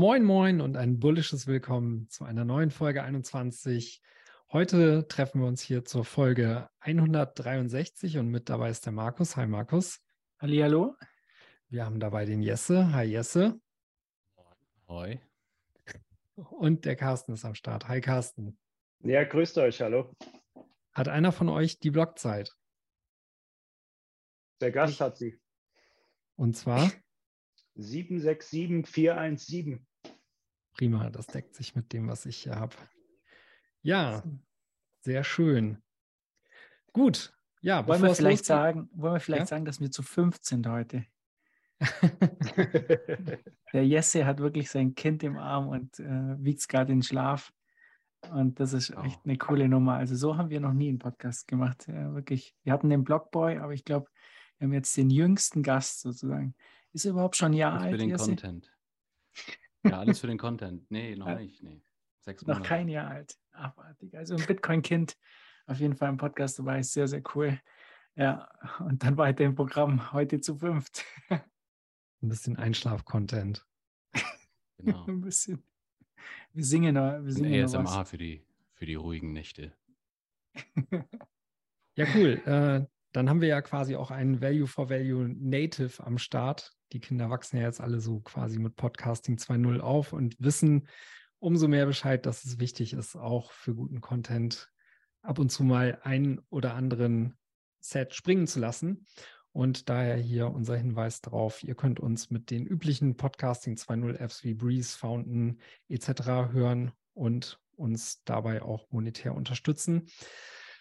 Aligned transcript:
Moin, 0.00 0.24
moin 0.24 0.62
und 0.62 0.78
ein 0.78 0.98
bullisches 0.98 1.46
Willkommen 1.46 2.08
zu 2.08 2.24
einer 2.24 2.46
neuen 2.46 2.70
Folge 2.70 3.02
21. 3.02 4.00
Heute 4.50 5.06
treffen 5.08 5.42
wir 5.42 5.46
uns 5.46 5.60
hier 5.60 5.84
zur 5.84 6.06
Folge 6.06 6.70
163 6.78 8.16
und 8.16 8.30
mit 8.30 8.48
dabei 8.48 8.70
ist 8.70 8.86
der 8.86 8.94
Markus. 8.94 9.36
Hi 9.36 9.46
Markus. 9.46 10.00
Hallihallo. 10.38 10.96
Wir 11.68 11.84
haben 11.84 12.00
dabei 12.00 12.24
den 12.24 12.40
Jesse. 12.40 12.94
Hi 12.94 13.04
Jesse. 13.04 13.60
Hoi. 14.88 15.20
Und 16.34 16.86
der 16.86 16.96
Carsten 16.96 17.34
ist 17.34 17.44
am 17.44 17.54
Start. 17.54 17.86
Hi 17.86 18.00
Carsten. 18.00 18.58
Ja, 19.00 19.24
grüßt 19.24 19.58
euch, 19.58 19.82
hallo. 19.82 20.16
Hat 20.94 21.08
einer 21.08 21.30
von 21.30 21.50
euch 21.50 21.78
die 21.78 21.90
Blockzeit? 21.90 22.56
Der 24.62 24.72
Gast 24.72 24.98
hat 25.02 25.18
sie. 25.18 25.38
Und 26.36 26.56
zwar? 26.56 26.90
767417. 27.74 29.86
Prima, 30.80 31.10
das 31.10 31.26
deckt 31.26 31.54
sich 31.54 31.76
mit 31.76 31.92
dem, 31.92 32.08
was 32.08 32.24
ich 32.24 32.38
hier 32.38 32.54
habe. 32.54 32.74
Ja, 33.82 34.22
sehr 35.00 35.24
schön. 35.24 35.76
Gut, 36.94 37.34
ja. 37.60 37.86
Wollen 37.86 38.00
wir 38.00 38.14
vielleicht 38.14 38.46
sagen, 38.46 38.88
wollen 38.94 39.12
wir 39.12 39.20
vielleicht 39.20 39.40
ja? 39.40 39.46
sagen, 39.46 39.66
dass 39.66 39.82
wir 39.82 39.90
zu 39.90 40.02
fünf 40.02 40.38
sind 40.40 40.66
heute? 40.66 41.04
Der 43.74 43.86
Jesse 43.86 44.24
hat 44.24 44.38
wirklich 44.38 44.70
sein 44.70 44.94
Kind 44.94 45.22
im 45.22 45.36
Arm 45.36 45.68
und 45.68 46.00
äh, 46.00 46.42
wiegt 46.42 46.60
es 46.60 46.68
gerade 46.68 46.94
in 46.94 47.02
Schlaf. 47.02 47.52
Und 48.30 48.58
das 48.58 48.72
ist 48.72 48.88
echt 49.04 49.20
eine 49.26 49.36
coole 49.36 49.68
Nummer. 49.68 49.96
Also 49.96 50.16
so 50.16 50.38
haben 50.38 50.48
wir 50.48 50.60
noch 50.60 50.72
nie 50.72 50.88
einen 50.88 50.98
Podcast 50.98 51.46
gemacht. 51.46 51.88
Ja, 51.88 52.14
wirklich. 52.14 52.56
Wir 52.62 52.72
hatten 52.72 52.88
den 52.88 53.04
Blogboy, 53.04 53.58
aber 53.58 53.74
ich 53.74 53.84
glaube, 53.84 54.08
wir 54.56 54.64
haben 54.64 54.72
jetzt 54.72 54.96
den 54.96 55.10
jüngsten 55.10 55.62
Gast 55.62 56.00
sozusagen. 56.00 56.54
Ist 56.94 57.04
er 57.04 57.10
überhaupt 57.10 57.36
schon 57.36 57.52
ein 57.52 57.58
Jahr 57.58 57.78
alt? 57.78 57.90
Für 57.90 57.98
den 57.98 58.08
Jesse? 58.08 58.28
Content. 58.28 58.72
Ja, 59.84 60.00
alles 60.00 60.20
für 60.20 60.26
den 60.26 60.38
Content. 60.38 60.90
Nee, 60.90 61.16
noch 61.16 61.38
nicht. 61.38 61.62
Nee. 61.62 61.82
Sechs 62.20 62.46
Monate. 62.46 62.60
Noch 62.60 62.68
kein 62.68 62.88
Jahr 62.88 63.10
alt. 63.10 63.38
Abartig. 63.52 64.16
Also 64.16 64.36
ein 64.36 64.46
Bitcoin-Kind 64.46 65.16
auf 65.66 65.78
jeden 65.78 65.96
Fall 65.96 66.10
im 66.10 66.16
Podcast 66.16 66.58
dabei. 66.58 66.80
Ist 66.80 66.92
sehr, 66.92 67.08
sehr 67.08 67.22
cool. 67.34 67.60
Ja, 68.14 68.50
und 68.80 69.02
dann 69.04 69.16
weiter 69.16 69.44
im 69.44 69.54
Programm. 69.54 70.12
Heute 70.12 70.40
zu 70.40 70.56
fünft. 70.56 71.04
Ein 71.28 71.42
bisschen 72.28 72.56
Einschlaf-Content. 72.56 73.66
Genau. 74.78 75.04
ein 75.08 75.20
bisschen. 75.20 75.62
Wir 76.52 76.64
singen, 76.64 76.96
wir 76.96 77.32
singen 77.32 77.64
ASMR 77.64 78.04
für 78.04 78.18
die, 78.18 78.44
für 78.74 78.84
die 78.84 78.96
ruhigen 78.96 79.32
Nächte. 79.32 79.72
ja, 81.94 82.06
cool. 82.14 82.42
Äh, 82.44 82.86
dann 83.12 83.28
haben 83.28 83.40
wir 83.40 83.48
ja 83.48 83.62
quasi 83.62 83.96
auch 83.96 84.10
einen 84.10 84.40
Value 84.40 84.66
for 84.66 84.90
Value 84.90 85.28
Native 85.28 86.04
am 86.04 86.18
Start. 86.18 86.72
Die 86.92 87.00
Kinder 87.00 87.30
wachsen 87.30 87.58
ja 87.58 87.64
jetzt 87.64 87.80
alle 87.80 88.00
so 88.00 88.20
quasi 88.20 88.58
mit 88.58 88.76
Podcasting 88.76 89.36
2.0 89.36 89.80
auf 89.80 90.12
und 90.12 90.36
wissen 90.38 90.88
umso 91.38 91.68
mehr 91.68 91.86
Bescheid, 91.86 92.26
dass 92.26 92.44
es 92.44 92.58
wichtig 92.58 92.92
ist, 92.92 93.16
auch 93.16 93.52
für 93.52 93.74
guten 93.74 94.00
Content 94.00 94.70
ab 95.22 95.38
und 95.38 95.50
zu 95.50 95.64
mal 95.64 95.98
einen 96.02 96.40
oder 96.50 96.74
anderen 96.74 97.36
Set 97.80 98.14
springen 98.14 98.46
zu 98.46 98.60
lassen. 98.60 99.06
Und 99.52 99.88
daher 99.88 100.16
hier 100.16 100.48
unser 100.48 100.76
Hinweis 100.76 101.20
darauf, 101.20 101.64
ihr 101.64 101.74
könnt 101.74 101.98
uns 101.98 102.30
mit 102.30 102.50
den 102.50 102.66
üblichen 102.66 103.16
Podcasting 103.16 103.74
2.0 103.74 104.16
Apps 104.16 104.44
wie 104.44 104.54
Breeze, 104.54 104.96
Fountain 104.96 105.60
etc. 105.88 106.52
hören 106.52 106.92
und 107.14 107.58
uns 107.74 108.22
dabei 108.24 108.62
auch 108.62 108.90
monetär 108.92 109.34
unterstützen. 109.34 110.08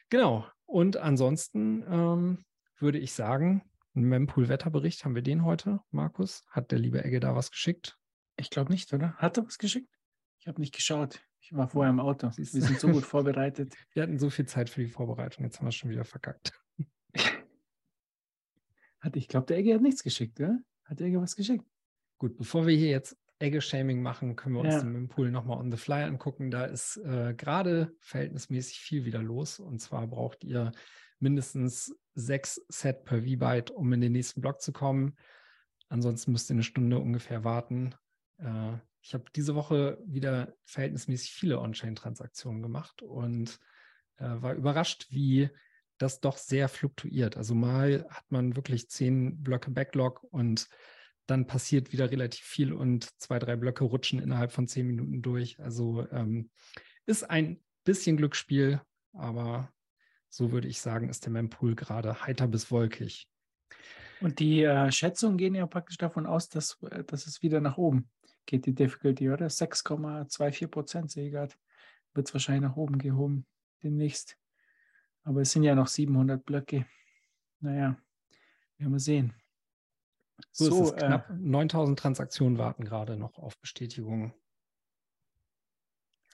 Genau. 0.10 0.46
Und 0.70 0.98
ansonsten 0.98 1.84
ähm, 1.90 2.46
würde 2.78 3.00
ich 3.00 3.14
sagen, 3.14 3.64
ein 3.96 4.04
Mempool-Wetterbericht, 4.04 5.04
haben 5.04 5.16
wir 5.16 5.24
den 5.24 5.44
heute, 5.44 5.80
Markus? 5.90 6.44
Hat 6.48 6.70
der 6.70 6.78
liebe 6.78 7.04
Egge 7.04 7.20
da 7.20 7.36
was 7.36 7.50
geschickt? 7.50 7.98
Ich 8.38 8.52
glaube 8.52 8.72
nicht, 8.72 8.94
oder? 8.94 9.16
Hat 9.16 9.38
er 9.38 9.48
was 9.48 9.58
geschickt? 9.58 9.92
Ich 10.38 10.48
habe 10.48 10.62
nicht 10.62 10.76
geschaut. 10.76 11.22
Ich 11.40 11.54
war 11.54 11.68
vorher 11.70 11.90
im 11.90 12.00
Auto. 12.00 12.30
Wir 12.36 12.46
sind 12.46 12.80
so 12.80 12.88
gut 12.88 13.04
vorbereitet. 13.04 13.74
Wir 13.94 14.04
hatten 14.04 14.20
so 14.20 14.30
viel 14.30 14.46
Zeit 14.46 14.70
für 14.70 14.82
die 14.82 14.90
Vorbereitung. 14.90 15.44
Jetzt 15.44 15.58
haben 15.58 15.66
wir 15.66 15.70
es 15.70 15.76
schon 15.76 15.90
wieder 15.90 16.06
verkackt. 16.06 16.54
Hat, 19.00 19.16
ich 19.16 19.28
glaube, 19.28 19.48
der 19.48 19.58
Egge 19.58 19.74
hat 19.74 19.82
nichts 19.82 20.04
geschickt, 20.04 20.40
oder? 20.40 20.60
Hat 20.84 21.00
der 21.00 21.08
Egge 21.08 21.20
was 21.20 21.36
geschickt? 21.36 21.66
Gut, 22.20 22.38
bevor 22.38 22.68
wir 22.68 22.78
hier 22.78 22.90
jetzt 22.90 23.18
Egge-Shaming 23.40 24.02
machen, 24.02 24.36
können 24.36 24.56
wir 24.56 24.62
uns 24.62 24.74
ja. 24.76 24.82
den 24.82 24.92
Mempool 24.92 25.32
nochmal 25.32 25.58
on 25.58 25.72
the 25.72 25.78
fly 25.78 26.04
angucken. 26.04 26.52
Da 26.52 26.66
ist 26.66 26.98
äh, 26.98 27.34
gerade 27.34 27.94
verhältnismäßig 28.02 28.80
viel 28.80 29.06
wieder 29.06 29.22
los. 29.22 29.60
Und 29.60 29.80
zwar 29.80 30.08
braucht 30.08 30.44
ihr 30.44 30.72
mindestens 31.20 31.96
sechs 32.16 32.62
Set 32.68 33.06
per 33.06 33.22
V-Byte, 33.24 33.72
um 33.72 33.92
in 33.94 34.02
den 34.02 34.12
nächsten 34.12 34.42
Block 34.42 34.62
zu 34.62 34.74
kommen. 34.74 35.16
Ansonsten 35.88 36.32
müsst 36.32 36.50
ihr 36.52 36.56
eine 36.56 36.64
Stunde 36.64 37.00
ungefähr 37.00 37.44
warten. 37.44 37.96
Äh, 38.38 38.74
ich 39.02 39.14
habe 39.14 39.26
diese 39.36 39.56
Woche 39.56 39.98
wieder 40.06 40.54
verhältnismäßig 40.66 41.32
viele 41.32 41.60
On-Chain-Transaktionen 41.60 42.62
gemacht 42.62 43.02
und 43.02 43.60
äh, 44.18 44.26
war 44.42 44.54
überrascht, 44.54 45.08
wie 45.10 45.50
das 45.98 46.20
doch 46.20 46.38
sehr 46.38 46.70
fluktuiert. 46.70 47.38
Also 47.38 47.56
mal 47.56 48.06
hat 48.10 48.26
man 48.30 48.56
wirklich 48.56 48.90
zehn 48.90 49.42
Blöcke 49.42 49.72
Backlog 49.72 50.24
und 50.32 50.68
dann 51.30 51.48
passiert 51.48 51.92
wieder 51.92 52.12
relativ 52.12 52.44
viel 52.44 52.74
und 52.74 53.10
zwei, 53.20 53.40
drei 53.40 53.56
Blöcke 53.56 53.84
rutschen 53.84 54.20
innerhalb 54.20 54.52
von 54.52 54.68
zehn 54.68 54.88
Minuten 54.88 55.22
durch. 55.22 55.60
Also 55.60 56.08
ähm, 56.12 56.50
ist 57.06 57.30
ein 57.30 57.62
bisschen 57.84 58.18
Glücksspiel, 58.18 58.82
aber 59.14 59.72
so 60.30 60.52
würde 60.52 60.68
ich 60.68 60.82
sagen, 60.82 61.10
ist 61.10 61.26
der 61.26 61.32
Mempool 61.32 61.76
gerade 61.76 62.26
heiter 62.26 62.48
bis 62.48 62.72
wolkig. 62.72 63.28
Und 64.22 64.40
die 64.40 64.64
äh, 64.64 64.92
Schätzungen 64.92 65.38
gehen 65.38 65.56
ja 65.56 65.66
praktisch 65.66 65.98
davon 65.98 66.26
aus, 66.26 66.50
dass, 66.50 66.78
äh, 66.92 67.04
dass 67.04 67.26
es 67.26 67.42
wieder 67.42 67.62
nach 67.62 67.78
oben 67.78 68.10
geht, 68.46 68.66
die 68.66 68.74
Difficulty, 68.74 69.30
oder? 69.30 69.48
6,24 69.48 70.68
Prozent 70.68 71.12
sehe. 71.12 71.32
Wird 71.32 72.28
es 72.28 72.34
wahrscheinlich 72.34 72.70
nach 72.70 72.76
oben 72.76 72.98
gehoben 72.98 73.46
demnächst. 73.84 74.38
Aber 75.24 75.42
es 75.42 75.52
sind 75.52 75.64
ja 75.64 75.76
noch 75.76 75.88
700 75.88 76.44
Blöcke. 76.44 76.86
Naja, 77.60 77.98
werden 78.78 78.92
wir 78.92 79.00
sehen. 79.00 79.34
So, 80.52 80.70
so 80.70 80.84
ist 80.84 80.92
es. 80.92 80.98
knapp 80.98 81.30
9000 81.30 82.00
Transaktionen 82.00 82.58
warten 82.58 82.86
gerade 82.86 83.18
noch 83.18 83.38
auf 83.38 83.58
Bestätigung. 83.60 84.34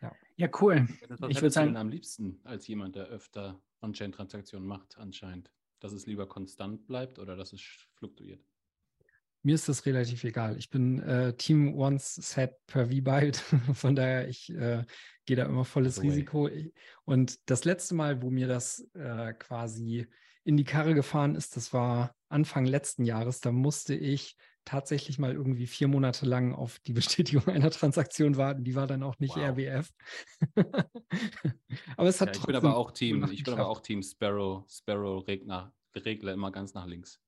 Ja, 0.02 0.12
ja 0.38 0.50
cool. 0.62 0.88
Was 1.10 1.30
ich 1.30 1.42
würde 1.42 1.52
sagen, 1.52 1.78
am 1.78 1.90
liebsten 1.90 2.40
als 2.44 2.68
jemand, 2.68 2.96
der 2.96 3.06
öfter 3.06 3.62
On-Chain-Transaktionen 3.82 4.68
macht, 4.68 4.98
anscheinend, 4.98 5.52
dass 5.80 5.94
es 5.94 6.06
lieber 6.06 6.28
konstant 6.28 6.88
bleibt 6.88 7.20
oder 7.20 7.36
dass 7.36 7.54
es 7.54 7.62
fluktuiert. 7.96 8.44
Mir 9.44 9.54
ist 9.54 9.70
das 9.70 9.86
relativ 9.86 10.24
egal. 10.24 10.58
Ich 10.58 10.72
bin 10.72 11.00
äh, 11.02 11.34
Team 11.34 11.76
Once 11.76 12.16
Set 12.16 12.56
per 12.66 12.88
V-Byte. 12.88 13.38
Von 13.76 13.96
daher, 13.96 14.28
ich 14.28 14.50
äh, 14.50 14.84
gehe 15.26 15.38
da 15.38 15.46
immer 15.46 15.66
volles 15.66 16.02
Risiko. 16.02 16.50
Und 17.04 17.40
das 17.48 17.64
letzte 17.64 17.94
Mal, 17.94 18.24
wo 18.24 18.32
mir 18.32 18.48
das 18.48 18.88
äh, 18.96 19.34
quasi 19.34 20.08
in 20.46 20.58
die 20.58 20.64
Karre 20.64 20.96
gefahren 20.96 21.36
ist, 21.36 21.56
das 21.58 21.74
war 21.74 22.16
Anfang 22.36 22.66
letzten 22.66 23.06
Jahres. 23.06 23.40
Da 23.40 23.52
musste 23.52 23.96
ich 23.96 24.36
tatsächlich 24.66 25.20
mal 25.20 25.34
irgendwie 25.34 25.68
vier 25.68 25.88
Monate 25.88 26.26
lang 26.26 26.54
auf 26.54 26.80
die 26.80 26.94
Bestätigung 27.00 27.48
einer 27.48 27.72
Transaktion 27.72 28.36
warten. 28.36 28.64
Die 28.64 28.76
war 28.76 28.88
dann 28.88 29.04
auch 29.04 29.18
nicht 29.20 29.36
wow. 29.36 29.58
RBF. 29.58 29.94
aber 31.98 32.10
es 32.10 32.20
hat 32.20 32.36
ja, 32.36 32.42
ich 32.42 32.46
bin 32.46 32.56
aber 32.56 32.76
auch 32.76 32.92
Team, 32.92 33.28
ich 33.32 33.44
bin 33.44 33.54
aber 33.54 33.68
auch 33.68 33.80
Team 33.80 34.04
Sparrow, 34.04 34.66
Sparrow 34.70 35.26
Regler, 35.26 35.74
Regler 35.96 36.34
immer 36.34 36.52
ganz 36.52 36.74
nach 36.74 36.86
links. 36.86 37.22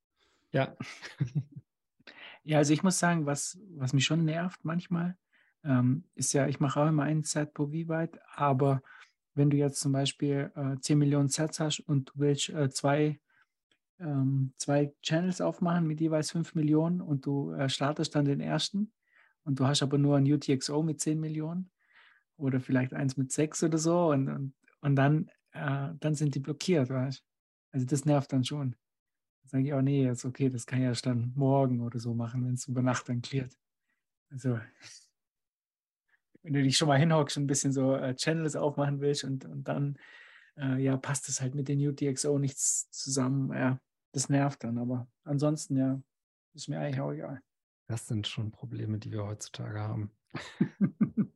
Ja. 0.51 0.75
Ja, 2.43 2.59
also 2.59 2.73
ich 2.73 2.81
muss 2.81 2.97
sagen, 2.97 3.25
was, 3.25 3.59
was 3.75 3.91
mich 3.91 4.05
schon 4.05 4.23
nervt 4.23 4.63
manchmal, 4.63 5.17
ähm, 5.65 6.05
ist 6.15 6.31
ja, 6.33 6.47
ich 6.47 6.61
mache 6.61 6.81
auch 6.81 6.87
immer 6.87 7.03
einen 7.03 7.23
Set 7.23 7.53
pro 7.53 7.65
V-Byte, 7.65 8.19
aber 8.35 8.81
wenn 9.33 9.49
du 9.49 9.57
jetzt 9.57 9.79
zum 9.79 9.91
Beispiel 9.91 10.51
äh, 10.55 10.79
10 10.79 10.97
Millionen 10.97 11.27
Sets 11.27 11.59
hast 11.59 11.79
und 11.81 12.09
du 12.09 12.13
willst 12.15 12.49
äh, 12.49 12.69
zwei, 12.69 13.19
ähm, 13.99 14.53
zwei 14.57 14.93
Channels 15.01 15.41
aufmachen 15.41 15.87
mit 15.87 16.01
jeweils 16.01 16.31
5 16.31 16.55
Millionen 16.55 17.01
und 17.01 17.25
du 17.25 17.51
äh, 17.51 17.69
startest 17.69 18.15
dann 18.15 18.25
den 18.25 18.39
ersten 18.41 18.91
und 19.43 19.59
du 19.59 19.67
hast 19.67 19.83
aber 19.83 19.97
nur 19.97 20.17
ein 20.17 20.31
UTXO 20.31 20.83
mit 20.83 20.99
10 21.01 21.19
Millionen 21.19 21.71
oder 22.37 22.59
vielleicht 22.59 22.93
eins 22.93 23.17
mit 23.17 23.31
6 23.31 23.63
oder 23.63 23.77
so 23.77 24.09
und, 24.11 24.29
und, 24.29 24.53
und 24.81 24.95
dann, 24.95 25.29
äh, 25.51 25.89
dann 25.99 26.15
sind 26.15 26.35
die 26.35 26.39
blockiert, 26.39 26.89
weißt 26.89 27.23
Also 27.71 27.85
das 27.85 28.05
nervt 28.05 28.31
dann 28.33 28.43
schon 28.43 28.75
sage 29.47 29.63
ich 29.63 29.73
auch, 29.73 29.81
nee, 29.81 30.03
jetzt 30.03 30.25
okay, 30.25 30.49
das 30.49 30.65
kann 30.65 30.79
ich 30.79 30.85
erst 30.85 31.05
dann 31.05 31.31
morgen 31.35 31.81
oder 31.81 31.99
so 31.99 32.13
machen, 32.13 32.45
wenn 32.45 32.53
es 32.53 32.67
über 32.67 32.81
Nacht 32.81 33.07
dann 33.09 33.21
klärt. 33.21 33.57
Also, 34.29 34.59
wenn 36.43 36.53
du 36.53 36.63
dich 36.63 36.77
schon 36.77 36.87
mal 36.87 36.99
hinhockst 36.99 37.37
und 37.37 37.43
ein 37.43 37.47
bisschen 37.47 37.71
so 37.71 37.95
äh, 37.95 38.15
Channels 38.15 38.55
aufmachen 38.55 38.99
willst 38.99 39.23
und, 39.23 39.45
und 39.45 39.67
dann, 39.67 39.97
äh, 40.57 40.81
ja, 40.81 40.97
passt 40.97 41.29
es 41.29 41.41
halt 41.41 41.55
mit 41.55 41.67
den 41.67 41.79
UTXO 41.79 42.37
nichts 42.39 42.89
zusammen. 42.91 43.51
Ja, 43.53 43.79
das 44.17 44.29
nervt 44.29 44.63
dann, 44.63 44.79
aber 44.79 45.07
ansonsten, 45.23 45.77
ja, 45.77 46.01
ist 46.55 46.67
mir 46.67 46.79
eigentlich 46.79 46.99
auch 46.99 47.11
egal. 47.11 47.39
Das 47.87 48.07
sind 48.07 48.27
schon 48.27 48.51
Probleme, 48.51 48.97
die 48.97 49.11
wir 49.11 49.23
heutzutage 49.23 49.79
haben. 49.79 50.11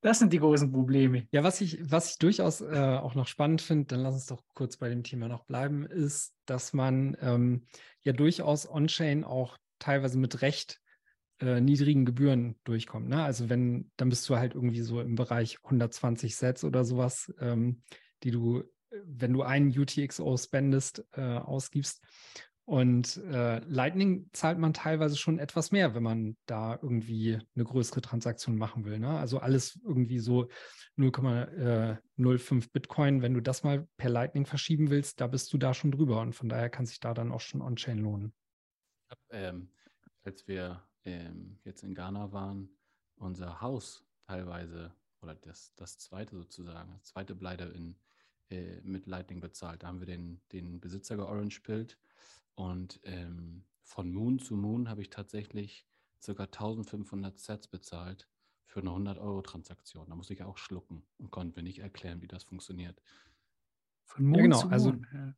Das 0.00 0.20
sind 0.20 0.32
die 0.32 0.38
großen 0.38 0.70
Probleme. 0.70 1.26
Ja, 1.32 1.42
was 1.42 1.60
ich, 1.60 1.90
was 1.90 2.12
ich 2.12 2.18
durchaus 2.18 2.60
äh, 2.60 2.98
auch 3.02 3.16
noch 3.16 3.26
spannend 3.26 3.60
finde, 3.60 3.86
dann 3.86 4.00
lass 4.00 4.14
uns 4.14 4.26
doch 4.26 4.44
kurz 4.54 4.76
bei 4.76 4.88
dem 4.88 5.02
Thema 5.02 5.26
noch 5.26 5.44
bleiben, 5.44 5.84
ist, 5.86 6.36
dass 6.46 6.72
man 6.72 7.16
ähm, 7.20 7.66
ja 8.04 8.12
durchaus 8.12 8.70
on-chain 8.70 9.24
auch 9.24 9.58
teilweise 9.80 10.16
mit 10.16 10.40
Recht 10.40 10.80
äh, 11.40 11.60
niedrigen 11.60 12.04
Gebühren 12.04 12.60
durchkommt. 12.62 13.08
Ne? 13.08 13.24
Also 13.24 13.48
wenn, 13.48 13.90
dann 13.96 14.08
bist 14.08 14.28
du 14.28 14.36
halt 14.36 14.54
irgendwie 14.54 14.82
so 14.82 15.00
im 15.00 15.16
Bereich 15.16 15.58
120 15.64 16.36
Sets 16.36 16.62
oder 16.62 16.84
sowas, 16.84 17.34
ähm, 17.40 17.82
die 18.22 18.30
du, 18.30 18.62
wenn 18.90 19.32
du 19.32 19.42
einen 19.42 19.76
UTXO 19.76 20.36
spendest, 20.36 21.04
äh, 21.12 21.22
ausgibst. 21.22 22.02
Und 22.68 23.16
äh, 23.16 23.60
Lightning 23.60 24.28
zahlt 24.34 24.58
man 24.58 24.74
teilweise 24.74 25.16
schon 25.16 25.38
etwas 25.38 25.72
mehr, 25.72 25.94
wenn 25.94 26.02
man 26.02 26.36
da 26.44 26.78
irgendwie 26.82 27.38
eine 27.54 27.64
größere 27.64 28.02
Transaktion 28.02 28.58
machen 28.58 28.84
will. 28.84 28.98
Ne? 28.98 29.08
Also 29.08 29.38
alles 29.38 29.80
irgendwie 29.82 30.18
so 30.18 30.50
0,05 30.98 32.70
Bitcoin, 32.70 33.22
wenn 33.22 33.32
du 33.32 33.40
das 33.40 33.64
mal 33.64 33.88
per 33.96 34.10
Lightning 34.10 34.44
verschieben 34.44 34.90
willst, 34.90 35.22
da 35.22 35.28
bist 35.28 35.50
du 35.54 35.56
da 35.56 35.72
schon 35.72 35.92
drüber. 35.92 36.20
Und 36.20 36.34
von 36.34 36.50
daher 36.50 36.68
kann 36.68 36.84
sich 36.84 37.00
da 37.00 37.14
dann 37.14 37.32
auch 37.32 37.40
schon 37.40 37.62
On-Chain 37.62 38.00
lohnen. 38.00 38.34
Ähm, 39.30 39.70
als 40.24 40.46
wir 40.46 40.86
ähm, 41.06 41.58
jetzt 41.64 41.82
in 41.82 41.94
Ghana 41.94 42.32
waren, 42.32 42.68
unser 43.16 43.62
Haus 43.62 44.06
teilweise, 44.26 44.92
oder 45.22 45.34
das, 45.34 45.74
das 45.76 45.96
zweite 45.96 46.36
sozusagen, 46.36 46.92
das 46.92 47.04
zweite 47.04 47.34
Bleibe 47.34 47.64
in, 47.64 47.96
äh, 48.50 48.80
mit 48.82 49.06
Lightning 49.06 49.40
bezahlt. 49.40 49.82
Da 49.82 49.88
haben 49.88 50.00
wir 50.00 50.06
den, 50.06 50.40
den 50.52 50.80
Besitzer 50.80 51.16
georange-pillt 51.16 51.98
und 52.54 53.00
ähm, 53.04 53.64
von 53.82 54.12
Moon 54.12 54.38
zu 54.38 54.54
Moon 54.54 54.88
habe 54.88 55.02
ich 55.02 55.10
tatsächlich 55.10 55.86
ca. 56.24 56.44
1500 56.44 57.38
Sets 57.38 57.68
bezahlt 57.68 58.28
für 58.66 58.80
eine 58.80 58.90
100-Euro-Transaktion. 58.90 60.08
Da 60.08 60.14
musste 60.14 60.34
ich 60.34 60.42
auch 60.42 60.58
schlucken 60.58 61.06
und 61.18 61.30
konnte 61.30 61.58
mir 61.58 61.62
nicht 61.62 61.78
erklären, 61.78 62.20
wie 62.20 62.28
das 62.28 62.44
funktioniert. 62.44 63.00
Von 64.04 64.26
Moon 64.26 64.36
ja, 64.36 64.42
genau. 64.42 64.60
zu 64.60 64.68
also 64.68 64.92
Moon. 64.92 65.06
Also 65.10 65.32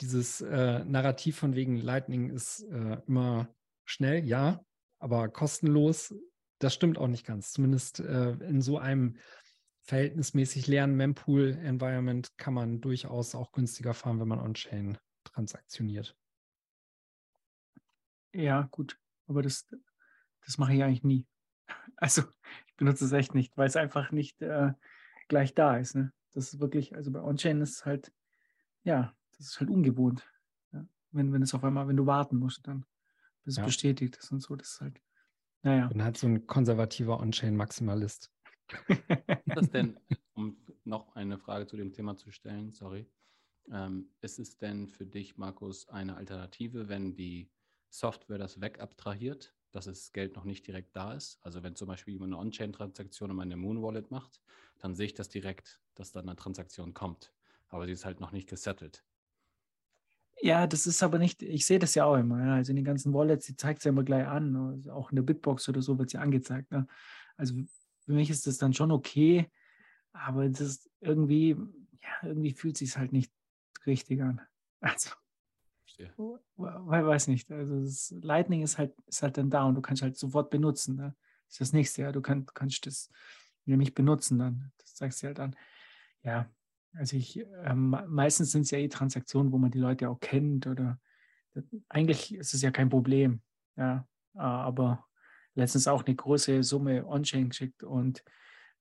dieses 0.00 0.40
äh, 0.40 0.84
Narrativ 0.84 1.38
von 1.38 1.54
wegen 1.54 1.76
Lightning 1.76 2.30
ist 2.30 2.62
äh, 2.64 3.00
immer 3.06 3.48
schnell, 3.84 4.24
ja, 4.24 4.64
aber 4.98 5.28
kostenlos, 5.28 6.14
das 6.58 6.74
stimmt 6.74 6.98
auch 6.98 7.08
nicht 7.08 7.26
ganz. 7.26 7.52
Zumindest 7.52 8.00
äh, 8.00 8.32
in 8.32 8.62
so 8.62 8.78
einem 8.78 9.16
verhältnismäßig 9.82 10.66
leeren 10.66 10.96
Mempool-Environment 10.96 12.36
kann 12.36 12.54
man 12.54 12.80
durchaus 12.80 13.34
auch 13.34 13.52
günstiger 13.52 13.94
fahren, 13.94 14.20
wenn 14.20 14.28
man 14.28 14.40
on-chain 14.40 14.98
transaktioniert. 15.24 16.16
Ja, 18.32 18.68
gut. 18.70 18.98
Aber 19.26 19.42
das, 19.42 19.68
das 20.44 20.58
mache 20.58 20.74
ich 20.74 20.82
eigentlich 20.82 21.04
nie. 21.04 21.26
Also 21.96 22.22
ich 22.66 22.74
benutze 22.76 23.04
es 23.04 23.12
echt 23.12 23.34
nicht, 23.34 23.56
weil 23.56 23.68
es 23.68 23.76
einfach 23.76 24.10
nicht 24.10 24.42
äh, 24.42 24.72
gleich 25.28 25.54
da 25.54 25.76
ist. 25.76 25.94
Ne? 25.94 26.12
Das 26.32 26.52
ist 26.52 26.60
wirklich, 26.60 26.96
also 26.96 27.12
bei 27.12 27.20
On-Chain 27.20 27.60
ist 27.60 27.76
es 27.76 27.86
halt, 27.86 28.12
ja, 28.82 29.14
das 29.36 29.46
ist 29.46 29.60
halt 29.60 29.70
ungewohnt. 29.70 30.28
Ja? 30.72 30.84
Wenn, 31.12 31.32
wenn 31.32 31.42
es 31.42 31.54
auf 31.54 31.62
einmal, 31.62 31.86
wenn 31.86 31.96
du 31.96 32.06
warten 32.06 32.36
musst, 32.36 32.66
dann 32.66 32.84
bis 33.44 33.56
ja. 33.56 33.62
es 33.62 33.66
bestätigt 33.66 34.16
ist 34.16 34.32
und 34.32 34.40
so, 34.40 34.56
das 34.56 34.68
ist 34.72 34.80
halt, 34.80 35.00
naja. 35.62 35.86
Bin 35.86 36.02
halt 36.02 36.16
so 36.16 36.26
ein 36.26 36.46
konservativer 36.46 37.20
On-Chain-Maximalist. 37.20 38.32
Das 39.46 39.70
denn, 39.70 39.98
um 40.34 40.56
noch 40.84 41.14
eine 41.14 41.38
Frage 41.38 41.66
zu 41.66 41.76
dem 41.76 41.92
Thema 41.92 42.16
zu 42.16 42.30
stellen, 42.30 42.72
sorry. 42.72 43.06
Ähm, 43.70 44.08
ist 44.20 44.38
es 44.38 44.56
denn 44.58 44.88
für 44.88 45.06
dich, 45.06 45.36
Markus, 45.36 45.88
eine 45.88 46.16
Alternative, 46.16 46.88
wenn 46.88 47.14
die 47.14 47.50
Software 47.90 48.38
das 48.38 48.60
wegabtrahiert, 48.60 49.54
dass 49.70 49.84
das 49.84 50.12
Geld 50.12 50.34
noch 50.34 50.44
nicht 50.44 50.66
direkt 50.66 50.96
da 50.96 51.14
ist. 51.14 51.38
Also 51.42 51.62
wenn 51.62 51.76
zum 51.76 51.88
Beispiel 51.88 52.14
jemand 52.14 52.32
eine 52.32 52.40
On-Chain-Transaktion 52.40 53.30
in 53.30 53.36
meine 53.36 53.56
Moon 53.56 53.82
Wallet 53.82 54.10
macht, 54.10 54.40
dann 54.78 54.94
sehe 54.94 55.06
ich 55.06 55.14
das 55.14 55.28
direkt, 55.28 55.80
dass 55.94 56.12
dann 56.12 56.28
eine 56.28 56.36
Transaktion 56.36 56.94
kommt. 56.94 57.32
Aber 57.68 57.86
sie 57.86 57.92
ist 57.92 58.04
halt 58.04 58.20
noch 58.20 58.32
nicht 58.32 58.48
gesettelt. 58.48 59.04
Ja, 60.40 60.66
das 60.66 60.86
ist 60.86 61.02
aber 61.02 61.18
nicht, 61.18 61.42
ich 61.42 61.64
sehe 61.64 61.78
das 61.78 61.94
ja 61.94 62.04
auch 62.04 62.16
immer. 62.16 62.44
Ja. 62.44 62.54
Also 62.56 62.72
in 62.72 62.76
den 62.76 62.84
ganzen 62.84 63.14
Wallets, 63.14 63.46
die 63.46 63.56
zeigt 63.56 63.78
es 63.78 63.84
ja 63.84 63.90
immer 63.90 64.02
gleich 64.02 64.26
an. 64.26 64.56
Also 64.56 64.92
auch 64.92 65.10
in 65.10 65.16
der 65.16 65.22
Bitbox 65.22 65.68
oder 65.68 65.80
so 65.82 65.98
wird 65.98 66.10
sie 66.10 66.18
angezeigt. 66.18 66.70
Ne? 66.72 66.86
Also 67.36 67.54
für 68.04 68.12
mich 68.12 68.30
ist 68.30 68.46
das 68.46 68.58
dann 68.58 68.72
schon 68.72 68.90
okay, 68.90 69.50
aber 70.12 70.48
das 70.48 70.60
ist 70.60 70.90
irgendwie, 71.00 71.56
ja, 72.02 72.28
irgendwie 72.28 72.52
fühlt 72.52 72.74
es 72.74 72.80
sich 72.80 72.98
halt 72.98 73.12
nicht 73.12 73.32
richtig 73.86 74.22
an. 74.22 74.40
Also 74.84 75.10
verstehe. 75.84 76.12
Weil, 76.56 77.06
weiß 77.06 77.28
nicht. 77.28 77.52
Also 77.52 77.84
das 77.84 78.12
Lightning 78.20 78.62
ist 78.62 78.78
halt, 78.78 78.92
ist 79.06 79.22
halt 79.22 79.38
dann 79.38 79.48
da 79.48 79.62
und 79.62 79.76
du 79.76 79.80
kannst 79.80 80.02
halt 80.02 80.16
sofort 80.16 80.50
benutzen. 80.50 80.96
Ne? 80.96 81.14
Das 81.46 81.54
ist 81.54 81.60
das 81.60 81.72
nächste, 81.72 82.02
ja. 82.02 82.10
Du 82.10 82.20
kann, 82.20 82.44
kannst 82.46 82.84
das 82.86 83.10
nämlich 83.64 83.94
benutzen 83.94 84.40
dann. 84.40 84.72
Das 84.78 84.96
zeigst 84.96 85.22
du 85.22 85.28
halt 85.28 85.38
an. 85.38 85.54
Ja, 86.24 86.50
also 86.94 87.16
ich, 87.16 87.38
ähm, 87.64 87.96
meistens 88.08 88.50
sind 88.50 88.62
es 88.62 88.72
ja 88.72 88.78
eh 88.78 88.88
Transaktionen, 88.88 89.52
wo 89.52 89.58
man 89.58 89.70
die 89.70 89.78
Leute 89.78 90.10
auch 90.10 90.18
kennt 90.18 90.66
oder 90.66 91.00
eigentlich 91.88 92.34
ist 92.34 92.54
es 92.54 92.62
ja 92.62 92.70
kein 92.70 92.88
Problem. 92.88 93.40
Ja, 93.76 94.06
aber 94.34 95.06
letztens 95.54 95.88
auch 95.88 96.04
eine 96.04 96.14
große 96.14 96.62
Summe 96.62 97.06
on-chain 97.06 97.50
geschickt 97.50 97.82
und 97.82 98.24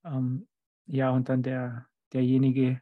ähm, 0.04 0.48
ja, 0.86 1.12
und 1.12 1.30
dann 1.30 1.44
der, 1.44 1.88
derjenige, 2.12 2.82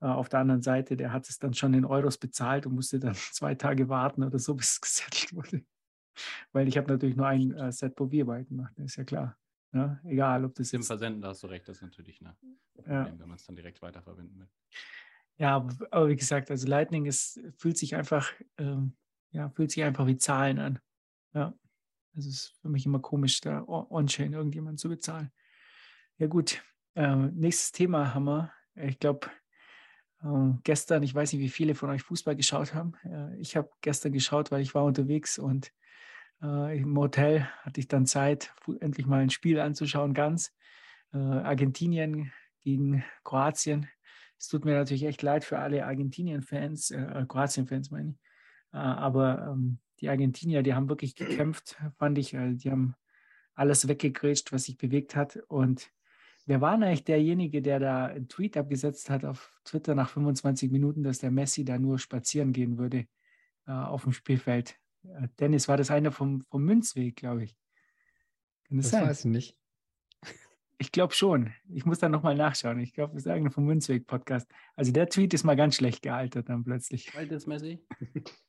äh, 0.00 0.06
auf 0.06 0.28
der 0.28 0.40
anderen 0.40 0.62
Seite, 0.62 0.96
der 0.96 1.12
hat 1.12 1.28
es 1.28 1.38
dann 1.38 1.54
schon 1.54 1.74
in 1.74 1.84
Euros 1.84 2.18
bezahlt 2.18 2.66
und 2.66 2.74
musste 2.74 2.98
dann 2.98 3.14
zwei 3.32 3.54
Tage 3.54 3.88
warten 3.88 4.22
oder 4.22 4.38
so, 4.38 4.54
bis 4.54 4.72
es 4.72 4.80
gesettelt 4.80 5.34
wurde. 5.34 5.64
Weil 6.52 6.68
ich 6.68 6.78
habe 6.78 6.90
natürlich 6.90 7.16
nur 7.16 7.26
ein 7.26 7.52
äh, 7.52 7.72
Set 7.72 7.94
probierbar 7.94 8.42
gemacht, 8.44 8.78
ist 8.78 8.96
ja 8.96 9.04
klar. 9.04 9.36
Ne? 9.72 10.00
egal, 10.04 10.44
ob 10.44 10.54
das 10.54 10.72
Im 10.72 10.82
Versenden, 10.82 11.20
da 11.20 11.28
hast 11.28 11.42
du 11.42 11.48
recht, 11.48 11.68
das 11.68 11.78
ist 11.78 11.82
natürlich 11.82 12.22
ne, 12.22 12.34
Problem, 12.72 12.94
ja. 12.94 13.18
wenn 13.18 13.28
man 13.28 13.36
es 13.36 13.44
dann 13.44 13.56
direkt 13.56 13.82
weiterverwenden 13.82 14.38
will. 14.38 14.48
Ja, 15.38 15.56
aber, 15.56 15.74
aber, 15.90 16.08
wie 16.08 16.16
gesagt, 16.16 16.50
also 16.50 16.66
Lightning 16.66 17.04
ist, 17.04 17.40
fühlt 17.58 17.76
sich 17.76 17.94
einfach, 17.94 18.32
ähm, 18.56 18.96
ja, 19.32 19.50
fühlt 19.50 19.70
sich 19.70 19.82
einfach 19.84 20.06
wie 20.06 20.16
Zahlen 20.16 20.58
an. 20.58 20.78
Ja. 21.34 21.52
Also 22.16 22.30
es 22.30 22.36
ist 22.36 22.54
für 22.62 22.68
mich 22.68 22.86
immer 22.86 22.98
komisch, 23.00 23.40
da 23.42 23.62
on-chain 23.62 24.32
irgendjemand 24.32 24.80
zu 24.80 24.88
bezahlen. 24.88 25.30
Ja, 26.18 26.26
gut. 26.26 26.62
Ähm, 26.94 27.32
nächstes 27.34 27.72
Thema 27.72 28.14
haben 28.14 28.24
wir. 28.24 28.52
Ich 28.74 28.98
glaube, 28.98 29.30
ähm, 30.22 30.60
gestern, 30.64 31.02
ich 31.02 31.14
weiß 31.14 31.32
nicht, 31.32 31.42
wie 31.42 31.50
viele 31.50 31.74
von 31.74 31.90
euch 31.90 32.02
Fußball 32.02 32.34
geschaut 32.34 32.74
haben. 32.74 32.94
Äh, 33.04 33.36
ich 33.38 33.54
habe 33.56 33.70
gestern 33.82 34.12
geschaut, 34.12 34.50
weil 34.50 34.62
ich 34.62 34.74
war 34.74 34.84
unterwegs 34.84 35.38
und 35.38 35.72
äh, 36.42 36.80
im 36.80 36.96
Hotel 36.98 37.46
hatte 37.62 37.80
ich 37.80 37.88
dann 37.88 38.06
Zeit, 38.06 38.54
endlich 38.80 39.06
mal 39.06 39.20
ein 39.20 39.30
Spiel 39.30 39.60
anzuschauen, 39.60 40.14
ganz. 40.14 40.52
Äh, 41.12 41.18
Argentinien 41.18 42.32
gegen 42.62 43.04
Kroatien. 43.24 43.88
Es 44.38 44.48
tut 44.48 44.64
mir 44.64 44.74
natürlich 44.74 45.04
echt 45.04 45.22
leid 45.22 45.44
für 45.44 45.58
alle 45.58 45.86
Argentinien-Fans, 45.86 46.90
äh, 46.90 47.24
Kroatien-Fans 47.28 47.90
meine 47.90 48.10
ich. 48.10 48.16
Äh, 48.72 48.78
aber 48.78 49.48
ähm, 49.52 49.78
die 50.00 50.08
Argentinier, 50.08 50.62
die 50.62 50.74
haben 50.74 50.88
wirklich 50.88 51.14
gekämpft, 51.14 51.76
fand 51.98 52.18
ich. 52.18 52.36
Also 52.36 52.56
die 52.56 52.70
haben 52.70 52.94
alles 53.54 53.88
weggegrätscht, 53.88 54.52
was 54.52 54.64
sich 54.64 54.76
bewegt 54.76 55.16
hat. 55.16 55.36
Und 55.48 55.90
Wer 56.48 56.60
war 56.60 56.74
eigentlich 56.74 57.02
derjenige, 57.02 57.60
der 57.60 57.80
da 57.80 58.06
einen 58.06 58.28
Tweet 58.28 58.56
abgesetzt 58.56 59.10
hat 59.10 59.24
auf 59.24 59.52
Twitter 59.64 59.96
nach 59.96 60.08
25 60.08 60.70
Minuten, 60.70 61.02
dass 61.02 61.18
der 61.18 61.32
Messi 61.32 61.64
da 61.64 61.76
nur 61.76 61.98
spazieren 61.98 62.52
gehen 62.52 62.78
würde 62.78 63.08
äh, 63.66 63.72
auf 63.72 64.04
dem 64.04 64.12
Spielfeld? 64.12 64.78
Äh, 65.02 65.26
Dennis, 65.40 65.66
war 65.66 65.76
das 65.76 65.90
einer 65.90 66.12
vom, 66.12 66.42
vom 66.42 66.62
Münzweg, 66.62 67.16
glaube 67.16 67.44
ich? 67.44 67.56
Kann 68.68 68.76
das, 68.76 68.90
das 68.90 69.00
sein? 69.00 69.08
weiß 69.08 69.18
ich 69.24 69.30
nicht. 69.32 69.58
Ich 70.78 70.92
glaube 70.92 71.14
schon. 71.14 71.52
Ich 71.68 71.84
muss 71.84 71.98
da 71.98 72.08
nochmal 72.08 72.36
nachschauen. 72.36 72.78
Ich 72.80 72.92
glaube, 72.92 73.14
das 73.14 73.24
ist 73.24 73.32
einer 73.32 73.50
vom 73.50 73.64
Münzweg-Podcast. 73.64 74.46
Also 74.76 74.92
der 74.92 75.08
Tweet 75.08 75.32
ist 75.34 75.42
mal 75.42 75.56
ganz 75.56 75.76
schlecht 75.76 76.02
gealtert 76.02 76.48
dann 76.48 76.64
plötzlich. 76.64 77.12
Alt 77.16 77.32
ist 77.32 77.46
Messi? 77.46 77.84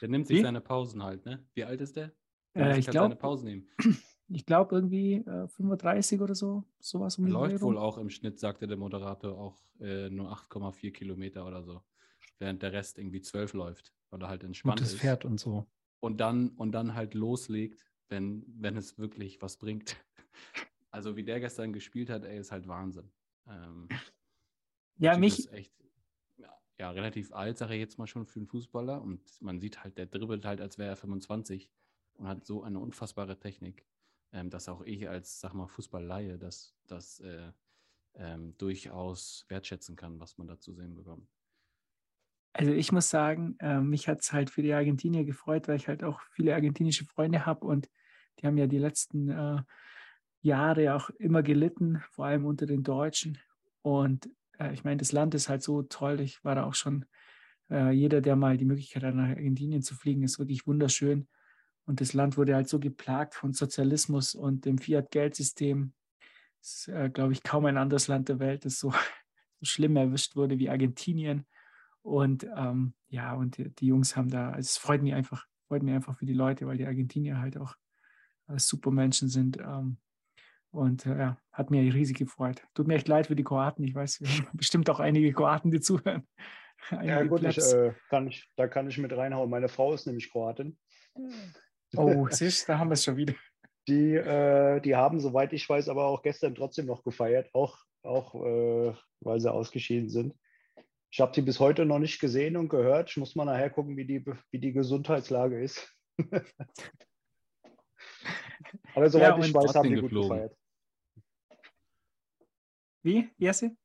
der 0.00 0.08
nimmt 0.08 0.26
sich 0.26 0.38
Wie? 0.38 0.42
seine 0.42 0.60
Pausen 0.60 1.02
halt, 1.02 1.24
ne? 1.24 1.46
Wie 1.54 1.64
alt 1.64 1.80
ist 1.80 1.96
der? 1.96 2.12
der 2.54 2.70
äh, 2.70 2.78
ich 2.78 2.86
glaube, 2.86 3.04
seine 3.06 3.16
Pausen 3.16 3.46
nehmen 3.46 3.68
ich 4.28 4.44
glaube, 4.44 4.74
irgendwie 4.74 5.14
äh, 5.14 5.48
35 5.48 6.20
oder 6.20 6.34
so, 6.34 6.64
sowas 6.80 7.18
um 7.18 7.26
Läuft 7.26 7.62
wohl 7.62 7.78
auch 7.78 7.98
im 7.98 8.10
Schnitt, 8.10 8.38
sagte 8.38 8.66
der 8.66 8.76
Moderator, 8.76 9.38
auch 9.38 9.58
äh, 9.80 10.10
nur 10.10 10.30
8,4 10.32 10.92
Kilometer 10.92 11.46
oder 11.46 11.62
so. 11.62 11.82
Während 12.38 12.62
der 12.62 12.72
Rest 12.72 12.98
irgendwie 12.98 13.20
12 13.22 13.54
läuft, 13.54 13.94
weil 14.10 14.22
er 14.22 14.28
halt 14.28 14.44
entspannt 14.44 14.78
Gutes 14.78 14.94
ist. 14.94 15.00
Pferd 15.00 15.24
und 15.24 15.40
so. 15.40 15.66
Und 16.00 16.20
dann, 16.20 16.50
und 16.50 16.72
dann 16.72 16.94
halt 16.94 17.14
loslegt, 17.14 17.90
wenn, 18.08 18.44
wenn 18.46 18.76
es 18.76 18.98
wirklich 18.98 19.40
was 19.42 19.56
bringt. 19.56 19.96
Also 20.90 21.16
wie 21.16 21.22
der 21.22 21.38
gestern 21.38 21.74
gespielt 21.74 22.08
hat, 22.08 22.24
ey, 22.24 22.38
ist 22.38 22.50
halt 22.50 22.66
Wahnsinn. 22.66 23.12
Ähm, 23.46 23.88
ja, 24.96 25.18
mich. 25.18 25.52
Echt, 25.52 25.74
ja, 26.78 26.90
relativ 26.90 27.32
alt, 27.32 27.58
sage 27.58 27.74
ich 27.74 27.80
jetzt 27.80 27.98
mal 27.98 28.06
schon 28.06 28.26
für 28.26 28.40
einen 28.40 28.46
Fußballer. 28.46 29.02
Und 29.02 29.20
man 29.40 29.60
sieht 29.60 29.82
halt, 29.82 29.98
der 29.98 30.06
dribbelt 30.06 30.44
halt, 30.44 30.60
als 30.60 30.78
wäre 30.78 30.90
er 30.90 30.96
25 30.96 31.70
und 32.14 32.28
hat 32.28 32.44
so 32.44 32.62
eine 32.62 32.78
unfassbare 32.78 33.38
Technik 33.38 33.84
ähm, 34.32 34.50
dass 34.50 34.68
auch 34.68 34.82
ich 34.82 35.08
als, 35.08 35.40
sag 35.40 35.54
mal, 35.54 35.66
Fußballleihe 35.66 36.38
das, 36.38 36.74
das 36.86 37.20
äh, 37.20 37.52
ähm, 38.14 38.54
durchaus 38.58 39.46
wertschätzen 39.48 39.96
kann, 39.96 40.20
was 40.20 40.38
man 40.38 40.46
da 40.46 40.58
zu 40.58 40.72
sehen 40.74 40.94
bekommt. 40.94 41.28
Also 42.52 42.72
ich 42.72 42.92
muss 42.92 43.08
sagen, 43.08 43.56
äh, 43.60 43.80
mich 43.80 44.08
hat 44.08 44.20
es 44.20 44.32
halt 44.32 44.50
für 44.50 44.62
die 44.62 44.72
Argentinier 44.72 45.24
gefreut, 45.24 45.68
weil 45.68 45.76
ich 45.76 45.88
halt 45.88 46.02
auch 46.02 46.20
viele 46.32 46.54
argentinische 46.54 47.04
Freunde 47.04 47.46
habe 47.46 47.66
und 47.66 47.88
die 48.38 48.46
haben 48.46 48.58
ja 48.58 48.66
die 48.66 48.78
letzten 48.78 49.30
äh, 49.30 49.62
Jahre 50.40 50.94
auch 50.94 51.10
immer 51.10 51.42
gelitten, 51.42 52.02
vor 52.10 52.26
allem 52.26 52.44
unter 52.46 52.66
den 52.66 52.82
Deutschen. 52.82 53.38
Und 53.82 54.28
äh, 54.58 54.72
ich 54.72 54.84
meine, 54.84 54.98
das 54.98 55.12
Land 55.12 55.34
ist 55.34 55.48
halt 55.48 55.62
so 55.62 55.82
toll. 55.82 56.20
Ich 56.20 56.44
war 56.44 56.54
da 56.54 56.64
auch 56.64 56.74
schon, 56.74 57.04
äh, 57.70 57.90
jeder, 57.90 58.20
der 58.20 58.36
mal 58.36 58.56
die 58.56 58.64
Möglichkeit 58.64 59.02
hat, 59.02 59.14
nach 59.14 59.28
Argentinien 59.28 59.82
zu 59.82 59.94
fliegen, 59.94 60.22
ist 60.22 60.38
wirklich 60.38 60.66
wunderschön. 60.66 61.28
Und 61.84 62.00
das 62.00 62.12
Land 62.12 62.36
wurde 62.36 62.54
halt 62.54 62.68
so 62.68 62.78
geplagt 62.78 63.34
von 63.34 63.52
Sozialismus 63.52 64.34
und 64.34 64.66
dem 64.66 64.78
Fiat-Geldsystem. 64.78 65.94
Ist, 66.60 66.88
äh, 66.88 67.08
glaube 67.08 67.32
ich, 67.32 67.42
kaum 67.42 67.64
ein 67.66 67.78
anderes 67.78 68.08
Land 68.08 68.28
der 68.28 68.40
Welt, 68.40 68.64
das 68.64 68.78
so, 68.78 68.90
so 69.60 69.64
schlimm 69.64 69.96
erwischt 69.96 70.36
wurde 70.36 70.58
wie 70.58 70.68
Argentinien. 70.68 71.46
Und 72.02 72.46
ähm, 72.56 72.94
ja, 73.08 73.34
und 73.34 73.58
die, 73.58 73.70
die, 73.74 73.86
Jungs 73.86 74.16
haben 74.16 74.28
da, 74.28 74.50
also 74.50 74.66
es 74.66 74.76
freut 74.76 75.02
mich 75.02 75.14
einfach, 75.14 75.46
freut 75.66 75.82
mich 75.82 75.94
einfach 75.94 76.16
für 76.16 76.26
die 76.26 76.34
Leute, 76.34 76.66
weil 76.66 76.78
die 76.78 76.86
Argentinier 76.86 77.38
halt 77.38 77.58
auch 77.58 77.74
äh, 78.48 78.58
super 78.58 78.90
Menschen 78.90 79.28
sind. 79.28 79.58
Ähm, 79.58 79.98
und 80.70 81.06
äh, 81.06 81.18
ja, 81.18 81.38
hat 81.52 81.70
mir 81.70 81.82
riesig 81.82 82.18
gefreut. 82.18 82.62
Tut 82.74 82.86
mir 82.86 82.94
echt 82.94 83.08
leid 83.08 83.26
für 83.26 83.36
die 83.36 83.44
Kroaten. 83.44 83.84
Ich 83.84 83.94
weiß, 83.94 84.20
wir 84.20 84.28
haben 84.28 84.48
bestimmt 84.56 84.90
auch 84.90 85.00
einige 85.00 85.32
Kroaten, 85.32 85.70
die 85.70 85.80
zuhören. 85.80 86.26
Einige 86.90 87.08
ja, 87.08 87.22
gut, 87.24 87.42
ich, 87.42 87.58
äh, 87.58 87.92
kann 88.08 88.28
ich, 88.28 88.48
da 88.54 88.68
kann 88.68 88.88
ich 88.88 88.98
mit 88.98 89.12
reinhauen. 89.12 89.50
Meine 89.50 89.68
Frau 89.68 89.92
ist 89.94 90.06
nämlich 90.06 90.30
Kroatin. 90.30 90.78
Oh, 91.96 92.26
siehst 92.30 92.68
da 92.68 92.78
haben 92.78 92.88
wir 92.88 92.94
es 92.94 93.02
schon 93.02 93.16
wieder. 93.16 93.34
Die, 93.88 94.14
äh, 94.14 94.80
die 94.80 94.94
haben, 94.94 95.18
soweit 95.18 95.52
ich 95.52 95.68
weiß, 95.68 95.88
aber 95.88 96.06
auch 96.06 96.22
gestern 96.22 96.54
trotzdem 96.54 96.86
noch 96.86 97.02
gefeiert, 97.02 97.50
auch, 97.52 97.78
auch 98.04 98.34
äh, 98.34 98.94
weil 99.20 99.40
sie 99.40 99.52
ausgeschieden 99.52 100.08
sind. 100.08 100.34
Ich 101.10 101.20
habe 101.20 101.34
sie 101.34 101.42
bis 101.42 101.58
heute 101.58 101.84
noch 101.84 101.98
nicht 101.98 102.20
gesehen 102.20 102.56
und 102.56 102.68
gehört. 102.68 103.10
Ich 103.10 103.16
muss 103.16 103.34
mal 103.34 103.46
nachher 103.46 103.70
gucken, 103.70 103.96
wie 103.96 104.06
die, 104.06 104.24
wie 104.50 104.58
die 104.60 104.72
Gesundheitslage 104.72 105.60
ist. 105.60 105.92
Aber 108.94 109.08
soweit 109.10 109.38
ja, 109.38 109.44
ich 109.44 109.54
weiß, 109.54 109.74
haben 109.74 109.88
die 109.88 110.00
gut 110.00 110.10
gefeiert. 110.10 110.56
Wie, 113.02 113.30
Jesse? 113.38 113.76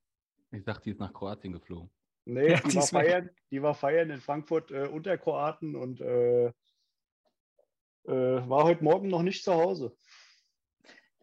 Ich 0.51 0.63
dachte, 0.63 0.83
die 0.83 0.91
ist 0.91 0.99
nach 0.99 1.13
Kroatien 1.13 1.53
geflogen. 1.53 1.89
Nee, 2.25 2.51
ja, 2.51 2.59
die, 2.59 2.69
die, 2.69 2.75
war 2.75 2.87
feiern, 2.87 3.29
die 3.51 3.61
war 3.61 3.73
feiern 3.73 4.09
in 4.09 4.21
Frankfurt 4.21 4.71
äh, 4.71 4.87
unter 4.87 5.17
Kroaten 5.17 5.75
und 5.75 5.99
äh, 6.01 6.47
äh, 6.47 6.51
war 8.05 8.63
heute 8.63 8.83
Morgen 8.83 9.09
noch 9.09 9.23
nicht 9.23 9.43
zu 9.43 9.53
Hause. 9.53 9.95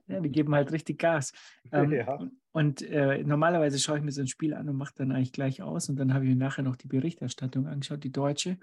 Ja, 0.06 0.20
die 0.20 0.30
geben 0.30 0.54
halt 0.54 0.72
richtig 0.72 0.98
Gas. 0.98 1.32
Ähm, 1.72 1.92
ja. 1.92 2.18
Und 2.50 2.82
äh, 2.82 3.22
normalerweise 3.22 3.78
schaue 3.78 3.98
ich 3.98 4.02
mir 4.02 4.10
so 4.10 4.22
ein 4.22 4.26
Spiel 4.26 4.54
an 4.54 4.68
und 4.68 4.76
mache 4.76 4.94
dann 4.96 5.12
eigentlich 5.12 5.32
gleich 5.32 5.62
aus. 5.62 5.88
Und 5.88 5.94
dann 5.96 6.12
habe 6.12 6.24
ich 6.24 6.30
mir 6.30 6.36
nachher 6.36 6.62
noch 6.64 6.74
die 6.74 6.88
Berichterstattung 6.88 7.68
angeschaut, 7.68 8.02
die 8.02 8.10
deutsche. 8.10 8.58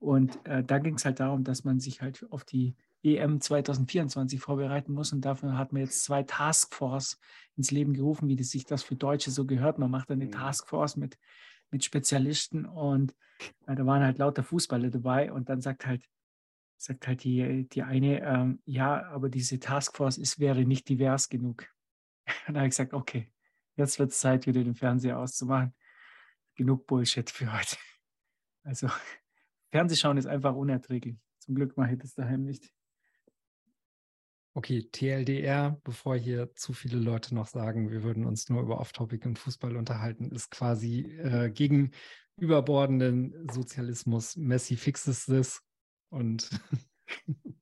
Und 0.00 0.44
äh, 0.46 0.64
da 0.64 0.80
ging 0.80 0.96
es 0.96 1.04
halt 1.04 1.20
darum, 1.20 1.44
dass 1.44 1.62
man 1.62 1.78
sich 1.78 2.02
halt 2.02 2.26
auf 2.30 2.44
die 2.44 2.74
EM 3.04 3.40
2024 3.40 4.40
vorbereiten 4.40 4.92
muss. 4.92 5.12
Und 5.12 5.22
dafür 5.22 5.56
hat 5.58 5.72
man 5.72 5.82
jetzt 5.82 6.04
zwei 6.04 6.22
Taskforce 6.22 7.18
ins 7.56 7.70
Leben 7.70 7.94
gerufen, 7.94 8.28
wie 8.28 8.36
das 8.36 8.50
sich 8.50 8.64
das 8.64 8.82
für 8.82 8.96
Deutsche 8.96 9.30
so 9.30 9.44
gehört. 9.46 9.78
Man 9.78 9.90
macht 9.90 10.10
eine 10.10 10.26
mhm. 10.26 10.32
Taskforce 10.32 10.96
mit, 10.96 11.18
mit 11.70 11.84
Spezialisten 11.84 12.64
und 12.66 13.14
äh, 13.66 13.74
da 13.74 13.86
waren 13.86 14.02
halt 14.02 14.18
lauter 14.18 14.42
Fußballer 14.42 14.90
dabei. 14.90 15.32
Und 15.32 15.48
dann 15.48 15.60
sagt 15.60 15.86
halt 15.86 16.08
sagt 16.76 17.06
halt 17.06 17.24
die, 17.24 17.68
die 17.68 17.82
eine, 17.82 18.22
ähm, 18.22 18.60
ja, 18.64 19.06
aber 19.06 19.28
diese 19.28 19.58
Taskforce 19.58 20.18
ist, 20.18 20.38
wäre 20.38 20.64
nicht 20.64 20.88
divers 20.88 21.28
genug. 21.28 21.66
Und 22.46 22.54
da 22.54 22.60
habe 22.60 22.66
ich 22.66 22.72
gesagt, 22.72 22.92
okay, 22.92 23.32
jetzt 23.76 23.98
wird 23.98 24.10
es 24.10 24.20
Zeit, 24.20 24.46
wieder 24.46 24.62
den 24.62 24.74
Fernseher 24.74 25.18
auszumachen. 25.18 25.74
Genug 26.56 26.86
Bullshit 26.86 27.28
für 27.30 27.52
heute. 27.52 27.76
Also, 28.62 28.88
Fernsehschauen 29.72 30.16
ist 30.16 30.26
einfach 30.26 30.54
unerträglich. 30.54 31.16
Zum 31.38 31.54
Glück 31.54 31.76
mache 31.76 31.92
ich 31.92 31.98
das 31.98 32.14
daheim 32.14 32.44
nicht. 32.44 32.70
Okay, 34.56 34.88
TLDR, 34.92 35.80
bevor 35.82 36.14
hier 36.14 36.54
zu 36.54 36.72
viele 36.72 36.98
Leute 36.98 37.34
noch 37.34 37.48
sagen, 37.48 37.90
wir 37.90 38.04
würden 38.04 38.24
uns 38.24 38.48
nur 38.48 38.62
über 38.62 38.78
Off-Topic 38.78 39.26
und 39.26 39.36
Fußball 39.36 39.76
unterhalten, 39.76 40.30
ist 40.30 40.52
quasi 40.52 41.00
äh, 41.18 41.50
gegen 41.50 41.90
überbordenden 42.36 43.48
Sozialismus. 43.50 44.36
Messi 44.36 44.76
fixes 44.76 45.26
this 45.26 45.60
und 46.08 46.48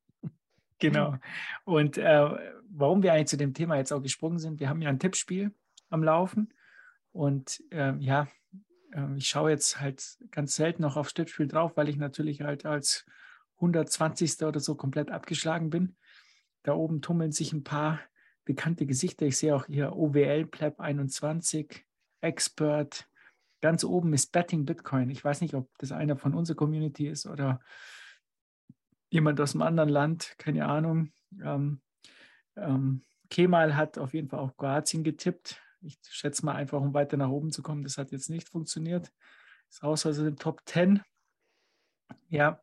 genau. 0.78 1.16
Und 1.64 1.96
äh, 1.96 2.28
warum 2.68 3.02
wir 3.02 3.14
eigentlich 3.14 3.28
zu 3.28 3.38
dem 3.38 3.54
Thema 3.54 3.78
jetzt 3.78 3.92
auch 3.92 4.02
gesprungen 4.02 4.38
sind, 4.38 4.60
wir 4.60 4.68
haben 4.68 4.82
ja 4.82 4.90
ein 4.90 4.98
Tippspiel 5.00 5.54
am 5.88 6.04
Laufen 6.04 6.52
und 7.12 7.62
äh, 7.70 7.94
ja, 8.00 8.28
äh, 8.92 9.16
ich 9.16 9.28
schaue 9.28 9.50
jetzt 9.50 9.80
halt 9.80 10.18
ganz 10.30 10.56
selten 10.56 10.82
noch 10.82 10.98
aufs 10.98 11.14
Tippspiel 11.14 11.48
drauf, 11.48 11.74
weil 11.74 11.88
ich 11.88 11.96
natürlich 11.96 12.42
halt 12.42 12.66
als 12.66 13.06
120. 13.56 14.42
oder 14.42 14.60
so 14.60 14.74
komplett 14.74 15.10
abgeschlagen 15.10 15.70
bin. 15.70 15.96
Da 16.62 16.74
oben 16.74 17.02
tummeln 17.02 17.32
sich 17.32 17.52
ein 17.52 17.64
paar 17.64 18.00
bekannte 18.44 18.86
Gesichter. 18.86 19.26
Ich 19.26 19.38
sehe 19.38 19.54
auch 19.54 19.66
hier 19.66 19.96
OWL 19.96 20.46
Pleb 20.46 20.80
21, 20.80 21.84
Expert. 22.20 23.08
Ganz 23.60 23.84
oben 23.84 24.12
ist 24.12 24.32
Betting 24.32 24.64
Bitcoin. 24.64 25.10
Ich 25.10 25.24
weiß 25.24 25.40
nicht, 25.40 25.54
ob 25.54 25.68
das 25.78 25.92
einer 25.92 26.16
von 26.16 26.34
unserer 26.34 26.56
Community 26.56 27.08
ist 27.08 27.26
oder 27.26 27.60
jemand 29.10 29.40
aus 29.40 29.54
einem 29.54 29.62
anderen 29.62 29.88
Land, 29.88 30.34
keine 30.38 30.66
Ahnung. 30.66 31.12
Ähm, 31.42 31.80
ähm, 32.56 33.02
Kemal 33.30 33.76
hat 33.76 33.98
auf 33.98 34.14
jeden 34.14 34.28
Fall 34.28 34.40
auch 34.40 34.56
Kroatien 34.56 35.04
getippt. 35.04 35.60
Ich 35.80 35.98
schätze 36.02 36.44
mal 36.44 36.54
einfach, 36.54 36.80
um 36.80 36.94
weiter 36.94 37.16
nach 37.16 37.28
oben 37.28 37.50
zu 37.50 37.62
kommen. 37.62 37.82
Das 37.82 37.98
hat 37.98 38.12
jetzt 38.12 38.30
nicht 38.30 38.48
funktioniert. 38.48 39.12
Ist 39.70 39.82
raus 39.82 40.04
aus 40.06 40.16
dem 40.16 40.36
Top 40.36 40.60
10. 40.66 41.02
Ja, 42.28 42.60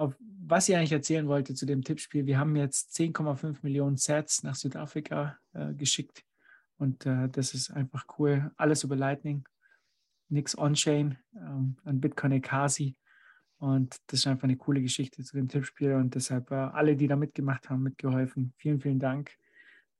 auf 0.00 0.16
was 0.18 0.68
ich 0.68 0.74
eigentlich 0.74 0.92
erzählen 0.92 1.28
wollte 1.28 1.54
zu 1.54 1.66
dem 1.66 1.84
Tippspiel, 1.84 2.26
wir 2.26 2.38
haben 2.38 2.56
jetzt 2.56 2.96
10,5 2.96 3.58
Millionen 3.62 3.98
Sets 3.98 4.42
nach 4.42 4.54
Südafrika 4.54 5.38
äh, 5.52 5.74
geschickt. 5.74 6.24
Und 6.78 7.04
äh, 7.04 7.28
das 7.28 7.54
ist 7.54 7.70
einfach 7.70 8.06
cool. 8.18 8.50
Alles 8.56 8.82
über 8.82 8.96
Lightning, 8.96 9.46
nichts 10.28 10.56
on-chain, 10.56 11.18
ähm, 11.36 11.76
an 11.84 12.00
Bitcoin 12.00 12.32
Ekasi. 12.32 12.96
Und 13.58 14.00
das 14.06 14.20
ist 14.20 14.26
einfach 14.26 14.44
eine 14.44 14.56
coole 14.56 14.80
Geschichte 14.80 15.22
zu 15.22 15.36
dem 15.36 15.48
Tippspiel. 15.48 15.92
Und 15.92 16.14
deshalb 16.14 16.50
äh, 16.50 16.54
alle, 16.54 16.96
die 16.96 17.06
da 17.06 17.16
mitgemacht 17.16 17.68
haben, 17.68 17.82
mitgeholfen. 17.82 18.54
Vielen, 18.56 18.80
vielen 18.80 18.98
Dank. 18.98 19.36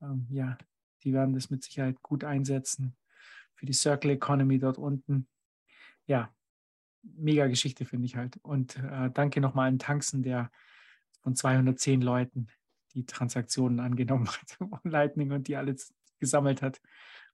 Ähm, 0.00 0.26
ja, 0.30 0.56
die 1.04 1.12
werden 1.12 1.34
das 1.34 1.50
mit 1.50 1.62
Sicherheit 1.62 2.02
gut 2.02 2.24
einsetzen 2.24 2.96
für 3.54 3.66
die 3.66 3.74
Circle 3.74 4.12
Economy 4.12 4.58
dort 4.58 4.78
unten. 4.78 5.28
Ja, 6.06 6.32
mega 7.02 7.46
Geschichte 7.46 7.84
finde 7.84 8.06
ich 8.06 8.16
halt. 8.16 8.38
Und 8.42 8.76
äh, 8.76 9.10
danke 9.12 9.40
nochmal 9.40 9.68
an 9.68 9.78
Tanksen, 9.78 10.22
der 10.22 10.50
von 11.20 11.34
210 11.34 12.02
Leuten 12.02 12.48
die 12.94 13.06
Transaktionen 13.06 13.80
angenommen 13.80 14.28
hat 14.28 14.50
von 14.58 14.90
Lightning 14.90 15.32
und 15.32 15.48
die 15.48 15.56
alles 15.56 15.94
gesammelt 16.18 16.62
hat. 16.62 16.80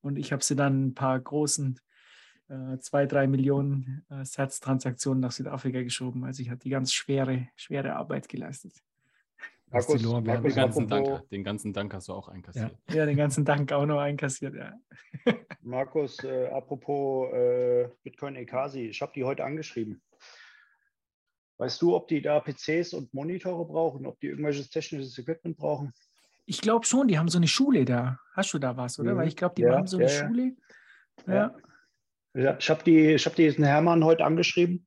Und 0.01 0.19
ich 0.19 0.33
habe 0.33 0.45
sie 0.45 0.57
dann 0.57 0.89
ein 0.89 0.95
paar 0.95 1.19
großen 1.19 1.81
äh, 2.49 2.79
zwei, 2.79 3.07
drei 3.07 3.27
Millionen 3.27 4.05
äh, 4.09 4.25
Satztransaktionen 4.25 5.21
nach 5.21 5.33
Südafrika 5.33 5.83
geschoben. 5.83 6.25
Also 6.25 6.43
ich 6.43 6.51
habe 6.51 6.61
die 6.61 6.71
ganz 6.71 6.93
schwere, 6.93 7.49
schwere 7.57 7.97
Arbeit 7.97 8.29
geleistet. 8.29 8.83
Markus, 9.71 10.03
Markus, 10.03 10.43
den, 10.43 10.55
ganzen 10.55 10.89
Dank, 10.89 11.29
den 11.31 11.45
ganzen 11.45 11.73
Dank 11.73 11.93
hast 11.93 12.09
du 12.09 12.13
auch 12.13 12.29
einkassiert. 12.29 12.77
Ja, 12.89 12.97
ja 12.97 13.07
den 13.07 13.17
ganzen 13.17 13.45
Dank 13.45 13.73
auch 13.73 13.85
noch 13.85 13.99
einkassiert, 13.99 14.55
ja. 14.55 14.73
Markus, 15.63 16.23
äh, 16.23 16.47
apropos 16.47 17.33
äh, 17.33 17.89
Bitcoin 18.05 18.37
Ekasi, 18.37 18.87
ich 18.87 19.03
habe 19.03 19.13
die 19.15 19.25
heute 19.25 19.45
angeschrieben. 19.45 20.01
Weißt 21.59 21.81
du, 21.83 21.97
ob 21.97 22.07
die 22.09 22.23
da 22.23 22.41
PCs 22.41 22.93
und 22.93 23.13
Monitore 23.13 23.67
brauchen, 23.67 24.07
ob 24.07 24.21
die 24.21 24.29
irgendwelches 24.29 24.71
technisches 24.71 25.19
Equipment 25.19 25.57
brauchen? 25.57 25.93
Ich 26.45 26.61
glaube 26.61 26.87
schon, 26.87 27.09
die 27.09 27.19
haben 27.19 27.29
so 27.29 27.39
eine 27.39 27.49
Schule 27.49 27.85
da. 27.85 28.21
Hast 28.35 28.53
du 28.55 28.59
da 28.59 28.77
was, 28.77 28.99
oder? 29.01 29.15
Mhm. 29.15 29.19
Weil 29.19 29.29
ich 29.29 29.37
glaube, 29.37 29.55
die 29.57 29.63
ja, 29.63 29.75
haben 29.75 29.87
so 29.87 29.97
eine 29.97 30.07
ja, 30.07 30.13
Schule. 30.13 30.57
Ja. 31.27 31.57
Ja, 32.35 32.57
ich 32.59 32.69
habe 32.69 32.85
die, 32.85 33.15
ich 33.15 33.25
hab 33.25 33.35
diesen 33.35 33.65
Hermann 33.65 34.05
heute 34.05 34.23
angeschrieben. 34.23 34.87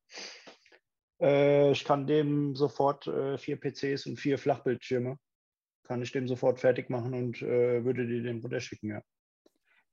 Äh, 1.21 1.71
ich 1.71 1.83
kann 1.83 2.07
dem 2.07 2.55
sofort 2.55 3.07
äh, 3.07 3.37
vier 3.37 3.57
PCs 3.57 4.05
und 4.05 4.17
vier 4.17 4.37
Flachbildschirme, 4.37 5.17
kann 5.83 6.01
ich 6.01 6.11
dem 6.11 6.27
sofort 6.27 6.59
fertig 6.59 6.89
machen 6.89 7.13
und 7.13 7.41
äh, 7.41 7.83
würde 7.83 8.07
die 8.07 8.21
dem 8.21 8.39
runterschicken, 8.39 8.89
ja. 8.89 9.01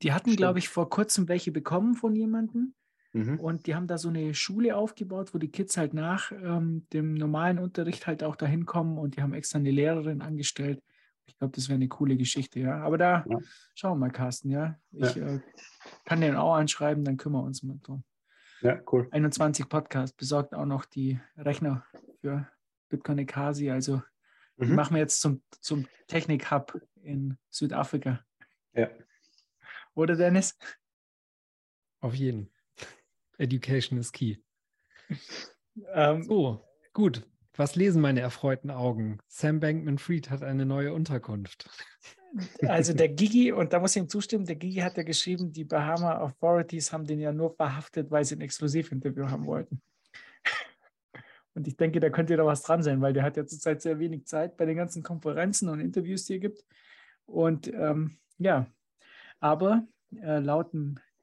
Die 0.02 0.12
hatten, 0.12 0.36
glaube 0.36 0.58
ich, 0.58 0.68
vor 0.68 0.90
kurzem 0.90 1.26
welche 1.26 1.50
bekommen 1.50 1.94
von 1.94 2.14
jemandem. 2.14 2.74
Mhm. 3.14 3.40
Und 3.40 3.66
die 3.66 3.74
haben 3.74 3.86
da 3.86 3.96
so 3.96 4.10
eine 4.10 4.34
Schule 4.34 4.76
aufgebaut, 4.76 5.32
wo 5.32 5.38
die 5.38 5.50
Kids 5.50 5.78
halt 5.78 5.94
nach 5.94 6.32
ähm, 6.32 6.86
dem 6.92 7.14
normalen 7.14 7.58
Unterricht 7.58 8.06
halt 8.06 8.22
auch 8.22 8.36
dahin 8.36 8.66
kommen 8.66 8.98
und 8.98 9.16
die 9.16 9.22
haben 9.22 9.32
extra 9.32 9.58
eine 9.58 9.70
Lehrerin 9.70 10.20
angestellt, 10.20 10.82
ich 11.26 11.36
glaube, 11.38 11.52
das 11.54 11.68
wäre 11.68 11.76
eine 11.76 11.88
coole 11.88 12.16
Geschichte, 12.16 12.60
ja. 12.60 12.80
Aber 12.82 12.98
da 12.98 13.24
ja. 13.28 13.38
schauen 13.74 13.92
wir 13.92 14.06
mal, 14.06 14.10
Carsten, 14.10 14.50
ja. 14.50 14.78
Ich 14.92 15.14
ja. 15.14 15.26
Äh, 15.26 15.40
kann 16.04 16.20
den 16.20 16.36
auch 16.36 16.54
anschreiben, 16.54 17.04
dann 17.04 17.16
kümmern 17.16 17.42
wir 17.42 17.46
uns 17.46 17.62
mal 17.62 17.78
drum. 17.82 18.04
Ja, 18.62 18.80
cool. 18.92 19.08
21 19.10 19.68
Podcast 19.68 20.16
besorgt 20.16 20.54
auch 20.54 20.64
noch 20.64 20.84
die 20.84 21.20
Rechner 21.36 21.84
für 22.20 22.48
Bitcoin 22.88 23.18
Ekasi. 23.18 23.70
Also 23.70 24.02
mhm. 24.56 24.74
machen 24.74 24.94
wir 24.94 25.00
jetzt 25.00 25.20
zum, 25.20 25.42
zum 25.60 25.86
Technik-Hub 26.06 26.80
in 27.02 27.38
Südafrika. 27.50 28.24
Ja. 28.72 28.90
Oder 29.94 30.16
Dennis? 30.16 30.58
Auf 32.00 32.14
jeden. 32.14 32.50
Education 33.38 33.98
is 33.98 34.12
key. 34.12 34.36
ähm, 35.92 36.22
so, 36.22 36.64
gut. 36.92 37.26
Was 37.54 37.74
lesen 37.74 38.02
meine 38.02 38.20
erfreuten 38.20 38.70
Augen? 38.70 39.18
Sam 39.28 39.60
Bankman 39.60 39.98
Fried 39.98 40.28
hat 40.28 40.42
eine 40.42 40.66
neue 40.66 40.92
Unterkunft. 40.92 41.70
Also 42.62 42.92
der 42.92 43.08
Gigi, 43.08 43.52
und 43.52 43.72
da 43.72 43.80
muss 43.80 43.96
ich 43.96 44.02
ihm 44.02 44.08
zustimmen, 44.08 44.44
der 44.44 44.56
Gigi 44.56 44.80
hat 44.80 44.96
ja 44.96 45.02
geschrieben, 45.02 45.52
die 45.52 45.64
Bahama 45.64 46.18
Authorities 46.18 46.92
haben 46.92 47.06
den 47.06 47.20
ja 47.20 47.32
nur 47.32 47.54
verhaftet, 47.54 48.10
weil 48.10 48.24
sie 48.24 48.36
ein 48.36 48.40
Exklusivinterview 48.40 49.28
haben 49.28 49.46
wollten. 49.46 49.80
Und 51.54 51.66
ich 51.66 51.76
denke, 51.76 52.00
da 52.00 52.10
könnte 52.10 52.36
da 52.36 52.44
was 52.44 52.62
dran 52.62 52.82
sein, 52.82 53.00
weil 53.00 53.14
der 53.14 53.22
hat 53.22 53.38
ja 53.38 53.46
zurzeit 53.46 53.80
sehr 53.80 53.98
wenig 53.98 54.26
Zeit 54.26 54.58
bei 54.58 54.66
den 54.66 54.76
ganzen 54.76 55.02
Konferenzen 55.02 55.70
und 55.70 55.80
Interviews, 55.80 56.26
die 56.26 56.34
er 56.34 56.40
gibt. 56.40 56.64
Und 57.24 57.68
ähm, 57.72 58.18
ja, 58.38 58.66
aber 59.40 59.86
äh, 60.20 60.38
laut 60.38 60.70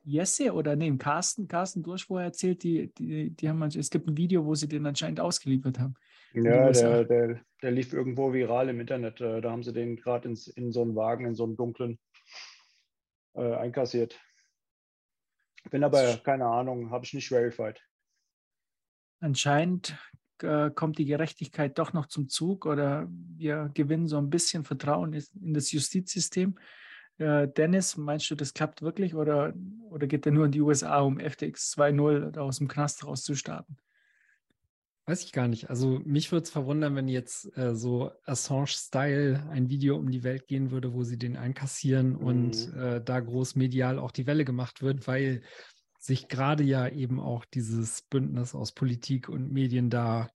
Jesse 0.03 0.53
oder 0.53 0.75
nee, 0.75 0.91
Carsten, 0.98 1.48
Carsten 1.48 1.84
Dursch 1.84 2.08
vorher 2.08 2.27
erzählt, 2.27 2.63
die, 2.63 2.93
die, 2.93 3.29
die 3.29 3.48
haben 3.48 3.62
es 3.62 3.89
gibt 3.89 4.08
ein 4.08 4.17
Video, 4.17 4.43
wo 4.46 4.55
sie 4.55 4.67
den 4.67 4.86
anscheinend 4.86 5.20
ausgeliefert 5.20 5.79
haben. 5.79 5.93
Ja, 6.33 6.71
der, 6.71 7.05
der, 7.05 7.41
der 7.61 7.71
lief 7.71 7.93
irgendwo 7.93 8.33
viral 8.33 8.69
im 8.69 8.79
Internet. 8.79 9.21
Äh, 9.21 9.41
da 9.41 9.51
haben 9.51 9.63
sie 9.63 9.73
den 9.73 9.95
gerade 9.95 10.33
in 10.55 10.71
so 10.71 10.81
einen 10.81 10.95
Wagen, 10.95 11.25
in 11.25 11.35
so 11.35 11.43
einen 11.43 11.55
dunklen, 11.55 11.99
äh, 13.35 13.53
einkassiert. 13.53 14.19
Bin 15.69 15.83
aber, 15.83 16.17
keine 16.17 16.45
Ahnung, 16.45 16.91
habe 16.91 17.05
ich 17.05 17.13
nicht 17.13 17.29
verified. 17.29 17.79
Anscheinend 19.19 19.97
äh, 20.41 20.69
kommt 20.71 20.97
die 20.97 21.05
Gerechtigkeit 21.05 21.77
doch 21.77 21.93
noch 21.93 22.07
zum 22.07 22.27
Zug 22.27 22.65
oder 22.65 23.07
wir 23.09 23.71
gewinnen 23.73 24.07
so 24.07 24.17
ein 24.17 24.29
bisschen 24.29 24.65
Vertrauen 24.65 25.13
in 25.13 25.53
das 25.53 25.71
Justizsystem. 25.71 26.57
Äh, 27.17 27.47
Dennis, 27.47 27.95
meinst 27.95 28.29
du, 28.29 28.35
das 28.35 28.53
klappt 28.53 28.81
wirklich 28.81 29.15
oder, 29.15 29.53
oder 29.89 30.07
geht 30.07 30.25
er 30.25 30.31
nur 30.31 30.45
in 30.45 30.51
die 30.51 30.61
USA, 30.61 30.99
um 30.99 31.19
FTX 31.19 31.77
2.0 31.77 32.37
aus 32.37 32.57
dem 32.57 32.67
Knast 32.67 33.05
rauszustarten? 33.05 33.77
Weiß 35.05 35.25
ich 35.25 35.33
gar 35.33 35.50
nicht. 35.50 35.69
Also 35.69 36.00
mich 36.05 36.31
würde 36.31 36.43
es 36.43 36.50
verwundern, 36.50 36.95
wenn 36.95 37.10
jetzt 37.10 37.57
äh, 37.57 37.75
so 37.75 38.12
Assange-Style 38.25 39.50
ein 39.50 39.69
Video 39.69 39.98
um 39.98 40.10
die 40.10 40.24
Welt 40.24 40.48
gehen 40.48 40.72
würde, 40.72 40.93
wo 40.93 41.03
sie 41.03 41.17
den 41.17 41.36
einkassieren 41.36 42.12
mhm. 42.12 42.17
und 42.17 42.74
äh, 42.74 43.03
da 43.03 43.19
groß 43.19 43.55
medial 43.55 44.00
auch 44.00 44.12
die 44.12 44.27
Welle 44.27 44.45
gemacht 44.45 44.81
wird, 44.81 45.05
weil 45.05 45.41
sich 46.00 46.29
gerade 46.29 46.63
ja 46.63 46.88
eben 46.88 47.19
auch 47.19 47.43
dieses 47.43 48.03
Bündnis 48.03 48.55
aus 48.55 48.72
Politik 48.72 49.27
und 49.27 49.51
Medien 49.51 49.89
da 49.89 50.29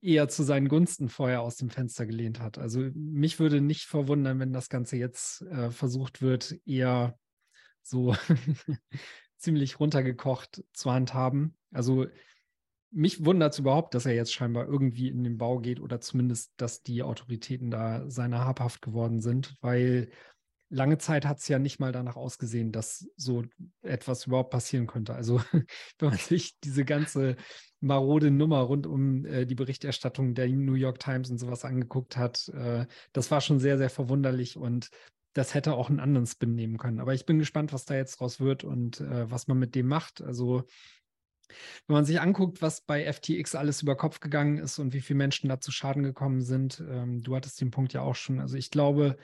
eher 0.00 0.28
zu 0.28 0.44
seinen 0.44 0.68
Gunsten 0.68 1.08
vorher 1.08 1.42
aus 1.42 1.56
dem 1.56 1.70
Fenster 1.70 2.06
gelehnt 2.06 2.40
hat. 2.40 2.58
Also 2.58 2.88
mich 2.94 3.40
würde 3.40 3.60
nicht 3.60 3.86
verwundern, 3.86 4.38
wenn 4.38 4.52
das 4.52 4.68
Ganze 4.68 4.96
jetzt 4.96 5.42
äh, 5.42 5.70
versucht 5.70 6.22
wird, 6.22 6.56
eher 6.66 7.18
so 7.82 8.14
ziemlich 9.38 9.80
runtergekocht 9.80 10.64
zu 10.72 10.92
handhaben. 10.92 11.56
Also 11.72 12.06
mich 12.90 13.24
wundert 13.24 13.52
es 13.52 13.58
überhaupt, 13.58 13.94
dass 13.94 14.06
er 14.06 14.14
jetzt 14.14 14.32
scheinbar 14.32 14.66
irgendwie 14.66 15.08
in 15.08 15.24
den 15.24 15.38
Bau 15.38 15.58
geht 15.58 15.80
oder 15.80 16.00
zumindest, 16.00 16.52
dass 16.56 16.82
die 16.82 17.02
Autoritäten 17.02 17.70
da 17.70 18.08
seiner 18.10 18.44
habhaft 18.44 18.82
geworden 18.82 19.20
sind, 19.20 19.56
weil 19.60 20.10
lange 20.70 20.98
Zeit 20.98 21.26
hat 21.26 21.38
es 21.38 21.48
ja 21.48 21.58
nicht 21.58 21.80
mal 21.80 21.92
danach 21.92 22.16
ausgesehen, 22.16 22.72
dass 22.72 23.08
so 23.16 23.44
etwas 23.82 24.26
überhaupt 24.26 24.50
passieren 24.50 24.86
könnte. 24.86 25.14
Also 25.14 25.40
wenn 25.98 26.08
man 26.08 26.18
sich 26.18 26.58
diese 26.60 26.84
ganze 26.84 27.36
marode 27.80 28.30
Nummer 28.30 28.60
rund 28.60 28.86
um 28.86 29.24
äh, 29.24 29.46
die 29.46 29.54
Berichterstattung 29.54 30.34
der 30.34 30.48
New 30.48 30.74
York 30.74 30.98
Times 30.98 31.30
und 31.30 31.38
sowas 31.38 31.64
angeguckt 31.64 32.16
hat, 32.16 32.48
äh, 32.48 32.86
das 33.12 33.30
war 33.30 33.40
schon 33.40 33.60
sehr, 33.60 33.78
sehr 33.78 33.90
verwunderlich 33.90 34.56
und 34.56 34.90
das 35.34 35.54
hätte 35.54 35.74
auch 35.74 35.88
einen 35.88 36.00
anderen 36.00 36.26
Spin 36.26 36.54
nehmen 36.54 36.78
können. 36.78 37.00
Aber 37.00 37.14
ich 37.14 37.24
bin 37.24 37.38
gespannt, 37.38 37.72
was 37.72 37.84
da 37.84 37.94
jetzt 37.94 38.18
draus 38.18 38.40
wird 38.40 38.64
und 38.64 39.00
äh, 39.00 39.30
was 39.30 39.46
man 39.46 39.58
mit 39.58 39.74
dem 39.74 39.86
macht. 39.86 40.20
Also 40.20 40.64
wenn 41.86 41.94
man 41.94 42.04
sich 42.04 42.20
anguckt, 42.20 42.62
was 42.62 42.82
bei 42.82 43.10
FTX 43.10 43.54
alles 43.54 43.82
über 43.82 43.96
Kopf 43.96 44.20
gegangen 44.20 44.58
ist 44.58 44.78
und 44.78 44.92
wie 44.92 45.00
viele 45.00 45.18
Menschen 45.18 45.48
da 45.48 45.60
zu 45.60 45.72
Schaden 45.72 46.02
gekommen 46.02 46.40
sind, 46.40 46.82
ähm, 46.88 47.22
du 47.22 47.34
hattest 47.34 47.60
den 47.60 47.70
Punkt 47.70 47.92
ja 47.92 48.02
auch 48.02 48.14
schon. 48.14 48.40
Also 48.40 48.56
ich 48.56 48.70
glaube, 48.70 49.16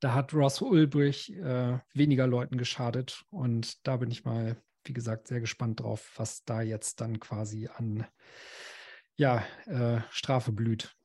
da 0.00 0.14
hat 0.14 0.34
Ross 0.34 0.62
Ulbrich 0.62 1.36
äh, 1.36 1.78
weniger 1.94 2.26
Leuten 2.26 2.58
geschadet. 2.58 3.24
Und 3.30 3.86
da 3.86 3.98
bin 3.98 4.10
ich 4.10 4.24
mal, 4.24 4.56
wie 4.84 4.94
gesagt, 4.94 5.28
sehr 5.28 5.40
gespannt 5.40 5.80
drauf, 5.80 6.12
was 6.16 6.44
da 6.44 6.62
jetzt 6.62 7.00
dann 7.00 7.20
quasi 7.20 7.68
an 7.68 8.06
ja, 9.16 9.44
äh, 9.66 10.00
Strafe 10.10 10.52
blüht. 10.52 10.96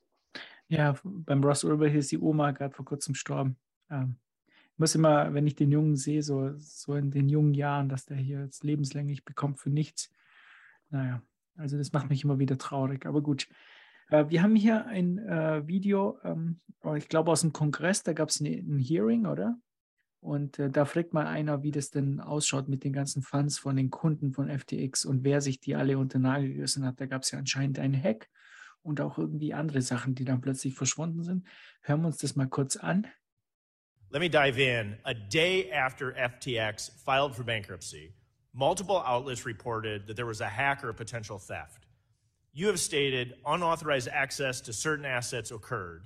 Ja, 0.67 0.95
beim 1.03 1.43
Ross 1.43 1.63
Ulbrich 1.63 1.93
ist 1.93 2.11
die 2.11 2.17
Oma 2.17 2.51
gerade 2.51 2.73
vor 2.73 2.85
kurzem 2.85 3.13
gestorben. 3.13 3.57
Ähm, 3.91 4.15
ich 4.73 4.79
muss 4.79 4.95
immer, 4.95 5.33
wenn 5.33 5.45
ich 5.45 5.55
den 5.55 5.71
Jungen 5.71 5.95
sehe, 5.95 6.23
so, 6.23 6.53
so 6.57 6.95
in 6.95 7.11
den 7.11 7.29
jungen 7.29 7.53
Jahren, 7.53 7.89
dass 7.89 8.05
der 8.05 8.17
hier 8.17 8.41
jetzt 8.41 8.63
lebenslänglich 8.63 9.23
bekommt 9.25 9.59
für 9.59 9.69
nichts. 9.69 10.11
Naja, 10.95 11.21
also 11.57 11.77
das 11.77 11.91
macht 11.91 12.09
mich 12.09 12.23
immer 12.23 12.39
wieder 12.39 12.57
traurig. 12.57 13.05
Aber 13.05 13.21
gut, 13.21 13.49
äh, 14.09 14.23
wir 14.29 14.41
haben 14.41 14.55
hier 14.55 14.85
ein 14.85 15.17
äh, 15.19 15.67
Video, 15.67 16.17
ähm, 16.23 16.61
ich 16.95 17.09
glaube 17.09 17.31
aus 17.31 17.41
dem 17.41 17.51
Kongress, 17.51 18.03
da 18.03 18.13
gab 18.13 18.29
es 18.29 18.39
ein 18.39 18.79
Hearing, 18.79 19.25
oder? 19.25 19.57
Und 20.21 20.57
äh, 20.57 20.69
da 20.69 20.85
fragt 20.85 21.13
mal 21.13 21.27
einer, 21.27 21.63
wie 21.63 21.71
das 21.71 21.91
denn 21.91 22.21
ausschaut 22.21 22.69
mit 22.69 22.85
den 22.85 22.93
ganzen 22.93 23.23
Funds 23.23 23.59
von 23.59 23.75
den 23.75 23.89
Kunden 23.89 24.31
von 24.31 24.47
FTX 24.49 25.03
und 25.03 25.25
wer 25.25 25.41
sich 25.41 25.59
die 25.59 25.75
alle 25.75 25.97
unter 25.97 26.17
Nagel 26.17 26.53
gerissen 26.53 26.85
hat. 26.85 27.01
Da 27.01 27.07
gab 27.07 27.23
es 27.23 27.31
ja 27.31 27.39
anscheinend 27.39 27.77
einen 27.77 28.01
Hack 28.01 28.29
und 28.81 29.01
auch 29.01 29.17
irgendwie 29.17 29.53
andere 29.53 29.81
Sachen, 29.81 30.15
die 30.15 30.23
dann 30.23 30.39
plötzlich 30.39 30.75
verschwunden 30.75 31.23
sind. 31.23 31.45
Hören 31.81 32.01
wir 32.01 32.07
uns 32.07 32.17
das 32.17 32.37
mal 32.37 32.47
kurz 32.47 32.77
an. 32.77 33.05
Let 34.11 34.21
me 34.21 34.29
dive 34.29 34.61
in. 34.61 34.95
A 35.03 35.13
day 35.13 35.69
after 35.73 36.13
FTX 36.13 36.87
filed 37.03 37.35
for 37.35 37.43
bankruptcy, 37.43 38.13
multiple 38.55 39.03
outlets 39.05 39.45
reported 39.45 40.07
that 40.07 40.15
there 40.15 40.25
was 40.25 40.41
a 40.41 40.47
hack 40.47 40.83
or 40.83 40.89
a 40.89 40.93
potential 40.93 41.37
theft. 41.37 41.85
you 42.53 42.67
have 42.67 42.79
stated 42.79 43.33
unauthorized 43.45 44.07
access 44.07 44.61
to 44.61 44.71
certain 44.71 45.05
assets 45.05 45.51
occurred 45.51 46.03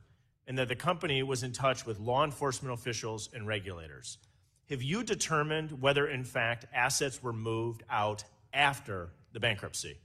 and 0.47 0.57
that 0.57 0.67
the 0.67 0.75
company 0.75 1.21
was 1.21 1.43
in 1.43 1.51
touch 1.51 1.85
with 1.85 1.99
law 1.99 2.25
enforcement 2.25 2.73
officials 2.73 3.29
and 3.35 3.45
regulators. 3.45 4.17
Have 4.71 4.81
you 4.81 5.03
determined 5.03 5.79
whether, 5.79 6.07
in 6.07 6.23
fact, 6.23 6.65
assets 6.73 7.21
were 7.21 7.33
moved 7.33 7.83
out 7.88 8.23
after 8.51 9.12
the 9.31 9.39
bankruptcy? 9.39 9.99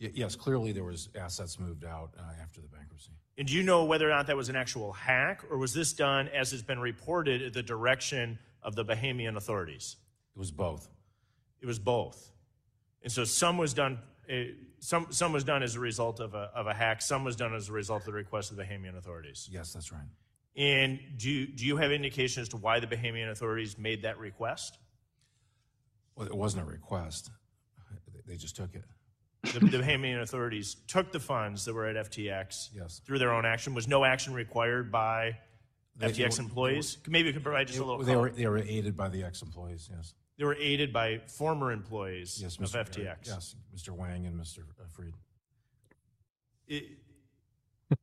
Yes, 0.00 0.34
clearly 0.34 0.72
there 0.72 0.82
was 0.82 1.08
assets 1.14 1.60
moved 1.60 1.84
out 1.84 2.10
uh, 2.18 2.22
after 2.42 2.60
the 2.60 2.66
bankruptcy. 2.66 3.12
And 3.38 3.46
do 3.46 3.54
you 3.54 3.62
know 3.62 3.84
whether 3.84 4.08
or 4.08 4.12
not 4.12 4.26
that 4.26 4.36
was 4.36 4.48
an 4.48 4.56
actual 4.56 4.92
hack, 4.92 5.44
or 5.48 5.58
was 5.58 5.72
this 5.72 5.92
done, 5.92 6.28
as 6.28 6.50
has 6.50 6.62
been 6.62 6.80
reported, 6.80 7.40
at 7.40 7.52
the 7.52 7.62
direction 7.62 8.36
of 8.64 8.74
the 8.74 8.84
Bahamian 8.84 9.36
authorities? 9.36 9.94
It 10.34 10.38
was 10.40 10.50
both. 10.50 10.88
It 11.64 11.66
was 11.66 11.78
both. 11.78 12.30
And 13.02 13.10
so 13.10 13.24
some 13.24 13.56
was 13.56 13.72
done 13.72 14.00
it, 14.28 14.54
some 14.80 15.06
some 15.08 15.32
was 15.32 15.44
done 15.44 15.62
as 15.62 15.76
a 15.76 15.80
result 15.80 16.20
of 16.20 16.34
a 16.34 16.50
of 16.54 16.66
a 16.66 16.74
hack. 16.74 17.00
Some 17.00 17.24
was 17.24 17.36
done 17.36 17.54
as 17.54 17.70
a 17.70 17.72
result 17.72 18.02
of 18.02 18.06
the 18.06 18.12
request 18.12 18.50
of 18.50 18.58
the 18.58 18.64
Bahamian 18.64 18.98
authorities. 18.98 19.48
Yes, 19.50 19.72
that's 19.72 19.90
right. 19.90 20.04
And 20.58 21.00
do 21.16 21.46
do 21.46 21.64
you 21.64 21.78
have 21.78 21.90
indication 21.90 22.42
as 22.42 22.50
to 22.50 22.58
why 22.58 22.80
the 22.80 22.86
Bahamian 22.86 23.30
authorities 23.30 23.78
made 23.78 24.02
that 24.02 24.18
request? 24.18 24.76
Well, 26.16 26.26
it 26.26 26.34
wasn't 26.34 26.64
a 26.64 26.66
request. 26.66 27.30
They 28.26 28.36
just 28.36 28.56
took 28.56 28.74
it. 28.74 28.84
The, 29.54 29.60
the 29.60 29.78
Bahamian 29.78 30.20
authorities 30.20 30.76
took 30.86 31.12
the 31.12 31.20
funds 31.20 31.64
that 31.64 31.72
were 31.72 31.86
at 31.86 32.10
FTX 32.10 32.68
yes. 32.74 33.00
through 33.06 33.20
their 33.20 33.32
own 33.32 33.46
action. 33.46 33.72
Was 33.72 33.88
no 33.88 34.04
action 34.04 34.34
required 34.34 34.92
by 34.92 35.38
they, 35.96 36.08
FTX 36.08 36.38
employees? 36.40 36.98
Maybe 37.08 37.28
you 37.28 37.32
could 37.32 37.42
provide 37.42 37.68
just 37.68 37.78
a 37.78 37.84
little. 37.84 38.02
They 38.02 38.16
were, 38.16 38.28
they 38.28 38.46
were 38.46 38.58
aided 38.58 38.98
by 38.98 39.08
the 39.08 39.24
ex-employees. 39.24 39.88
Yes. 39.90 40.14
They 40.36 40.44
were 40.44 40.56
aided 40.56 40.92
by 40.92 41.18
former 41.26 41.70
employees 41.70 42.40
yes, 42.42 42.58
of 42.58 42.64
Mr. 42.64 42.84
FTX. 42.88 43.26
Yes, 43.26 43.56
Mr. 43.74 43.90
Wang 43.90 44.26
and 44.26 44.38
Mr. 44.38 44.64
Freed. 44.92 45.14
It, 46.66 46.84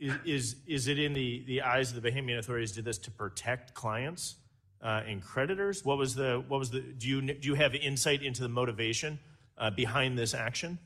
is, 0.00 0.14
is, 0.24 0.56
is 0.66 0.88
it 0.88 0.98
in 0.98 1.12
the, 1.12 1.44
the 1.46 1.62
eyes 1.62 1.92
of 1.92 2.02
the 2.02 2.10
Bahamian 2.10 2.38
authorities 2.38 2.72
did 2.72 2.84
this 2.84 2.98
to 2.98 3.10
protect 3.10 3.74
clients 3.74 4.36
uh, 4.82 5.02
and 5.06 5.22
creditors? 5.22 5.84
What 5.84 5.98
was 5.98 6.14
the 6.14 6.42
what 6.48 6.58
was 6.58 6.70
the 6.70 6.80
do 6.80 7.06
you 7.06 7.20
do 7.20 7.48
you 7.48 7.54
have 7.54 7.74
insight 7.74 8.22
into 8.22 8.42
the 8.42 8.48
motivation 8.48 9.18
uh, 9.58 9.70
behind 9.70 10.18
this 10.18 10.34
action? 10.34 10.78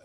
Uh, 0.00 0.04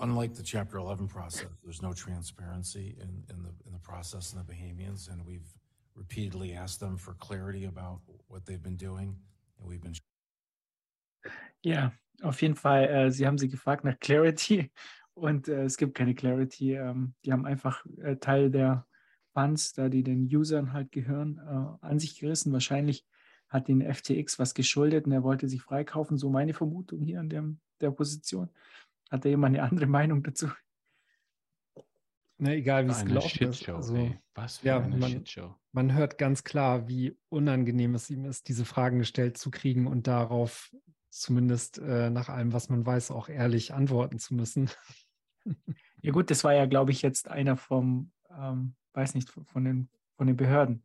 unlike 0.00 0.34
the 0.34 0.42
Chapter 0.42 0.76
11 0.76 1.08
process, 1.08 1.46
there's 1.64 1.82
no 1.82 1.92
transparency 1.92 2.96
in, 3.00 3.24
in 3.34 3.42
the 3.42 3.50
in 3.66 3.72
the 3.72 3.78
process 3.78 4.32
in 4.32 4.38
the 4.38 4.44
Bahamians, 4.44 5.10
and 5.10 5.24
we've 5.26 5.48
repeatedly 5.96 6.54
asked 6.54 6.80
them 6.80 6.98
for 6.98 7.14
clarity 7.14 7.66
about 7.66 8.00
what 8.28 8.44
they've 8.46 8.62
been 8.62 8.76
doing, 8.76 9.16
and 9.58 9.68
we've 9.68 9.80
been. 9.80 9.94
Ja, 11.62 11.92
auf 12.22 12.42
jeden 12.42 12.56
Fall. 12.56 12.84
Äh, 12.84 13.10
sie 13.10 13.26
haben 13.26 13.38
sie 13.38 13.48
gefragt 13.48 13.84
nach 13.84 13.98
Clarity 13.98 14.70
und 15.14 15.48
äh, 15.48 15.64
es 15.64 15.76
gibt 15.76 15.94
keine 15.94 16.14
Clarity. 16.14 16.74
Ähm, 16.74 17.14
die 17.24 17.32
haben 17.32 17.46
einfach 17.46 17.84
äh, 18.02 18.16
Teil 18.16 18.50
der 18.50 18.86
Funds, 19.32 19.72
da 19.72 19.88
die 19.88 20.02
den 20.02 20.24
Usern 20.24 20.72
halt 20.72 20.92
gehören, 20.92 21.38
äh, 21.38 21.86
an 21.86 21.98
sich 21.98 22.18
gerissen. 22.18 22.52
Wahrscheinlich 22.52 23.06
hat 23.48 23.68
den 23.68 23.82
FTX 23.82 24.38
was 24.38 24.54
geschuldet 24.54 25.06
und 25.06 25.12
er 25.12 25.22
wollte 25.22 25.48
sich 25.48 25.62
freikaufen. 25.62 26.18
So 26.18 26.28
meine 26.28 26.54
Vermutung 26.54 27.00
hier 27.00 27.20
an 27.20 27.28
dem, 27.28 27.60
der 27.80 27.90
Position. 27.90 28.50
Hat 29.10 29.24
da 29.24 29.28
jemand 29.28 29.56
eine 29.56 29.64
andere 29.64 29.86
Meinung 29.86 30.22
dazu? 30.22 30.48
Na, 32.38 32.52
egal 32.52 32.86
wie 32.86 32.90
es 32.90 33.04
gelaufen 33.04 33.48
ist. 33.48 33.68
Also, 33.68 33.96
ey. 33.96 34.18
Was 34.34 34.58
für 34.58 34.66
ja, 34.66 34.80
eine 34.80 34.96
man, 34.96 35.10
Shitshow. 35.10 35.54
Man 35.72 35.92
hört 35.92 36.18
ganz 36.18 36.42
klar, 36.44 36.88
wie 36.88 37.16
unangenehm 37.28 37.94
es 37.94 38.10
ihm 38.10 38.24
ist, 38.24 38.48
diese 38.48 38.64
Fragen 38.64 38.98
gestellt 38.98 39.38
zu 39.38 39.50
kriegen 39.50 39.86
und 39.86 40.06
darauf 40.06 40.74
zumindest 41.10 41.78
äh, 41.78 42.10
nach 42.10 42.28
allem, 42.28 42.52
was 42.52 42.68
man 42.68 42.84
weiß, 42.84 43.12
auch 43.12 43.28
ehrlich 43.28 43.72
antworten 43.72 44.18
zu 44.18 44.34
müssen. 44.34 44.70
Ja 46.02 46.12
gut, 46.12 46.30
das 46.30 46.42
war 46.44 46.52
ja, 46.54 46.66
glaube 46.66 46.90
ich, 46.90 47.02
jetzt 47.02 47.28
einer 47.28 47.56
vom, 47.56 48.10
ähm, 48.30 48.74
weiß 48.92 49.14
nicht, 49.14 49.30
von 49.30 49.64
den 49.64 49.88
von 50.16 50.26
den 50.26 50.36
Behörden. 50.36 50.84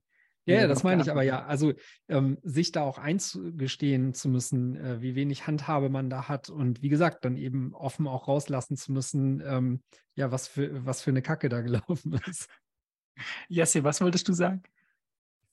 Ja, 0.50 0.68
das 0.68 0.84
meine 0.84 1.02
ich 1.02 1.12
aber 1.12 1.24
ja. 1.24 1.46
Also 1.46 1.74
ähm, 2.08 2.38
sich 2.44 2.72
da 2.72 2.84
auch 2.84 2.98
einzugestehen 2.98 4.14
zu 4.14 4.30
müssen, 4.30 4.76
äh, 4.76 5.02
wie 5.02 5.16
wenig 5.16 5.48
Handhabe 5.48 5.90
man 5.90 6.10
da 6.10 6.28
hat 6.28 6.50
und 6.50 6.82
wie 6.82 6.90
gesagt, 6.90 7.26
dann 7.26 7.38
eben 7.38 7.74
offen 7.74 8.08
auch 8.08 8.28
rauslassen 8.28 8.78
zu 8.78 8.92
müssen, 8.92 9.42
ähm, 9.46 9.84
ja, 10.16 10.32
was 10.32 10.48
für, 10.48 10.86
was 10.86 11.02
für 11.02 11.12
eine 11.12 11.22
Kacke 11.22 11.50
da 11.50 11.62
gelaufen 11.62 12.20
ist. 12.28 12.50
Jesse, 13.48 13.84
was 13.84 14.02
wolltest 14.02 14.28
du 14.28 14.34
sagen? 14.34 14.64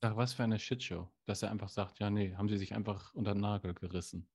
Ach, 0.00 0.16
was 0.16 0.34
für 0.34 0.44
eine 0.44 0.58
Shitshow, 0.58 1.10
dass 1.24 1.42
er 1.42 1.50
einfach 1.50 1.68
sagt, 1.68 1.98
ja, 1.98 2.10
nee, 2.10 2.34
haben 2.34 2.48
sie 2.48 2.58
sich 2.58 2.74
einfach 2.74 3.14
unter 3.14 3.34
den 3.34 3.40
Nagel 3.40 3.74
gerissen. 3.74 4.28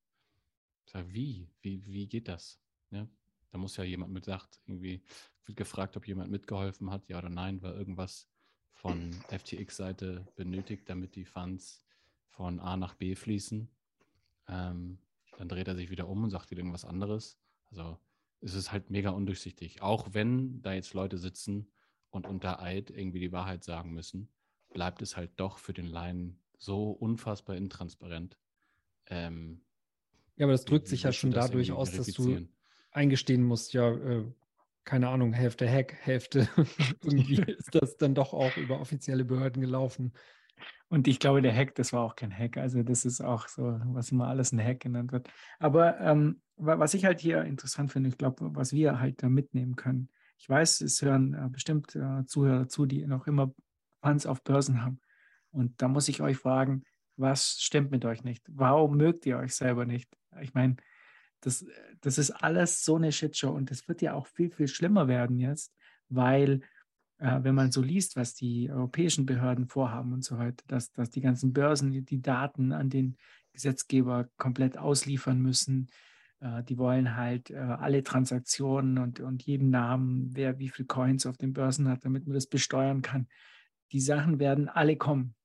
Ich 0.85 0.91
sage, 0.91 1.13
wie? 1.13 1.49
Wie, 1.61 1.85
wie 1.85 2.07
geht 2.07 2.27
das? 2.27 2.59
Ja, 2.89 3.07
da 3.51 3.57
muss 3.57 3.77
ja 3.77 3.83
jemand 3.83 4.11
mit 4.11 4.25
sagt, 4.25 4.59
irgendwie 4.65 5.03
wird 5.45 5.57
gefragt, 5.57 5.95
ob 5.97 6.07
jemand 6.07 6.31
mitgeholfen 6.31 6.91
hat, 6.91 7.07
ja 7.07 7.19
oder 7.19 7.29
nein, 7.29 7.61
war 7.61 7.75
irgendwas 7.75 8.30
von 8.73 9.11
FTX-Seite 9.29 10.25
benötigt, 10.35 10.89
damit 10.89 11.15
die 11.15 11.25
Funds 11.25 11.83
von 12.27 12.59
A 12.59 12.77
nach 12.77 12.95
B 12.95 13.15
fließen. 13.15 13.69
Ähm, 14.47 14.97
dann 15.37 15.47
dreht 15.47 15.67
er 15.67 15.75
sich 15.75 15.89
wieder 15.89 16.07
um 16.07 16.23
und 16.23 16.29
sagt 16.29 16.51
wieder 16.51 16.59
irgendwas 16.59 16.85
anderes. 16.85 17.37
Also 17.69 17.97
es 18.41 18.53
ist 18.53 18.71
halt 18.71 18.89
mega 18.89 19.11
undurchsichtig. 19.11 19.81
Auch 19.81 20.13
wenn 20.13 20.61
da 20.61 20.73
jetzt 20.73 20.93
Leute 20.93 21.17
sitzen 21.17 21.67
und 22.09 22.27
unter 22.27 22.61
Eid 22.61 22.89
irgendwie 22.89 23.19
die 23.19 23.31
Wahrheit 23.31 23.63
sagen 23.63 23.93
müssen, 23.93 24.29
bleibt 24.73 25.01
es 25.01 25.15
halt 25.15 25.31
doch 25.37 25.57
für 25.57 25.73
den 25.73 25.85
Laien 25.85 26.39
so 26.57 26.91
unfassbar 26.91 27.55
intransparent. 27.55 28.37
Ähm, 29.07 29.61
ja, 30.37 30.45
aber 30.45 30.53
das 30.53 30.65
drückt 30.65 30.87
sich 30.87 31.03
ja 31.03 31.11
schon 31.11 31.31
dadurch 31.31 31.71
aus, 31.71 31.91
dass 31.91 32.07
du 32.07 32.47
eingestehen 32.91 33.43
musst, 33.43 33.73
ja, 33.73 33.89
äh, 33.89 34.25
keine 34.83 35.09
Ahnung, 35.09 35.33
Hälfte 35.33 35.69
Hack, 35.69 35.95
Hälfte 36.01 36.47
irgendwie 37.03 37.41
ist 37.57 37.75
das 37.75 37.97
dann 37.97 38.15
doch 38.15 38.33
auch 38.33 38.55
über 38.57 38.79
offizielle 38.79 39.25
Behörden 39.25 39.61
gelaufen. 39.61 40.13
Und 40.89 41.07
ich 41.07 41.19
glaube, 41.19 41.41
der 41.41 41.55
Hack, 41.55 41.75
das 41.75 41.93
war 41.93 42.01
auch 42.01 42.15
kein 42.15 42.37
Hack. 42.37 42.57
Also 42.57 42.83
das 42.83 43.05
ist 43.05 43.21
auch 43.21 43.47
so, 43.47 43.79
was 43.85 44.11
immer 44.11 44.27
alles 44.27 44.51
ein 44.51 44.63
Hack 44.63 44.81
genannt 44.81 45.11
wird. 45.11 45.29
Aber 45.59 45.99
ähm, 46.01 46.41
was 46.57 46.93
ich 46.93 47.05
halt 47.05 47.19
hier 47.19 47.43
interessant 47.43 47.91
finde, 47.91 48.09
ich 48.09 48.17
glaube, 48.17 48.53
was 48.55 48.73
wir 48.73 48.99
halt 48.99 49.23
da 49.23 49.29
mitnehmen 49.29 49.75
können. 49.75 50.09
Ich 50.37 50.49
weiß, 50.49 50.81
es 50.81 51.01
hören 51.01 51.33
äh, 51.33 51.49
bestimmt 51.49 51.95
äh, 51.95 52.25
Zuhörer 52.25 52.67
zu, 52.67 52.85
die 52.85 53.05
noch 53.07 53.27
immer 53.27 53.53
Funds 54.01 54.25
auf 54.25 54.43
Börsen 54.43 54.83
haben. 54.83 54.99
Und 55.51 55.81
da 55.81 55.87
muss 55.87 56.07
ich 56.07 56.21
euch 56.21 56.37
fragen, 56.37 56.83
was 57.15 57.57
stimmt 57.59 57.91
mit 57.91 58.05
euch 58.05 58.23
nicht? 58.23 58.43
Warum 58.49 58.97
mögt 58.97 59.25
ihr 59.25 59.37
euch 59.37 59.53
selber 59.53 59.85
nicht? 59.85 60.09
Ich 60.41 60.53
meine, 60.53 60.75
das, 61.41 61.65
das 62.01 62.17
ist 62.17 62.31
alles 62.31 62.83
so 62.83 62.95
eine 62.95 63.11
Shitshow 63.11 63.51
und 63.51 63.71
das 63.71 63.87
wird 63.87 64.01
ja 64.01 64.13
auch 64.13 64.27
viel, 64.27 64.51
viel 64.51 64.67
schlimmer 64.67 65.07
werden 65.07 65.39
jetzt, 65.39 65.73
weil 66.09 66.61
äh, 67.17 67.43
wenn 67.43 67.55
man 67.55 67.71
so 67.71 67.81
liest, 67.81 68.15
was 68.15 68.33
die 68.33 68.71
europäischen 68.71 69.25
Behörden 69.25 69.67
vorhaben 69.67 70.13
und 70.13 70.23
so 70.23 70.37
weiter, 70.37 70.63
dass, 70.67 70.91
dass 70.91 71.09
die 71.09 71.21
ganzen 71.21 71.53
Börsen 71.53 71.91
die, 71.91 72.01
die 72.01 72.21
Daten 72.21 72.71
an 72.71 72.89
den 72.89 73.17
Gesetzgeber 73.53 74.29
komplett 74.37 74.77
ausliefern 74.77 75.39
müssen. 75.39 75.89
Äh, 76.39 76.63
die 76.63 76.77
wollen 76.77 77.15
halt 77.15 77.51
äh, 77.51 77.57
alle 77.57 78.03
Transaktionen 78.03 78.97
und, 78.97 79.19
und 79.19 79.43
jeden 79.43 79.69
Namen, 79.69 80.29
wer 80.35 80.57
wie 80.57 80.69
viel 80.69 80.85
Coins 80.85 81.25
auf 81.25 81.37
den 81.37 81.53
Börsen 81.53 81.87
hat, 81.87 82.05
damit 82.05 82.25
man 82.25 82.33
das 82.33 82.47
besteuern 82.47 83.01
kann. 83.01 83.27
Die 83.91 83.99
Sachen 83.99 84.39
werden 84.39 84.67
alle 84.67 84.95
kommen. 84.95 85.35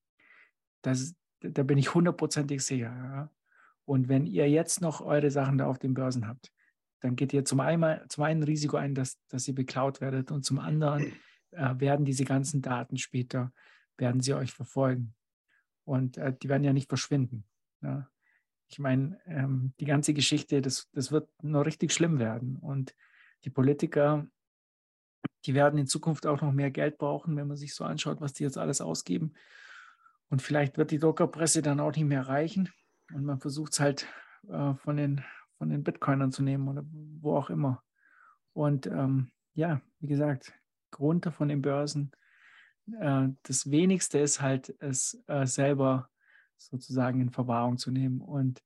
Das, 0.83 1.15
da 1.41 1.63
bin 1.63 1.79
ich 1.79 1.95
hundertprozentig 1.95 2.65
sicher. 2.65 2.87
Ja. 2.87 3.31
Und 3.87 4.09
wenn 4.09 4.27
ihr 4.27 4.51
jetzt 4.51 4.83
noch 4.83 5.01
eure 5.01 5.31
Sachen 5.31 5.59
da 5.59 5.67
auf 5.67 5.79
den 5.79 5.95
Börsen 5.95 6.29
habt, 6.29 6.53
dann 7.01 7.17
geht 7.17 7.33
ihr 7.33 7.45
zum 7.45 7.61
einen, 7.61 8.01
zum 8.09 8.25
einen 8.25 8.43
Risiko 8.43 8.77
ein, 8.77 8.95
dass, 8.95 9.19
dass 9.29 9.47
ihr 9.49 9.55
beklaut 9.55 10.01
werdet 10.01 10.31
und 10.31 10.45
zum 10.45 10.59
anderen 10.59 11.13
äh, 11.53 11.75
werden 11.79 12.05
diese 12.05 12.25
ganzen 12.25 12.63
Daten 12.63 12.99
später, 12.99 13.53
werden 13.97 14.21
sie 14.21 14.35
euch 14.35 14.53
verfolgen. 14.53 15.15
Und 15.85 16.19
äh, 16.19 16.35
die 16.37 16.49
werden 16.49 16.65
ja 16.65 16.73
nicht 16.73 16.89
verschwinden. 16.89 17.45
Ja. 17.81 18.11
Ich 18.69 18.81
meine, 18.81 19.21
ähm, 19.27 19.73
die 19.79 19.85
ganze 19.85 20.13
Geschichte, 20.13 20.61
das, 20.61 20.89
das 20.93 21.13
wird 21.13 21.31
noch 21.43 21.65
richtig 21.65 21.93
schlimm 21.93 22.19
werden. 22.19 22.57
Und 22.57 22.95
die 23.45 23.51
Politiker, 23.51 24.27
die 25.45 25.55
werden 25.55 25.79
in 25.79 25.87
Zukunft 25.87 26.27
auch 26.27 26.41
noch 26.41 26.53
mehr 26.53 26.73
Geld 26.73 26.99
brauchen, 26.99 27.37
wenn 27.37 27.47
man 27.47 27.57
sich 27.57 27.75
so 27.75 27.85
anschaut, 27.85 28.21
was 28.21 28.33
die 28.33 28.43
jetzt 28.43 28.59
alles 28.59 28.81
ausgeben. 28.81 29.35
Und 30.29 30.43
vielleicht 30.43 30.77
wird 30.77 30.91
die 30.91 30.99
Druckerpresse 30.99 31.63
dann 31.63 31.79
auch 31.79 31.95
nicht 31.95 32.07
mehr 32.07 32.27
reichen. 32.27 32.69
Und 33.13 33.25
man 33.25 33.41
versucht 33.41 33.73
es 33.73 33.81
halt 33.81 34.07
äh, 34.49 34.75
von, 34.75 34.97
den, 34.97 35.25
von 35.59 35.69
den 35.69 35.83
Bitcoinern 35.83 36.33
zu 36.33 36.43
nehmen 36.43 36.69
oder 36.69 36.85
wo 37.21 37.37
auch 37.37 37.51
immer. 37.51 37.83
Und 38.53 38.87
ähm, 38.87 39.31
ja, 39.55 39.81
wie 40.01 40.09
gesagt, 40.09 40.53
runter 40.99 41.33
von 41.33 41.49
den 41.49 41.63
Börsen. 41.63 42.13
Äh, 43.01 43.29
das 43.43 43.71
Wenigste 43.71 44.19
ist 44.19 44.41
halt, 44.41 44.75
es 44.81 45.23
äh, 45.27 45.47
selber 45.47 46.09
sozusagen 46.57 47.21
in 47.21 47.31
Verwahrung 47.31 47.79
zu 47.79 47.91
nehmen. 47.91 48.21
Und 48.21 48.63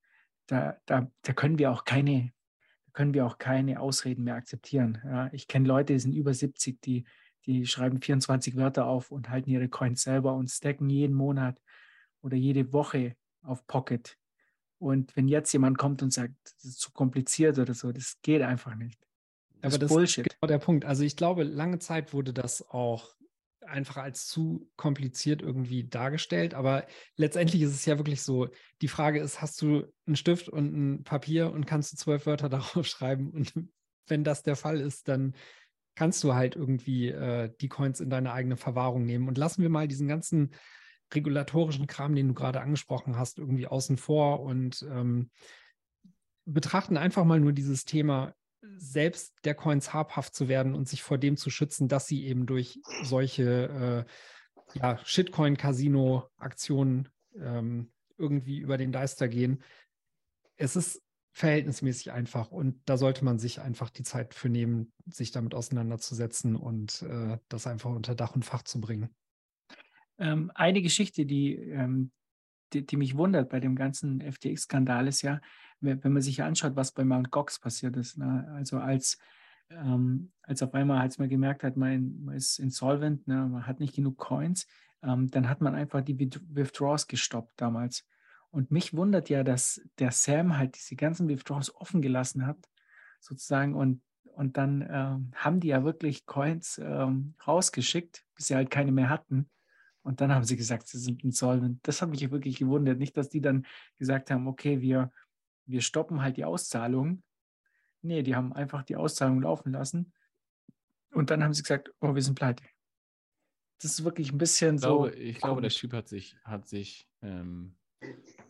da, 0.47 0.77
da, 0.87 1.11
da 1.23 1.33
können 1.33 1.59
wir 1.59 1.71
auch 1.71 1.85
keine, 1.85 2.33
können 2.93 3.15
wir 3.15 3.27
auch 3.27 3.39
keine 3.39 3.81
Ausreden 3.81 4.25
mehr 4.25 4.35
akzeptieren. 4.35 5.01
Ja, 5.05 5.31
ich 5.33 5.49
kenne 5.49 5.69
Leute, 5.69 5.93
die 5.93 6.01
sind 6.01 6.13
über 6.13 6.35
70, 6.35 6.81
die, 6.81 7.05
die 7.47 7.67
schreiben 7.67 8.01
24 8.01 8.57
Wörter 8.57 8.87
auf 8.87 9.11
und 9.11 9.31
halten 9.31 9.51
ihre 9.51 9.69
Coins 9.69 10.03
selber 10.03 10.35
und 10.35 10.51
stacken 10.51 10.91
jeden 10.91 11.15
Monat 11.15 11.61
oder 12.23 12.37
jede 12.37 12.73
Woche 12.73 13.17
auf 13.43 13.67
Pocket 13.67 14.19
und 14.81 15.15
wenn 15.15 15.29
jetzt 15.29 15.53
jemand 15.53 15.77
kommt 15.79 16.03
und 16.03 16.13
sagt, 16.13 16.35
das 16.45 16.65
ist 16.65 16.81
zu 16.81 16.91
kompliziert 16.91 17.59
oder 17.59 17.75
so, 17.75 17.93
das 17.93 18.17
geht 18.23 18.43
einfach 18.43 18.75
nicht. 18.75 18.99
Das 19.61 19.75
Aber 19.75 19.79
das 19.79 19.91
Bullshit. 19.91 20.27
ist 20.27 20.41
genau 20.41 20.49
der 20.49 20.59
Punkt. 20.59 20.87
Also 20.87 21.05
ich 21.05 21.17
glaube, 21.17 21.43
lange 21.45 21.79
Zeit 21.79 22.15
wurde 22.15 22.33
das 22.33 22.67
auch 22.71 23.15
einfach 23.67 23.99
als 23.99 24.27
zu 24.27 24.71
kompliziert 24.77 25.43
irgendwie 25.43 25.85
dargestellt. 25.85 26.55
Aber 26.55 26.87
letztendlich 27.17 27.61
ist 27.61 27.75
es 27.75 27.85
ja 27.85 27.99
wirklich 27.99 28.23
so, 28.23 28.49
die 28.81 28.89
Frage 28.89 29.21
ist, 29.21 29.43
hast 29.43 29.61
du 29.61 29.85
einen 30.07 30.17
Stift 30.17 30.49
und 30.49 30.75
ein 30.75 31.05
Papier 31.05 31.53
und 31.53 31.67
kannst 31.67 31.93
du 31.93 31.97
zwölf 31.99 32.25
Wörter 32.25 32.49
darauf 32.49 32.87
schreiben? 32.87 33.31
Und 33.31 33.53
wenn 34.07 34.25
das 34.25 34.43
der 34.43 34.57
Fall 34.57 34.81
ist, 34.81 35.09
dann 35.09 35.35
kannst 35.95 36.25
du 36.25 36.35
halt 36.35 36.57
irgendwie 36.57 37.09
äh, 37.09 37.53
die 37.61 37.69
Coins 37.69 38.01
in 38.01 38.09
deine 38.09 38.33
eigene 38.33 38.57
Verwahrung 38.57 39.05
nehmen. 39.05 39.29
Und 39.29 39.37
lassen 39.37 39.61
wir 39.61 39.69
mal 39.69 39.89
diesen 39.89 40.09
ganzen 40.09 40.55
regulatorischen 41.13 41.87
Kram, 41.87 42.15
den 42.15 42.29
du 42.29 42.35
gerade 42.35 42.61
angesprochen 42.61 43.17
hast, 43.17 43.39
irgendwie 43.39 43.67
außen 43.67 43.97
vor 43.97 44.41
und 44.41 44.87
ähm, 44.91 45.31
betrachten 46.45 46.97
einfach 46.97 47.25
mal 47.25 47.41
nur 47.41 47.53
dieses 47.53 47.85
Thema, 47.85 48.35
selbst 48.77 49.35
der 49.45 49.55
Coins 49.55 49.93
habhaft 49.93 50.35
zu 50.35 50.49
werden 50.49 50.75
und 50.75 50.89
sich 50.89 51.03
vor 51.03 51.19
dem 51.19 51.37
zu 51.37 51.51
schützen, 51.51 51.89
dass 51.89 52.07
sie 52.07 52.25
eben 52.25 52.47
durch 52.47 52.81
solche 53.03 54.07
äh, 54.75 54.79
ja, 54.79 54.99
Shitcoin-Casino-Aktionen 55.05 57.09
ähm, 57.37 57.91
irgendwie 58.19 58.59
über 58.59 58.77
den 58.77 58.93
Deister 58.93 59.29
gehen. 59.29 59.63
Es 60.57 60.77
ist 60.77 61.03
verhältnismäßig 61.33 62.13
einfach 62.13 62.51
und 62.51 62.81
da 62.87 62.97
sollte 62.97 63.25
man 63.25 63.39
sich 63.39 63.61
einfach 63.61 63.91
die 63.91 64.03
Zeit 64.03 64.35
für 64.35 64.49
nehmen, 64.49 64.93
sich 65.07 65.31
damit 65.31 65.55
auseinanderzusetzen 65.55 66.57
und 66.57 67.03
äh, 67.03 67.39
das 67.49 67.67
einfach 67.67 67.91
unter 67.91 68.15
Dach 68.15 68.35
und 68.35 68.45
Fach 68.45 68.63
zu 68.63 68.81
bringen. 68.81 69.11
Ähm, 70.21 70.53
eine 70.55 70.83
Geschichte, 70.83 71.27
die, 71.27 71.55
ähm, 71.57 72.13
die, 72.73 72.87
die, 72.87 72.97
mich 72.97 73.17
wundert 73.17 73.49
bei 73.49 73.59
dem 73.59 73.75
ganzen 73.75 74.21
FTX-Skandal 74.21 75.09
ist 75.09 75.23
ja, 75.23 75.41
wenn, 75.81 76.13
man 76.13 76.23
sich 76.23 76.43
anschaut, 76.43 76.77
was 76.77 76.93
bei 76.93 77.05
Mt. 77.05 77.31
Gox 77.31 77.59
passiert 77.59 77.97
ist. 77.97 78.19
Ne? 78.19 78.49
Also 78.55 78.79
als, 78.79 79.19
ähm, 79.71 80.31
als 80.43 80.63
auf 80.63 80.75
einmal, 80.75 81.01
als 81.01 81.19
man 81.19 81.29
gemerkt 81.29 81.65
hat, 81.65 81.77
man, 81.77 82.23
man 82.25 82.37
ist 82.37 82.59
insolvent, 82.59 83.27
ne? 83.27 83.47
man 83.47 83.67
hat 83.67 83.81
nicht 83.81 83.97
genug 83.97 84.19
Coins, 84.19 84.67
ähm, 85.03 85.31
dann 85.31 85.49
hat 85.49 85.63
man 85.63 85.75
einfach 85.75 86.03
die 86.03 86.19
Withdraws 86.19 87.07
gestoppt 87.07 87.55
damals. 87.57 88.07
Und 88.51 88.71
mich 88.71 88.95
wundert 88.95 89.31
ja, 89.31 89.43
dass 89.43 89.81
der 89.99 90.11
Sam 90.11 90.59
halt 90.59 90.77
diese 90.77 90.97
ganzen 90.97 91.29
Withdraws 91.29 91.75
offen 91.75 92.03
gelassen 92.03 92.47
hat, 92.47 92.69
sozusagen, 93.21 93.75
und 93.75 94.03
und 94.41 94.57
dann 94.57 94.87
ähm, 94.91 95.33
haben 95.35 95.61
die 95.61 95.69
ja 95.69 95.85
wirklich 95.85 96.25
Coins 96.25 96.81
ähm, 96.83 97.35
rausgeschickt, 97.47 98.25
bis 98.35 98.47
sie 98.47 98.55
halt 98.55 98.71
keine 98.71 98.91
mehr 98.91 99.11
hatten. 99.11 99.51
Und 100.11 100.21
dann 100.21 100.35
haben 100.35 100.43
sie 100.43 100.57
gesagt, 100.57 100.89
sie 100.89 100.99
sind 100.99 101.23
insolvent. 101.23 101.79
Das 101.85 102.03
hat 102.03 102.11
mich 102.11 102.29
wirklich 102.33 102.59
gewundert. 102.59 102.99
Nicht, 102.99 103.17
dass 103.17 103.29
die 103.29 103.41
dann 103.41 103.65
gesagt 103.97 104.33
haben, 104.33 104.49
okay, 104.49 104.81
wir, 104.81 105.13
wir 105.67 105.83
stoppen 105.83 106.21
halt 106.21 106.37
die 106.37 106.45
Auszahlung. 106.45 107.23
Nee, 108.03 108.25
die 108.25 108.35
haben 108.35 108.53
einfach 108.53 108.83
die 108.83 108.97
Auszahlung 108.97 109.41
laufen 109.41 109.71
lassen. 109.71 110.13
Und 111.13 111.31
dann 111.31 111.45
haben 111.45 111.55
sie 111.55 111.63
gesagt, 111.63 111.95
oh, 112.01 112.13
wir 112.13 112.23
sind 112.23 112.35
pleite. 112.35 112.65
Das 113.81 113.93
ist 113.93 114.03
wirklich 114.03 114.33
ein 114.33 114.39
bisschen 114.39 114.75
ich 114.75 114.81
glaube, 114.81 115.11
so. 115.11 115.17
Ich 115.17 115.39
glaube, 115.39 115.61
der 115.61 115.71
Typ 115.71 115.93
hat 115.93 116.09
sich, 116.09 116.37
hat 116.43 116.67
sich 116.67 117.09
ähm, 117.23 117.77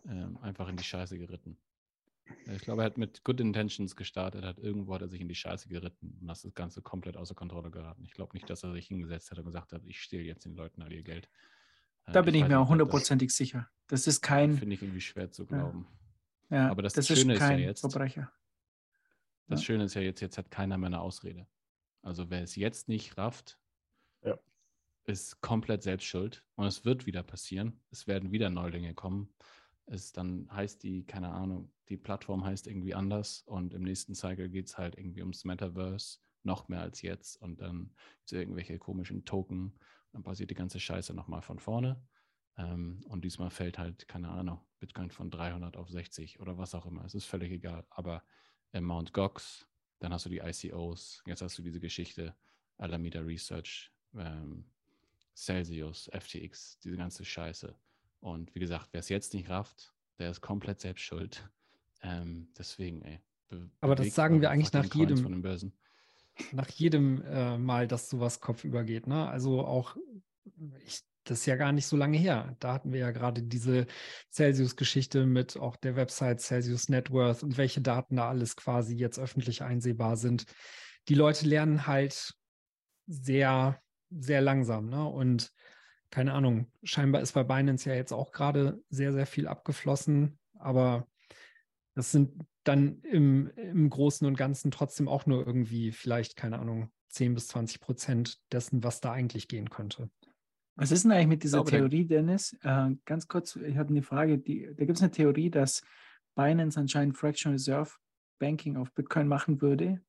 ähm, 0.09 0.38
einfach 0.40 0.66
in 0.66 0.79
die 0.79 0.85
Scheiße 0.85 1.18
geritten. 1.18 1.59
Ich 2.47 2.62
glaube, 2.62 2.83
er 2.83 2.87
hat 2.87 2.99
mit 2.99 3.25
Good 3.25 3.40
Intentions 3.40 3.97
gestartet, 3.97 4.45
hat 4.45 4.59
irgendwo 4.59 4.95
hat 4.95 5.03
er 5.03 5.09
sich 5.09 5.21
in 5.21 5.29
die 5.29 5.35
Scheiße 5.35 5.69
geritten 5.69 6.19
und 6.21 6.27
das 6.27 6.47
Ganze 6.55 6.83
komplett 6.83 7.16
außer 7.16 7.35
Kontrolle 7.35 7.71
geraten. 7.71 8.05
Ich 8.05 8.12
glaube 8.12 8.35
nicht, 8.35 8.49
dass 8.51 8.62
er 8.62 8.73
sich 8.73 8.87
hingesetzt 8.87 9.31
hat 9.31 9.38
und 9.38 9.45
gesagt 9.45 9.73
hat, 9.73 9.83
ich 9.85 10.01
stehle 10.01 10.25
jetzt 10.25 10.45
den 10.45 10.55
Leuten 10.55 10.83
all 10.83 10.93
ihr 10.93 11.03
Geld. 11.03 11.29
Da 12.07 12.21
äh, 12.21 12.23
bin 12.23 12.35
ich, 12.35 12.43
ich 12.43 12.49
mir 12.49 12.59
auch 12.59 12.69
hundertprozentig 12.69 13.31
sicher. 13.31 13.69
Das 13.87 14.07
ist 14.07 14.21
kein. 14.21 14.57
Finde 14.57 14.75
ich 14.75 14.83
irgendwie 14.83 15.01
schwer 15.01 15.31
zu 15.31 15.47
glauben. 15.47 15.87
Ja, 16.49 16.57
ja 16.57 16.71
aber 16.71 16.83
das, 16.83 16.95
das 16.95 17.07
Schöne 17.07 17.35
ist, 17.35 17.43
ist, 17.43 17.49
ja 17.49 17.57
jetzt. 17.57 17.81
Verbrecher. 17.81 18.33
Das 19.49 19.61
ja. 19.61 19.66
Schöne 19.66 19.85
ist 19.85 19.95
ja 19.95 20.03
jetzt, 20.03 20.21
jetzt 20.21 20.38
hat 20.38 20.51
keiner 20.51 20.79
mehr 20.79 20.88
eine 20.88 21.01
Ausrede. 21.01 21.47
Also 22.03 22.31
wer 22.31 22.43
es 22.43 22.57
jetzt 22.57 22.88
nicht 22.88 23.19
rafft, 23.19 23.59
ja. 24.23 24.38
ist 25.07 25.40
komplett 25.40 25.83
selbst 25.83 26.07
schuld 26.07 26.45
und 26.55 26.66
es 26.66 26.85
wird 26.85 27.07
wieder 27.07 27.23
passieren. 27.23 27.81
Es 27.90 28.07
werden 28.07 28.33
wieder 28.33 28.51
Neulinge 28.51 28.95
kommen. 28.95 29.35
Es 29.90 30.12
dann 30.12 30.48
heißt 30.53 30.85
die, 30.85 31.05
keine 31.05 31.31
Ahnung, 31.31 31.72
die 31.88 31.96
Plattform 31.96 32.44
heißt 32.44 32.68
irgendwie 32.68 32.94
anders 32.94 33.42
und 33.46 33.74
im 33.74 33.83
nächsten 33.83 34.14
Cycle 34.14 34.48
geht 34.48 34.66
es 34.66 34.79
halt 34.79 34.96
irgendwie 34.96 35.20
ums 35.20 35.44
Metaverse, 35.44 36.18
noch 36.44 36.68
mehr 36.68 36.81
als 36.81 37.03
jetzt 37.03 37.42
und 37.42 37.61
dann 37.61 37.92
so 38.24 38.37
irgendwelche 38.37 38.79
komischen 38.79 39.24
Token. 39.24 39.76
Dann 40.12 40.22
passiert 40.22 40.50
die 40.50 40.55
ganze 40.55 40.79
Scheiße 40.79 41.12
nochmal 41.12 41.42
von 41.42 41.59
vorne. 41.59 42.00
Ähm, 42.57 43.00
und 43.09 43.24
diesmal 43.24 43.50
fällt 43.50 43.79
halt, 43.79 44.07
keine 44.07 44.29
Ahnung, 44.29 44.61
Bitcoin 44.79 45.11
von 45.11 45.29
300 45.29 45.76
auf 45.76 45.88
60 45.90 46.38
oder 46.38 46.57
was 46.57 46.74
auch 46.74 46.87
immer. 46.87 47.05
Es 47.05 47.14
ist 47.14 47.26
völlig 47.26 47.50
egal. 47.50 47.85
Aber 47.90 48.22
äh, 48.72 48.81
Mount 48.81 49.12
Gox, 49.12 49.66
dann 49.98 50.12
hast 50.12 50.24
du 50.24 50.31
die 50.31 50.38
ICOs, 50.38 51.22
jetzt 51.26 51.42
hast 51.42 51.59
du 51.59 51.62
diese 51.62 51.81
Geschichte, 51.81 52.37
Alameda 52.79 53.20
Research, 53.20 53.92
ähm, 54.14 54.70
Celsius, 55.35 56.09
FTX, 56.12 56.79
diese 56.79 56.96
ganze 56.96 57.24
Scheiße. 57.24 57.76
Und 58.20 58.54
wie 58.54 58.61
gesagt, 58.61 58.88
wer 58.92 59.00
es 59.00 59.09
jetzt 59.09 59.35
nicht 59.35 59.48
rafft, 59.48 59.94
der 60.18 60.30
ist 60.30 60.40
komplett 60.40 60.80
selbst 60.80 61.02
schuld. 61.02 61.48
Ähm, 62.02 62.48
deswegen, 62.59 63.02
ey. 63.02 63.20
Aber 63.80 63.96
das 63.96 64.14
sagen 64.14 64.40
wir 64.40 64.50
eigentlich 64.50 64.72
nach 64.72 64.94
jedem, 64.94 65.42
nach 66.52 66.68
jedem 66.68 67.22
äh, 67.22 67.59
Mal, 67.59 67.88
dass 67.88 68.09
sowas 68.09 68.40
kopfüber 68.40 68.85
geht. 68.85 69.06
Ne? 69.06 69.28
Also 69.28 69.64
auch, 69.64 69.96
ich, 70.87 71.00
das 71.24 71.40
ist 71.40 71.46
ja 71.46 71.56
gar 71.56 71.72
nicht 71.72 71.87
so 71.87 71.96
lange 71.96 72.16
her. 72.16 72.56
Da 72.61 72.74
hatten 72.74 72.92
wir 72.92 73.00
ja 73.00 73.11
gerade 73.11 73.42
diese 73.42 73.87
Celsius-Geschichte 74.30 75.26
mit 75.26 75.56
auch 75.56 75.76
der 75.76 75.96
Website 75.96 76.40
Celsius 76.40 76.88
Net 76.88 77.11
Worth 77.11 77.42
und 77.42 77.59
welche 77.59 77.80
Daten 77.80 78.16
da 78.16 78.28
alles 78.28 78.56
quasi 78.56 78.94
jetzt 78.94 79.18
öffentlich 79.18 79.62
einsehbar 79.62 80.16
sind. 80.16 80.44
Die 81.09 81.14
Leute 81.14 81.46
lernen 81.46 81.87
halt 81.87 82.35
sehr 83.06 83.83
sehr 84.11 84.40
langsam. 84.40 84.88
Ne? 84.88 85.04
Und 85.04 85.52
keine 86.11 86.33
Ahnung, 86.33 86.66
scheinbar 86.83 87.23
ist 87.23 87.33
bei 87.33 87.44
Binance 87.44 87.88
ja 87.88 87.94
jetzt 87.94 88.12
auch 88.12 88.33
gerade 88.33 88.83
sehr, 88.88 89.12
sehr 89.12 89.27
viel 89.27 89.46
abgeflossen, 89.46 90.38
aber 90.59 91.07
das 91.94 92.12
sind 92.12 92.44
dann 92.64 93.01
im, 93.03 93.51
im 93.57 93.88
Großen 93.88 94.27
und 94.27 94.37
Ganzen 94.37 94.70
trotzdem 94.70 95.09
auch 95.09 95.27
nur 95.27 95.46
irgendwie 95.46 95.92
vielleicht, 95.92 96.37
keine 96.37 96.59
Ahnung, 96.59 96.90
10 97.09 97.35
bis 97.35 97.49
20 97.49 97.81
Prozent 97.81 98.40
dessen, 98.53 98.85
was 98.85 99.01
da 99.01 99.12
eigentlich 99.12 99.49
gehen 99.49 99.70
könnte. 99.70 100.11
Was 100.77 100.92
ist 100.92 101.05
denn 101.05 101.12
eigentlich 101.12 101.27
mit 101.27 101.42
dieser 101.42 101.64
Theorie, 101.64 102.07
Dennis? 102.07 102.57
Äh, 102.62 102.90
ganz 103.05 103.29
kurz, 103.29 103.57
ich 103.57 103.77
habe 103.77 103.90
eine 103.90 104.03
Frage. 104.03 104.38
Die, 104.38 104.66
da 104.66 104.85
gibt 104.85 104.96
es 104.96 105.03
eine 105.03 105.11
Theorie, 105.11 105.51
dass 105.51 105.83
Binance 106.35 106.79
anscheinend 106.79 107.16
Fractional 107.16 107.55
Reserve 107.57 107.90
Banking 108.38 108.77
auf 108.77 108.92
Bitcoin 108.92 109.29
machen 109.29 109.61
würde. 109.61 110.01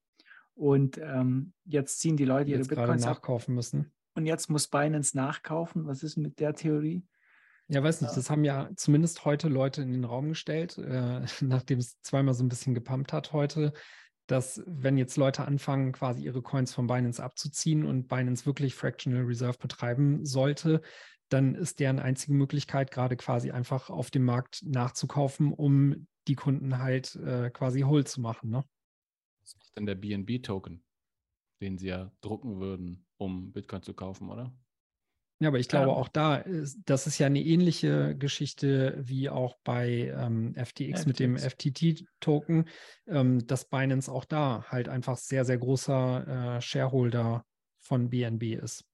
Und 0.53 0.97
ähm, 0.97 1.53
jetzt 1.65 1.99
ziehen 1.99 2.17
die 2.17 2.25
Leute 2.25 2.51
ihre 2.51 2.63
Bitcoins 2.63 3.05
nachkaufen 3.05 3.53
ab. 3.53 3.55
müssen. 3.55 3.91
Und 4.15 4.25
jetzt 4.25 4.49
muss 4.49 4.67
Binance 4.67 5.15
nachkaufen. 5.15 5.85
Was 5.85 6.03
ist 6.03 6.17
mit 6.17 6.39
der 6.39 6.53
Theorie? 6.53 7.03
Ja, 7.67 7.81
weiß 7.81 8.01
nicht. 8.01 8.15
Das 8.17 8.29
haben 8.29 8.43
ja 8.43 8.69
zumindest 8.75 9.23
heute 9.23 9.47
Leute 9.47 9.81
in 9.81 9.93
den 9.93 10.03
Raum 10.03 10.29
gestellt, 10.29 10.77
äh, 10.77 11.21
nachdem 11.41 11.79
es 11.79 12.01
zweimal 12.01 12.33
so 12.33 12.43
ein 12.43 12.49
bisschen 12.49 12.73
gepumpt 12.73 13.13
hat 13.13 13.31
heute, 13.31 13.71
dass 14.27 14.61
wenn 14.65 14.97
jetzt 14.97 15.15
Leute 15.15 15.45
anfangen, 15.45 15.93
quasi 15.93 16.23
ihre 16.23 16.41
Coins 16.41 16.73
von 16.73 16.87
Binance 16.87 17.23
abzuziehen 17.23 17.85
und 17.85 18.07
Binance 18.07 18.45
wirklich 18.45 18.75
Fractional 18.75 19.23
Reserve 19.23 19.57
betreiben 19.57 20.25
sollte, 20.25 20.81
dann 21.29 21.55
ist 21.55 21.79
deren 21.79 21.99
einzige 21.99 22.33
Möglichkeit 22.33 22.91
gerade 22.91 23.15
quasi 23.15 23.51
einfach 23.51 23.89
auf 23.89 24.11
dem 24.11 24.25
Markt 24.25 24.63
nachzukaufen, 24.65 25.53
um 25.53 26.07
die 26.27 26.35
Kunden 26.35 26.77
halt 26.77 27.15
äh, 27.15 27.49
quasi 27.51 27.81
whole 27.81 28.03
zu 28.03 28.19
machen. 28.19 28.49
Ne? 28.49 28.65
Was 29.41 29.55
macht 29.57 29.77
denn 29.77 29.85
der 29.85 29.95
BNB-Token, 29.95 30.83
den 31.61 31.77
sie 31.77 31.87
ja 31.87 32.11
drucken 32.19 32.59
würden, 32.59 33.05
um 33.21 33.51
Bitcoin 33.51 33.83
zu 33.83 33.93
kaufen, 33.93 34.29
oder? 34.29 34.51
Ja, 35.39 35.47
aber 35.47 35.59
ich 35.59 35.69
glaube 35.69 35.87
ja. 35.87 35.93
auch 35.93 36.07
da, 36.07 36.35
ist, 36.35 36.81
das 36.85 37.07
ist 37.07 37.17
ja 37.17 37.25
eine 37.25 37.41
ähnliche 37.41 38.15
Geschichte 38.15 38.95
wie 38.99 39.27
auch 39.29 39.57
bei 39.63 40.13
ähm, 40.15 40.53
FTX, 40.53 40.69
FTX, 40.69 41.05
mit 41.07 41.19
dem 41.19 41.37
FTT-Token, 41.37 42.65
ähm, 43.07 43.47
dass 43.47 43.65
Binance 43.65 44.11
auch 44.11 44.25
da 44.25 44.65
halt 44.69 44.87
einfach 44.87 45.17
sehr, 45.17 45.43
sehr 45.43 45.57
großer 45.57 46.57
äh, 46.57 46.61
Shareholder 46.61 47.43
von 47.79 48.11
BNB 48.11 48.61
ist. 48.61 48.85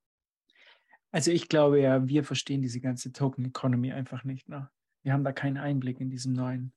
Also 1.11 1.31
ich 1.31 1.49
glaube 1.49 1.81
ja, 1.81 2.07
wir 2.07 2.23
verstehen 2.23 2.61
diese 2.61 2.79
ganze 2.79 3.11
Token-Economy 3.11 3.91
einfach 3.91 4.23
nicht. 4.23 4.47
Ne? 4.47 4.69
Wir 5.03 5.11
haben 5.11 5.25
da 5.25 5.33
keinen 5.33 5.57
Einblick 5.57 5.99
in 5.99 6.09
diesem 6.09 6.31
neuen, 6.31 6.71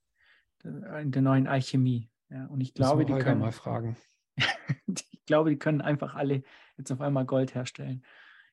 äh, 0.64 1.02
in 1.02 1.12
der 1.12 1.22
neuen 1.22 1.46
Alchemie. 1.46 2.10
Ja, 2.28 2.46
und 2.46 2.60
ich 2.60 2.74
glaube, 2.74 3.04
die 3.04 3.12
können 3.12 3.40
mal 3.40 3.52
fragen. 3.52 3.96
ich 4.36 4.46
glaube, 5.30 5.50
die 5.50 5.58
können 5.58 5.80
einfach 5.80 6.16
alle 6.16 6.42
jetzt 6.76 6.90
auf 6.90 7.00
einmal 7.00 7.24
Gold 7.24 7.54
herstellen. 7.54 8.04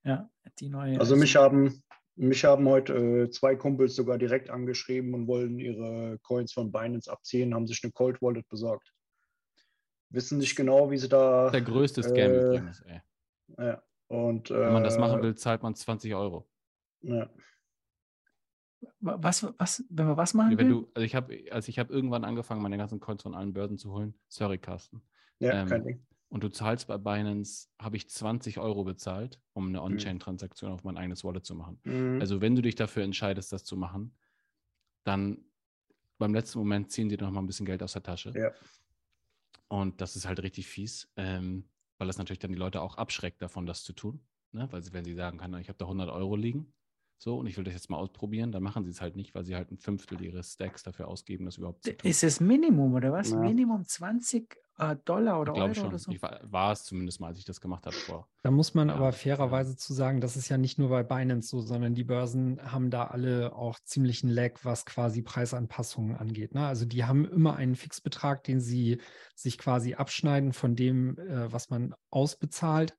Ja, 0.04 0.30
die 0.60 0.70
neue. 0.70 1.00
Also 1.00 1.16
mich 1.16 1.36
haben 1.36 1.84
mich 2.16 2.46
haben 2.46 2.68
heute 2.68 2.94
äh, 2.94 3.30
zwei 3.30 3.56
Kumpels 3.56 3.96
sogar 3.96 4.18
direkt 4.18 4.50
angeschrieben 4.50 5.14
und 5.14 5.28
wollen 5.28 5.60
ihre 5.60 6.20
Coins 6.20 6.54
von 6.54 6.72
Binance 6.72 7.12
abziehen, 7.12 7.54
haben 7.54 7.68
sich 7.68 7.84
eine 7.84 7.92
Cold 7.92 8.22
Wallet 8.22 8.48
besorgt. 8.48 8.94
Wissen 10.10 10.38
nicht 10.38 10.56
genau, 10.56 10.90
wie 10.90 10.98
sie 10.98 11.10
da. 11.10 11.50
Der 11.50 11.62
größte 11.62 12.02
Scam 12.04 12.32
äh, 12.32 12.42
übrigens, 12.42 12.82
ey. 12.82 13.02
Ja. 13.58 13.84
Und, 14.08 14.50
Wenn 14.50 14.74
man 14.74 14.84
das 14.84 14.98
machen 14.98 15.20
äh, 15.20 15.24
will, 15.24 15.36
zahlt 15.36 15.64
man 15.64 15.76
20 15.76 16.16
Euro. 16.16 16.48
Ja. 17.02 17.30
Was, 19.00 19.44
was, 19.58 19.84
wenn 19.90 20.08
wir 20.08 20.18
was 20.18 20.34
machen? 20.34 20.58
Wenn 20.58 20.70
du, 20.70 20.90
also 20.94 21.06
ich 21.06 21.16
habe 21.16 21.38
also 21.52 21.72
hab 21.72 21.90
irgendwann 21.90 22.24
angefangen, 22.24 22.62
meine 22.62 22.78
ganzen 22.78 23.00
Coins 23.00 23.24
von 23.24 23.36
allen 23.36 23.54
Börsen 23.54 23.78
zu 23.78 23.92
holen. 23.92 24.16
Sorry, 24.28 24.58
Carsten. 24.60 25.02
Ja, 25.40 25.62
ähm, 25.62 25.68
kein 25.68 25.84
Ding. 25.84 26.06
Und 26.30 26.44
du 26.44 26.50
zahlst 26.50 26.88
bei 26.88 26.98
Binance, 26.98 27.70
habe 27.80 27.96
ich 27.96 28.10
20 28.10 28.58
Euro 28.60 28.84
bezahlt, 28.84 29.40
um 29.54 29.68
eine 29.68 29.80
mhm. 29.80 29.86
On-Chain-Transaktion 29.86 30.72
auf 30.72 30.84
mein 30.84 30.98
eigenes 30.98 31.24
Wallet 31.24 31.46
zu 31.46 31.56
machen. 31.56 31.80
Mhm. 31.84 32.20
Also 32.20 32.42
wenn 32.42 32.56
du 32.56 32.62
dich 32.62 32.76
dafür 32.76 33.04
entscheidest, 33.04 33.54
das 33.54 33.64
zu 33.64 33.78
machen, 33.78 34.16
dann 35.04 35.46
beim 36.18 36.34
letzten 36.34 36.60
Moment 36.60 36.92
ziehen 36.92 37.10
die 37.10 37.18
noch 37.18 37.32
mal 37.32 37.42
ein 37.42 37.48
bisschen 37.48 37.66
Geld 37.66 37.82
aus 37.82 37.94
der 37.94 38.04
Tasche. 38.04 38.34
Ja. 38.36 38.52
Und 39.70 40.02
das 40.02 40.16
ist 40.16 40.28
halt 40.28 40.42
richtig 40.42 40.68
fies, 40.68 41.12
ähm, 41.16 41.70
weil 41.98 42.08
das 42.08 42.18
natürlich 42.18 42.40
dann 42.40 42.52
die 42.52 42.58
Leute 42.58 42.82
auch 42.82 42.98
abschreckt 42.98 43.42
davon, 43.42 43.66
das 43.66 43.84
zu 43.84 43.94
tun. 43.94 44.26
Ne? 44.52 44.68
Weil 44.72 44.82
sie, 44.82 44.94
wenn 44.94 45.06
sie 45.06 45.14
sagen 45.14 45.38
können, 45.38 45.60
ich 45.60 45.70
habe 45.70 45.78
da 45.78 45.86
100 45.86 46.10
Euro 46.10 46.36
liegen, 46.36 46.74
so, 47.18 47.38
und 47.38 47.48
ich 47.48 47.58
will 47.58 47.64
das 47.64 47.74
jetzt 47.74 47.90
mal 47.90 47.98
ausprobieren, 47.98 48.52
dann 48.52 48.62
machen 48.62 48.84
sie 48.84 48.92
es 48.92 49.02
halt 49.02 49.16
nicht, 49.16 49.34
weil 49.34 49.44
sie 49.44 49.56
halt 49.56 49.72
ein 49.72 49.78
Fünftel 49.78 50.22
ihres 50.22 50.54
Stacks 50.54 50.84
dafür 50.84 51.08
ausgeben, 51.08 51.46
das 51.46 51.58
überhaupt 51.58 51.84
zu 51.84 51.98
tun. 51.98 52.10
Ist 52.10 52.24
es 52.24 52.40
Minimum 52.40 52.94
oder 52.94 53.12
was? 53.12 53.32
Ja. 53.32 53.40
Minimum 53.40 53.86
20 53.86 54.56
äh, 54.78 54.96
Dollar 55.06 55.42
oder 55.42 55.54
ich 55.54 55.60
Euro 55.60 55.74
schon. 55.74 55.88
oder 55.88 55.98
so? 55.98 56.12
Ich 56.12 56.22
war, 56.22 56.40
war, 56.44 56.72
es 56.72 56.84
zumindest 56.84 57.20
mal, 57.20 57.28
als 57.28 57.40
ich 57.40 57.46
das 57.46 57.60
gemacht 57.60 57.86
habe 57.86 57.96
vor. 57.96 58.28
Da 58.44 58.52
muss 58.52 58.76
man 58.76 58.90
ja, 58.90 58.96
aber 58.96 59.12
fairerweise 59.12 59.72
ja. 59.72 59.78
zu 59.78 59.94
sagen, 59.94 60.22
das 60.22 60.36
ist 60.36 60.50
ja 60.50 60.58
nicht 60.58 60.78
nur 60.78 60.90
bei 60.90 61.04
Binance 61.04 61.50
so, 61.50 61.62
sondern 61.62 61.96
die 61.96 62.04
Börsen 62.04 62.60
haben 62.72 62.92
da 62.92 63.06
alle 63.06 63.56
auch 63.56 63.80
ziemlichen 63.80 64.30
Lag, 64.30 64.60
was 64.64 64.86
quasi 64.86 65.24
Preisanpassungen 65.24 66.16
angeht. 66.16 66.54
Ne? 66.54 66.66
Also 66.66 66.86
die 66.86 67.06
haben 67.06 67.26
immer 67.26 67.56
einen 67.56 67.76
Fixbetrag, 67.76 68.44
den 68.44 68.60
sie 68.60 69.00
sich 69.36 69.58
quasi 69.58 69.96
abschneiden 69.96 70.54
von 70.54 70.76
dem, 70.76 71.18
äh, 71.18 71.52
was 71.52 71.70
man 71.72 71.96
ausbezahlt. 72.12 72.96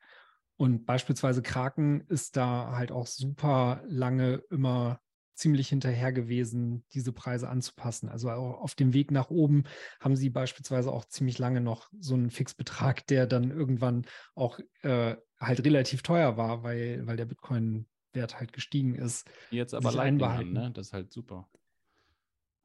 Und 0.59 0.87
beispielsweise 0.87 1.41
Kraken 1.41 2.01
ist 2.09 2.37
da 2.37 2.73
halt 2.77 2.91
auch 2.91 3.07
super 3.07 3.83
lange 3.87 4.43
immer 4.51 5.01
ziemlich 5.35 5.69
hinterher 5.69 6.13
gewesen, 6.13 6.85
diese 6.93 7.13
Preise 7.13 7.49
anzupassen. 7.49 8.09
Also 8.09 8.29
auch 8.31 8.61
auf 8.61 8.75
dem 8.75 8.93
Weg 8.93 9.13
nach 9.13 9.31
oben 9.31 9.63
haben 10.01 10.17
sie 10.17 10.31
beispielsweise 10.31 10.93
auch 10.93 11.05
ziemlich 11.05 11.39
lange 11.39 11.61
noch 11.61 11.89
so 12.01 12.15
einen 12.15 12.31
Fixbetrag, 12.31 13.07
der 13.07 13.29
dann 13.29 13.53
irgendwann 13.53 14.05
auch 14.35 14.59
äh, 14.83 15.15
halt 15.39 15.65
relativ 15.65 16.03
teuer 16.03 16.37
war, 16.37 16.65
weil, 16.65 17.07
weil 17.07 17.17
der 17.17 17.27
Bitcoin-Wert 17.27 18.41
halt 18.41 18.53
gestiegen 18.53 18.97
ist. 18.97 19.31
Jetzt 19.53 19.75
aber 19.75 19.93
Lightning 19.93 20.39
hin, 20.39 20.53
ne? 20.53 20.73
Das 20.75 20.89
ist 20.89 20.93
halt 20.93 21.13
super. 21.13 21.49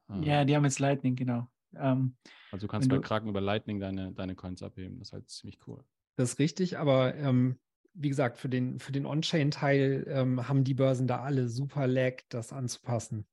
Ah. 0.08 0.20
Ja, 0.24 0.46
die 0.46 0.56
haben 0.56 0.66
jetzt 0.66 0.80
Lightning, 0.80 1.16
genau. 1.16 1.48
Ähm, 1.76 2.18
also 2.52 2.66
du 2.66 2.72
kannst 2.72 2.90
bei 2.90 2.98
Kraken 2.98 3.30
über 3.30 3.42
Lightning 3.42 3.80
deine, 3.80 4.14
deine 4.14 4.34
Coins 4.34 4.64
abheben. 4.64 4.98
Das 4.98 5.10
ist 5.10 5.14
halt 5.14 5.30
ziemlich 5.30 5.60
cool. 5.68 5.84
Das 6.16 6.34
ist 6.34 6.40
richtig, 6.40 6.78
aber 6.80 7.16
ähm, 7.16 7.60
wie 7.94 8.10
gesagt, 8.10 8.38
für 8.38 8.50
den, 8.50 8.80
für 8.80 8.92
den 8.92 9.06
On-Chain-Teil 9.06 10.06
ähm, 10.08 10.48
haben 10.48 10.64
die 10.64 10.74
Börsen 10.74 11.08
da 11.08 11.22
alle 11.22 11.48
super 11.48 11.88
Lag, 11.88 12.22
das 12.30 12.52
anzupassen. 12.52 13.26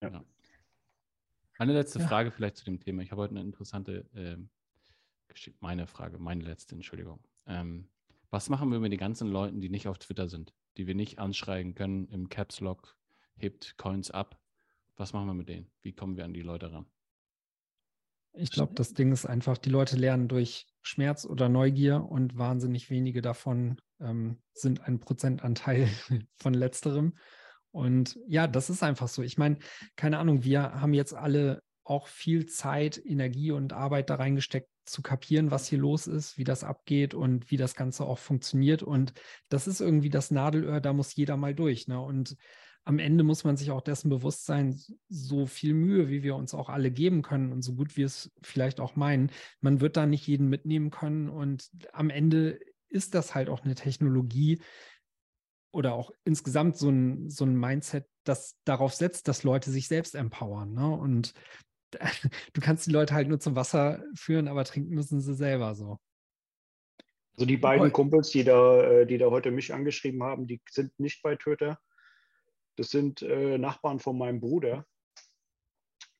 Ja. 0.00 0.24
Eine 1.58 1.72
letzte 1.74 2.00
ja. 2.00 2.06
Frage 2.08 2.30
vielleicht 2.30 2.56
zu 2.56 2.64
dem 2.64 2.80
Thema. 2.80 3.02
Ich 3.02 3.10
habe 3.10 3.22
heute 3.22 3.36
eine 3.36 3.42
interessante, 3.42 4.08
äh, 4.14 4.36
meine 5.60 5.86
Frage, 5.86 6.18
meine 6.18 6.44
letzte, 6.44 6.74
Entschuldigung. 6.74 7.20
Ähm, 7.46 7.88
was 8.30 8.48
machen 8.48 8.70
wir 8.70 8.80
mit 8.80 8.92
den 8.92 8.98
ganzen 8.98 9.28
Leuten, 9.28 9.60
die 9.60 9.68
nicht 9.68 9.88
auf 9.88 9.98
Twitter 9.98 10.28
sind, 10.28 10.54
die 10.76 10.86
wir 10.86 10.94
nicht 10.94 11.18
anschreien 11.18 11.74
können 11.74 12.08
im 12.08 12.28
Caps 12.28 12.60
Lock, 12.60 12.96
hebt 13.36 13.76
Coins 13.76 14.10
ab? 14.10 14.40
Was 14.96 15.12
machen 15.12 15.26
wir 15.26 15.34
mit 15.34 15.48
denen? 15.48 15.70
Wie 15.80 15.92
kommen 15.92 16.16
wir 16.16 16.24
an 16.24 16.34
die 16.34 16.42
Leute 16.42 16.72
ran? 16.72 16.86
Ich 18.34 18.50
glaube, 18.50 18.72
das 18.74 18.94
Ding 18.94 19.12
ist 19.12 19.26
einfach, 19.26 19.58
die 19.58 19.70
Leute 19.70 19.96
lernen 19.96 20.28
durch 20.28 20.66
Schmerz 20.80 21.26
oder 21.26 21.48
Neugier 21.48 22.04
und 22.04 22.38
wahnsinnig 22.38 22.90
wenige 22.90 23.20
davon 23.20 23.80
ähm, 24.00 24.40
sind 24.54 24.82
ein 24.82 25.00
Prozentanteil 25.00 25.88
von 26.36 26.54
letzterem. 26.54 27.14
Und 27.70 28.18
ja, 28.26 28.46
das 28.46 28.70
ist 28.70 28.82
einfach 28.82 29.08
so. 29.08 29.22
Ich 29.22 29.38
meine, 29.38 29.58
keine 29.96 30.18
Ahnung, 30.18 30.44
wir 30.44 30.80
haben 30.80 30.94
jetzt 30.94 31.14
alle 31.14 31.62
auch 31.84 32.06
viel 32.06 32.46
Zeit, 32.46 33.00
Energie 33.04 33.50
und 33.50 33.72
Arbeit 33.72 34.10
da 34.10 34.16
reingesteckt, 34.16 34.68
zu 34.84 35.02
kapieren, 35.02 35.50
was 35.50 35.68
hier 35.68 35.78
los 35.78 36.06
ist, 36.06 36.38
wie 36.38 36.44
das 36.44 36.64
abgeht 36.64 37.14
und 37.14 37.50
wie 37.50 37.56
das 37.56 37.74
Ganze 37.74 38.04
auch 38.04 38.18
funktioniert. 38.18 38.82
Und 38.82 39.12
das 39.48 39.68
ist 39.68 39.80
irgendwie 39.80 40.10
das 40.10 40.30
Nadelöhr, 40.30 40.80
da 40.80 40.92
muss 40.92 41.14
jeder 41.14 41.36
mal 41.36 41.54
durch. 41.54 41.86
Ne? 41.86 42.00
Und 42.00 42.36
am 42.84 42.98
Ende 42.98 43.22
muss 43.24 43.44
man 43.44 43.56
sich 43.56 43.70
auch 43.70 43.80
dessen 43.80 44.08
bewusst 44.08 44.44
sein, 44.44 44.78
so 45.08 45.46
viel 45.46 45.74
Mühe, 45.74 46.08
wie 46.08 46.22
wir 46.22 46.34
uns 46.34 46.54
auch 46.54 46.68
alle 46.68 46.90
geben 46.90 47.22
können 47.22 47.52
und 47.52 47.62
so 47.62 47.74
gut 47.74 47.96
wir 47.96 48.06
es 48.06 48.32
vielleicht 48.42 48.80
auch 48.80 48.96
meinen, 48.96 49.30
man 49.60 49.80
wird 49.80 49.96
da 49.96 50.06
nicht 50.06 50.26
jeden 50.26 50.48
mitnehmen 50.48 50.90
können. 50.90 51.28
Und 51.28 51.70
am 51.92 52.10
Ende 52.10 52.58
ist 52.88 53.14
das 53.14 53.34
halt 53.34 53.48
auch 53.48 53.64
eine 53.64 53.74
Technologie 53.74 54.60
oder 55.72 55.94
auch 55.94 56.10
insgesamt 56.24 56.76
so 56.76 56.90
ein, 56.90 57.30
so 57.30 57.44
ein 57.44 57.56
Mindset, 57.56 58.06
das 58.24 58.56
darauf 58.64 58.94
setzt, 58.94 59.28
dass 59.28 59.44
Leute 59.44 59.70
sich 59.70 59.88
selbst 59.88 60.14
empowern. 60.14 60.74
Ne? 60.74 60.90
Und 60.90 61.34
du 62.52 62.60
kannst 62.60 62.86
die 62.86 62.92
Leute 62.92 63.14
halt 63.14 63.28
nur 63.28 63.38
zum 63.38 63.54
Wasser 63.54 64.02
führen, 64.14 64.48
aber 64.48 64.64
trinken 64.64 64.94
müssen 64.94 65.20
sie 65.20 65.34
selber 65.34 65.74
so. 65.74 65.98
Also 67.34 67.46
die 67.46 67.56
beiden 67.56 67.92
Kumpels, 67.92 68.30
die 68.30 68.44
da, 68.44 68.82
äh, 68.82 69.06
die 69.06 69.18
da 69.18 69.30
heute 69.30 69.50
mich 69.50 69.72
angeschrieben 69.72 70.22
haben, 70.22 70.46
die 70.46 70.60
sind 70.68 70.98
nicht 70.98 71.22
bei 71.22 71.36
Twitter. 71.36 71.78
Das 72.76 72.90
sind 72.90 73.22
äh, 73.22 73.58
Nachbarn 73.58 74.00
von 74.00 74.16
meinem 74.16 74.40
Bruder. 74.40 74.86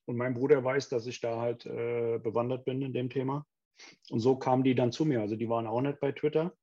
Und 0.05 0.17
mein 0.17 0.33
Bruder 0.33 0.63
weiß, 0.63 0.89
dass 0.89 1.07
ich 1.07 1.21
da 1.21 1.39
halt 1.39 1.65
äh, 1.65 2.19
bewandert 2.19 2.65
bin 2.65 2.81
in 2.81 2.93
dem 2.93 3.09
Thema. 3.09 3.45
Und 4.09 4.19
so 4.19 4.35
kamen 4.35 4.63
die 4.63 4.75
dann 4.75 4.91
zu 4.91 5.05
mir. 5.05 5.21
Also 5.21 5.35
die 5.35 5.49
waren 5.49 5.67
auch 5.67 5.81
nicht 5.81 5.99
bei 5.99 6.11
Twitter, 6.11 6.55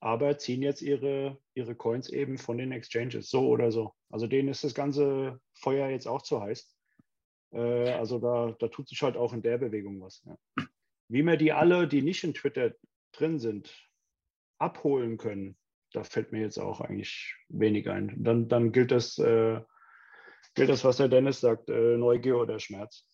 aber 0.00 0.38
ziehen 0.38 0.62
jetzt 0.62 0.82
ihre, 0.82 1.38
ihre 1.54 1.74
Coins 1.74 2.08
eben 2.08 2.38
von 2.38 2.58
den 2.58 2.72
Exchanges, 2.72 3.28
so 3.28 3.48
oder 3.48 3.72
so. 3.72 3.94
Also 4.10 4.26
denen 4.26 4.48
ist 4.48 4.64
das 4.64 4.74
ganze 4.74 5.40
Feuer 5.54 5.88
jetzt 5.88 6.06
auch 6.06 6.22
zu 6.22 6.40
heiß. 6.40 6.74
Äh, 7.52 7.90
also 7.92 8.18
da, 8.18 8.54
da 8.58 8.68
tut 8.68 8.88
sich 8.88 9.02
halt 9.02 9.16
auch 9.16 9.32
in 9.32 9.42
der 9.42 9.58
Bewegung 9.58 10.00
was. 10.00 10.22
Ja. 10.24 10.36
Wie 11.08 11.22
wir 11.22 11.36
die 11.36 11.52
alle, 11.52 11.86
die 11.86 12.02
nicht 12.02 12.24
in 12.24 12.34
Twitter 12.34 12.74
drin 13.12 13.38
sind, 13.38 13.72
abholen 14.58 15.16
können, 15.18 15.56
da 15.94 16.04
fällt 16.04 16.32
mir 16.32 16.40
jetzt 16.40 16.58
auch 16.58 16.80
eigentlich 16.80 17.36
wenig 17.48 17.88
ein. 17.88 18.12
Dann, 18.16 18.48
dann 18.48 18.72
gilt, 18.72 18.90
das, 18.90 19.18
äh, 19.18 19.60
gilt 20.54 20.68
das, 20.68 20.84
was 20.84 20.96
der 20.96 21.08
Dennis 21.08 21.40
sagt, 21.40 21.70
äh, 21.70 21.96
Neugier 21.96 22.38
oder 22.38 22.58
Schmerz. 22.58 23.06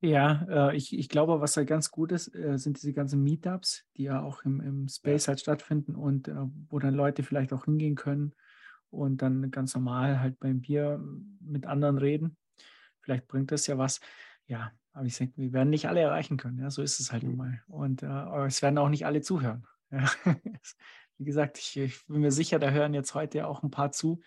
Ja, 0.00 0.46
äh, 0.48 0.76
ich, 0.76 0.96
ich 0.96 1.08
glaube, 1.08 1.40
was 1.40 1.56
halt 1.56 1.68
ganz 1.68 1.90
gut 1.90 2.12
ist, 2.12 2.32
äh, 2.34 2.56
sind 2.56 2.76
diese 2.76 2.92
ganzen 2.92 3.22
Meetups, 3.24 3.84
die 3.96 4.04
ja 4.04 4.22
auch 4.22 4.44
im, 4.44 4.60
im 4.60 4.88
Space 4.88 5.26
halt 5.26 5.40
stattfinden 5.40 5.96
und 5.96 6.28
äh, 6.28 6.34
wo 6.68 6.78
dann 6.78 6.94
Leute 6.94 7.24
vielleicht 7.24 7.52
auch 7.52 7.64
hingehen 7.64 7.96
können 7.96 8.32
und 8.90 9.22
dann 9.22 9.50
ganz 9.50 9.74
normal 9.74 10.20
halt 10.20 10.38
beim 10.38 10.60
Bier 10.60 11.02
mit 11.40 11.66
anderen 11.66 11.98
reden. 11.98 12.36
Vielleicht 13.00 13.26
bringt 13.26 13.50
das 13.50 13.66
ja 13.66 13.76
was. 13.76 14.00
Ja, 14.46 14.70
aber 14.92 15.06
ich 15.06 15.18
denke, 15.18 15.36
wir 15.36 15.52
werden 15.52 15.70
nicht 15.70 15.88
alle 15.88 16.00
erreichen 16.00 16.36
können. 16.36 16.58
Ja, 16.58 16.70
so 16.70 16.82
ist 16.82 17.00
es 17.00 17.12
halt 17.12 17.24
nun 17.24 17.36
mal. 17.36 17.62
Und 17.66 18.04
äh, 18.04 18.46
es 18.46 18.62
werden 18.62 18.78
auch 18.78 18.88
nicht 18.88 19.04
alle 19.04 19.20
zuhören. 19.20 19.66
Ja. 19.90 20.08
Wie 21.18 21.24
gesagt, 21.24 21.58
ich, 21.58 21.76
ich, 21.76 22.06
bin 22.06 22.20
mir 22.20 22.30
sicher, 22.30 22.58
da 22.58 22.70
hören 22.70 22.94
jetzt 22.94 23.14
heute 23.14 23.46
auch 23.46 23.62
ein 23.62 23.70
paar 23.70 23.92
zu, 23.92 24.20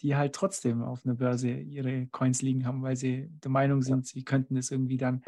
die 0.00 0.16
halt 0.16 0.34
trotzdem 0.34 0.82
auf 0.82 1.04
einer 1.04 1.14
Börse 1.14 1.50
ihre 1.50 2.06
Coins 2.08 2.42
liegen 2.42 2.66
haben, 2.66 2.82
weil 2.82 2.96
sie 2.96 3.28
der 3.44 3.50
Meinung 3.50 3.82
sind, 3.82 4.06
sie 4.06 4.24
könnten 4.24 4.56
es 4.56 4.70
irgendwie 4.70 4.98
dann 4.98 5.22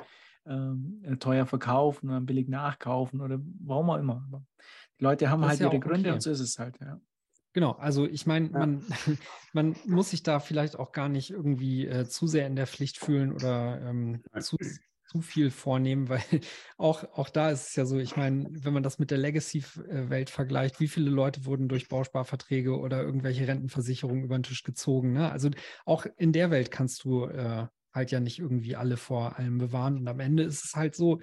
ähm, 0.46 1.16
teuer 1.20 1.46
verkaufen 1.46 2.08
oder 2.10 2.20
billig 2.20 2.48
nachkaufen 2.48 3.20
oder 3.20 3.38
warum 3.64 3.90
auch 3.90 3.98
immer. 3.98 4.24
Aber 4.28 4.44
die 4.98 5.04
Leute 5.04 5.30
haben 5.30 5.42
das 5.42 5.50
halt 5.50 5.60
ja 5.60 5.66
ihre 5.68 5.80
Gründe 5.80 6.10
okay. 6.10 6.14
und 6.14 6.20
so 6.20 6.30
ist 6.30 6.40
es 6.40 6.58
halt. 6.58 6.78
Ja. 6.80 7.00
Genau, 7.52 7.72
also 7.72 8.06
ich 8.06 8.26
meine, 8.26 8.50
ja. 8.50 8.58
man, 8.58 8.84
man 9.52 9.76
muss 9.86 10.10
sich 10.10 10.22
da 10.22 10.40
vielleicht 10.40 10.78
auch 10.78 10.92
gar 10.92 11.08
nicht 11.08 11.30
irgendwie 11.30 11.86
äh, 11.86 12.06
zu 12.06 12.26
sehr 12.26 12.46
in 12.46 12.56
der 12.56 12.66
Pflicht 12.66 12.98
fühlen 12.98 13.32
oder 13.32 13.80
ähm, 13.82 14.22
zu, 14.40 14.56
zu 15.10 15.22
viel 15.22 15.50
vornehmen, 15.50 16.08
weil 16.08 16.22
auch, 16.76 17.04
auch 17.14 17.28
da 17.28 17.50
ist 17.50 17.68
es 17.70 17.76
ja 17.76 17.86
so, 17.86 17.98
ich 17.98 18.16
meine, 18.16 18.46
wenn 18.50 18.72
man 18.72 18.82
das 18.82 18.98
mit 18.98 19.10
der 19.10 19.18
Legacy-Welt 19.18 20.30
vergleicht, 20.30 20.80
wie 20.80 20.88
viele 20.88 21.10
Leute 21.10 21.44
wurden 21.44 21.68
durch 21.68 21.88
Bausparverträge 21.88 22.78
oder 22.78 23.02
irgendwelche 23.02 23.48
Rentenversicherungen 23.48 24.24
über 24.24 24.38
den 24.38 24.42
Tisch 24.42 24.62
gezogen? 24.62 25.12
Ne? 25.12 25.30
Also 25.30 25.50
auch 25.84 26.06
in 26.16 26.32
der 26.32 26.50
Welt 26.50 26.70
kannst 26.70 27.04
du 27.04 27.24
äh, 27.24 27.66
halt 27.92 28.10
ja 28.10 28.20
nicht 28.20 28.38
irgendwie 28.38 28.76
alle 28.76 28.96
vor 28.96 29.38
allem 29.38 29.58
bewahren. 29.58 29.98
Und 29.98 30.08
am 30.08 30.20
Ende 30.20 30.42
ist 30.42 30.64
es 30.64 30.74
halt 30.74 30.94
so, 30.94 31.20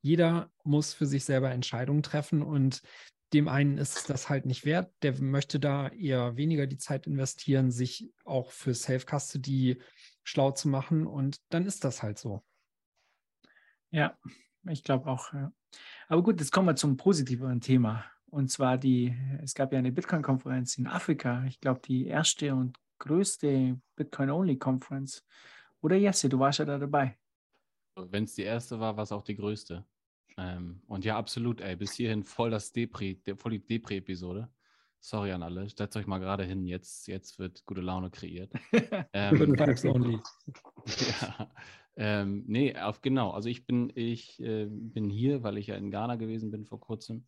jeder 0.00 0.50
muss 0.64 0.94
für 0.94 1.06
sich 1.06 1.24
selber 1.24 1.50
Entscheidungen 1.50 2.02
treffen 2.02 2.42
und 2.42 2.80
dem 3.32 3.48
einen 3.48 3.76
ist 3.76 3.96
es 3.96 4.04
das 4.04 4.28
halt 4.28 4.46
nicht 4.46 4.64
wert, 4.64 4.92
der 5.02 5.20
möchte 5.20 5.58
da 5.58 5.88
eher 5.88 6.36
weniger 6.36 6.66
die 6.66 6.78
Zeit 6.78 7.06
investieren, 7.06 7.70
sich 7.70 8.08
auch 8.24 8.52
für 8.52 8.72
Self-Custody 8.72 9.80
schlau 10.22 10.52
zu 10.52 10.68
machen 10.68 11.06
und 11.06 11.38
dann 11.50 11.66
ist 11.66 11.84
das 11.84 12.02
halt 12.02 12.18
so. 12.18 12.44
Ja, 13.96 14.14
ich 14.68 14.84
glaube 14.84 15.06
auch. 15.06 15.32
Ja. 15.32 15.50
Aber 16.08 16.22
gut, 16.22 16.38
jetzt 16.38 16.52
kommen 16.52 16.68
wir 16.68 16.76
zum 16.76 16.98
positiveren 16.98 17.62
Thema. 17.62 18.04
Und 18.26 18.50
zwar 18.50 18.76
die, 18.76 19.16
es 19.42 19.54
gab 19.54 19.72
ja 19.72 19.78
eine 19.78 19.90
Bitcoin-Konferenz 19.90 20.76
in 20.76 20.86
Afrika. 20.86 21.42
Ich 21.46 21.60
glaube, 21.60 21.80
die 21.82 22.06
erste 22.06 22.54
und 22.54 22.76
größte 22.98 23.80
Bitcoin-Only-Konferenz. 23.96 25.24
Oder 25.80 25.96
Jesse, 25.96 26.28
du 26.28 26.38
warst 26.38 26.58
ja 26.58 26.66
da 26.66 26.76
dabei. 26.76 27.16
Wenn 27.94 28.24
es 28.24 28.34
die 28.34 28.42
erste 28.42 28.78
war, 28.78 28.98
war 28.98 29.04
es 29.04 29.12
auch 29.12 29.24
die 29.24 29.36
größte. 29.36 29.82
Ähm, 30.36 30.82
und 30.88 31.06
ja, 31.06 31.16
absolut, 31.16 31.62
ey, 31.62 31.74
bis 31.76 31.92
hierhin 31.94 32.22
voll 32.22 32.50
das 32.50 32.72
Depri, 32.72 33.18
voll 33.38 33.52
die 33.52 33.64
Depri-Episode. 33.64 34.50
Sorry 35.00 35.32
an 35.32 35.42
alle, 35.42 35.70
setzt 35.70 35.96
euch 35.96 36.06
mal 36.06 36.18
gerade 36.18 36.44
hin, 36.44 36.66
jetzt, 36.66 37.08
jetzt 37.08 37.38
wird 37.38 37.64
gute 37.64 37.80
Laune 37.80 38.10
kreiert. 38.10 38.52
ähm, 39.14 39.56
only. 39.84 40.18
ja, 41.20 41.50
ähm, 41.96 42.44
nee, 42.46 42.76
auf, 42.76 43.00
genau, 43.00 43.30
also 43.30 43.48
ich 43.48 43.66
bin, 43.66 43.90
ich 43.94 44.38
äh, 44.40 44.66
bin 44.68 45.08
hier, 45.08 45.42
weil 45.42 45.56
ich 45.56 45.68
ja 45.68 45.76
in 45.76 45.90
Ghana 45.90 46.16
gewesen 46.16 46.50
bin 46.50 46.66
vor 46.66 46.78
kurzem. 46.78 47.26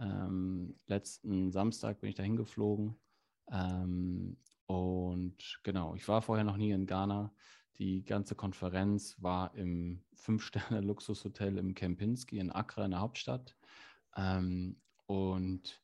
Ähm, 0.00 0.74
letzten 0.86 1.50
Samstag 1.50 2.00
bin 2.00 2.10
ich 2.10 2.16
dahin 2.16 2.36
geflogen. 2.36 2.96
Ähm, 3.52 4.38
und 4.66 5.60
genau, 5.62 5.94
ich 5.94 6.06
war 6.08 6.22
vorher 6.22 6.44
noch 6.44 6.56
nie 6.56 6.70
in 6.70 6.86
Ghana. 6.86 7.32
Die 7.78 8.04
ganze 8.04 8.34
Konferenz 8.34 9.16
war 9.20 9.54
im 9.54 10.02
Fünf-Sterne-Luxushotel 10.14 11.58
im 11.58 11.74
Kempinski 11.74 12.38
in 12.38 12.50
Accra 12.50 12.86
in 12.86 12.92
der 12.92 13.00
Hauptstadt. 13.00 13.56
Ähm, 14.16 14.80
und 15.06 15.80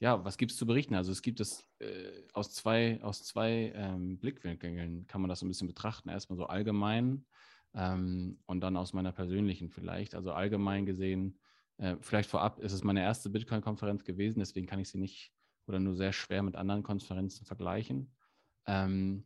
ja, 0.00 0.22
was 0.22 0.36
gibt 0.36 0.52
es 0.52 0.58
zu 0.58 0.66
berichten? 0.66 0.94
Also 0.94 1.12
es 1.12 1.22
gibt 1.22 1.40
es 1.40 1.66
äh, 1.78 2.24
aus 2.34 2.52
zwei, 2.52 3.02
aus 3.02 3.22
zwei 3.24 3.72
ähm, 3.74 4.18
Blickwinkeln 4.18 5.06
kann 5.06 5.22
man 5.22 5.30
das 5.30 5.40
so 5.40 5.46
ein 5.46 5.48
bisschen 5.48 5.68
betrachten. 5.68 6.10
Erstmal 6.10 6.36
so 6.36 6.46
allgemein 6.46 7.24
ähm, 7.74 8.38
und 8.46 8.60
dann 8.60 8.76
aus 8.76 8.92
meiner 8.92 9.12
persönlichen 9.12 9.68
vielleicht. 9.68 10.14
Also 10.14 10.32
allgemein 10.32 10.86
gesehen, 10.86 11.38
äh, 11.78 11.96
vielleicht 12.00 12.30
vorab 12.30 12.60
ist 12.60 12.72
es 12.72 12.84
meine 12.84 13.02
erste 13.02 13.30
Bitcoin-Konferenz 13.30 14.04
gewesen, 14.04 14.38
deswegen 14.40 14.66
kann 14.66 14.80
ich 14.80 14.88
sie 14.88 14.98
nicht 14.98 15.32
oder 15.66 15.80
nur 15.80 15.94
sehr 15.94 16.12
schwer 16.12 16.42
mit 16.42 16.56
anderen 16.56 16.82
Konferenzen 16.82 17.44
vergleichen. 17.44 18.14
Ähm, 18.66 19.24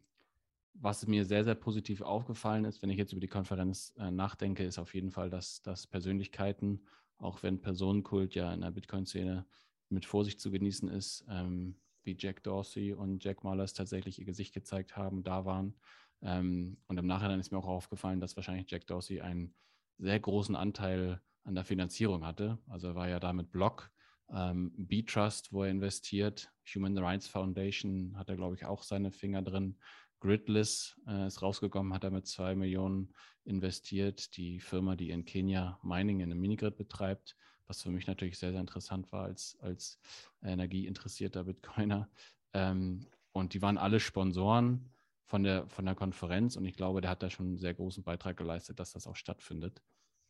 was 0.80 1.06
mir 1.06 1.24
sehr, 1.24 1.44
sehr 1.44 1.56
positiv 1.56 2.02
aufgefallen 2.02 2.64
ist, 2.64 2.82
wenn 2.82 2.90
ich 2.90 2.98
jetzt 2.98 3.12
über 3.12 3.20
die 3.20 3.28
Konferenz 3.28 3.92
äh, 3.98 4.10
nachdenke, 4.10 4.64
ist 4.64 4.78
auf 4.78 4.94
jeden 4.94 5.10
Fall, 5.10 5.28
dass, 5.28 5.60
dass 5.62 5.86
Persönlichkeiten, 5.86 6.86
auch 7.18 7.42
wenn 7.42 7.60
Personenkult 7.60 8.34
ja 8.34 8.52
in 8.52 8.60
der 8.60 8.70
Bitcoin-Szene 8.70 9.44
mit 9.88 10.06
Vorsicht 10.06 10.40
zu 10.40 10.50
genießen 10.50 10.88
ist, 10.88 11.24
ähm, 11.28 11.76
wie 12.04 12.16
Jack 12.16 12.42
Dorsey 12.44 12.92
und 12.92 13.24
Jack 13.24 13.42
Mullers 13.42 13.74
tatsächlich 13.74 14.18
ihr 14.18 14.24
Gesicht 14.24 14.54
gezeigt 14.54 14.96
haben, 14.96 15.24
da 15.24 15.44
waren. 15.44 15.74
Ähm, 16.22 16.78
und 16.86 16.98
im 16.98 17.06
Nachhinein 17.06 17.40
ist 17.40 17.52
mir 17.52 17.58
auch 17.58 17.66
aufgefallen, 17.66 18.20
dass 18.20 18.36
wahrscheinlich 18.36 18.70
Jack 18.70 18.86
Dorsey 18.86 19.20
einen 19.20 19.54
sehr 19.98 20.18
großen 20.18 20.56
Anteil 20.56 21.20
an 21.44 21.54
der 21.54 21.64
Finanzierung 21.64 22.24
hatte. 22.24 22.58
Also 22.68 22.88
er 22.88 22.94
war 22.94 23.08
ja 23.08 23.20
da 23.20 23.32
mit 23.32 23.50
Block, 23.50 23.90
ähm, 24.30 24.72
B-Trust, 24.76 25.52
wo 25.52 25.64
er 25.64 25.70
investiert, 25.70 26.52
Human 26.74 26.96
Rights 26.98 27.28
Foundation 27.28 28.14
hat 28.16 28.28
er, 28.28 28.36
glaube 28.36 28.56
ich, 28.56 28.64
auch 28.66 28.82
seine 28.82 29.10
Finger 29.10 29.42
drin. 29.42 29.78
Gridless 30.20 31.00
äh, 31.06 31.26
ist 31.26 31.42
rausgekommen, 31.42 31.94
hat 31.94 32.04
er 32.04 32.10
mit 32.10 32.26
zwei 32.26 32.54
Millionen 32.54 33.14
investiert. 33.44 34.36
Die 34.36 34.60
Firma, 34.60 34.96
die 34.96 35.10
in 35.10 35.24
Kenia 35.24 35.78
Mining 35.82 36.20
in 36.20 36.30
einem 36.30 36.40
Minigrid 36.40 36.76
betreibt, 36.76 37.36
was 37.66 37.82
für 37.82 37.90
mich 37.90 38.06
natürlich 38.06 38.38
sehr, 38.38 38.50
sehr 38.50 38.60
interessant 38.60 39.10
war 39.12 39.24
als, 39.24 39.56
als 39.60 40.00
energieinteressierter 40.42 41.44
Bitcoiner. 41.44 42.10
Ähm, 42.52 43.06
und 43.32 43.54
die 43.54 43.62
waren 43.62 43.78
alle 43.78 44.00
Sponsoren 44.00 44.90
von 45.28 45.44
der, 45.44 45.68
von 45.68 45.84
der 45.84 45.94
Konferenz 45.94 46.56
und 46.56 46.64
ich 46.64 46.74
glaube, 46.74 47.00
der 47.00 47.10
hat 47.10 47.22
da 47.22 47.30
schon 47.30 47.46
einen 47.46 47.58
sehr 47.58 47.74
großen 47.74 48.02
Beitrag 48.02 48.36
geleistet, 48.36 48.80
dass 48.80 48.92
das 48.92 49.06
auch 49.06 49.14
stattfindet. 49.14 49.80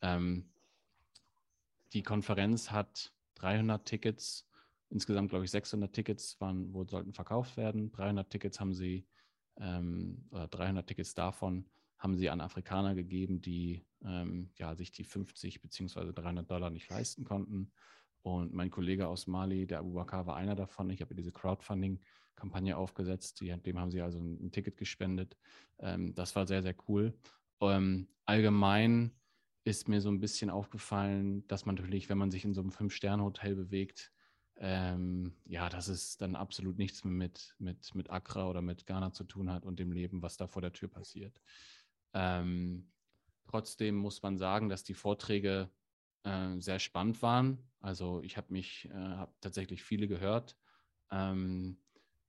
Ähm, 0.03 0.51
die 1.95 2.03
Konferenz 2.03 2.71
hat 2.71 3.15
300 3.37 3.87
Tickets, 3.87 4.47
insgesamt 4.91 5.31
glaube 5.31 5.47
ich 5.47 5.51
600 5.51 5.93
Tickets 5.93 6.39
waren, 6.41 6.75
wo 6.75 6.85
sollten 6.85 7.15
verkauft 7.15 7.57
werden. 7.57 7.91
300 7.93 8.29
Tickets 8.29 8.61
haben 8.61 8.75
sie 8.75 9.07
ähm, 9.57 10.29
300 10.31 10.87
Tickets 10.87 11.15
davon 11.15 11.65
haben 11.99 12.17
sie 12.17 12.31
an 12.31 12.41
Afrikaner 12.41 12.95
gegeben, 12.95 13.41
die 13.41 13.85
ähm, 14.05 14.51
ja, 14.57 14.75
sich 14.75 14.93
die 14.93 15.05
50 15.05 15.61
bzw. 15.61 16.13
300 16.13 16.49
Dollar 16.49 16.71
nicht 16.71 16.89
leisten 16.89 17.25
konnten. 17.25 17.73
Und 18.23 18.53
mein 18.53 18.71
Kollege 18.71 19.09
aus 19.09 19.27
Mali, 19.27 19.67
der 19.67 19.81
Abu 19.81 19.93
Bakr, 19.95 20.27
war 20.27 20.37
einer 20.37 20.55
davon. 20.55 20.91
Ich 20.91 21.01
habe 21.01 21.15
diese 21.15 21.33
Crowdfunding-Kampagne 22.39 22.77
aufgesetzt. 22.77 23.41
Die, 23.41 23.49
dem 23.49 23.79
haben 23.79 23.91
sie 23.91 24.01
also 24.01 24.19
ein, 24.19 24.47
ein 24.47 24.53
Ticket 24.53 24.77
gespendet. 24.77 25.37
Ähm, 25.79 26.15
das 26.15 26.35
war 26.37 26.47
sehr, 26.47 26.63
sehr 26.63 26.75
cool. 26.89 27.15
Ähm, 27.61 28.09
allgemein 28.25 29.13
ist 29.65 29.89
mir 29.89 30.01
so 30.01 30.09
ein 30.09 30.21
bisschen 30.21 30.51
aufgefallen, 30.51 31.47
dass 31.49 31.67
man 31.67 31.75
natürlich, 31.75 32.09
wenn 32.09 32.19
man 32.19 32.31
sich 32.31 32.45
in 32.45 32.55
so 32.55 32.61
einem 32.61 32.71
Fünf-Sterne-Hotel 32.71 33.55
bewegt, 33.55 34.13
ähm, 34.57 35.37
ja, 35.45 35.69
dass 35.69 35.89
es 35.89 36.17
dann 36.17 36.35
absolut 36.35 36.79
nichts 36.79 37.05
mehr 37.05 37.13
mit, 37.13 37.55
mit, 37.59 37.95
mit 37.95 38.11
Accra 38.11 38.49
oder 38.49 38.63
mit 38.63 38.87
Ghana 38.87 39.13
zu 39.13 39.25
tun 39.25 39.53
hat 39.53 39.65
und 39.65 39.79
dem 39.79 39.93
Leben, 39.93 40.23
was 40.23 40.37
da 40.37 40.47
vor 40.47 40.63
der 40.63 40.73
Tür 40.73 40.89
passiert. 40.89 41.41
Ähm, 42.15 42.91
trotzdem 43.47 43.97
muss 43.97 44.23
man 44.23 44.39
sagen, 44.39 44.69
dass 44.69 44.83
die 44.83 44.95
Vorträge 44.95 45.71
äh, 46.25 46.59
sehr 46.59 46.79
spannend 46.79 47.23
waren. 47.23 47.59
Also 47.81 48.21
ich 48.23 48.37
habe 48.37 48.53
mich, 48.53 48.89
äh, 48.91 48.95
habe 48.95 49.33
tatsächlich 49.41 49.85
viele 49.85 50.09
gehört, 50.09 50.57
ähm, 51.11 51.79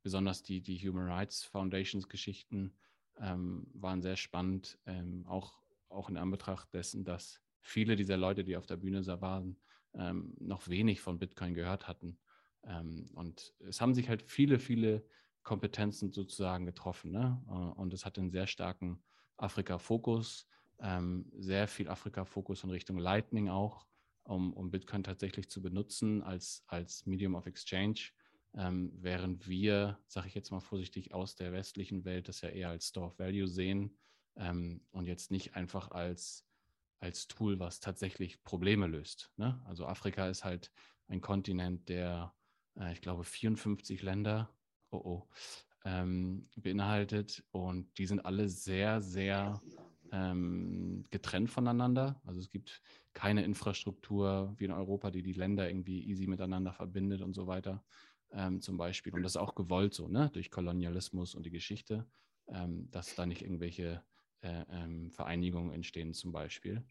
besonders 0.04 0.44
die, 0.44 0.62
die 0.62 0.78
Human 0.78 1.08
Rights 1.08 1.44
Foundations 1.44 2.08
Geschichten 2.08 2.74
ähm, 3.20 3.68
waren 3.74 4.02
sehr 4.02 4.16
spannend, 4.16 4.78
ähm, 4.86 5.26
auch, 5.28 5.62
auch 5.90 6.10
in 6.10 6.18
Anbetracht 6.18 6.74
dessen, 6.74 7.04
dass 7.04 7.42
viele 7.60 7.96
dieser 7.96 8.18
Leute, 8.18 8.44
die 8.44 8.58
auf 8.58 8.66
der 8.66 8.78
Bühne 8.78 9.06
waren, 9.22 9.58
ähm, 9.94 10.36
noch 10.40 10.68
wenig 10.68 11.02
von 11.02 11.20
Bitcoin 11.20 11.54
gehört 11.54 11.88
hatten. 11.88 12.18
Ähm, 12.64 13.10
und 13.16 13.54
es 13.60 13.82
haben 13.82 13.94
sich 13.94 14.10
halt 14.10 14.22
viele, 14.22 14.60
viele 14.60 15.06
Kompetenzen 15.44 16.12
sozusagen 16.12 16.66
getroffen. 16.66 17.12
Ne? 17.12 17.42
Äh, 17.48 17.52
und 17.52 17.94
es 17.94 18.06
hat 18.06 18.18
einen 18.18 18.32
sehr 18.32 18.48
starken 18.48 19.02
Afrika-Fokus, 19.38 20.48
ähm, 20.82 21.26
sehr 21.38 21.68
viel 21.68 21.90
Afrika-Fokus 21.90 22.64
in 22.64 22.70
Richtung 22.70 22.98
Lightning 22.98 23.50
auch, 23.50 23.86
um, 24.24 24.54
um 24.54 24.72
Bitcoin 24.72 25.04
tatsächlich 25.04 25.50
zu 25.50 25.62
benutzen 25.62 26.22
als, 26.22 26.64
als 26.68 27.06
Medium 27.06 27.36
of 27.36 27.46
Exchange. 27.46 28.00
Ähm, 28.56 28.92
während 28.96 29.48
wir, 29.48 30.00
sage 30.08 30.28
ich 30.28 30.34
jetzt 30.34 30.52
mal 30.52 30.60
vorsichtig, 30.60 31.14
aus 31.14 31.36
der 31.36 31.52
westlichen 31.52 32.04
Welt 32.04 32.28
das 32.28 32.42
ja 32.42 32.50
eher 32.50 32.70
als 32.70 32.88
Store 32.88 33.08
of 33.08 33.20
Value 33.20 33.48
sehen 33.48 33.96
ähm, 34.36 34.82
und 34.92 35.06
jetzt 35.06 35.30
nicht 35.30 35.56
einfach 35.56 35.92
als, 35.92 36.48
als 37.00 37.28
Tool, 37.28 37.60
was 37.60 37.80
tatsächlich 37.80 38.44
Probleme 38.44 38.88
löst. 38.88 39.32
Ne? 39.38 39.62
Also 39.66 39.86
Afrika 39.86 40.28
ist 40.28 40.44
halt 40.44 40.72
ein 41.08 41.22
Kontinent, 41.22 41.90
der, 41.90 42.34
äh, 42.76 42.92
ich 42.92 43.02
glaube, 43.02 43.24
54 43.24 44.02
Länder 44.02 44.50
oh, 44.90 44.98
oh, 44.98 45.30
ähm, 45.86 46.50
beinhaltet 46.56 47.44
und 47.52 47.98
die 48.00 48.08
sind 48.08 48.26
alle 48.26 48.50
sehr, 48.50 49.02
sehr 49.02 49.62
ähm, 50.12 51.04
getrennt 51.12 51.52
voneinander. 51.52 52.20
Also 52.26 52.40
es 52.40 52.50
gibt 52.50 52.82
keine 53.14 53.44
Infrastruktur 53.44 54.54
wie 54.58 54.66
in 54.66 54.72
Europa, 54.72 55.12
die 55.12 55.22
die 55.22 55.34
Länder 55.34 55.70
irgendwie 55.70 56.04
easy 56.08 56.26
miteinander 56.26 56.74
verbindet 56.74 57.22
und 57.22 57.34
so 57.34 57.46
weiter 57.46 57.84
ähm, 58.32 58.62
zum 58.62 58.78
Beispiel. 58.78 59.14
Und 59.14 59.24
das 59.24 59.34
ist 59.34 59.38
auch 59.38 59.56
gewollt 59.56 59.94
so, 59.94 60.08
ne? 60.08 60.30
durch 60.34 60.52
Kolonialismus 60.52 61.36
und 61.36 61.46
die 61.46 61.52
Geschichte, 61.52 62.08
ähm, 62.48 62.90
dass 62.92 63.16
da 63.16 63.26
nicht 63.26 63.42
irgendwelche 63.42 64.04
äh, 64.42 64.66
ähm, 64.70 65.12
Vereinigungen 65.12 65.74
entstehen 65.74 66.14
zum 66.14 66.32
Beispiel. 66.32 66.86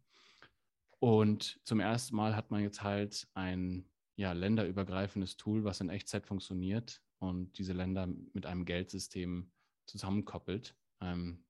Und 1.00 1.60
zum 1.64 1.80
ersten 1.80 2.16
Mal 2.16 2.34
hat 2.34 2.50
man 2.50 2.62
jetzt 2.62 2.82
halt 2.82 3.28
ein 3.34 3.88
ja, 4.16 4.32
länderübergreifendes 4.32 5.36
Tool, 5.36 5.64
was 5.64 5.80
in 5.80 5.90
Echtzeit 5.90 6.26
funktioniert 6.26 7.00
und 7.18 7.56
diese 7.58 7.72
Länder 7.72 8.08
mit 8.32 8.46
einem 8.46 8.64
Geldsystem 8.64 9.52
zusammenkoppelt, 9.86 10.76
ähm, 11.00 11.44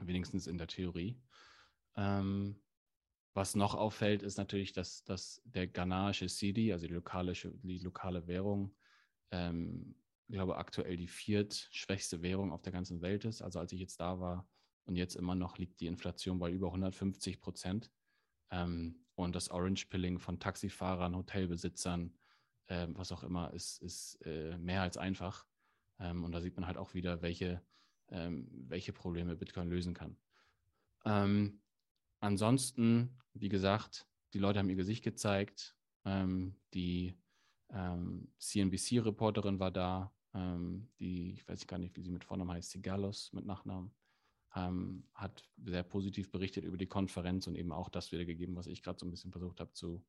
wenigstens 0.00 0.48
in 0.48 0.58
der 0.58 0.66
Theorie. 0.66 1.20
Ähm, 1.96 2.60
was 3.34 3.54
noch 3.54 3.74
auffällt, 3.74 4.22
ist 4.22 4.36
natürlich, 4.36 4.72
dass, 4.72 5.04
dass 5.04 5.40
der 5.44 5.66
ghanaische 5.66 6.26
CD, 6.26 6.72
also 6.72 6.86
die 6.86 6.92
lokale, 6.92 7.32
die 7.32 7.78
lokale 7.78 8.26
Währung, 8.26 8.74
ähm, 9.32 9.96
ich 10.28 10.34
glaube, 10.34 10.56
aktuell 10.56 10.96
die 10.96 11.08
viertschwächste 11.08 12.22
Währung 12.22 12.52
auf 12.52 12.62
der 12.62 12.72
ganzen 12.72 13.02
Welt 13.02 13.24
ist. 13.24 13.42
Also 13.42 13.58
als 13.58 13.72
ich 13.72 13.80
jetzt 13.80 14.00
da 14.00 14.20
war 14.20 14.48
und 14.84 14.96
jetzt 14.96 15.16
immer 15.16 15.34
noch 15.34 15.58
liegt 15.58 15.80
die 15.80 15.86
Inflation 15.86 16.38
bei 16.38 16.50
über 16.50 16.68
150 16.68 17.40
Prozent. 17.40 17.90
Ähm, 18.50 19.04
und 19.14 19.34
das 19.34 19.50
Orange-Pilling 19.50 20.18
von 20.18 20.40
Taxifahrern, 20.40 21.16
Hotelbesitzern, 21.16 22.16
äh, 22.66 22.86
was 22.90 23.12
auch 23.12 23.24
immer, 23.24 23.52
ist, 23.52 23.82
ist 23.82 24.16
äh, 24.24 24.56
mehr 24.58 24.82
als 24.82 24.96
einfach. 24.96 25.46
Ähm, 25.98 26.24
und 26.24 26.32
da 26.32 26.40
sieht 26.40 26.56
man 26.56 26.66
halt 26.66 26.76
auch 26.76 26.94
wieder, 26.94 27.20
welche, 27.22 27.62
ähm, 28.08 28.48
welche 28.68 28.92
Probleme 28.92 29.36
Bitcoin 29.36 29.68
lösen 29.68 29.94
kann. 29.94 30.16
Ähm, 31.04 31.60
ansonsten, 32.20 33.18
wie 33.34 33.48
gesagt, 33.48 34.06
die 34.32 34.38
Leute 34.38 34.58
haben 34.58 34.70
ihr 34.70 34.76
Gesicht 34.76 35.04
gezeigt. 35.04 35.76
Ähm, 36.04 36.56
die 36.74 37.21
ähm, 37.72 38.28
CNBC-Reporterin 38.38 39.58
war 39.58 39.70
da, 39.70 40.12
ähm, 40.34 40.88
die, 40.98 41.32
ich 41.32 41.48
weiß 41.48 41.66
gar 41.66 41.78
nicht, 41.78 41.96
wie 41.96 42.02
sie 42.02 42.10
mit 42.10 42.24
Vornamen 42.24 42.52
heißt, 42.52 42.70
Sigalos 42.70 43.32
mit 43.32 43.46
Nachnamen, 43.46 43.92
ähm, 44.54 45.04
hat 45.14 45.48
sehr 45.64 45.82
positiv 45.82 46.30
berichtet 46.30 46.64
über 46.64 46.76
die 46.76 46.86
Konferenz 46.86 47.46
und 47.46 47.56
eben 47.56 47.72
auch 47.72 47.88
das 47.88 48.12
wiedergegeben, 48.12 48.56
was 48.56 48.66
ich 48.66 48.82
gerade 48.82 48.98
so 48.98 49.06
ein 49.06 49.10
bisschen 49.10 49.32
versucht 49.32 49.60
habe 49.60 49.72
zu, 49.72 50.04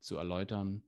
zu 0.00 0.16
erläutern. 0.16 0.82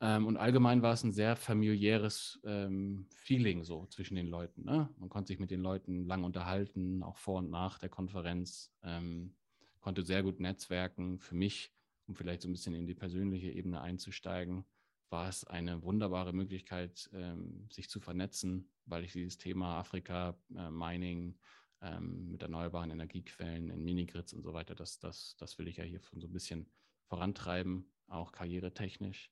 Ähm, 0.00 0.26
und 0.26 0.36
allgemein 0.36 0.82
war 0.82 0.92
es 0.92 1.02
ein 1.02 1.12
sehr 1.12 1.34
familiäres 1.34 2.40
ähm, 2.44 3.06
Feeling 3.10 3.64
so 3.64 3.86
zwischen 3.86 4.14
den 4.14 4.28
Leuten. 4.28 4.64
Ne? 4.64 4.88
Man 4.98 5.08
konnte 5.08 5.28
sich 5.28 5.40
mit 5.40 5.50
den 5.50 5.62
Leuten 5.62 6.06
lang 6.06 6.22
unterhalten, 6.22 7.02
auch 7.02 7.16
vor 7.16 7.38
und 7.38 7.50
nach 7.50 7.78
der 7.78 7.88
Konferenz, 7.88 8.72
ähm, 8.82 9.34
konnte 9.80 10.02
sehr 10.02 10.22
gut 10.22 10.38
netzwerken. 10.38 11.18
Für 11.18 11.34
mich 11.34 11.72
um 12.10 12.16
vielleicht 12.16 12.42
so 12.42 12.48
ein 12.48 12.52
bisschen 12.52 12.74
in 12.74 12.86
die 12.86 12.94
persönliche 12.94 13.50
Ebene 13.50 13.80
einzusteigen, 13.80 14.64
war 15.10 15.28
es 15.28 15.44
eine 15.44 15.82
wunderbare 15.84 16.32
Möglichkeit, 16.32 17.08
ähm, 17.12 17.68
sich 17.70 17.88
zu 17.88 18.00
vernetzen, 18.00 18.68
weil 18.84 19.04
ich 19.04 19.12
dieses 19.12 19.38
Thema 19.38 19.78
Afrika, 19.78 20.36
äh, 20.56 20.70
Mining 20.70 21.38
ähm, 21.80 22.32
mit 22.32 22.42
erneuerbaren 22.42 22.90
Energiequellen 22.90 23.70
in 23.70 23.84
Minigrids 23.84 24.32
und 24.32 24.42
so 24.42 24.52
weiter, 24.52 24.74
das, 24.74 24.98
das, 24.98 25.36
das 25.38 25.56
will 25.58 25.68
ich 25.68 25.76
ja 25.76 25.84
hier 25.84 26.00
so 26.00 26.26
ein 26.26 26.32
bisschen 26.32 26.68
vorantreiben, 27.06 27.88
auch 28.08 28.32
karrieretechnisch. 28.32 29.30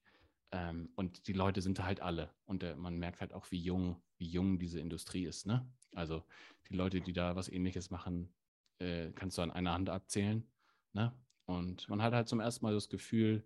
Ähm, 0.52 0.88
und 0.94 1.26
die 1.26 1.32
Leute 1.32 1.60
sind 1.60 1.82
halt 1.82 2.00
alle. 2.00 2.32
Und 2.44 2.62
äh, 2.62 2.76
man 2.76 2.96
merkt 2.96 3.20
halt 3.20 3.32
auch, 3.32 3.50
wie 3.50 3.60
jung, 3.60 4.00
wie 4.18 4.28
jung 4.28 4.60
diese 4.60 4.78
Industrie 4.78 5.24
ist. 5.24 5.46
Ne? 5.46 5.68
Also 5.94 6.24
die 6.68 6.74
Leute, 6.74 7.00
die 7.00 7.12
da 7.12 7.34
was 7.34 7.48
ähnliches 7.48 7.90
machen, 7.90 8.32
äh, 8.78 9.10
kannst 9.12 9.36
du 9.36 9.42
an 9.42 9.50
einer 9.50 9.74
Hand 9.74 9.90
abzählen. 9.90 10.48
Ne? 10.92 11.12
Und 11.48 11.88
man 11.88 12.02
hat 12.02 12.12
halt 12.12 12.28
zum 12.28 12.40
ersten 12.40 12.66
Mal 12.66 12.74
das 12.74 12.90
Gefühl, 12.90 13.42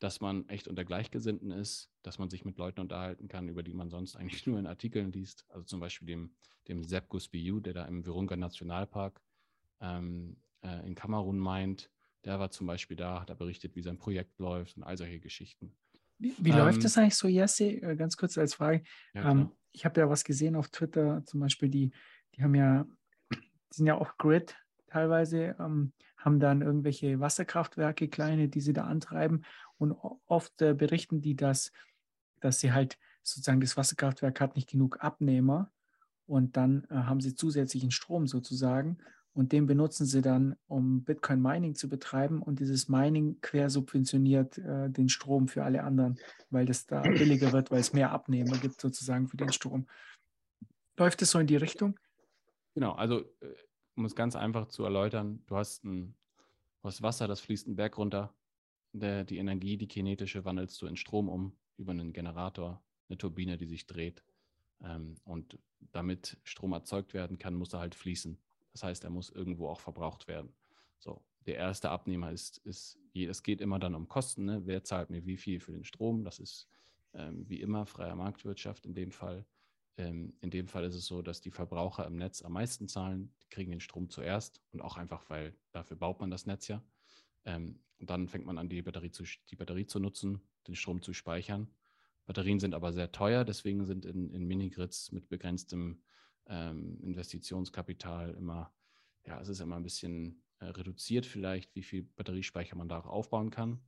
dass 0.00 0.20
man 0.20 0.48
echt 0.48 0.66
unter 0.66 0.84
Gleichgesinnten 0.84 1.52
ist, 1.52 1.88
dass 2.02 2.18
man 2.18 2.28
sich 2.28 2.44
mit 2.44 2.58
Leuten 2.58 2.80
unterhalten 2.80 3.28
kann, 3.28 3.48
über 3.48 3.62
die 3.62 3.74
man 3.74 3.90
sonst 3.90 4.16
eigentlich 4.16 4.44
nur 4.46 4.58
in 4.58 4.66
Artikeln 4.66 5.12
liest. 5.12 5.46
Also 5.48 5.64
zum 5.64 5.78
Beispiel 5.78 6.06
dem, 6.06 6.34
dem 6.66 6.82
Sepp 6.82 7.08
Gusbiu, 7.08 7.60
der 7.60 7.72
da 7.72 7.84
im 7.84 8.04
Virunga 8.04 8.36
Nationalpark 8.36 9.22
ähm, 9.80 10.36
äh, 10.62 10.84
in 10.84 10.96
Kamerun 10.96 11.38
meint. 11.38 11.92
Der 12.24 12.40
war 12.40 12.50
zum 12.50 12.66
Beispiel 12.66 12.96
da, 12.96 13.20
hat 13.20 13.30
er 13.30 13.36
berichtet, 13.36 13.76
wie 13.76 13.82
sein 13.82 13.98
Projekt 13.98 14.36
läuft 14.40 14.76
und 14.76 14.82
all 14.82 14.96
solche 14.96 15.20
Geschichten. 15.20 15.76
Wie, 16.18 16.34
wie 16.38 16.50
ähm, 16.50 16.58
läuft 16.58 16.82
das 16.82 16.98
eigentlich 16.98 17.14
so, 17.14 17.28
Jesse? 17.28 17.66
Äh, 17.66 17.94
ganz 17.94 18.16
kurz 18.16 18.36
als 18.36 18.54
Frage. 18.54 18.82
Ja, 19.14 19.30
ähm, 19.30 19.52
ich 19.70 19.84
habe 19.84 20.00
ja 20.00 20.10
was 20.10 20.24
gesehen 20.24 20.56
auf 20.56 20.70
Twitter, 20.70 21.24
zum 21.24 21.38
Beispiel, 21.38 21.68
die, 21.68 21.92
die 22.34 22.42
haben 22.42 22.56
ja, 22.56 22.84
die 23.32 23.38
sind 23.70 23.86
ja 23.86 23.94
auch 23.94 24.16
Grid 24.16 24.56
teilweise, 24.88 25.56
ähm, 25.60 25.92
haben 26.24 26.40
dann 26.40 26.62
irgendwelche 26.62 27.20
Wasserkraftwerke, 27.20 28.08
kleine, 28.08 28.48
die 28.48 28.60
sie 28.60 28.72
da 28.72 28.84
antreiben. 28.84 29.44
Und 29.76 29.92
oft 30.26 30.62
äh, 30.62 30.74
berichten 30.74 31.20
die, 31.20 31.36
dass, 31.36 31.72
dass 32.40 32.60
sie 32.60 32.72
halt 32.72 32.98
sozusagen 33.22 33.60
das 33.60 33.76
Wasserkraftwerk 33.76 34.40
hat 34.40 34.56
nicht 34.56 34.70
genug 34.70 34.98
Abnehmer 35.00 35.70
und 36.26 36.56
dann 36.56 36.86
äh, 36.90 36.94
haben 36.94 37.20
sie 37.20 37.34
zusätzlichen 37.34 37.90
Strom 37.90 38.26
sozusagen 38.26 38.98
und 39.34 39.50
den 39.50 39.66
benutzen 39.66 40.06
sie 40.06 40.22
dann, 40.22 40.56
um 40.68 41.02
Bitcoin 41.02 41.42
Mining 41.42 41.74
zu 41.74 41.88
betreiben 41.88 42.40
und 42.40 42.60
dieses 42.60 42.88
Mining 42.88 43.40
quersubventioniert 43.40 44.58
äh, 44.58 44.88
den 44.88 45.08
Strom 45.08 45.48
für 45.48 45.64
alle 45.64 45.82
anderen, 45.82 46.18
weil 46.50 46.66
das 46.66 46.86
da 46.86 47.00
billiger 47.02 47.52
wird, 47.52 47.70
weil 47.70 47.80
es 47.80 47.92
mehr 47.92 48.12
Abnehmer 48.12 48.56
gibt 48.58 48.80
sozusagen 48.80 49.28
für 49.28 49.36
den 49.36 49.52
Strom. 49.52 49.86
Läuft 50.96 51.20
es 51.22 51.32
so 51.32 51.40
in 51.40 51.48
die 51.48 51.56
Richtung? 51.56 51.98
Genau, 52.74 52.92
also 52.92 53.20
äh, 53.40 53.54
um 53.96 54.04
es 54.04 54.14
ganz 54.14 54.36
einfach 54.36 54.66
zu 54.66 54.84
erläutern, 54.84 55.42
du 55.46 55.56
hast, 55.56 55.84
ein, 55.84 56.14
du 56.82 56.88
hast 56.88 57.02
Wasser, 57.02 57.28
das 57.28 57.40
fließt 57.40 57.66
einen 57.66 57.76
Berg 57.76 57.98
runter. 57.98 58.34
Der, 58.92 59.24
die 59.24 59.38
Energie, 59.38 59.76
die 59.76 59.88
kinetische, 59.88 60.44
wandelst 60.44 60.80
du 60.80 60.86
in 60.86 60.96
Strom 60.96 61.28
um 61.28 61.56
über 61.76 61.92
einen 61.92 62.12
Generator, 62.12 62.80
eine 63.08 63.18
Turbine, 63.18 63.56
die 63.58 63.66
sich 63.66 63.86
dreht. 63.86 64.22
Ähm, 64.82 65.16
und 65.24 65.58
damit 65.92 66.38
Strom 66.44 66.72
erzeugt 66.72 67.14
werden 67.14 67.38
kann, 67.38 67.54
muss 67.54 67.72
er 67.72 67.80
halt 67.80 67.94
fließen. 67.94 68.38
Das 68.72 68.82
heißt, 68.82 69.04
er 69.04 69.10
muss 69.10 69.30
irgendwo 69.30 69.68
auch 69.68 69.80
verbraucht 69.80 70.28
werden. 70.28 70.52
So, 70.98 71.22
der 71.46 71.56
erste 71.56 71.90
Abnehmer 71.90 72.30
ist, 72.30 72.58
ist 72.58 72.98
es 73.14 73.42
geht 73.42 73.60
immer 73.60 73.78
dann 73.78 73.94
um 73.94 74.08
Kosten. 74.08 74.44
Ne? 74.44 74.62
Wer 74.64 74.82
zahlt 74.82 75.10
mir 75.10 75.24
wie 75.24 75.36
viel 75.36 75.60
für 75.60 75.72
den 75.72 75.84
Strom? 75.84 76.24
Das 76.24 76.38
ist 76.40 76.68
ähm, 77.12 77.48
wie 77.48 77.60
immer 77.60 77.86
freie 77.86 78.16
Marktwirtschaft 78.16 78.86
in 78.86 78.94
dem 78.94 79.12
Fall. 79.12 79.46
Ähm, 79.96 80.34
in 80.40 80.50
dem 80.50 80.66
Fall 80.66 80.84
ist 80.84 80.94
es 80.94 81.06
so, 81.06 81.22
dass 81.22 81.40
die 81.40 81.50
Verbraucher 81.50 82.06
im 82.06 82.16
Netz 82.16 82.42
am 82.42 82.52
meisten 82.52 82.88
zahlen. 82.88 83.32
Die 83.42 83.48
kriegen 83.48 83.70
den 83.70 83.80
Strom 83.80 84.08
zuerst 84.10 84.60
und 84.72 84.80
auch 84.80 84.96
einfach, 84.96 85.28
weil 85.30 85.56
dafür 85.72 85.96
baut 85.96 86.20
man 86.20 86.30
das 86.30 86.46
Netz 86.46 86.68
ja. 86.68 86.82
Ähm, 87.44 87.80
und 87.98 88.10
dann 88.10 88.28
fängt 88.28 88.46
man 88.46 88.58
an, 88.58 88.68
die 88.68 88.82
Batterie, 88.82 89.10
zu, 89.10 89.24
die 89.50 89.56
Batterie 89.56 89.86
zu 89.86 90.00
nutzen, 90.00 90.40
den 90.66 90.74
Strom 90.74 91.00
zu 91.00 91.12
speichern. 91.12 91.68
Batterien 92.26 92.58
sind 92.58 92.74
aber 92.74 92.92
sehr 92.92 93.12
teuer, 93.12 93.44
deswegen 93.44 93.84
sind 93.84 94.04
in, 94.06 94.30
in 94.30 94.46
Minigrids 94.46 95.12
mit 95.12 95.28
begrenztem 95.28 96.02
ähm, 96.46 96.98
Investitionskapital 97.02 98.34
immer, 98.34 98.72
ja, 99.26 99.40
es 99.40 99.48
ist 99.48 99.60
immer 99.60 99.76
ein 99.76 99.82
bisschen 99.82 100.42
äh, 100.58 100.66
reduziert 100.66 101.26
vielleicht, 101.26 101.74
wie 101.74 101.82
viel 101.82 102.02
Batteriespeicher 102.02 102.76
man 102.76 102.88
da 102.88 103.00
aufbauen 103.00 103.50
kann. 103.50 103.80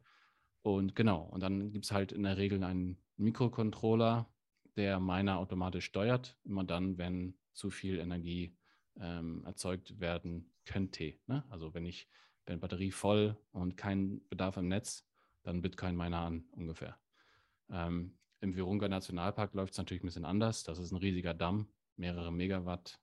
Und 0.63 0.95
genau, 0.95 1.23
und 1.23 1.41
dann 1.41 1.73
gibt 1.73 1.85
es 1.85 1.93
halt 1.93 2.13
in 2.13 2.25
der 2.25 2.37
Regel 2.37 2.63
einen 2.63 2.99
Mikrocontroller, 3.17 4.29
der 4.77 5.01
Miner 5.01 5.39
automatisch 5.39 5.87
steuert, 5.87 6.37
immer 6.45 6.65
dann, 6.65 6.99
wenn 6.99 7.35
zu 7.53 7.71
viel 7.71 7.99
Energie 7.99 8.57
ähm, 9.01 9.45
erzeugt 9.45 9.99
werden 10.01 10.51
könnte. 10.65 11.15
Ne? 11.27 11.45
Also 11.51 11.75
wenn 11.75 11.87
ich 11.87 12.09
wenn 12.47 12.61
Batterie 12.61 12.93
voll 12.93 13.37
und 13.53 13.77
kein 13.77 14.27
Bedarf 14.29 14.57
im 14.57 14.69
Netz, 14.69 15.05
dann 15.43 15.63
Bitcoin 15.63 15.97
Miner 15.97 16.21
an 16.21 16.45
ungefähr. 16.53 16.97
Ähm, 17.71 18.17
Im 18.41 18.55
Virunga 18.55 18.89
Nationalpark 18.89 19.55
läuft 19.55 19.73
es 19.73 19.79
natürlich 19.79 20.03
ein 20.03 20.07
bisschen 20.07 20.25
anders. 20.25 20.63
Das 20.63 20.79
ist 20.79 20.93
ein 20.93 20.99
riesiger 20.99 21.35
Damm, 21.35 21.69
mehrere 21.97 22.33
Megawatt 22.33 23.01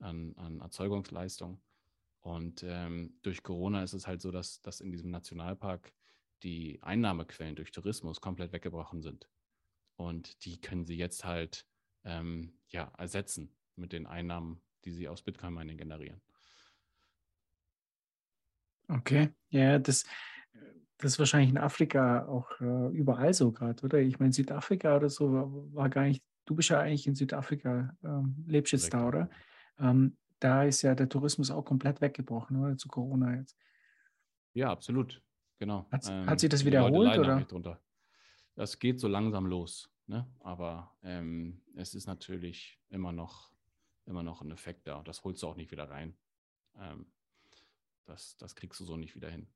an, 0.00 0.34
an 0.36 0.60
Erzeugungsleistung. 0.60 1.60
Und 2.20 2.64
ähm, 2.64 3.14
durch 3.22 3.42
Corona 3.42 3.82
ist 3.82 3.94
es 3.94 4.06
halt 4.06 4.20
so, 4.20 4.30
dass, 4.30 4.60
dass 4.60 4.80
in 4.80 4.90
diesem 4.90 5.10
Nationalpark 5.10 5.92
die 6.42 6.82
Einnahmequellen 6.82 7.56
durch 7.56 7.70
Tourismus 7.70 8.20
komplett 8.20 8.52
weggebrochen 8.52 9.02
sind. 9.02 9.28
Und 10.00 10.46
die 10.46 10.58
können 10.58 10.86
sie 10.86 10.96
jetzt 10.96 11.26
halt 11.26 11.66
ähm, 12.04 12.54
ja, 12.68 12.90
ersetzen 12.96 13.54
mit 13.76 13.92
den 13.92 14.06
Einnahmen, 14.06 14.62
die 14.86 14.92
sie 14.92 15.08
aus 15.08 15.20
Bitcoin-Mining 15.20 15.76
generieren. 15.76 16.22
Okay, 18.88 19.28
ja, 19.50 19.78
das, 19.78 20.06
das 20.96 21.12
ist 21.12 21.18
wahrscheinlich 21.18 21.50
in 21.50 21.58
Afrika 21.58 22.24
auch 22.26 22.50
äh, 22.62 22.88
überall 22.96 23.34
so 23.34 23.52
gerade, 23.52 23.84
oder? 23.84 23.98
Ich 23.98 24.18
meine, 24.18 24.32
Südafrika 24.32 24.96
oder 24.96 25.10
so 25.10 25.34
war, 25.34 25.74
war, 25.74 25.90
gar 25.90 26.04
nicht, 26.04 26.24
du 26.46 26.54
bist 26.54 26.70
ja 26.70 26.80
eigentlich 26.80 27.06
in 27.06 27.14
Südafrika, 27.14 27.94
ähm, 28.02 28.42
lebst 28.46 28.72
jetzt 28.72 28.94
da, 28.94 29.06
oder? 29.06 29.28
Ähm, 29.78 30.16
da 30.38 30.64
ist 30.64 30.80
ja 30.80 30.94
der 30.94 31.10
Tourismus 31.10 31.50
auch 31.50 31.66
komplett 31.66 32.00
weggebrochen, 32.00 32.56
oder? 32.56 32.78
Zu 32.78 32.88
Corona 32.88 33.36
jetzt. 33.36 33.54
Ja, 34.54 34.70
absolut. 34.70 35.22
Genau. 35.58 35.86
Hat, 35.92 36.08
ähm, 36.08 36.24
hat 36.24 36.40
sich 36.40 36.48
das 36.48 36.64
wiederholt, 36.64 37.18
oder? 37.18 37.46
Das 38.60 38.78
geht 38.78 39.00
so 39.00 39.08
langsam 39.08 39.46
los, 39.46 39.90
ne? 40.06 40.30
aber 40.40 40.94
ähm, 41.02 41.62
es 41.76 41.94
ist 41.94 42.06
natürlich 42.06 42.78
immer 42.90 43.10
noch, 43.10 43.50
immer 44.04 44.22
noch 44.22 44.42
ein 44.42 44.50
Effekt 44.50 44.86
da. 44.86 45.02
Das 45.02 45.24
holst 45.24 45.42
du 45.42 45.46
auch 45.46 45.56
nicht 45.56 45.70
wieder 45.70 45.88
rein. 45.88 46.14
Ähm, 46.76 47.06
das, 48.04 48.36
das 48.36 48.54
kriegst 48.54 48.78
du 48.78 48.84
so 48.84 48.98
nicht 48.98 49.14
wieder 49.14 49.30
hin. 49.30 49.46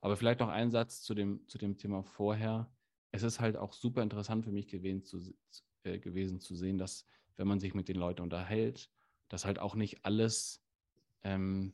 Aber 0.00 0.16
vielleicht 0.16 0.38
noch 0.38 0.50
ein 0.50 0.70
Satz 0.70 1.02
zu 1.02 1.16
dem, 1.16 1.48
zu 1.48 1.58
dem 1.58 1.78
Thema 1.78 2.04
vorher. 2.04 2.72
Es 3.10 3.24
ist 3.24 3.40
halt 3.40 3.56
auch 3.56 3.72
super 3.72 4.04
interessant 4.04 4.44
für 4.44 4.52
mich 4.52 4.68
gewesen 4.68 5.02
zu, 5.02 5.34
äh, 5.82 5.98
gewesen 5.98 6.38
zu 6.38 6.54
sehen, 6.54 6.78
dass 6.78 7.06
wenn 7.38 7.48
man 7.48 7.58
sich 7.58 7.74
mit 7.74 7.88
den 7.88 7.96
Leuten 7.96 8.22
unterhält, 8.22 8.88
dass 9.28 9.46
halt 9.46 9.58
auch 9.58 9.74
nicht 9.74 10.04
alles, 10.04 10.64
ähm, 11.24 11.72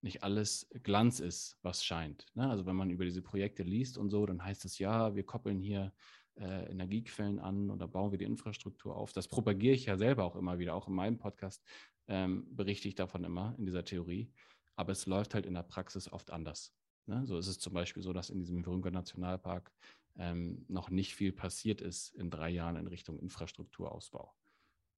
nicht 0.00 0.22
alles 0.22 0.68
Glanz 0.82 1.20
ist, 1.20 1.58
was 1.62 1.84
scheint. 1.84 2.26
Ne? 2.34 2.48
Also 2.48 2.66
wenn 2.66 2.76
man 2.76 2.90
über 2.90 3.04
diese 3.04 3.22
Projekte 3.22 3.62
liest 3.62 3.98
und 3.98 4.10
so, 4.10 4.24
dann 4.26 4.44
heißt 4.44 4.64
es 4.64 4.78
ja, 4.78 5.14
wir 5.14 5.24
koppeln 5.24 5.60
hier 5.60 5.92
äh, 6.36 6.70
Energiequellen 6.70 7.38
an 7.38 7.70
oder 7.70 7.88
bauen 7.88 8.12
wir 8.12 8.18
die 8.18 8.24
Infrastruktur 8.24 8.96
auf. 8.96 9.12
Das 9.12 9.28
propagiere 9.28 9.74
ich 9.74 9.86
ja 9.86 9.96
selber 9.96 10.24
auch 10.24 10.36
immer 10.36 10.58
wieder, 10.58 10.74
auch 10.74 10.88
in 10.88 10.94
meinem 10.94 11.18
Podcast 11.18 11.64
ähm, 12.06 12.46
berichte 12.54 12.88
ich 12.88 12.94
davon 12.94 13.24
immer 13.24 13.54
in 13.58 13.66
dieser 13.66 13.84
Theorie. 13.84 14.32
Aber 14.76 14.92
es 14.92 15.06
läuft 15.06 15.34
halt 15.34 15.46
in 15.46 15.54
der 15.54 15.64
Praxis 15.64 16.10
oft 16.10 16.30
anders. 16.30 16.72
Ne? 17.06 17.26
So 17.26 17.36
ist 17.38 17.48
es 17.48 17.58
zum 17.58 17.72
Beispiel 17.72 18.02
so, 18.02 18.12
dass 18.12 18.30
in 18.30 18.38
diesem 18.38 18.64
Virunga 18.64 18.90
Nationalpark 18.90 19.72
ähm, 20.16 20.64
noch 20.68 20.90
nicht 20.90 21.14
viel 21.14 21.32
passiert 21.32 21.80
ist 21.80 22.14
in 22.14 22.30
drei 22.30 22.50
Jahren 22.50 22.76
in 22.76 22.86
Richtung 22.86 23.18
Infrastrukturausbau, 23.18 24.32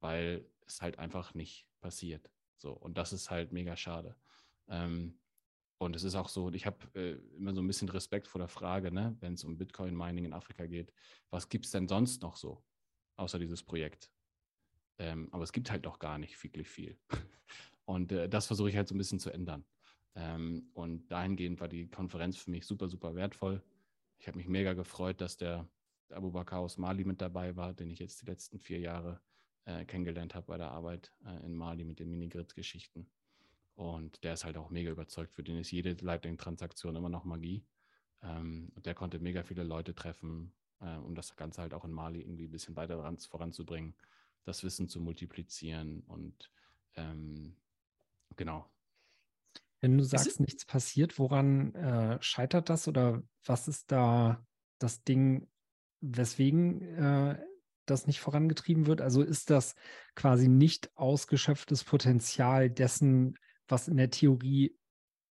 weil 0.01 0.47
es 0.67 0.83
halt 0.83 0.99
einfach 0.99 1.35
nicht 1.35 1.67
passiert. 1.81 2.31
So, 2.57 2.73
und 2.73 2.99
das 2.99 3.13
ist 3.13 3.31
halt 3.31 3.53
mega 3.53 3.77
schade. 3.77 4.17
Ähm, 4.71 5.19
und 5.79 5.97
es 5.97 6.05
ist 6.05 6.15
auch 6.15 6.29
so, 6.29 6.51
ich 6.53 6.67
habe 6.67 6.79
äh, 6.95 7.13
immer 7.37 7.55
so 7.55 7.63
ein 7.63 7.67
bisschen 7.67 7.89
Respekt 7.89 8.29
vor 8.29 8.39
der 8.39 8.49
Frage, 8.49 8.93
ne, 8.93 9.17
wenn 9.21 9.35
es 9.35 9.45
um 9.45 9.57
Bitcoin-Mining 9.57 10.27
in 10.27 10.33
Afrika 10.33 10.67
geht, 10.67 10.93
was 11.31 11.49
gibt 11.49 11.65
es 11.65 11.71
denn 11.71 11.89
sonst 11.89 12.23
noch 12.23 12.37
so, 12.37 12.63
außer 13.17 13.39
dieses 13.39 13.63
Projekt? 13.63 14.11
Ähm, 14.99 15.29
aber 15.33 15.45
es 15.45 15.53
gibt 15.53 15.71
halt 15.71 15.85
noch 15.85 15.99
gar 15.99 16.19
nicht 16.19 16.43
wirklich 16.43 16.69
viel. 16.69 16.99
Und 17.87 18.13
äh, 18.13 18.29
das 18.29 18.47
versuche 18.47 18.69
ich 18.69 18.77
halt 18.77 18.89
so 18.89 18.95
ein 18.95 18.99
bisschen 18.99 19.19
zu 19.19 19.31
ändern. 19.31 19.65
Ähm, 20.15 20.71
und 20.75 21.09
dahingehend 21.09 21.61
war 21.61 21.69
die 21.69 21.89
Konferenz 21.89 22.37
für 22.37 22.51
mich 22.51 22.67
super, 22.67 22.89
super 22.89 23.15
wertvoll. 23.15 23.63
Ich 24.19 24.29
habe 24.29 24.39
mich 24.39 24.49
mega 24.49 24.75
gefreut, 24.75 25.21
dass 25.21 25.37
der, 25.37 25.69
Abu 26.11 26.31
Bakr 26.31 26.59
aus 26.59 26.77
Mali 26.77 27.05
mit 27.05 27.21
dabei 27.21 27.57
war, 27.57 27.73
den 27.73 27.91
ich 27.91 28.01
jetzt 28.01 28.23
die 28.23 28.27
letzten 28.27 28.59
vier 28.59 28.81
Jahre 28.81 29.21
äh, 29.65 29.85
kennengelernt 29.85 30.35
habe 30.35 30.47
bei 30.47 30.59
der 30.59 30.71
Arbeit 30.71 31.13
äh, 31.25 31.45
in 31.47 31.55
Mali 31.55 31.85
mit 31.85 32.01
den 32.01 32.11
Minigrid-Geschichten. 32.11 33.09
Und 33.81 34.23
der 34.25 34.35
ist 34.35 34.45
halt 34.45 34.59
auch 34.59 34.69
mega 34.69 34.91
überzeugt, 34.91 35.33
für 35.33 35.43
den 35.43 35.57
ist 35.57 35.71
jede 35.71 35.93
Lightning-Transaktion 35.93 36.97
immer 36.97 37.09
noch 37.09 37.25
Magie. 37.25 37.65
Ähm, 38.23 38.71
und 38.75 38.85
der 38.85 38.95
konnte 38.95 39.19
mega 39.21 39.43
viele 39.43 39.63
Leute 39.63 39.95
treffen, 39.95 40.53
äh, 40.81 40.97
um 40.97 41.15
das 41.15 41.35
Ganze 41.35 41.63
halt 41.63 41.73
auch 41.73 41.87
in 41.87 41.91
Mali 41.91 42.21
irgendwie 42.21 42.45
ein 42.45 42.51
bisschen 42.51 42.77
weiter 42.77 43.17
voranzubringen, 43.31 43.95
das 44.45 44.63
Wissen 44.65 44.91
zu 44.91 45.01
multiplizieren 45.01 46.03
und 46.09 46.51
ähm, 46.97 47.57
genau, 48.37 48.69
wenn 49.81 49.97
du 49.97 50.05
sagst, 50.05 50.41
nichts 50.41 50.67
passiert, 50.67 51.19
woran 51.19 51.75
äh, 51.75 52.19
scheitert 52.21 52.69
das 52.69 52.87
oder 52.87 53.23
was 53.47 53.67
ist 53.67 53.91
da 53.91 54.45
das 54.79 55.05
Ding, 55.05 55.49
weswegen 56.03 56.83
äh, 56.83 57.43
das 57.87 58.07
nicht 58.07 58.21
vorangetrieben 58.21 58.87
wird? 58.87 59.01
Also 59.01 59.23
ist 59.23 59.49
das 59.49 59.75
quasi 60.15 60.49
nicht 60.49 60.95
ausgeschöpftes 60.97 61.85
Potenzial 61.85 62.69
dessen, 62.69 63.39
was 63.71 63.89
in 63.89 63.97
der 63.97 64.11
Theorie, 64.11 64.77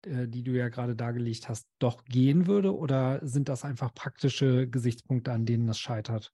äh, 0.06 0.28
die 0.28 0.42
du 0.42 0.52
ja 0.52 0.68
gerade 0.68 0.96
dargelegt 0.96 1.48
hast, 1.48 1.68
doch 1.78 2.04
gehen 2.04 2.46
würde? 2.46 2.76
Oder 2.76 3.26
sind 3.26 3.48
das 3.48 3.64
einfach 3.64 3.94
praktische 3.94 4.68
Gesichtspunkte, 4.68 5.32
an 5.32 5.46
denen 5.46 5.66
das 5.66 5.78
scheitert? 5.78 6.32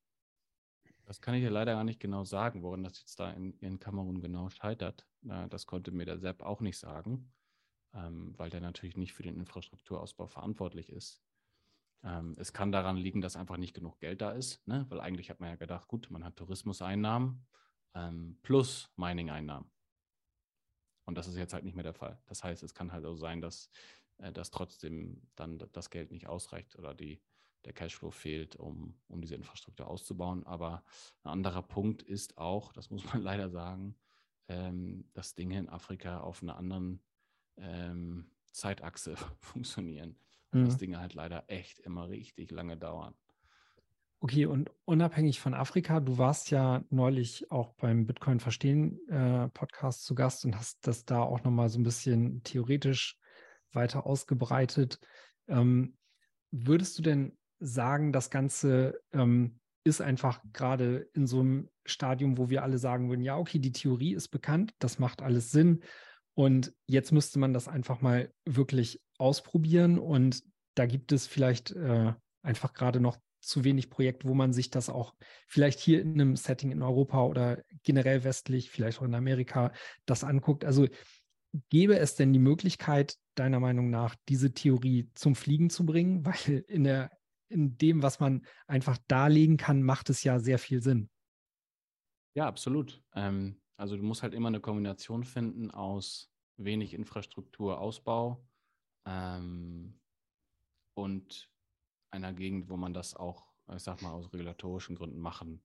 Das 1.07 1.21
kann 1.21 1.35
ich 1.35 1.43
ja 1.43 1.51
leider 1.51 1.75
gar 1.75 1.85
nicht 1.85 2.01
genau 2.01 2.25
sagen, 2.25 2.63
woran 2.63 2.83
das 2.83 3.01
jetzt 3.01 3.21
da 3.21 3.31
in, 3.31 3.53
in 3.59 3.79
Kamerun 3.79 4.21
genau 4.21 4.49
scheitert. 4.49 5.07
das 5.21 5.67
konnte 5.67 5.91
mir 5.91 6.07
der 6.07 6.19
Sepp 6.19 6.43
auch 6.43 6.61
nicht 6.61 6.79
sagen 6.79 7.31
ähm, 7.95 8.35
weil 8.37 8.51
der 8.51 8.61
natürlich 8.61 8.97
nicht 8.97 9.13
für 9.13 9.23
den 9.23 9.37
Infrastrukturausbau 9.37 10.27
verantwortlich 10.27 10.91
ist. 10.91 11.23
Ähm, 12.03 12.35
es 12.39 12.53
kann 12.53 12.73
daran 12.73 12.97
liegen, 12.97 13.21
dass 13.21 13.37
einfach 13.37 13.57
nicht 13.57 13.75
genug 13.75 13.99
Geld 14.01 14.21
da 14.21 14.33
ist, 14.33 14.67
ne? 14.67 14.85
weil 14.89 15.01
eigentlich 15.01 15.31
hat 15.31 15.41
man 15.41 15.51
ja 15.51 15.57
gedacht, 15.57 15.89
gut, 15.89 16.11
man 16.11 16.25
hat 16.25 16.37
Tourismuseinnahmen 16.37 17.47
ähm, 17.95 18.39
plus 18.43 18.91
Mining-Einnahmen. 18.97 19.71
Und 21.05 21.17
das 21.17 21.29
ist 21.29 21.37
jetzt 21.37 21.53
halt 21.53 21.65
nicht 21.65 21.75
mehr 21.75 21.85
der 21.85 21.95
Fall. 21.95 22.19
Das 22.27 22.43
heißt, 22.43 22.63
es 22.63 22.75
kann 22.75 22.93
halt 22.93 23.05
auch 23.05 23.17
sein, 23.17 23.41
dass, 23.41 23.71
äh, 24.19 24.33
dass 24.33 24.51
trotzdem 24.51 25.23
dann 25.37 25.59
das 25.73 25.91
Geld 25.91 26.11
nicht 26.11 26.27
ausreicht 26.27 26.79
oder 26.79 26.95
die, 26.95 27.21
der 27.65 27.73
Cashflow 27.73 28.11
fehlt, 28.11 28.57
um, 28.57 28.95
um 29.09 29.21
diese 29.21 29.35
Infrastruktur 29.35 29.87
auszubauen. 29.87 30.45
Aber 30.47 30.85
ein 31.23 31.31
anderer 31.31 31.63
Punkt 31.63 32.03
ist 32.03 32.39
auch, 32.39 32.73
das 32.73 32.91
muss 32.91 33.05
man 33.13 33.23
leider 33.23 33.51
sagen, 33.51 33.97
ähm, 34.49 35.09
dass 35.15 35.35
Dinge 35.35 35.59
in 35.59 35.69
Afrika 35.69 36.21
auf 36.21 36.43
einer 36.43 36.57
anderen 36.57 37.03
ähm, 37.57 38.31
Zeitachse 38.53 39.17
funktionieren. 39.41 40.17
Und 40.53 40.61
mhm. 40.61 40.65
dass 40.67 40.79
Dinge 40.79 41.01
halt 41.01 41.15
leider 41.15 41.45
echt 41.49 41.81
immer 41.81 42.09
richtig 42.09 42.51
lange 42.51 42.77
dauern. 42.77 43.15
Okay, 44.25 44.47
und 44.47 44.71
unabhängig 44.87 45.39
von 45.39 45.53
Afrika, 45.53 46.01
du 46.01 46.17
warst 46.17 46.51
ja 46.51 46.83
neulich 46.89 47.51
auch 47.51 47.75
beim 47.75 48.07
Bitcoin 48.07 48.41
Verstehen 48.41 48.99
äh, 49.11 49.51
Podcast 49.51 50.07
zu 50.07 50.15
Gast 50.15 50.47
und 50.47 50.57
hast 50.57 50.87
das 50.87 51.05
da 51.05 51.21
auch 51.21 51.45
nochmal 51.45 51.69
so 51.69 51.79
ein 51.79 51.83
bisschen 51.83 52.43
theoretisch 52.43 53.19
weiter 53.75 54.07
ausgebreitet. 54.07 54.99
Ähm, 55.47 55.99
würdest 56.51 56.97
du 56.97 57.03
denn 57.03 57.37
sagen, 57.59 58.13
das 58.15 58.31
Ganze 58.31 58.99
ähm, 59.13 59.61
ist 59.85 60.01
einfach 60.01 60.41
gerade 60.55 61.07
in 61.13 61.27
so 61.27 61.41
einem 61.41 61.69
Stadium, 61.85 62.39
wo 62.39 62.49
wir 62.49 62.63
alle 62.63 62.79
sagen 62.79 63.11
würden, 63.11 63.21
ja, 63.21 63.37
okay, 63.37 63.59
die 63.59 63.73
Theorie 63.73 64.15
ist 64.15 64.29
bekannt, 64.29 64.73
das 64.79 64.99
macht 64.99 65.21
alles 65.21 65.51
Sinn, 65.51 65.83
und 66.33 66.73
jetzt 66.87 67.13
müsste 67.13 67.39
man 67.39 67.53
das 67.53 67.69
einfach 67.69 68.01
mal 68.01 68.33
wirklich 68.47 69.03
ausprobieren. 69.19 69.99
Und 69.99 70.43
da 70.75 70.87
gibt 70.87 71.13
es 71.13 71.27
vielleicht 71.27 71.73
äh, 71.73 72.15
einfach 72.43 72.73
gerade 72.73 73.01
noch 73.01 73.19
zu 73.47 73.65
wenig 73.65 73.91
Projekte, 73.91 74.29
wo 74.29 74.35
man 74.35 74.53
sich 74.53 74.71
das 74.71 74.89
auch 74.89 75.15
vielleicht 75.47 75.81
hier 75.81 76.01
in 76.01 76.21
einem 76.21 76.37
Setting 76.37 76.71
in 76.71 76.83
Europa 76.83 77.25
oder 77.25 77.63
generell 77.83 78.25
westlich, 78.25 78.71
vielleicht 78.71 79.01
auch 79.01 79.05
in 79.05 79.15
Amerika, 79.15 79.73
das 80.07 80.25
anguckt. 80.25 80.65
Also 80.65 80.87
gäbe 81.71 81.99
es 81.99 82.17
denn 82.17 82.33
die 82.33 82.39
Möglichkeit, 82.39 83.17
deiner 83.35 83.61
Meinung 83.61 83.91
nach, 83.91 84.17
diese 84.29 84.53
Theorie 84.53 85.11
zum 85.15 85.35
Fliegen 85.35 85.71
zu 85.71 85.87
bringen? 85.87 86.25
Weil 86.27 86.65
in, 86.69 86.85
der, 86.85 87.11
in 87.49 87.77
dem, 87.79 88.03
was 88.03 88.21
man 88.21 88.47
einfach 88.67 88.99
darlegen 89.09 89.57
kann, 89.57 89.83
macht 89.83 90.11
es 90.11 90.25
ja 90.25 90.39
sehr 90.39 90.59
viel 90.59 90.83
Sinn. 90.83 91.09
Ja, 92.37 92.47
absolut. 92.47 93.03
Ähm, 93.15 93.61
also 93.77 93.97
du 93.97 94.03
musst 94.03 94.23
halt 94.23 94.35
immer 94.35 94.49
eine 94.49 94.61
Kombination 94.61 95.25
finden 95.25 95.71
aus 95.71 96.31
wenig 96.57 96.95
Infrastrukturausbau 96.95 98.45
ähm, 99.07 100.01
und 100.95 101.51
einer 102.15 102.33
Gegend, 102.33 102.69
wo 102.69 102.77
man 102.77 102.95
das 102.95 103.15
auch, 103.15 103.53
ich 103.75 103.83
sag 103.83 104.01
mal, 104.03 104.13
aus 104.13 104.33
regulatorischen 104.33 104.97
Gründen 104.97 105.19
machen 105.19 105.63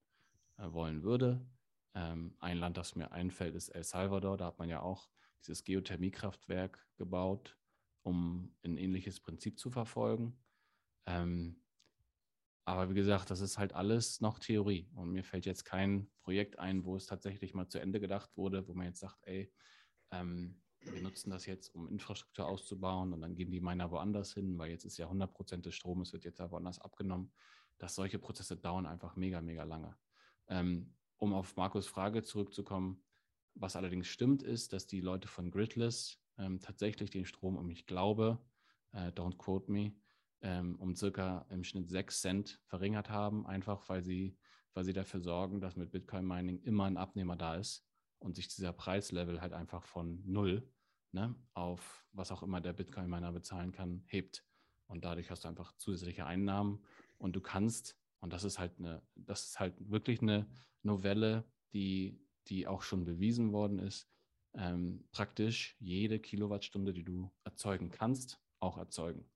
äh, 0.57 0.71
wollen 0.71 1.03
würde. 1.03 1.45
Ähm, 1.93 2.35
ein 2.39 2.57
Land, 2.57 2.77
das 2.77 2.95
mir 2.95 3.11
einfällt, 3.11 3.55
ist 3.55 3.69
El 3.69 3.83
Salvador. 3.83 4.37
Da 4.37 4.47
hat 4.47 4.59
man 4.59 4.69
ja 4.69 4.81
auch 4.81 5.09
dieses 5.41 5.63
Geothermiekraftwerk 5.63 6.85
gebaut, 6.97 7.57
um 8.03 8.55
ein 8.63 8.77
ähnliches 8.77 9.19
Prinzip 9.19 9.59
zu 9.59 9.69
verfolgen. 9.69 10.37
Ähm, 11.05 11.61
aber 12.65 12.89
wie 12.89 12.95
gesagt, 12.95 13.31
das 13.31 13.41
ist 13.41 13.57
halt 13.57 13.73
alles 13.73 14.21
noch 14.21 14.39
Theorie. 14.39 14.89
Und 14.93 15.11
mir 15.11 15.23
fällt 15.23 15.45
jetzt 15.45 15.65
kein 15.65 16.09
Projekt 16.21 16.59
ein, 16.59 16.85
wo 16.85 16.95
es 16.95 17.07
tatsächlich 17.07 17.53
mal 17.53 17.67
zu 17.67 17.79
Ende 17.79 17.99
gedacht 17.99 18.35
wurde, 18.37 18.67
wo 18.67 18.73
man 18.73 18.87
jetzt 18.87 18.99
sagt, 18.99 19.17
ey, 19.23 19.51
ähm, 20.11 20.61
wir 20.81 21.01
nutzen 21.01 21.29
das 21.29 21.45
jetzt, 21.45 21.73
um 21.75 21.87
Infrastruktur 21.89 22.47
auszubauen 22.47 23.13
und 23.13 23.21
dann 23.21 23.35
gehen 23.35 23.51
die 23.51 23.59
Miner 23.59 23.91
woanders 23.91 24.33
hin, 24.33 24.57
weil 24.57 24.71
jetzt 24.71 24.85
ist 24.85 24.97
ja 24.97 25.05
100 25.05 25.33
Prozent 25.33 25.65
des 25.65 25.75
Stromes 25.75 26.13
wird 26.13 26.23
jetzt 26.23 26.39
da 26.39 26.51
woanders 26.51 26.79
abgenommen. 26.79 27.31
Dass 27.77 27.95
solche 27.95 28.19
Prozesse 28.19 28.57
dauern 28.57 28.85
einfach 28.85 29.15
mega, 29.15 29.41
mega 29.41 29.63
lange. 29.63 29.95
Ähm, 30.47 30.93
um 31.17 31.33
auf 31.33 31.55
Markus 31.55 31.87
Frage 31.87 32.23
zurückzukommen, 32.23 33.03
was 33.55 33.75
allerdings 33.75 34.07
stimmt, 34.07 34.43
ist, 34.43 34.73
dass 34.73 34.87
die 34.87 35.01
Leute 35.01 35.27
von 35.27 35.51
Gridless 35.51 36.21
ähm, 36.37 36.59
tatsächlich 36.59 37.09
den 37.09 37.25
Strom, 37.25 37.57
um 37.57 37.69
ich 37.69 37.85
glaube, 37.85 38.39
äh, 38.91 39.09
don't 39.09 39.37
quote 39.37 39.71
me, 39.71 39.93
ähm, 40.41 40.75
um 40.75 40.95
circa 40.95 41.45
im 41.49 41.63
Schnitt 41.63 41.89
6 41.89 42.21
Cent 42.21 42.61
verringert 42.65 43.09
haben, 43.09 43.45
einfach 43.45 43.87
weil 43.89 44.03
sie, 44.03 44.37
weil 44.73 44.85
sie 44.85 44.93
dafür 44.93 45.19
sorgen, 45.19 45.59
dass 45.59 45.75
mit 45.75 45.91
Bitcoin 45.91 46.25
Mining 46.25 46.61
immer 46.63 46.85
ein 46.85 46.97
Abnehmer 46.97 47.35
da 47.35 47.55
ist 47.55 47.88
und 48.19 48.35
sich 48.35 48.47
dieser 48.47 48.73
Preislevel 48.73 49.41
halt 49.41 49.53
einfach 49.53 49.83
von 49.83 50.21
null 50.25 50.69
ne, 51.11 51.35
auf 51.53 52.05
was 52.11 52.31
auch 52.31 52.43
immer 52.43 52.61
der 52.61 52.73
Bitcoin-Miner 52.73 53.31
bezahlen 53.31 53.71
kann, 53.71 54.03
hebt. 54.07 54.43
Und 54.87 55.05
dadurch 55.05 55.29
hast 55.29 55.43
du 55.43 55.47
einfach 55.47 55.73
zusätzliche 55.77 56.25
Einnahmen 56.25 56.83
und 57.17 57.35
du 57.35 57.41
kannst, 57.41 57.95
und 58.19 58.33
das 58.33 58.43
ist 58.43 58.59
halt 58.59 58.77
eine, 58.79 59.01
das 59.15 59.45
ist 59.45 59.59
halt 59.59 59.75
wirklich 59.89 60.21
eine 60.21 60.47
Novelle, 60.83 61.45
die, 61.73 62.19
die 62.47 62.67
auch 62.67 62.81
schon 62.81 63.05
bewiesen 63.05 63.51
worden 63.51 63.79
ist, 63.79 64.09
ähm, 64.55 65.07
praktisch 65.11 65.75
jede 65.79 66.19
Kilowattstunde, 66.19 66.93
die 66.93 67.03
du 67.03 67.31
erzeugen 67.43 67.91
kannst, 67.91 68.41
auch 68.59 68.77
erzeugen. 68.77 69.29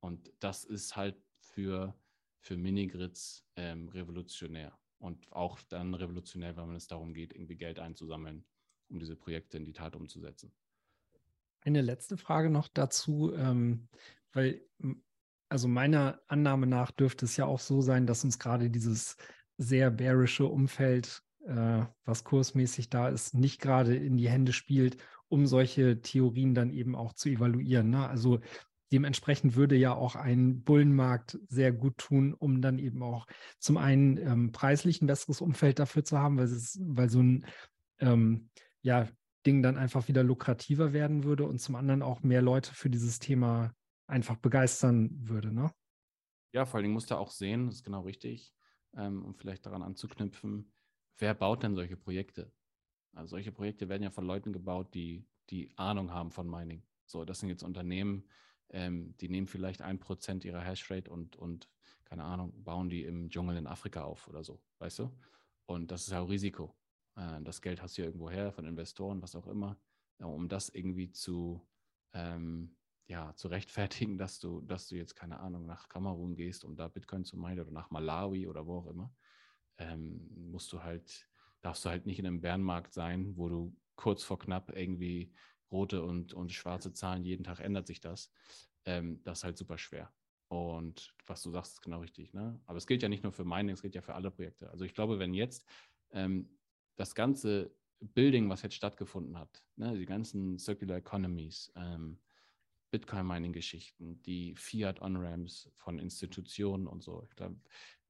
Und 0.00 0.32
das 0.40 0.64
ist 0.64 0.96
halt 0.96 1.16
für, 1.38 1.94
für 2.40 2.56
Minigrids 2.56 3.46
ähm, 3.56 3.88
revolutionär 3.88 4.76
und 4.98 5.30
auch 5.32 5.60
dann 5.68 5.94
revolutionär, 5.94 6.56
wenn 6.56 6.74
es 6.74 6.86
darum 6.86 7.14
geht, 7.14 7.32
irgendwie 7.32 7.56
Geld 7.56 7.78
einzusammeln, 7.78 8.44
um 8.88 8.98
diese 8.98 9.16
Projekte 9.16 9.56
in 9.56 9.64
die 9.64 9.72
Tat 9.72 9.96
umzusetzen. 9.96 10.52
Eine 11.60 11.82
letzte 11.82 12.16
Frage 12.16 12.50
noch 12.50 12.68
dazu, 12.68 13.32
ähm, 13.34 13.88
weil 14.32 14.62
also 15.48 15.66
meiner 15.68 16.20
Annahme 16.26 16.66
nach 16.66 16.90
dürfte 16.90 17.24
es 17.24 17.36
ja 17.36 17.46
auch 17.46 17.60
so 17.60 17.80
sein, 17.80 18.06
dass 18.06 18.24
uns 18.24 18.38
gerade 18.38 18.70
dieses 18.70 19.16
sehr 19.56 19.90
bärische 19.90 20.46
Umfeld, 20.46 21.22
äh, 21.46 21.84
was 22.04 22.24
kursmäßig 22.24 22.90
da 22.90 23.08
ist, 23.08 23.34
nicht 23.34 23.60
gerade 23.60 23.96
in 23.96 24.16
die 24.16 24.28
Hände 24.28 24.52
spielt, 24.52 24.98
um 25.28 25.46
solche 25.46 26.00
Theorien 26.00 26.54
dann 26.54 26.70
eben 26.70 26.94
auch 26.94 27.12
zu 27.12 27.28
evaluieren. 27.28 27.90
Ne? 27.90 28.08
Also 28.08 28.40
dementsprechend 28.92 29.56
würde 29.56 29.76
ja 29.76 29.94
auch 29.94 30.16
ein 30.16 30.62
Bullenmarkt 30.62 31.38
sehr 31.48 31.72
gut 31.72 31.98
tun, 31.98 32.34
um 32.34 32.62
dann 32.62 32.78
eben 32.78 33.02
auch 33.02 33.26
zum 33.58 33.76
einen 33.76 34.16
ähm, 34.16 34.52
preislich 34.52 35.02
ein 35.02 35.06
besseres 35.06 35.40
Umfeld 35.40 35.78
dafür 35.78 36.04
zu 36.04 36.18
haben, 36.18 36.38
weil, 36.38 36.46
es, 36.46 36.78
weil 36.82 37.10
so 37.10 37.20
ein 37.20 37.46
ähm, 37.98 38.50
ja, 38.82 39.08
Ding 39.46 39.62
dann 39.62 39.76
einfach 39.76 40.08
wieder 40.08 40.22
lukrativer 40.22 40.92
werden 40.92 41.24
würde 41.24 41.44
und 41.44 41.60
zum 41.60 41.74
anderen 41.74 42.02
auch 42.02 42.22
mehr 42.22 42.42
Leute 42.42 42.74
für 42.74 42.90
dieses 42.90 43.18
Thema 43.18 43.72
einfach 44.06 44.36
begeistern 44.36 45.10
würde. 45.20 45.52
Ne? 45.52 45.70
Ja, 46.52 46.64
vor 46.64 46.76
allen 46.76 46.84
Dingen 46.84 46.94
musst 46.94 47.10
du 47.10 47.16
auch 47.16 47.30
sehen, 47.30 47.66
das 47.66 47.76
ist 47.76 47.84
genau 47.84 48.02
richtig, 48.02 48.54
ähm, 48.96 49.24
um 49.24 49.34
vielleicht 49.34 49.66
daran 49.66 49.82
anzuknüpfen, 49.82 50.72
wer 51.18 51.34
baut 51.34 51.62
denn 51.62 51.74
solche 51.74 51.96
Projekte? 51.96 52.52
Also 53.12 53.30
solche 53.30 53.52
Projekte 53.52 53.88
werden 53.88 54.02
ja 54.02 54.10
von 54.10 54.24
Leuten 54.24 54.52
gebaut, 54.52 54.94
die 54.94 55.26
die 55.50 55.72
Ahnung 55.76 56.12
haben 56.12 56.30
von 56.30 56.48
Mining. 56.48 56.82
So, 57.06 57.24
das 57.24 57.40
sind 57.40 57.48
jetzt 57.48 57.62
Unternehmen, 57.62 58.28
ähm, 58.70 59.16
die 59.18 59.28
nehmen 59.28 59.46
vielleicht 59.46 59.82
ein 59.82 59.98
Prozent 59.98 60.44
ihrer 60.44 60.60
Hashrate 60.60 61.10
und, 61.10 61.36
und, 61.36 61.68
keine 62.04 62.24
Ahnung, 62.24 62.52
bauen 62.64 62.88
die 62.88 63.04
im 63.04 63.28
Dschungel 63.28 63.56
in 63.56 63.66
Afrika 63.66 64.02
auf 64.02 64.28
oder 64.28 64.42
so, 64.42 64.60
weißt 64.78 65.00
du? 65.00 65.12
Und 65.66 65.90
das 65.90 66.02
ist 66.02 66.12
ja 66.12 66.20
auch 66.20 66.30
Risiko. 66.30 66.74
Äh, 67.16 67.42
das 67.42 67.60
Geld 67.60 67.82
hast 67.82 67.98
du 67.98 68.02
ja 68.02 68.06
irgendwo 68.06 68.30
her, 68.30 68.52
von 68.52 68.66
Investoren, 68.66 69.20
was 69.22 69.36
auch 69.36 69.46
immer, 69.46 69.78
äh, 70.18 70.24
um 70.24 70.48
das 70.48 70.68
irgendwie 70.70 71.10
zu, 71.10 71.66
ähm, 72.12 72.76
ja, 73.06 73.34
zu 73.34 73.48
rechtfertigen, 73.48 74.18
dass 74.18 74.38
du, 74.38 74.60
dass 74.62 74.88
du 74.88 74.96
jetzt, 74.96 75.16
keine 75.16 75.40
Ahnung, 75.40 75.66
nach 75.66 75.88
Kamerun 75.88 76.34
gehst, 76.34 76.64
um 76.64 76.76
da 76.76 76.88
Bitcoin 76.88 77.24
zu 77.24 77.36
meinen 77.36 77.60
oder 77.60 77.70
nach 77.70 77.90
Malawi 77.90 78.46
oder 78.46 78.66
wo 78.66 78.78
auch 78.78 78.86
immer, 78.86 79.12
ähm, 79.78 80.28
musst 80.50 80.72
du 80.72 80.82
halt, 80.82 81.28
darfst 81.60 81.84
du 81.84 81.88
halt 81.88 82.06
nicht 82.06 82.18
in 82.18 82.26
einem 82.26 82.40
Bärenmarkt 82.40 82.92
sein, 82.92 83.36
wo 83.36 83.48
du 83.48 83.76
kurz 83.96 84.22
vor 84.22 84.38
knapp 84.38 84.74
irgendwie 84.76 85.32
rote 85.70 86.02
und, 86.02 86.32
und 86.34 86.52
schwarze 86.52 86.92
Zahlen, 86.92 87.24
jeden 87.24 87.44
Tag 87.44 87.60
ändert 87.60 87.86
sich 87.86 88.00
das. 88.00 88.30
Ähm, 88.84 89.20
das 89.24 89.38
ist 89.38 89.44
halt 89.44 89.58
super 89.58 89.78
schwer. 89.78 90.12
Und 90.48 91.14
was 91.26 91.42
du 91.42 91.50
sagst, 91.50 91.74
ist 91.74 91.82
genau 91.82 92.00
richtig. 92.00 92.32
Ne? 92.32 92.58
Aber 92.66 92.78
es 92.78 92.86
gilt 92.86 93.02
ja 93.02 93.08
nicht 93.08 93.22
nur 93.22 93.32
für 93.32 93.44
Mining, 93.44 93.74
es 93.74 93.82
gilt 93.82 93.94
ja 93.94 94.02
für 94.02 94.14
alle 94.14 94.30
Projekte. 94.30 94.70
Also 94.70 94.84
ich 94.84 94.94
glaube, 94.94 95.18
wenn 95.18 95.34
jetzt 95.34 95.66
ähm, 96.10 96.58
das 96.96 97.14
ganze 97.14 97.74
Building, 98.00 98.48
was 98.48 98.62
jetzt 98.62 98.76
stattgefunden 98.76 99.38
hat, 99.38 99.62
ne, 99.76 99.96
die 99.96 100.06
ganzen 100.06 100.58
Circular 100.58 100.98
Economies, 100.98 101.72
ähm, 101.76 102.18
Bitcoin-Mining-Geschichten, 102.90 104.22
die 104.22 104.54
Fiat-On-Ramps 104.56 105.70
von 105.76 105.98
Institutionen 105.98 106.86
und 106.86 107.02
so. 107.02 107.26
Ich 107.28 107.36
glaube, 107.36 107.60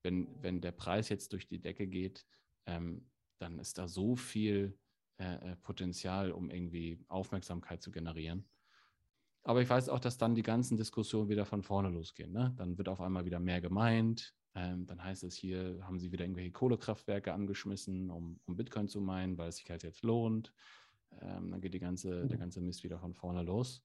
wenn, 0.02 0.28
wenn 0.42 0.60
der 0.60 0.72
Preis 0.72 1.08
jetzt 1.08 1.32
durch 1.32 1.48
die 1.48 1.60
Decke 1.60 1.88
geht, 1.88 2.24
ähm, 2.66 3.10
dann 3.38 3.58
ist 3.58 3.78
da 3.78 3.88
so 3.88 4.14
viel 4.14 4.78
äh, 5.18 5.52
äh, 5.52 5.56
Potenzial, 5.56 6.30
um 6.30 6.50
irgendwie 6.50 7.04
Aufmerksamkeit 7.08 7.82
zu 7.82 7.90
generieren. 7.90 8.44
Aber 9.42 9.62
ich 9.62 9.68
weiß 9.68 9.88
auch, 9.88 10.00
dass 10.00 10.18
dann 10.18 10.34
die 10.34 10.42
ganzen 10.42 10.76
Diskussionen 10.76 11.28
wieder 11.28 11.44
von 11.44 11.62
vorne 11.62 11.88
losgehen. 11.88 12.32
Ne? 12.32 12.54
Dann 12.56 12.78
wird 12.78 12.88
auf 12.88 13.00
einmal 13.00 13.24
wieder 13.24 13.40
mehr 13.40 13.60
gemeint. 13.60 14.34
Ähm, 14.54 14.86
dann 14.86 15.02
heißt 15.02 15.24
es 15.24 15.34
hier, 15.34 15.78
haben 15.82 15.98
sie 15.98 16.12
wieder 16.12 16.24
irgendwelche 16.24 16.52
Kohlekraftwerke 16.52 17.32
angeschmissen, 17.32 18.10
um, 18.10 18.38
um 18.46 18.56
Bitcoin 18.56 18.88
zu 18.88 19.00
meinen, 19.00 19.38
weil 19.38 19.48
es 19.48 19.56
sich 19.56 19.70
halt 19.70 19.82
jetzt 19.82 20.02
lohnt. 20.02 20.52
Ähm, 21.20 21.50
dann 21.50 21.60
geht 21.60 21.74
die 21.74 21.80
ganze, 21.80 22.26
der 22.26 22.38
ganze 22.38 22.60
Mist 22.60 22.84
wieder 22.84 22.98
von 22.98 23.14
vorne 23.14 23.42
los. 23.42 23.82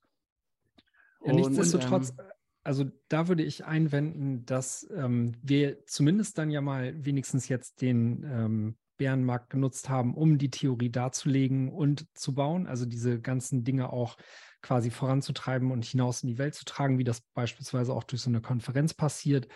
Ja, 1.24 1.34
nichtsdestotrotz, 1.34 2.12
ähm, 2.12 2.26
also 2.64 2.86
da 3.08 3.28
würde 3.28 3.44
ich 3.44 3.66
einwenden, 3.66 4.46
dass 4.46 4.88
ähm, 4.96 5.34
wir 5.42 5.86
zumindest 5.86 6.38
dann 6.38 6.50
ja 6.50 6.62
mal 6.62 7.06
wenigstens 7.06 7.48
jetzt 7.48 7.82
den 7.82 8.24
ähm, 8.24 8.76
Bärenmarkt 8.98 9.50
genutzt 9.50 9.90
haben, 9.90 10.14
um 10.16 10.38
die 10.38 10.50
Theorie 10.50 10.90
darzulegen 10.90 11.70
und 11.70 12.06
zu 12.18 12.34
bauen, 12.34 12.68
also 12.68 12.86
diese 12.86 13.20
ganzen 13.20 13.64
Dinge 13.64 13.92
auch 13.92 14.18
quasi 14.62 14.90
voranzutreiben 14.90 15.72
und 15.72 15.86
hinaus 15.86 16.24
in 16.24 16.30
die 16.30 16.38
Welt 16.38 16.56
zu 16.56 16.66
tragen, 16.66 16.98
wie 16.98 17.04
das 17.04 17.22
beispielsweise 17.34 17.94
auch 17.94 18.04
durch 18.04 18.22
so 18.22 18.30
eine 18.30 18.42
Konferenz 18.42 18.94
passiert. 18.94 19.48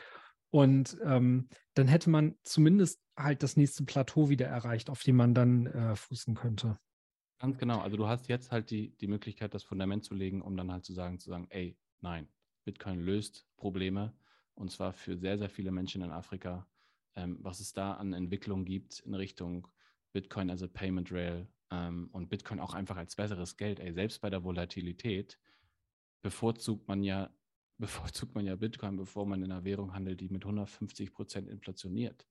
Und 0.49 0.97
ähm, 1.03 1.49
dann 1.73 1.88
hätte 1.88 2.09
man 2.09 2.35
zumindest 2.43 3.01
halt 3.17 3.43
das 3.43 3.57
nächste 3.57 3.83
Plateau 3.83 4.29
wieder 4.29 4.47
erreicht, 4.47 4.89
auf 4.89 5.03
dem 5.03 5.15
man 5.15 5.33
dann 5.33 5.67
äh, 5.67 5.95
fußen 5.95 6.35
könnte. 6.35 6.77
Ganz 7.39 7.57
genau. 7.57 7.79
Also 7.79 7.97
du 7.97 8.07
hast 8.07 8.27
jetzt 8.27 8.51
halt 8.51 8.71
die, 8.71 8.95
die 8.97 9.07
Möglichkeit, 9.07 9.53
das 9.53 9.63
Fundament 9.63 10.03
zu 10.03 10.15
legen, 10.15 10.41
um 10.41 10.57
dann 10.57 10.71
halt 10.71 10.85
zu 10.85 10.93
sagen, 10.93 11.19
zu 11.19 11.29
sagen, 11.29 11.47
ey, 11.49 11.77
nein, 12.01 12.27
Bitcoin 12.65 12.99
löst 12.99 13.45
Probleme 13.57 14.13
und 14.55 14.71
zwar 14.71 14.91
für 14.93 15.17
sehr, 15.17 15.38
sehr 15.38 15.49
viele 15.49 15.71
Menschen 15.71 16.01
in 16.01 16.11
Afrika 16.11 16.67
ähm, 17.18 17.38
was 17.41 17.59
es 17.59 17.74
da 17.74 17.93
an 17.93 18.13
Entwicklung 18.13 18.63
gibt 18.63 18.99
in 18.99 19.13
Richtung 19.13 19.68
Bitcoin 20.13 20.49
as 20.49 20.63
a 20.63 20.68
Payment 20.68 21.11
Rail 21.11 21.47
ähm, 21.72 22.09
und 22.11 22.30
Bitcoin 22.30 22.59
auch 22.59 22.74
einfach 22.74 22.95
als 22.95 23.15
besseres 23.15 23.57
Geld. 23.57 23.80
Ey, 23.80 23.91
selbst 23.91 24.22
bei 24.22 24.30
der 24.30 24.43
Volatilität 24.43 25.39
bevorzugt 26.22 26.88
man 26.88 27.03
ja 27.03 27.34
bevorzugt 27.80 28.34
man 28.34 28.45
ja 28.45 28.55
Bitcoin, 28.55 28.95
bevor 28.95 29.28
man 29.28 29.43
in 29.43 29.51
einer 29.51 29.63
Währung 29.63 29.93
handelt, 29.93 30.22
die 30.22 30.30
mit 30.30 30.43
150 30.43 31.13
Prozent 31.13 31.47
inflationiert. 31.47 32.26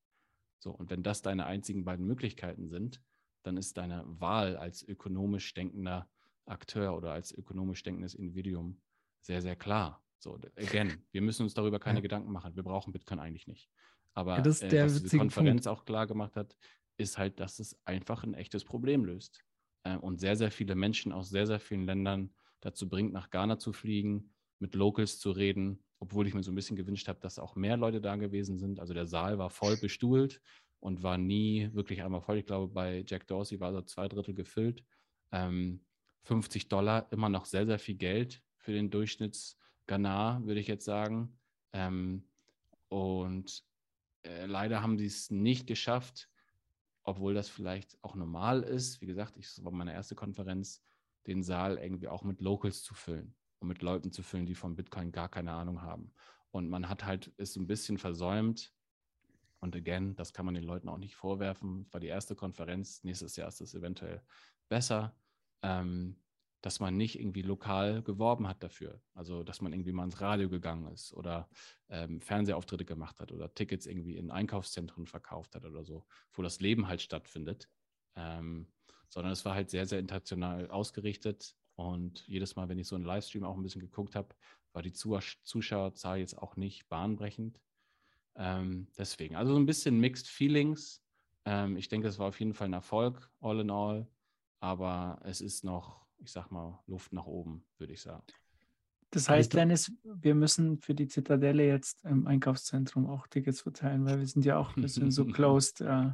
So, 0.59 0.73
und 0.73 0.91
wenn 0.91 1.05
das 1.05 1.23
deine 1.23 1.47
einzigen 1.47 1.85
beiden 1.85 2.05
Möglichkeiten 2.05 2.69
sind, 2.69 3.01
dann 3.45 3.57
ist 3.57 3.77
deine 3.77 4.03
Wahl 4.07 4.57
als 4.57 4.83
ökonomisch 4.83 5.55
denkender 5.55 6.11
Akteur 6.47 6.97
oder 6.97 7.13
als 7.13 7.33
ökonomisch 7.33 7.85
denkendes 7.85 8.15
Individuum 8.15 8.81
sehr, 9.21 9.41
sehr 9.41 9.55
klar. 9.55 10.03
So, 10.19 10.41
again, 10.57 11.05
wir 11.13 11.23
müssen 11.23 11.45
uns 11.45 11.55
darüber 11.55 11.79
keine 11.79 11.99
ja. 11.99 12.03
Gedanken 12.03 12.33
machen. 12.33 12.57
Wir 12.57 12.65
brauchen 12.65 12.93
Bitcoin 12.93 13.21
eigentlich 13.21 13.47
nicht. 13.47 13.71
Aber 14.17 14.37
ja, 14.37 14.43
das 14.43 14.63
äh, 14.63 14.85
was 14.85 15.03
diese 15.03 15.19
Konferenz 15.19 15.65
Punkt. 15.65 15.81
auch 15.81 15.85
klar 15.85 16.07
gemacht 16.07 16.37
hat, 16.37 16.57
ist 16.97 17.19
halt, 17.19 17.39
dass 17.39 17.59
es 17.59 17.79
einfach 17.85 18.25
ein 18.25 18.35
echtes 18.35 18.65
Problem 18.65 19.05
löst. 19.05 19.45
Äh, 19.85 19.97
und 19.99 20.19
sehr, 20.19 20.37
sehr 20.37 20.51
viele 20.51 20.75
Menschen 20.75 21.13
aus 21.13 21.29
sehr, 21.29 21.47
sehr 21.47 21.61
vielen 21.61 21.85
Ländern 21.85 22.31
dazu 22.61 22.89
bringt, 22.89 23.13
nach 23.13 23.31
Ghana 23.31 23.59
zu 23.59 23.73
fliegen, 23.75 24.31
mit 24.59 24.75
Locals 24.75 25.19
zu 25.19 25.31
reden, 25.33 25.85
obwohl 25.99 26.27
ich 26.27 26.33
mir 26.33 26.43
so 26.43 26.51
ein 26.51 26.55
bisschen 26.55 26.77
gewünscht 26.77 27.09
habe, 27.09 27.21
dass 27.21 27.39
auch 27.39 27.57
mehr 27.57 27.77
Leute 27.77 28.01
da 28.01 28.17
gewesen 28.17 28.59
sind. 28.59 28.81
Also 28.81 28.95
der 28.95 29.07
Saal 29.07 29.37
war 29.39 29.51
voll 29.51 29.77
bestuhlt 29.77 30.41
und 30.81 31.03
war 31.03 31.19
nie 31.19 31.69
wirklich 31.75 32.03
einmal 32.03 32.23
voll. 32.23 32.39
Ich 32.39 32.47
glaube, 32.47 32.73
bei 32.73 33.05
Jack 33.07 33.27
Dorsey 33.27 33.61
war 33.61 33.73
so 33.73 33.83
zwei 33.83 34.09
Drittel 34.09 34.35
gefüllt. 34.35 34.83
Ähm, 35.31 35.85
50 36.23 36.69
Dollar, 36.69 37.07
immer 37.13 37.29
noch 37.29 37.45
sehr, 37.45 37.67
sehr 37.67 37.79
viel 37.79 37.97
Geld 37.97 38.43
für 38.57 38.73
den 38.73 38.91
Durchschnitts-Ghana, 38.91 40.41
würde 40.45 40.61
ich 40.61 40.69
jetzt 40.69 40.87
sagen. 40.87 41.39
Ähm, 41.75 42.25
und 42.89 43.66
äh, 44.27 44.47
leider 44.47 44.83
haben 44.83 44.99
sie 44.99 45.07
es 45.07 45.31
nicht 45.31 45.67
geschafft, 45.67 46.29
obwohl 47.03 47.35
das 47.35 47.49
vielleicht 47.49 47.97
auch 48.03 48.15
normal 48.15 48.63
ist. 48.63 49.01
Wie 49.01 49.07
gesagt, 49.07 49.37
ich, 49.37 49.47
das 49.47 49.65
war 49.65 49.73
meine 49.73 49.93
erste 49.93 50.15
Konferenz, 50.15 50.83
den 51.27 51.43
Saal 51.43 51.79
irgendwie 51.79 52.09
auch 52.09 52.23
mit 52.23 52.41
Locals 52.41 52.83
zu 52.83 52.95
füllen. 52.95 53.35
und 53.59 53.69
mit 53.69 53.81
Leuten 53.81 54.13
zu 54.13 54.23
füllen, 54.23 54.45
die 54.45 54.55
von 54.55 54.77
Bitcoin 54.77 55.13
gar 55.13 55.31
keine 55.31 55.53
Ahnung 55.53 55.81
haben. 55.81 56.13
Und 56.51 56.69
man 56.69 56.89
hat 56.89 57.05
halt, 57.05 57.29
ist 57.39 57.57
ein 57.57 57.67
bisschen 57.67 57.97
versäumt. 57.97 58.73
Und 59.61 59.75
again, 59.75 60.15
das 60.15 60.33
kann 60.33 60.45
man 60.45 60.55
den 60.55 60.65
Leuten 60.65 60.89
auch 60.89 60.99
nicht 60.99 61.17
vorwerfen. 61.17 61.83
Es 61.87 61.93
war 61.93 62.01
die 62.01 62.09
erste 62.09 62.37
Konferenz. 62.37 63.03
Nächstes 63.03 63.37
Jahr 63.37 63.49
ist 63.49 63.61
es 63.63 63.75
eventuell 63.75 64.23
besser. 64.69 65.17
Ähm, 65.63 66.17
dass 66.67 66.81
man 66.81 66.97
nicht 66.97 67.17
irgendwie 67.21 67.43
lokal 67.43 68.03
geworben 68.03 68.49
hat 68.49 68.61
dafür. 68.61 69.01
Also, 69.15 69.45
dass 69.45 69.61
man 69.61 69.73
irgendwie 69.73 69.93
mal 69.93 70.03
ins 70.03 70.21
Radio 70.21 70.49
gegangen 70.49 70.93
ist 70.93 71.15
oder 71.15 71.49
ähm, 71.89 72.21
Fernsehauftritte 72.21 72.85
gemacht 72.85 73.21
hat 73.21 73.31
oder 73.31 73.55
Tickets 73.55 73.87
irgendwie 73.87 74.17
in 74.17 74.33
Einkaufszentren 74.33 75.07
verkauft 75.07 75.55
hat 75.55 75.65
oder 75.65 75.85
so, 75.85 76.05
wo 76.33 76.43
das 76.43 76.59
Leben 76.59 76.89
halt 76.89 77.01
stattfindet. 77.01 77.69
Ähm, 78.17 78.67
sondern 79.09 79.33
es 79.33 79.45
war 79.45 79.55
halt 79.55 79.71
sehr, 79.71 79.87
sehr 79.87 80.01
international 80.01 80.69
ausgerichtet. 80.69 81.55
Und 81.77 82.27
jedes 82.27 82.57
Mal, 82.57 82.69
wenn 82.69 82.81
ich 82.81 82.89
so 82.89 82.97
einen 82.97 83.05
Livestream 83.05 83.45
auch 83.45 83.57
ein 83.57 83.63
bisschen 83.63 83.83
geguckt 83.83 84.17
habe, 84.17 84.35
war 84.73 84.83
die 84.83 84.93
Zuschauerzahl 84.93 86.19
jetzt 86.19 86.37
auch 86.37 86.57
nicht 86.57 86.89
bahnbrechend. 86.89 87.61
Ähm, 88.35 88.89
deswegen, 88.99 89.37
also 89.37 89.53
so 89.53 89.59
ein 89.61 89.67
bisschen 89.67 90.01
Mixed 90.01 90.27
Feelings. 90.27 91.01
Ähm, 91.45 91.77
ich 91.77 91.87
denke, 91.87 92.09
es 92.09 92.19
war 92.19 92.27
auf 92.27 92.41
jeden 92.41 92.55
Fall 92.55 92.67
ein 92.67 92.73
Erfolg, 92.73 93.31
all 93.39 93.61
in 93.61 93.71
all. 93.71 94.09
Aber 94.59 95.21
es 95.23 95.41
ist 95.41 95.63
noch 95.63 96.06
ich 96.19 96.33
sag 96.33 96.51
mal, 96.51 96.83
Luft 96.87 97.13
nach 97.13 97.27
oben, 97.27 97.65
würde 97.79 97.93
ich 97.93 98.03
sagen. 98.03 98.25
Das 99.11 99.29
heißt, 99.29 99.55
Dennis, 99.55 99.93
wir 100.03 100.35
müssen 100.35 100.79
für 100.79 100.95
die 100.95 101.07
Zitadelle 101.07 101.67
jetzt 101.67 102.05
im 102.05 102.27
Einkaufszentrum 102.27 103.07
auch 103.07 103.27
Tickets 103.29 103.61
verteilen, 103.61 104.05
weil 104.05 104.19
wir 104.19 104.27
sind 104.27 104.45
ja 104.45 104.59
auch 104.59 104.77
ein 104.77 104.83
bisschen 104.83 105.11
so 105.11 105.25
closed. 105.27 105.81
Äh, 105.81 106.11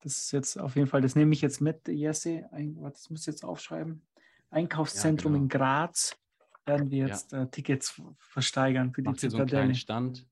das 0.00 0.18
ist 0.18 0.32
jetzt 0.32 0.58
auf 0.58 0.76
jeden 0.76 0.88
Fall, 0.88 1.00
das 1.00 1.14
nehme 1.14 1.32
ich 1.32 1.40
jetzt 1.40 1.60
mit, 1.60 1.86
Jesse. 1.88 2.48
Das 2.82 3.08
muss 3.10 3.20
ich 3.20 3.26
jetzt 3.26 3.44
aufschreiben. 3.44 4.06
Einkaufszentrum 4.50 5.32
ja, 5.32 5.38
genau. 5.38 5.44
in 5.44 5.48
Graz 5.48 6.16
werden 6.66 6.90
wir 6.90 7.06
jetzt 7.06 7.32
ja. 7.32 7.42
äh, 7.42 7.50
Tickets 7.50 8.00
versteigern 8.18 8.92
für 8.92 9.02
die 9.02 9.08
Macht 9.08 9.20
Zitadelle. 9.20 9.48
So 9.48 9.56
einen 9.56 9.64
kleinen 9.64 9.74
Stand. 9.74 10.28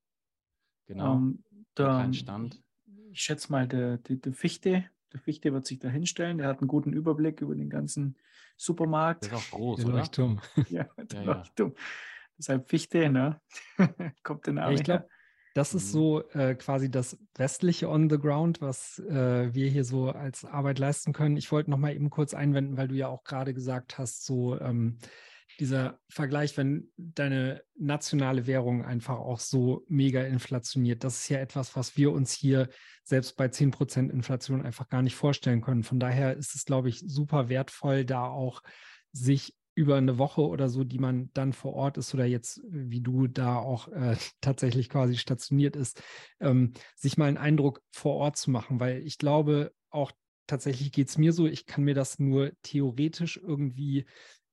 Genau. 0.86 1.14
Um, 1.14 1.44
ähm, 1.50 1.66
da, 1.74 2.12
Stand. 2.12 2.62
Ich 3.10 3.22
schätze 3.22 3.50
mal, 3.50 3.66
der, 3.66 3.98
der, 3.98 4.16
der 4.16 4.32
Fichte 4.32 4.84
der 5.12 5.20
Fichte 5.20 5.52
wird 5.52 5.66
sich 5.66 5.78
da 5.78 5.88
hinstellen. 5.88 6.38
Der 6.38 6.48
hat 6.48 6.60
einen 6.60 6.68
guten 6.68 6.92
Überblick 6.92 7.40
über 7.40 7.54
den 7.54 7.70
ganzen 7.70 8.16
Supermarkt. 8.56 9.24
Der 9.24 9.32
ist 9.32 9.38
auch 9.38 9.56
groß, 9.56 9.80
der 9.80 9.88
oder? 9.88 9.98
Leuchtturm. 9.98 10.40
ja, 10.68 10.86
der 10.96 11.22
ja, 11.22 11.34
Leuchtturm. 11.34 11.74
Deshalb 12.38 12.68
Fichte, 12.68 13.08
ne? 13.08 13.40
Kommt 14.22 14.46
der 14.46 14.54
Name. 14.54 14.72
Ja, 14.72 14.78
ich 14.78 14.84
glaube, 14.84 15.08
das 15.54 15.72
ist 15.72 15.88
mhm. 15.88 15.92
so 15.92 16.28
äh, 16.32 16.54
quasi 16.54 16.90
das 16.90 17.18
westliche 17.34 17.88
On 17.88 18.10
the 18.10 18.18
Ground, 18.18 18.60
was 18.60 18.98
äh, 18.98 19.54
wir 19.54 19.70
hier 19.70 19.84
so 19.84 20.10
als 20.10 20.44
Arbeit 20.44 20.78
leisten 20.78 21.14
können. 21.14 21.38
Ich 21.38 21.50
wollte 21.50 21.70
noch 21.70 21.78
mal 21.78 21.94
eben 21.94 22.10
kurz 22.10 22.34
einwenden, 22.34 22.76
weil 22.76 22.88
du 22.88 22.94
ja 22.94 23.08
auch 23.08 23.24
gerade 23.24 23.54
gesagt 23.54 23.96
hast, 23.96 24.26
so 24.26 24.60
ähm, 24.60 24.98
dieser 25.60 25.98
Vergleich, 26.08 26.56
wenn 26.56 26.90
deine 26.96 27.62
nationale 27.78 28.46
Währung 28.46 28.84
einfach 28.84 29.18
auch 29.18 29.40
so 29.40 29.84
mega 29.88 30.22
inflationiert, 30.22 31.04
das 31.04 31.20
ist 31.20 31.28
ja 31.28 31.38
etwas, 31.38 31.76
was 31.76 31.96
wir 31.96 32.12
uns 32.12 32.32
hier 32.32 32.68
selbst 33.04 33.36
bei 33.36 33.48
10% 33.48 34.10
Inflation 34.10 34.62
einfach 34.62 34.88
gar 34.88 35.02
nicht 35.02 35.16
vorstellen 35.16 35.60
können. 35.60 35.82
Von 35.82 36.00
daher 36.00 36.36
ist 36.36 36.54
es, 36.54 36.64
glaube 36.64 36.88
ich, 36.88 37.00
super 37.06 37.48
wertvoll, 37.48 38.04
da 38.04 38.26
auch 38.26 38.62
sich 39.12 39.54
über 39.76 39.96
eine 39.96 40.16
Woche 40.16 40.40
oder 40.40 40.68
so, 40.70 40.84
die 40.84 40.98
man 40.98 41.30
dann 41.34 41.52
vor 41.52 41.74
Ort 41.74 41.98
ist 41.98 42.14
oder 42.14 42.24
jetzt, 42.24 42.62
wie 42.66 43.02
du 43.02 43.26
da 43.26 43.56
auch 43.56 43.88
äh, 43.88 44.16
tatsächlich 44.40 44.88
quasi 44.88 45.16
stationiert 45.16 45.76
ist, 45.76 46.02
ähm, 46.40 46.72
sich 46.96 47.18
mal 47.18 47.26
einen 47.26 47.36
Eindruck 47.36 47.82
vor 47.92 48.14
Ort 48.14 48.36
zu 48.36 48.50
machen, 48.50 48.80
weil 48.80 49.06
ich 49.06 49.18
glaube, 49.18 49.72
auch 49.90 50.12
tatsächlich 50.46 50.92
geht 50.92 51.08
es 51.08 51.18
mir 51.18 51.32
so, 51.32 51.46
ich 51.46 51.66
kann 51.66 51.84
mir 51.84 51.94
das 51.94 52.18
nur 52.18 52.52
theoretisch 52.62 53.36
irgendwie 53.36 54.06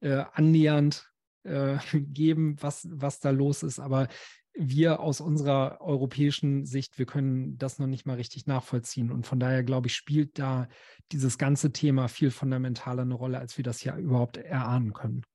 äh, 0.03 0.25
annähernd 0.33 1.09
äh, 1.43 1.77
geben, 1.93 2.57
was, 2.59 2.87
was 2.91 3.19
da 3.19 3.31
los 3.31 3.63
ist. 3.63 3.79
Aber 3.79 4.07
wir 4.55 4.99
aus 4.99 5.19
unserer 5.19 5.81
europäischen 5.81 6.65
Sicht, 6.65 6.99
wir 6.99 7.07
können 7.07 7.57
das 7.57 7.79
noch 7.79 7.87
nicht 7.87 8.05
mal 8.05 8.17
richtig 8.17 8.45
nachvollziehen. 8.45 9.11
Und 9.11 9.25
von 9.25 9.39
daher, 9.39 9.63
glaube 9.63 9.87
ich, 9.87 9.95
spielt 9.95 10.37
da 10.37 10.67
dieses 11.11 11.37
ganze 11.37 11.71
Thema 11.71 12.07
viel 12.07 12.29
fundamentaler 12.29 13.01
eine 13.01 13.15
Rolle, 13.15 13.39
als 13.39 13.57
wir 13.57 13.63
das 13.63 13.83
ja 13.83 13.97
überhaupt 13.97 14.37
erahnen 14.37 14.93
können. 14.93 15.25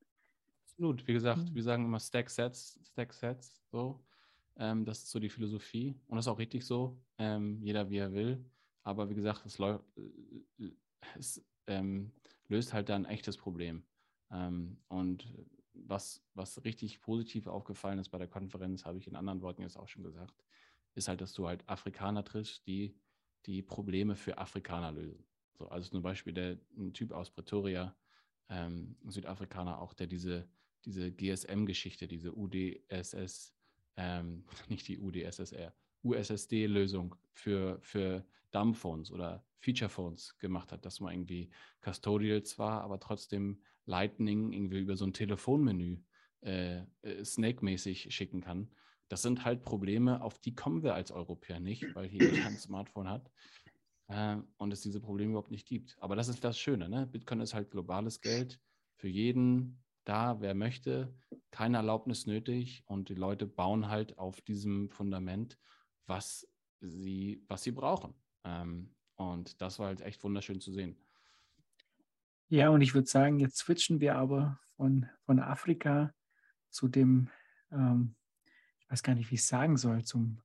Absolut. 0.62 1.06
Wie 1.08 1.12
gesagt, 1.12 1.52
wir 1.52 1.62
sagen 1.62 1.86
immer 1.86 1.98
Stack 1.98 2.30
Sets, 2.30 2.78
Stack 2.84 3.12
Sets, 3.12 3.60
so. 3.72 4.04
Ähm, 4.56 4.84
das 4.84 4.98
ist 4.98 5.10
so 5.10 5.18
die 5.18 5.30
Philosophie. 5.30 5.98
Und 6.06 6.16
das 6.16 6.26
ist 6.26 6.30
auch 6.30 6.38
richtig 6.38 6.64
so. 6.64 7.00
Ähm, 7.18 7.60
jeder 7.62 7.90
wie 7.90 7.98
er 7.98 8.12
will. 8.12 8.44
Aber 8.84 9.10
wie 9.10 9.14
gesagt, 9.14 9.44
es, 9.46 9.58
äh, 9.58 9.78
es 11.18 11.44
ähm, 11.66 12.12
löst 12.48 12.72
halt 12.72 12.88
da 12.88 12.94
ein 12.94 13.04
echtes 13.04 13.36
Problem. 13.36 13.82
Ähm, 14.30 14.78
und 14.88 15.26
was, 15.74 16.22
was 16.34 16.64
richtig 16.64 17.00
positiv 17.00 17.46
aufgefallen 17.46 17.98
ist 17.98 18.10
bei 18.10 18.18
der 18.18 18.28
Konferenz, 18.28 18.84
habe 18.84 18.98
ich 18.98 19.06
in 19.06 19.16
anderen 19.16 19.42
Worten 19.42 19.62
jetzt 19.62 19.76
auch 19.76 19.88
schon 19.88 20.02
gesagt, 20.02 20.34
ist 20.94 21.08
halt, 21.08 21.20
dass 21.20 21.32
du 21.32 21.46
halt 21.46 21.68
Afrikaner 21.68 22.24
triffst, 22.24 22.66
die 22.66 22.96
die 23.46 23.62
Probleme 23.62 24.16
für 24.16 24.38
Afrikaner 24.38 24.92
lösen. 24.92 25.24
So, 25.54 25.68
also 25.68 25.90
zum 25.90 26.02
Beispiel 26.02 26.32
der 26.32 26.58
ein 26.76 26.92
Typ 26.92 27.12
aus 27.12 27.30
Pretoria, 27.30 27.96
ähm, 28.48 28.96
Südafrikaner 29.06 29.80
auch, 29.80 29.94
der 29.94 30.06
diese, 30.06 30.48
diese 30.84 31.10
GSM-Geschichte, 31.10 32.08
diese 32.08 32.34
UDSS, 32.34 33.54
ähm, 33.96 34.44
nicht 34.68 34.86
die 34.88 34.98
UDSSR, 34.98 35.74
USSD-Lösung 36.04 37.14
für, 37.32 37.78
für 37.80 38.24
Dumbphones 38.50 39.10
oder 39.10 39.44
Feature-Phones 39.60 40.38
gemacht 40.38 40.72
hat, 40.72 40.84
dass 40.84 41.00
man 41.00 41.12
irgendwie 41.12 41.50
Custodial 41.80 42.42
zwar, 42.42 42.82
aber 42.82 43.00
trotzdem 43.00 43.62
Lightning 43.86 44.52
irgendwie 44.52 44.80
über 44.80 44.96
so 44.96 45.06
ein 45.06 45.12
Telefonmenü 45.12 45.98
äh, 46.42 46.82
äh, 47.02 47.24
Snake-mäßig 47.24 48.14
schicken 48.14 48.40
kann. 48.40 48.70
Das 49.08 49.22
sind 49.22 49.44
halt 49.44 49.62
Probleme, 49.62 50.22
auf 50.22 50.38
die 50.38 50.54
kommen 50.54 50.82
wir 50.82 50.94
als 50.94 51.10
Europäer 51.10 51.60
nicht, 51.60 51.94
weil 51.94 52.08
hier 52.08 52.30
jeder 52.30 52.46
ein 52.46 52.58
Smartphone 52.58 53.08
hat 53.08 53.30
äh, 54.08 54.36
und 54.58 54.72
es 54.72 54.82
diese 54.82 55.00
Probleme 55.00 55.30
überhaupt 55.30 55.50
nicht 55.50 55.66
gibt. 55.66 55.96
Aber 56.00 56.14
das 56.14 56.28
ist 56.28 56.44
das 56.44 56.58
Schöne, 56.58 56.88
ne? 56.88 57.06
Bitcoin 57.06 57.40
ist 57.40 57.54
halt 57.54 57.70
globales 57.70 58.20
Geld 58.20 58.60
für 58.96 59.08
jeden 59.08 59.82
da, 60.04 60.40
wer 60.40 60.54
möchte, 60.54 61.14
keine 61.50 61.76
Erlaubnis 61.78 62.26
nötig 62.26 62.82
und 62.86 63.10
die 63.10 63.14
Leute 63.14 63.46
bauen 63.46 63.88
halt 63.88 64.18
auf 64.18 64.40
diesem 64.40 64.88
Fundament, 64.90 65.58
was 66.06 66.48
sie, 66.80 67.44
was 67.46 67.62
sie 67.62 67.72
brauchen. 67.72 68.14
Ähm, 68.48 68.94
und 69.16 69.60
das 69.60 69.78
war 69.78 69.88
halt 69.88 70.00
echt 70.00 70.22
wunderschön 70.24 70.60
zu 70.60 70.72
sehen. 70.72 70.96
Ja, 72.48 72.70
und 72.70 72.80
ich 72.80 72.94
würde 72.94 73.08
sagen, 73.08 73.38
jetzt 73.40 73.58
switchen 73.58 74.00
wir 74.00 74.16
aber 74.16 74.58
von, 74.76 75.06
von 75.26 75.38
Afrika 75.38 76.14
zu 76.70 76.88
dem, 76.88 77.28
ähm, 77.70 78.14
ich 78.80 78.90
weiß 78.90 79.02
gar 79.02 79.14
nicht, 79.14 79.30
wie 79.30 79.34
ich 79.34 79.42
es 79.42 79.48
sagen 79.48 79.76
soll, 79.76 80.04
zum, 80.04 80.40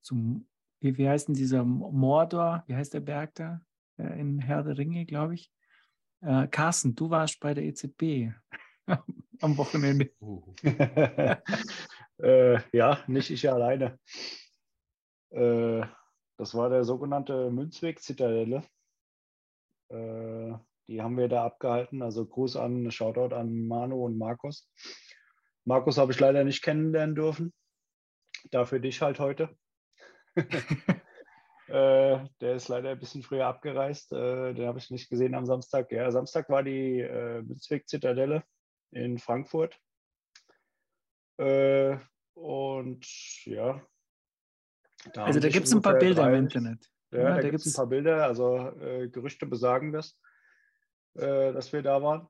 zum 0.00 0.46
wie, 0.80 0.96
wie 0.96 1.08
heißt 1.08 1.28
denn 1.28 1.34
dieser 1.34 1.64
Mordor, 1.64 2.64
wie 2.66 2.74
heißt 2.74 2.94
der 2.94 3.00
Berg 3.00 3.34
da? 3.34 3.60
Äh, 3.98 4.18
in 4.18 4.38
Herr 4.38 4.62
der 4.62 4.78
Ringe, 4.78 5.04
glaube 5.04 5.34
ich. 5.34 5.52
Äh, 6.22 6.48
Carsten, 6.48 6.94
du 6.94 7.10
warst 7.10 7.38
bei 7.40 7.52
der 7.52 7.64
EZB 7.64 8.32
am 9.40 9.56
Wochenende. 9.58 10.10
Uh. 10.20 10.54
äh, 12.22 12.58
ja, 12.76 13.04
nicht 13.06 13.30
ich 13.30 13.50
alleine. 13.50 13.98
Äh, 15.30 15.82
das 16.42 16.56
war 16.56 16.70
der 16.70 16.82
sogenannte 16.82 17.52
Münzweg-Zitadelle. 17.52 18.64
Äh, 19.90 20.52
die 20.88 21.00
haben 21.00 21.16
wir 21.16 21.28
da 21.28 21.44
abgehalten. 21.44 22.02
Also 22.02 22.26
Gruß 22.26 22.56
an, 22.56 22.90
Shoutout 22.90 23.32
an 23.32 23.68
Manu 23.68 24.04
und 24.04 24.18
Markus. 24.18 24.68
Markus 25.64 25.98
habe 25.98 26.10
ich 26.10 26.18
leider 26.18 26.42
nicht 26.42 26.64
kennenlernen 26.64 27.14
dürfen. 27.14 27.54
Dafür 28.50 28.80
dich 28.80 29.00
halt 29.02 29.20
heute. 29.20 29.56
äh, 31.68 32.18
der 32.40 32.54
ist 32.56 32.66
leider 32.66 32.90
ein 32.90 32.98
bisschen 32.98 33.22
früher 33.22 33.46
abgereist. 33.46 34.10
Äh, 34.12 34.54
den 34.54 34.66
habe 34.66 34.80
ich 34.80 34.90
nicht 34.90 35.10
gesehen 35.10 35.36
am 35.36 35.46
Samstag. 35.46 35.92
Ja, 35.92 36.10
Samstag 36.10 36.50
war 36.50 36.64
die 36.64 37.02
äh, 37.02 37.42
Münzweg-Zitadelle 37.42 38.42
in 38.90 39.20
Frankfurt. 39.20 39.78
Äh, 41.36 41.98
und 42.34 43.06
ja. 43.44 43.80
Da 45.12 45.24
also 45.24 45.40
da 45.40 45.48
gibt 45.48 45.66
es 45.66 45.72
ein 45.72 45.82
paar 45.82 45.98
Bilder 45.98 46.22
drei, 46.22 46.32
im 46.32 46.44
Internet. 46.44 46.88
Ja, 47.10 47.18
ja 47.18 47.28
da, 47.36 47.42
da 47.42 47.50
gibt 47.50 47.66
es 47.66 47.74
ein 47.74 47.76
paar 47.76 47.88
Bilder. 47.88 48.24
Also 48.24 48.56
äh, 48.80 49.08
Gerüchte 49.08 49.46
besagen 49.46 49.92
das 49.92 50.16
äh, 51.14 51.52
dass 51.52 51.72
wir 51.72 51.82
da 51.82 52.02
waren. 52.02 52.28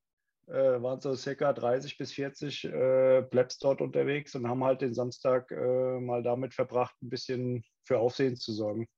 Äh, 0.48 0.82
waren 0.82 1.00
so 1.00 1.14
circa 1.14 1.52
30 1.52 1.96
bis 1.98 2.12
40 2.12 2.64
äh, 2.64 3.22
Plebs 3.22 3.58
dort 3.58 3.80
unterwegs 3.80 4.34
und 4.34 4.48
haben 4.48 4.64
halt 4.64 4.80
den 4.80 4.92
Samstag 4.92 5.50
äh, 5.52 6.00
mal 6.00 6.22
damit 6.22 6.52
verbracht, 6.52 6.96
ein 7.00 7.10
bisschen 7.10 7.64
für 7.84 8.00
Aufsehen 8.00 8.36
zu 8.36 8.52
sorgen. 8.52 8.88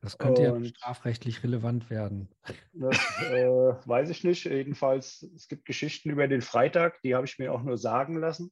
Das 0.00 0.16
könnte 0.16 0.42
ja 0.42 0.64
strafrechtlich 0.64 1.42
relevant 1.42 1.90
werden. 1.90 2.30
Das 2.72 2.96
äh, 3.30 3.46
weiß 3.86 4.08
ich 4.10 4.24
nicht. 4.24 4.44
Jedenfalls, 4.44 5.28
es 5.34 5.48
gibt 5.48 5.66
Geschichten 5.66 6.08
über 6.08 6.28
den 6.28 6.40
Freitag, 6.40 7.02
die 7.02 7.14
habe 7.14 7.26
ich 7.26 7.38
mir 7.38 7.52
auch 7.52 7.62
nur 7.62 7.76
sagen 7.76 8.18
lassen. 8.18 8.50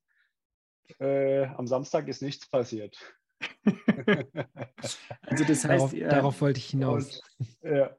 Äh, 0.98 1.46
am 1.46 1.66
Samstag 1.66 2.08
ist 2.08 2.20
nichts 2.20 2.48
passiert. 2.48 2.98
also 5.22 5.44
das 5.44 5.64
heißt, 5.64 5.64
darauf, 5.64 5.92
ja, 5.92 6.08
darauf 6.08 6.40
wollte 6.40 6.58
ich 6.58 6.66
hinaus. 6.70 7.20
Und, 7.38 7.58
ja. 7.62 7.96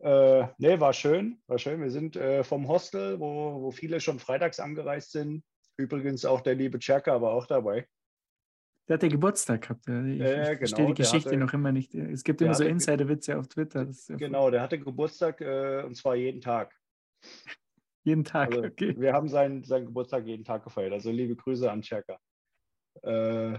Äh, 0.00 0.48
nee, 0.58 0.78
war 0.78 0.92
schön, 0.92 1.40
war 1.46 1.58
schön. 1.58 1.80
Wir 1.80 1.90
sind 1.90 2.16
äh, 2.16 2.44
vom 2.44 2.68
Hostel, 2.68 3.18
wo, 3.18 3.62
wo 3.62 3.70
viele 3.70 4.00
schon 4.00 4.18
freitags 4.18 4.60
angereist 4.60 5.12
sind, 5.12 5.42
Übrigens 5.78 6.24
auch 6.24 6.40
der 6.40 6.56
liebe 6.56 6.78
Czerka 6.78 7.22
war 7.22 7.32
auch 7.32 7.46
dabei. 7.46 7.86
Der 8.88 8.94
hat 8.94 9.02
ja 9.02 9.08
Geburtstag 9.08 9.62
gehabt. 9.62 9.86
Ich, 9.86 10.18
Ja, 10.18 10.52
ich 10.52 10.58
verstehe 10.58 10.76
genau, 10.78 10.88
die 10.88 11.02
Geschichte 11.02 11.30
hatte- 11.30 11.38
noch 11.38 11.52
immer 11.52 11.72
nicht. 11.72 11.94
Es 11.94 12.24
gibt 12.24 12.42
immer 12.42 12.54
so 12.54 12.64
Insider-Witze 12.64 13.38
auf 13.38 13.46
Twitter. 13.46 13.86
Ja 14.08 14.16
Genau, 14.16 14.50
der 14.50 14.62
hatte 14.62 14.78
Geburtstag 14.78 15.40
äh, 15.40 15.84
und 15.84 15.94
zwar 15.94 16.16
jeden 16.16 16.40
Tag. 16.40 16.74
jeden 18.04 18.24
Tag. 18.24 18.52
Also, 18.52 18.64
okay. 18.64 18.94
Wir 18.98 19.12
haben 19.12 19.28
seinen, 19.28 19.62
seinen 19.62 19.86
Geburtstag 19.86 20.26
jeden 20.26 20.44
Tag 20.44 20.64
gefeiert. 20.64 20.92
Also 20.92 21.12
liebe 21.12 21.36
Grüße 21.36 21.70
an 21.70 21.82
Czerka. 21.82 22.18
Äh, 23.02 23.58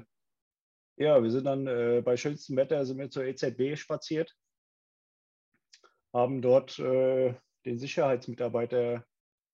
ja, 0.99 1.23
wir 1.23 1.31
sind 1.31 1.45
dann 1.45 1.65
äh, 1.65 2.01
bei 2.03 2.17
schönstem 2.17 2.57
Wetter 2.57 2.85
sind 2.85 2.97
wir 2.97 3.09
zur 3.09 3.23
EZB 3.23 3.77
spaziert, 3.77 4.35
haben 6.13 6.41
dort 6.41 6.77
äh, 6.79 7.33
den 7.65 7.79
Sicherheitsmitarbeiter 7.79 9.05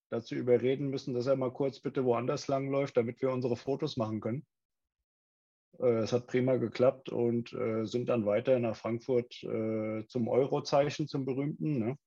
dazu 0.09 0.35
überreden 0.35 0.89
müssen, 0.89 1.13
dass 1.13 1.27
er 1.27 1.35
mal 1.35 1.53
kurz 1.53 1.79
bitte 1.79 2.03
woanders 2.03 2.47
langläuft, 2.47 2.97
damit 2.97 3.21
wir 3.21 3.31
unsere 3.31 3.55
Fotos 3.55 3.95
machen 3.95 4.21
können. 4.21 4.45
Äh, 5.79 5.99
Es 6.03 6.13
hat 6.13 6.27
prima 6.27 6.55
geklappt 6.57 7.09
und 7.09 7.53
äh, 7.53 7.85
sind 7.85 8.09
dann 8.09 8.25
weiter 8.25 8.59
nach 8.59 8.75
Frankfurt 8.75 9.43
äh, 9.43 10.05
zum 10.07 10.27
Eurozeichen, 10.27 11.07
zum 11.07 11.25
berühmten. 11.25 11.79
Ne? 11.79 11.97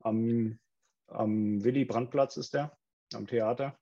Am, 0.00 0.58
am 1.06 1.64
Willy-Brandt-Platz 1.64 2.36
ist 2.36 2.54
der, 2.54 2.76
am 3.14 3.26
Theater. 3.26 3.78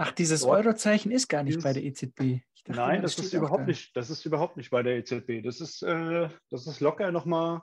Ach, 0.00 0.12
dieses 0.12 0.44
Eurozeichen 0.44 1.10
ist 1.10 1.26
gar 1.26 1.42
nicht 1.42 1.60
bei 1.60 1.72
der 1.72 1.82
EZB. 1.82 2.40
Dachte, 2.64 2.80
Nein, 2.80 3.02
das 3.02 3.16
das 3.16 3.26
ist 3.26 3.32
überhaupt 3.32 3.62
da. 3.62 3.66
nicht, 3.66 3.96
das 3.96 4.10
ist 4.10 4.24
überhaupt 4.24 4.56
nicht 4.56 4.70
bei 4.70 4.84
der 4.84 4.96
EZB. 4.96 5.42
Das 5.42 5.60
ist, 5.60 5.82
äh, 5.82 6.28
das 6.50 6.68
ist 6.68 6.78
locker 6.78 7.10
nochmal 7.10 7.62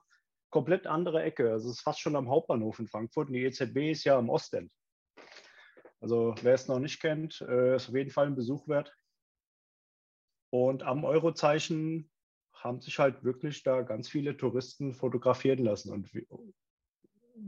komplett 0.50 0.86
andere 0.86 1.24
Ecke. 1.24 1.50
Also 1.50 1.70
es 1.70 1.78
ist 1.78 1.82
fast 1.84 2.02
schon 2.02 2.18
am 2.18 2.30
Hauptbahnhof 2.30 2.80
in 2.80 2.90
Frankfurt 2.90 3.30
und 3.30 3.36
die 3.36 3.46
EZB 3.46 3.92
ist 3.92 4.04
ja 4.04 4.18
am 4.18 4.28
Ostend. 4.28 4.70
Also 6.02 6.36
wer 6.42 6.56
es 6.56 6.68
noch 6.68 6.80
nicht 6.80 7.00
kennt, 7.00 7.40
äh, 7.40 7.78
ist 7.78 7.88
auf 7.88 7.96
jeden 7.96 8.12
Fall 8.12 8.28
ein 8.28 8.36
Besuch 8.36 8.68
wert. 8.68 8.94
Und 10.50 10.84
am 10.84 11.06
Eurozeichen 11.06 12.12
haben 12.54 12.82
sich 12.82 13.00
halt 13.00 13.24
wirklich 13.24 13.64
da 13.64 13.82
ganz 13.82 14.10
viele 14.10 14.36
Touristen 14.36 14.94
fotografieren 14.94 15.64
lassen 15.64 15.94
und 15.94 16.14
wir, 16.14 16.26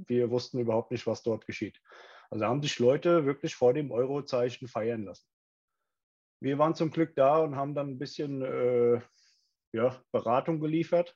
wir 0.07 0.31
wussten 0.31 0.59
überhaupt 0.59 0.91
nicht, 0.91 1.05
was 1.07 1.23
dort 1.23 1.45
geschieht. 1.45 1.81
Also 2.29 2.45
haben 2.45 2.61
sich 2.61 2.77
Leute 2.79 3.25
wirklich 3.25 3.55
vor 3.55 3.73
dem 3.73 3.91
Eurozeichen 3.91 4.67
feiern 4.67 5.03
lassen. 5.03 5.27
Wir 6.41 6.57
waren 6.57 6.75
zum 6.75 6.91
Glück 6.91 7.15
da 7.15 7.37
und 7.39 7.55
haben 7.55 7.73
dann 7.73 7.89
ein 7.91 7.99
bisschen 7.99 8.41
äh, 8.41 9.01
ja, 9.73 10.01
Beratung 10.11 10.59
geliefert 10.59 11.15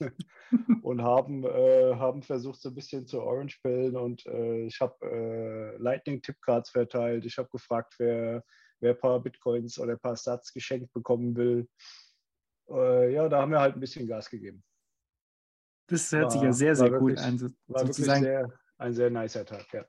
und 0.82 1.02
haben, 1.02 1.44
äh, 1.44 1.94
haben 1.96 2.22
versucht, 2.22 2.60
so 2.60 2.68
ein 2.70 2.74
bisschen 2.74 3.06
zu 3.06 3.20
Orange 3.22 3.58
pillen 3.62 3.96
und 3.96 4.24
äh, 4.26 4.66
ich 4.66 4.80
habe 4.80 4.94
äh, 5.06 5.76
Lightning-Tippcards 5.78 6.70
verteilt. 6.70 7.24
Ich 7.26 7.36
habe 7.38 7.48
gefragt, 7.50 7.94
wer, 7.98 8.44
wer 8.80 8.92
ein 8.94 8.98
paar 8.98 9.20
Bitcoins 9.20 9.78
oder 9.78 9.92
ein 9.92 10.00
paar 10.00 10.16
Sats 10.16 10.52
geschenkt 10.52 10.92
bekommen 10.92 11.36
will. 11.36 11.68
Äh, 12.70 13.12
ja, 13.12 13.28
da 13.28 13.42
haben 13.42 13.52
wir 13.52 13.60
halt 13.60 13.74
ein 13.76 13.80
bisschen 13.80 14.06
Gas 14.06 14.30
gegeben. 14.30 14.62
Das 15.88 16.10
hört 16.12 16.32
sich 16.32 16.40
ja 16.40 16.46
War- 16.48 16.54
sehr, 16.54 16.68
war 16.70 16.76
sehr 16.76 16.92
cool 16.92 17.10
wirklich- 17.10 17.26
an. 17.26 17.38
So, 17.38 17.46
War 17.66 17.80
wirklich 17.80 17.96
sozusagen 17.96 18.22
sehr, 18.22 18.52
ein 18.78 18.94
sehr 18.94 19.10
nicer 19.10 19.44
Tag, 19.44 19.70
ja. 19.72 19.84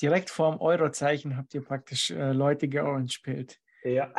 Direkt 0.00 0.30
vorm 0.30 0.60
Eurozeichen 0.60 1.36
habt 1.36 1.54
ihr 1.54 1.62
praktisch 1.62 2.10
äh, 2.10 2.32
Leute 2.32 2.68
georangepillt. 2.68 3.60
Ja, 3.84 4.12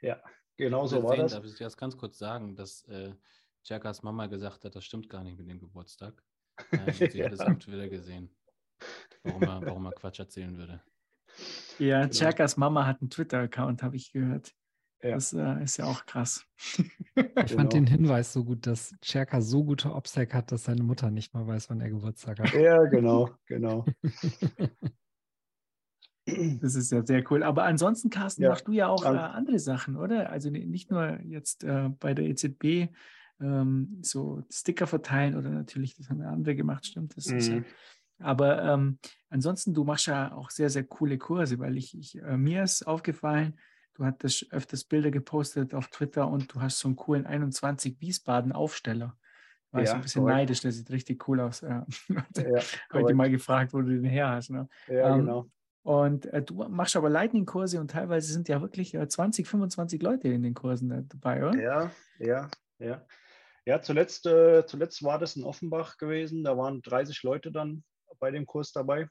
ja, 0.00 0.22
genau 0.56 0.86
so 0.86 1.02
war 1.02 1.16
das. 1.16 1.32
darf 1.32 1.44
ich 1.44 1.58
jetzt 1.58 1.76
ganz 1.76 1.96
kurz 1.96 2.18
sagen, 2.18 2.54
dass 2.56 2.84
äh, 2.88 3.12
Jakas 3.64 4.02
Mama 4.02 4.26
gesagt 4.26 4.64
hat, 4.64 4.74
das 4.74 4.84
stimmt 4.84 5.08
gar 5.10 5.22
nicht 5.24 5.38
mit 5.38 5.48
dem 5.48 5.60
Geburtstag. 5.60 6.22
Äh, 6.72 6.92
sie 6.92 7.18
Ja. 7.18 7.24
hat 7.26 7.32
es 7.32 7.40
auf 7.40 7.58
Twitter 7.58 7.88
gesehen, 7.88 8.36
warum 9.22 9.42
er, 9.44 9.62
warum 9.62 9.86
er 9.86 9.92
Quatsch 9.92 10.18
erzählen 10.20 10.56
würde. 10.58 10.82
Ja, 11.78 12.00
Genau. 12.02 12.12
Cherkas 12.12 12.56
Mama 12.58 12.86
hat 12.86 13.00
einen 13.00 13.08
Twitter-Account, 13.10 13.82
habe 13.82 13.96
ich 13.96 14.12
gehört. 14.12 14.52
Ja. 15.02 15.12
Das 15.14 15.32
äh, 15.32 15.62
ist 15.62 15.78
ja 15.78 15.86
auch 15.86 16.04
krass. 16.04 16.44
Ich 17.16 17.24
Genau. 17.34 17.46
fand 17.56 17.72
den 17.72 17.86
Hinweis 17.86 18.32
so 18.32 18.44
gut, 18.44 18.66
dass 18.66 18.94
Cherka 19.02 19.40
so 19.40 19.64
gute 19.64 19.92
OPSEC 19.94 20.32
hat, 20.34 20.52
dass 20.52 20.64
seine 20.64 20.82
Mutter 20.82 21.10
nicht 21.10 21.32
mal 21.34 21.46
weiß, 21.46 21.68
wann 21.70 21.80
er 21.80 21.88
Geburtstag 21.90 22.38
hat. 22.40 22.52
Ja, 22.54 22.84
genau, 22.84 23.30
genau. 23.46 23.84
Das 26.62 26.74
ist 26.74 26.92
ja 26.92 27.04
sehr 27.04 27.24
cool. 27.30 27.42
Aber 27.42 27.64
ansonsten, 27.64 28.10
Carsten, 28.10 28.42
Ja, 28.42 28.50
machst 28.50 28.68
du 28.68 28.72
ja 28.72 28.88
auch 28.88 29.04
äh, 29.04 29.08
an- 29.08 29.16
andere 29.16 29.58
Sachen, 29.58 29.96
oder? 29.96 30.30
Also 30.30 30.50
ni- 30.50 30.66
nicht 30.66 30.90
nur 30.90 31.20
jetzt 31.22 31.64
äh, 31.64 31.88
bei 31.88 32.14
der 32.14 32.26
EZB 32.26 32.88
ähm, 33.40 33.98
so 34.02 34.42
Sticker 34.50 34.86
verteilen 34.86 35.36
oder 35.36 35.50
natürlich, 35.50 35.94
das 35.96 36.10
haben 36.10 36.20
ja 36.20 36.28
andere 36.30 36.54
gemacht, 36.54 36.84
stimmt. 36.86 37.16
Das 37.16 37.26
ist 37.26 37.48
ja, 37.48 37.56
Mhm. 37.56 37.64
aber 38.18 38.62
ähm, 38.62 38.98
ansonsten, 39.30 39.72
du 39.72 39.84
machst 39.84 40.06
ja 40.06 40.32
auch 40.32 40.50
sehr, 40.50 40.68
sehr 40.68 40.84
coole 40.84 41.16
Kurse, 41.18 41.58
weil 41.58 41.76
ich, 41.78 41.96
ich 41.96 42.16
äh, 42.18 42.36
mir 42.36 42.62
ist 42.64 42.86
aufgefallen, 42.86 43.58
du 43.94 44.04
hattest 44.04 44.52
öfters 44.52 44.84
Bilder 44.84 45.10
gepostet 45.10 45.74
auf 45.74 45.88
Twitter 45.88 46.28
und 46.28 46.54
du 46.54 46.60
hast 46.60 46.78
so 46.78 46.88
einen 46.88 46.96
coolen 46.96 47.26
21 47.26 48.00
Wiesbaden-Aufsteller. 48.00 49.16
War 49.72 49.82
ich 49.82 49.88
so 49.90 49.94
Ja, 49.94 49.98
ein 49.98 50.02
bisschen 50.02 50.22
korrekt. 50.22 50.36
neidisch, 50.38 50.60
der 50.60 50.72
sieht 50.72 50.90
richtig 50.90 51.26
cool 51.28 51.40
aus. 51.40 51.60
Ja. 51.62 51.86
Ja, 52.36 52.60
Heute 52.92 53.14
mal 53.14 53.30
gefragt, 53.30 53.72
wo 53.72 53.80
du 53.80 53.88
den 54.00 54.04
her 54.04 54.28
hast. 54.30 54.50
Ne? 54.50 54.68
ja 54.86 55.08
ähm, 55.08 55.20
genau. 55.20 55.50
Und 55.82 56.26
äh, 56.26 56.42
du 56.42 56.54
machst 56.68 56.96
aber 56.96 57.08
Lightning-Kurse 57.08 57.80
und 57.80 57.90
teilweise 57.90 58.32
sind 58.32 58.48
ja 58.48 58.60
wirklich 58.60 58.94
äh, 58.94 59.08
20, 59.08 59.46
25 59.46 60.02
Leute 60.02 60.28
in 60.28 60.42
den 60.42 60.54
Kursen 60.54 60.90
da 60.90 61.00
dabei, 61.00 61.48
oder? 61.48 61.58
Ja, 61.58 61.90
ja, 62.18 62.50
ja. 62.78 63.06
Ja, 63.66 63.82
zuletzt, 63.82 64.26
äh, 64.26 64.64
zuletzt 64.66 65.02
war 65.02 65.18
das 65.18 65.36
in 65.36 65.44
Offenbach 65.44 65.96
gewesen. 65.96 66.44
Da 66.44 66.56
waren 66.56 66.82
30 66.82 67.22
Leute 67.22 67.52
dann 67.52 67.84
bei 68.18 68.30
dem 68.30 68.46
Kurs 68.46 68.72
dabei. 68.72 69.08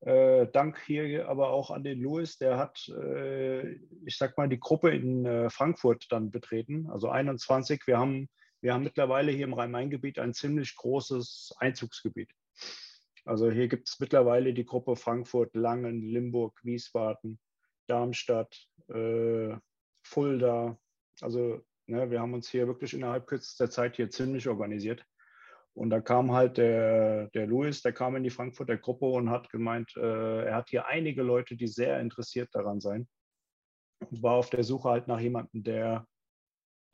Äh, 0.00 0.46
Dank 0.52 0.80
hier 0.86 1.28
aber 1.28 1.50
auch 1.50 1.70
an 1.70 1.82
den 1.82 2.00
Louis, 2.00 2.38
der 2.38 2.56
hat, 2.56 2.88
äh, 2.88 3.72
ich 4.04 4.16
sag 4.16 4.36
mal, 4.36 4.48
die 4.48 4.60
Gruppe 4.60 4.90
in 4.90 5.26
äh, 5.26 5.50
Frankfurt 5.50 6.06
dann 6.10 6.30
betreten, 6.30 6.88
also 6.90 7.08
21. 7.08 7.82
Wir 7.86 7.98
haben, 7.98 8.28
wir 8.60 8.74
haben 8.74 8.84
mittlerweile 8.84 9.32
hier 9.32 9.46
im 9.46 9.54
Rhein-Main-Gebiet 9.54 10.20
ein 10.20 10.34
ziemlich 10.34 10.76
großes 10.76 11.54
Einzugsgebiet. 11.58 12.30
Also 13.28 13.50
hier 13.50 13.68
gibt 13.68 13.90
es 13.90 14.00
mittlerweile 14.00 14.54
die 14.54 14.64
Gruppe 14.64 14.96
Frankfurt, 14.96 15.54
Langen, 15.54 16.00
Limburg, 16.00 16.58
Wiesbaden, 16.64 17.38
Darmstadt, 17.86 18.66
äh, 18.88 19.54
Fulda. 20.02 20.78
Also 21.20 21.60
ne, 21.88 22.10
wir 22.10 22.20
haben 22.20 22.32
uns 22.32 22.48
hier 22.48 22.66
wirklich 22.66 22.94
innerhalb 22.94 23.26
kürzester 23.26 23.68
Zeit 23.68 23.96
hier 23.96 24.08
ziemlich 24.08 24.48
organisiert. 24.48 25.04
Und 25.74 25.90
da 25.90 26.00
kam 26.00 26.32
halt 26.32 26.56
der, 26.56 27.28
der 27.34 27.46
Louis, 27.46 27.82
der 27.82 27.92
kam 27.92 28.16
in 28.16 28.22
die 28.22 28.30
Frankfurter 28.30 28.78
Gruppe 28.78 29.04
und 29.04 29.28
hat 29.28 29.50
gemeint, 29.50 29.94
äh, 29.98 30.44
er 30.46 30.54
hat 30.54 30.70
hier 30.70 30.86
einige 30.86 31.22
Leute, 31.22 31.54
die 31.54 31.68
sehr 31.68 32.00
interessiert 32.00 32.48
daran 32.52 32.80
seien. 32.80 33.06
Und 34.00 34.22
war 34.22 34.36
auf 34.36 34.48
der 34.48 34.64
Suche 34.64 34.88
halt 34.88 35.06
nach 35.06 35.20
jemandem, 35.20 35.64
der, 35.64 36.06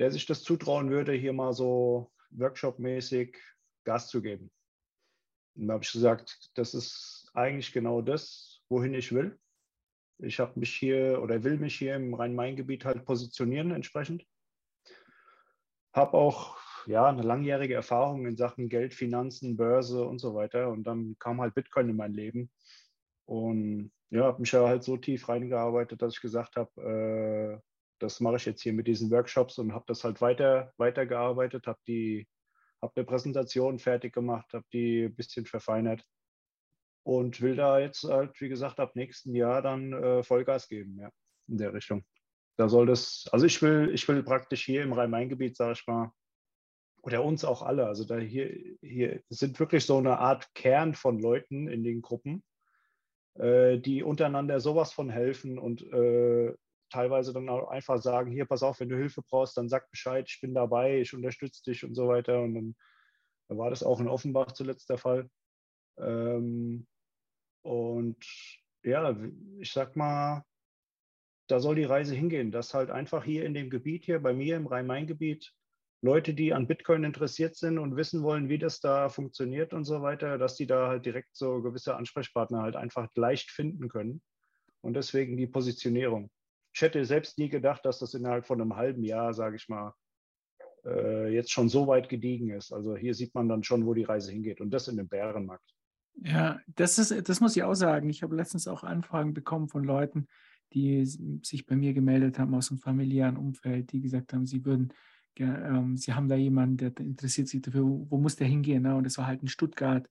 der 0.01 0.11
sich 0.11 0.26
das 0.26 0.43
zutrauen 0.43 0.91
würde, 0.91 1.12
hier 1.12 1.32
mal 1.32 1.53
so 1.53 2.11
workshopmäßig 2.30 3.39
Gas 3.85 4.09
zu 4.09 4.20
geben. 4.20 4.51
Und 5.57 5.68
da 5.68 5.74
habe 5.74 5.84
ich 5.84 5.92
gesagt, 5.92 6.50
das 6.55 6.74
ist 6.74 7.30
eigentlich 7.34 7.72
genau 7.72 8.02
das, 8.02 8.62
wohin 8.68 8.94
ich 8.94 9.12
will. 9.12 9.38
Ich 10.18 10.38
habe 10.40 10.59
mich 10.59 10.74
hier 10.74 11.20
oder 11.22 11.42
will 11.42 11.59
mich 11.59 11.76
hier 11.76 11.96
im 11.96 12.14
Rhein-Main-Gebiet 12.14 12.84
halt 12.84 13.05
positionieren 13.05 13.72
entsprechend. 13.72 14.24
Habe 15.92 16.16
auch 16.16 16.57
ja, 16.86 17.07
eine 17.09 17.22
langjährige 17.22 17.74
Erfahrung 17.74 18.26
in 18.26 18.36
Sachen 18.36 18.68
Geld, 18.68 18.94
Finanzen, 18.94 19.57
Börse 19.57 20.05
und 20.05 20.18
so 20.18 20.34
weiter. 20.34 20.70
Und 20.70 20.84
dann 20.84 21.16
kam 21.18 21.40
halt 21.40 21.55
Bitcoin 21.55 21.88
in 21.88 21.96
mein 21.96 22.12
Leben. 22.12 22.50
Und 23.26 23.92
ja, 24.11 24.24
habe 24.24 24.40
mich 24.40 24.52
ja 24.52 24.66
halt 24.66 24.84
so 24.84 24.96
tief 24.96 25.28
reingearbeitet, 25.28 26.02
dass 26.02 26.14
ich 26.14 26.20
gesagt 26.20 26.57
habe, 26.57 27.61
äh, 27.61 27.61
das 27.98 28.20
mache 28.20 28.36
ich 28.36 28.44
jetzt 28.44 28.62
hier 28.62 28.72
mit 28.72 28.86
diesen 28.86 29.11
Workshops 29.11 29.59
und 29.59 29.72
habe 29.72 29.84
das 29.88 30.05
halt 30.05 30.20
weiter 30.20 30.72
weitergearbeitet, 30.76 31.66
habe 31.66 31.78
die 31.86 32.26
habe 32.83 32.93
eine 32.97 33.05
Präsentation 33.05 33.79
fertig 33.79 34.12
gemacht, 34.12 34.53
habe 34.53 34.64
die 34.72 35.05
ein 35.05 35.14
bisschen 35.14 35.47
verfeinert 35.47 36.05
und 37.05 37.41
will 37.41 37.57
da 37.57 37.79
jetzt 37.79 38.05
halt, 38.05 38.41
wie 38.41 38.49
gesagt, 38.49 38.81
ab 38.81 38.97
nächsten 38.97 39.35
Jahr 39.35 39.62
dann 39.62 39.93
äh, 39.93 40.22
Vollgas 40.22 40.68
geben, 40.68 40.99
ja, 40.99 41.11
in 41.49 41.59
der 41.59 41.72
Richtung. 41.72 42.05
Da 42.57 42.68
soll 42.68 42.87
das, 42.87 43.29
also 43.33 43.47
ich 43.47 43.61
will, 43.62 43.91
ich 43.93 44.07
will 44.09 44.22
praktisch 44.22 44.64
hier 44.64 44.83
im 44.83 44.93
Rhein-Main-Gebiet, 44.93 45.57
sage 45.57 45.72
ich 45.72 45.87
mal, 45.87 46.12
oder 47.03 47.22
uns 47.22 47.45
auch 47.45 47.62
alle, 47.62 47.87
also 47.87 48.05
da 48.05 48.16
hier, 48.16 48.77
hier 48.81 49.22
sind 49.29 49.61
wirklich 49.61 49.85
so 49.85 49.99
eine 49.99 50.18
Art 50.18 50.55
Kern 50.55 50.95
von 50.95 51.18
Leuten 51.18 51.68
in 51.68 51.85
den 51.85 52.01
Gruppen, 52.01 52.43
äh, 53.35 53.79
die 53.79 54.03
untereinander 54.03 54.61
sowas 54.61 54.93
von 54.93 55.11
helfen 55.11 55.59
und 55.59 55.83
äh, 55.93 56.55
teilweise 56.91 57.32
dann 57.32 57.49
auch 57.49 57.68
einfach 57.68 58.01
sagen, 58.01 58.30
hier, 58.30 58.47
pass 58.47 58.62
auf, 58.62 58.80
wenn 58.80 58.89
du 58.89 58.97
Hilfe 58.97 59.22
brauchst, 59.22 59.57
dann 59.57 59.68
sag 59.68 59.91
Bescheid, 59.91 60.26
ich 60.28 60.41
bin 60.41 60.55
dabei, 60.55 61.01
ich 61.01 61.14
unterstütze 61.14 61.62
dich 61.64 61.85
und 61.85 61.95
so 61.95 62.09
weiter. 62.09 62.41
Und 62.41 62.55
dann, 62.55 62.76
war 63.49 63.70
das 63.70 63.82
auch 63.82 64.01
in 64.01 64.09
Offenbach 64.09 64.53
zuletzt 64.53 64.89
der 64.91 64.99
Fall. 64.99 65.28
Ähm, 65.99 66.87
und 67.62 68.24
ja, 68.82 69.16
ich 69.59 69.72
sag 69.72 69.97
mal, 69.97 70.45
da 71.49 71.61
soll 71.61 71.74
die 71.74 71.85
Reise 71.85 72.14
hingehen, 72.14 72.53
dass 72.53 72.74
halt 72.74 72.91
einfach 72.91 73.24
hier 73.24 73.45
in 73.45 73.55
dem 73.55 73.70
Gebiet 73.70 74.05
hier, 74.05 74.20
bei 74.20 74.32
mir 74.32 74.57
im 74.57 74.66
Rhein-Main-Gebiet, 74.66 75.53
Leute, 76.03 76.35
die 76.35 76.53
an 76.53 76.66
Bitcoin 76.66 77.03
interessiert 77.03 77.57
sind 77.57 77.78
und 77.78 77.97
wissen 77.97 78.22
wollen, 78.22 78.51
wie 78.51 78.59
das 78.59 78.80
da 78.80 79.09
funktioniert 79.09 79.72
und 79.72 79.85
so 79.85 80.03
weiter, 80.03 80.37
dass 80.37 80.55
die 80.55 80.66
da 80.66 80.89
halt 80.89 81.07
direkt 81.07 81.35
so 81.35 81.62
gewisse 81.62 81.97
Ansprechpartner 81.97 82.61
halt 82.61 82.76
einfach 82.76 83.09
leicht 83.14 83.51
finden 83.51 83.89
können 83.89 84.22
Und 84.82 84.95
deswegen 84.95 85.39
die 85.39 85.47
Positionierung. 85.47 86.30
Ich 86.75 86.83
hätte 86.83 87.05
selbst 87.05 87.39
nie 87.39 87.49
gedacht, 87.49 87.85
dass 87.85 88.01
das 88.01 88.14
innerhalb 88.14 88.47
von 88.47 88.61
einem 88.61 88.75
halben 88.75 89.05
Jahr, 89.05 89.33
sage 89.33 89.57
ich 89.57 89.68
mal, 89.68 89.95
äh, 90.85 91.33
jetzt 91.33 91.53
schon 91.53 91.68
so 91.68 91.87
weit 91.87 92.09
gediegen 92.09 92.51
ist. 92.51 92.72
Also 92.72 92.97
hier 92.97 93.14
sieht 93.14 93.35
man 93.35 93.49
dann 93.49 93.62
schon, 93.62 93.87
wo 93.87 93.95
die 93.95 94.03
Reise 94.03 94.33
hingeht. 94.33 94.61
Und 94.61 94.70
das 94.70 94.89
in 94.89 94.97
dem 94.97 95.09
Bärenmarkt. 95.09 95.75
Ja, 96.22 96.61
das 96.66 96.99
ist, 96.99 97.29
das 97.29 97.41
muss 97.41 97.57
ich 97.57 97.62
auch 97.62 97.75
sagen. 97.75 98.09
Ich 98.11 98.22
habe 98.22 98.37
letztens 98.37 98.68
auch 98.68 98.83
Anfragen 98.83 99.35
bekommen 99.35 99.68
von 99.68 99.85
Leuten, 99.85 100.27
die 100.72 101.05
sich 101.07 101.66
bei 101.66 101.77
mir 101.77 101.95
gemeldet 101.95 102.39
haben 102.39 102.55
aus 102.55 102.68
dem 102.68 102.79
familiären 102.79 103.37
Umfeld, 103.37 103.93
die 103.93 104.01
gesagt 104.01 104.33
haben, 104.33 104.47
sie 104.47 104.64
würden, 104.64 104.93
ähm, 105.39 105.97
sie 105.97 106.12
haben 106.12 106.29
da 106.29 106.35
jemanden, 106.35 106.77
der 106.77 106.97
interessiert 106.99 107.49
sich 107.49 107.62
dafür, 107.62 107.85
wo, 107.85 108.07
wo 108.11 108.18
muss 108.18 108.37
der 108.37 108.49
hingehen? 108.49 108.83
Ne? 108.83 108.97
Und 108.97 109.05
das 109.05 109.18
war 109.18 109.27
halt 109.27 109.43
in 109.43 109.49
Stuttgart. 109.49 110.09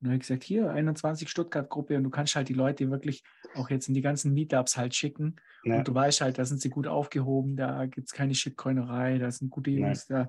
Und 0.00 0.06
dann 0.06 0.12
habe 0.12 0.16
ich 0.16 0.28
gesagt, 0.28 0.44
hier, 0.44 0.70
21 0.70 1.28
Stuttgart-Gruppe 1.28 1.96
und 1.96 2.04
du 2.04 2.10
kannst 2.10 2.36
halt 2.36 2.48
die 2.48 2.54
Leute 2.54 2.90
wirklich 2.90 3.22
auch 3.54 3.70
jetzt 3.70 3.88
in 3.88 3.94
die 3.94 4.02
ganzen 4.02 4.34
Meetups 4.34 4.76
halt 4.76 4.94
schicken. 4.94 5.36
Ja. 5.64 5.78
Und 5.78 5.88
du 5.88 5.94
weißt 5.94 6.20
halt, 6.20 6.38
da 6.38 6.44
sind 6.44 6.60
sie 6.60 6.70
gut 6.70 6.86
aufgehoben, 6.86 7.56
da 7.56 7.86
gibt 7.86 8.08
es 8.08 8.12
keine 8.12 8.34
Shitcoinerei, 8.34 9.18
da 9.18 9.30
sind 9.30 9.50
gute 9.50 9.70
Jungs 9.70 10.06
da. 10.06 10.28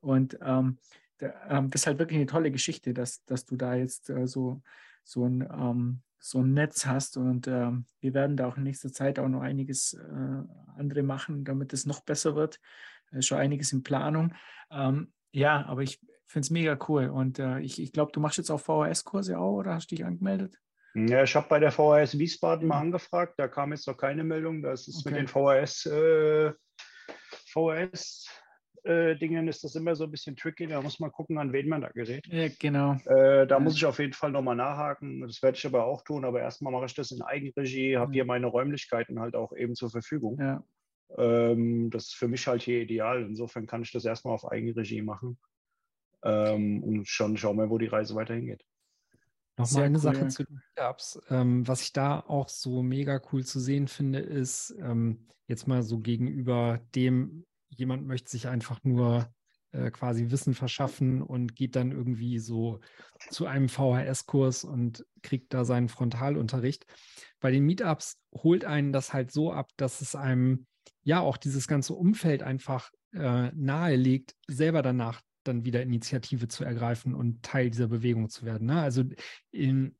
Und 0.00 0.38
ähm, 0.42 0.78
da, 1.18 1.32
ähm, 1.48 1.70
das 1.70 1.82
ist 1.82 1.86
halt 1.86 1.98
wirklich 1.98 2.18
eine 2.18 2.26
tolle 2.26 2.50
Geschichte, 2.50 2.94
dass, 2.94 3.24
dass 3.24 3.46
du 3.46 3.56
da 3.56 3.74
jetzt 3.74 4.10
äh, 4.10 4.26
so, 4.26 4.62
so, 5.02 5.24
ein, 5.24 5.42
ähm, 5.42 6.02
so 6.18 6.40
ein 6.40 6.52
Netz 6.52 6.86
hast. 6.86 7.16
Und 7.16 7.48
ähm, 7.48 7.86
wir 8.00 8.14
werden 8.14 8.36
da 8.36 8.46
auch 8.46 8.56
in 8.56 8.64
nächster 8.64 8.92
Zeit 8.92 9.18
auch 9.18 9.28
noch 9.28 9.40
einiges 9.40 9.94
äh, 9.94 10.42
andere 10.76 11.02
machen, 11.02 11.44
damit 11.44 11.72
es 11.72 11.86
noch 11.86 12.00
besser 12.00 12.36
wird. 12.36 12.60
Äh, 13.12 13.22
schon 13.22 13.38
einiges 13.38 13.72
in 13.72 13.82
Planung. 13.82 14.34
Ähm, 14.70 15.12
ja, 15.32 15.66
aber 15.66 15.82
ich 15.82 16.00
finde 16.26 16.46
es 16.46 16.50
mega 16.50 16.78
cool. 16.88 17.08
Und 17.08 17.38
äh, 17.38 17.60
ich, 17.60 17.80
ich 17.80 17.92
glaube, 17.92 18.12
du 18.12 18.20
machst 18.20 18.38
jetzt 18.38 18.50
auch 18.50 18.60
VHS-Kurse 18.60 19.38
auch 19.38 19.54
oder 19.54 19.74
hast 19.74 19.90
dich 19.90 20.04
angemeldet? 20.04 20.58
Ja, 20.94 21.22
ich 21.22 21.34
habe 21.36 21.46
bei 21.48 21.58
der 21.58 21.72
VHS 21.72 22.18
Wiesbaden 22.18 22.66
mal 22.66 22.80
angefragt. 22.80 23.34
Da 23.36 23.48
kam 23.48 23.72
jetzt 23.72 23.86
noch 23.86 23.98
keine 23.98 24.24
Meldung. 24.24 24.62
Das 24.62 24.88
ist 24.88 25.06
okay. 25.06 25.10
mit 25.10 25.20
den 25.20 25.28
VHS, 25.28 25.86
äh, 25.86 26.52
VHS 27.52 28.26
äh, 28.84 29.16
Dingen 29.16 29.46
ist 29.48 29.62
das 29.62 29.74
immer 29.74 29.94
so 29.94 30.04
ein 30.04 30.10
bisschen 30.10 30.36
tricky. 30.36 30.66
Da 30.66 30.80
muss 30.80 30.98
man 30.98 31.12
gucken, 31.12 31.36
an 31.38 31.52
wen 31.52 31.68
man 31.68 31.82
da 31.82 31.88
gerät. 31.88 32.26
Ja, 32.28 32.48
genau. 32.58 32.94
Äh, 33.04 33.46
da 33.46 33.56
ja. 33.56 33.58
muss 33.58 33.76
ich 33.76 33.84
auf 33.84 33.98
jeden 33.98 34.14
Fall 34.14 34.30
nochmal 34.30 34.56
nachhaken. 34.56 35.20
Das 35.20 35.42
werde 35.42 35.58
ich 35.58 35.66
aber 35.66 35.84
auch 35.84 36.02
tun. 36.02 36.24
Aber 36.24 36.40
erstmal 36.40 36.72
mache 36.72 36.86
ich 36.86 36.94
das 36.94 37.10
in 37.10 37.20
Eigenregie, 37.20 37.98
habe 37.98 38.12
ja. 38.12 38.14
hier 38.14 38.24
meine 38.24 38.46
Räumlichkeiten 38.46 39.20
halt 39.20 39.36
auch 39.36 39.54
eben 39.54 39.74
zur 39.74 39.90
Verfügung. 39.90 40.38
Ja. 40.40 40.64
Ähm, 41.18 41.90
das 41.90 42.04
ist 42.04 42.14
für 42.14 42.28
mich 42.28 42.46
halt 42.46 42.62
hier 42.62 42.80
ideal. 42.80 43.22
Insofern 43.22 43.66
kann 43.66 43.82
ich 43.82 43.92
das 43.92 44.04
erstmal 44.04 44.34
auf 44.34 44.50
Eigenregie 44.50 45.02
machen 45.02 45.36
ähm, 46.26 46.82
und 46.82 47.08
schon 47.08 47.36
schauen 47.36 47.56
wir, 47.56 47.70
wo 47.70 47.78
die 47.78 47.86
Reise 47.86 48.14
weiterhin 48.14 48.46
geht. 48.46 48.64
Nochmal 49.58 49.84
eine 49.84 49.96
cool. 49.96 50.02
Sache 50.02 50.28
zu 50.28 50.44
den 50.44 50.60
Meetups. 50.76 51.20
Ähm, 51.30 51.66
was 51.66 51.82
ich 51.82 51.92
da 51.92 52.20
auch 52.20 52.48
so 52.48 52.82
mega 52.82 53.20
cool 53.32 53.44
zu 53.44 53.58
sehen 53.58 53.88
finde, 53.88 54.18
ist 54.18 54.74
ähm, 54.80 55.26
jetzt 55.46 55.66
mal 55.66 55.82
so 55.82 55.98
gegenüber 55.98 56.80
dem, 56.94 57.46
jemand 57.68 58.06
möchte 58.06 58.30
sich 58.30 58.48
einfach 58.48 58.80
nur 58.84 59.32
äh, 59.72 59.90
quasi 59.90 60.30
Wissen 60.30 60.54
verschaffen 60.54 61.22
und 61.22 61.56
geht 61.56 61.74
dann 61.74 61.90
irgendwie 61.90 62.38
so 62.38 62.80
zu 63.30 63.46
einem 63.46 63.68
VHS-Kurs 63.68 64.64
und 64.64 65.06
kriegt 65.22 65.54
da 65.54 65.64
seinen 65.64 65.88
Frontalunterricht. 65.88 66.86
Bei 67.40 67.50
den 67.50 67.64
Meetups 67.64 68.18
holt 68.34 68.64
einen 68.64 68.92
das 68.92 69.12
halt 69.12 69.32
so 69.32 69.52
ab, 69.52 69.70
dass 69.76 70.02
es 70.02 70.14
einem 70.14 70.66
ja 71.02 71.20
auch 71.20 71.36
dieses 71.36 71.66
ganze 71.66 71.94
Umfeld 71.94 72.42
einfach 72.42 72.90
äh, 73.12 73.50
nahelegt, 73.54 74.34
selber 74.48 74.82
danach 74.82 75.22
dann 75.48 75.64
wieder 75.64 75.82
Initiative 75.82 76.48
zu 76.48 76.64
ergreifen 76.64 77.14
und 77.14 77.42
Teil 77.42 77.70
dieser 77.70 77.88
Bewegung 77.88 78.28
zu 78.28 78.44
werden. 78.44 78.66
Ne? 78.66 78.80
Also 78.80 79.04
in, 79.50 79.96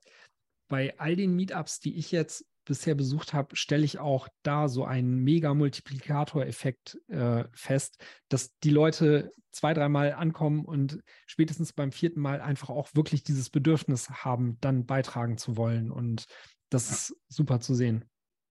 bei 0.68 0.98
all 0.98 1.16
den 1.16 1.34
Meetups, 1.34 1.80
die 1.80 1.96
ich 1.96 2.12
jetzt 2.12 2.46
bisher 2.64 2.94
besucht 2.94 3.32
habe, 3.32 3.56
stelle 3.56 3.84
ich 3.84 3.98
auch 3.98 4.28
da 4.42 4.68
so 4.68 4.84
einen 4.84 5.22
mega 5.22 5.54
Multiplikatoreffekt 5.54 6.98
äh, 7.08 7.44
fest, 7.54 8.04
dass 8.28 8.56
die 8.58 8.70
Leute 8.70 9.30
zwei, 9.52 9.72
dreimal 9.72 10.12
ankommen 10.12 10.64
und 10.64 11.00
spätestens 11.26 11.72
beim 11.72 11.92
vierten 11.92 12.20
Mal 12.20 12.40
einfach 12.40 12.68
auch 12.68 12.90
wirklich 12.94 13.22
dieses 13.22 13.48
Bedürfnis 13.48 14.10
haben, 14.10 14.58
dann 14.60 14.84
beitragen 14.84 15.38
zu 15.38 15.56
wollen. 15.56 15.90
Und 15.90 16.26
das 16.68 16.88
ja. 16.88 16.94
ist 16.94 17.16
super 17.28 17.60
zu 17.60 17.74
sehen. 17.74 18.04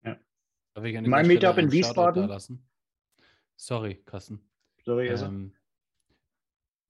Ja. 0.04 0.20
mein 0.76 1.28
Meetup 1.28 1.58
in 1.58 1.72
Wiesbaden. 1.72 2.30
Sorry, 3.56 3.96
Carsten. 4.06 4.42
Sorry, 4.84 5.10
also. 5.10 5.26
Ähm, 5.26 5.54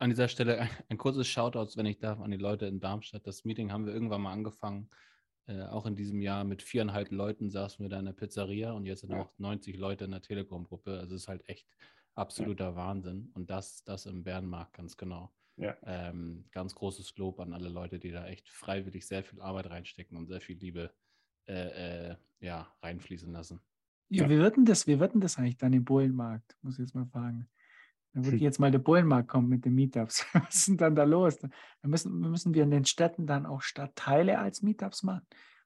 an 0.02 0.10
dieser 0.10 0.28
Stelle 0.28 0.60
ein, 0.60 0.70
ein, 0.90 0.98
kurzes 0.98 1.28
Shoutout, 1.28 1.76
wenn 1.76 1.86
ich 1.86 2.00
darf, 2.00 2.20
an 2.20 2.32
die 2.32 2.38
Leute 2.38 2.66
in 2.66 2.80
Darmstadt. 2.80 3.28
Das 3.28 3.46
Meeting 3.46 3.72
haben 3.72 3.86
wir 3.86 3.94
irgendwann 3.94 4.22
mal 4.22 4.34
angefangen. 4.34 4.90
Äh, 5.48 5.64
auch 5.64 5.86
in 5.86 5.96
diesem 5.96 6.22
Jahr 6.22 6.44
mit 6.44 6.64
viereinhalb 6.64 7.12
Leuten 7.12 7.50
saßen 7.50 7.84
wir 7.84 7.90
da 7.90 8.00
in 8.00 8.06
der 8.06 8.14
Pizzeria 8.14 8.72
und 8.72 8.86
jetzt 8.86 9.02
sind 9.02 9.14
auch 9.14 9.32
90 9.38 9.78
Leute 9.78 10.06
in 10.06 10.12
der 10.12 10.22
Telegram-Gruppe. 10.22 11.00
Also 11.00 11.16
es 11.16 11.24
ist 11.24 11.28
halt 11.28 11.48
echt 11.48 11.68
absoluter 12.16 12.70
ja. 12.70 12.76
Wahnsinn. 12.76 13.32
Und 13.36 13.50
das, 13.50 13.84
das 13.84 14.08
im 14.08 14.24
Bärenmarkt 14.24 14.74
ganz 14.74 14.98
genau. 14.98 15.32
Ja. 15.58 15.78
Ähm, 15.84 16.46
ganz 16.52 16.74
großes 16.74 17.16
Lob 17.18 17.40
an 17.40 17.54
alle 17.54 17.70
Leute, 17.70 18.00
die 18.00 18.12
da 18.12 18.26
echt 18.26 18.50
freiwillig 18.50 19.06
sehr 19.06 19.24
viel 19.24 19.40
Arbeit 19.42 19.70
reinstecken 19.70 20.18
und 20.18 20.26
sehr 20.28 20.42
viel 20.42 20.58
Liebe 20.58 20.92
äh, 21.48 22.10
äh, 22.10 22.16
ja, 22.40 22.74
reinfließen 22.82 23.32
lassen. 23.32 23.62
Ja, 24.10 24.28
wie 24.30 24.40
wird 24.40 24.58
denn 24.58 24.66
das, 24.66 24.88
wie 24.88 25.00
wird 25.00 25.14
denn 25.14 25.22
das 25.22 25.38
eigentlich 25.38 25.58
dann 25.58 25.74
im 25.74 25.86
Bullenmarkt? 25.86 26.58
Muss 26.64 26.76
ich 26.76 26.80
jetzt 26.80 26.96
mal 26.96 27.06
fragen. 27.06 27.48
Dann 28.14 28.26
würde 28.26 28.38
jetzt 28.38 28.60
mal 28.60 28.72
der 28.72 28.80
Bullenmarkt 28.80 29.30
kommen 29.30 29.48
mit 29.48 29.64
den 29.64 29.74
Meetups. 29.74 30.26
Was 30.34 30.56
ist 30.56 30.68
denn 30.68 30.78
dann 30.78 30.96
da 30.96 31.04
los? 31.04 31.38
Dann 31.40 31.52
müssen, 31.84 32.20
müssen 32.20 32.54
wir 32.54 32.64
in 32.64 32.72
den 32.72 32.86
Städten 32.86 33.26
dann 33.26 33.46
auch 33.46 33.62
Stadtteile 33.62 34.40
als 34.40 34.62
Meetups 34.62 35.04
machen? 35.04 35.26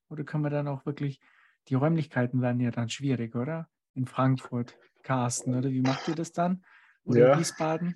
Oder 0.09 0.23
können 0.23 0.43
wir 0.43 0.51
dann 0.51 0.67
auch 0.67 0.85
wirklich, 0.85 1.19
die 1.67 1.75
Räumlichkeiten 1.75 2.41
werden 2.41 2.59
ja 2.59 2.71
dann 2.71 2.89
schwierig, 2.89 3.35
oder? 3.35 3.67
In 3.95 4.05
Frankfurt, 4.05 4.77
Carsten, 5.01 5.55
oder 5.55 5.71
wie 5.71 5.81
macht 5.81 6.07
ihr 6.07 6.15
das 6.15 6.31
dann? 6.31 6.63
Oder 7.03 7.19
ja. 7.19 7.33
in 7.33 7.39
Wiesbaden? 7.39 7.95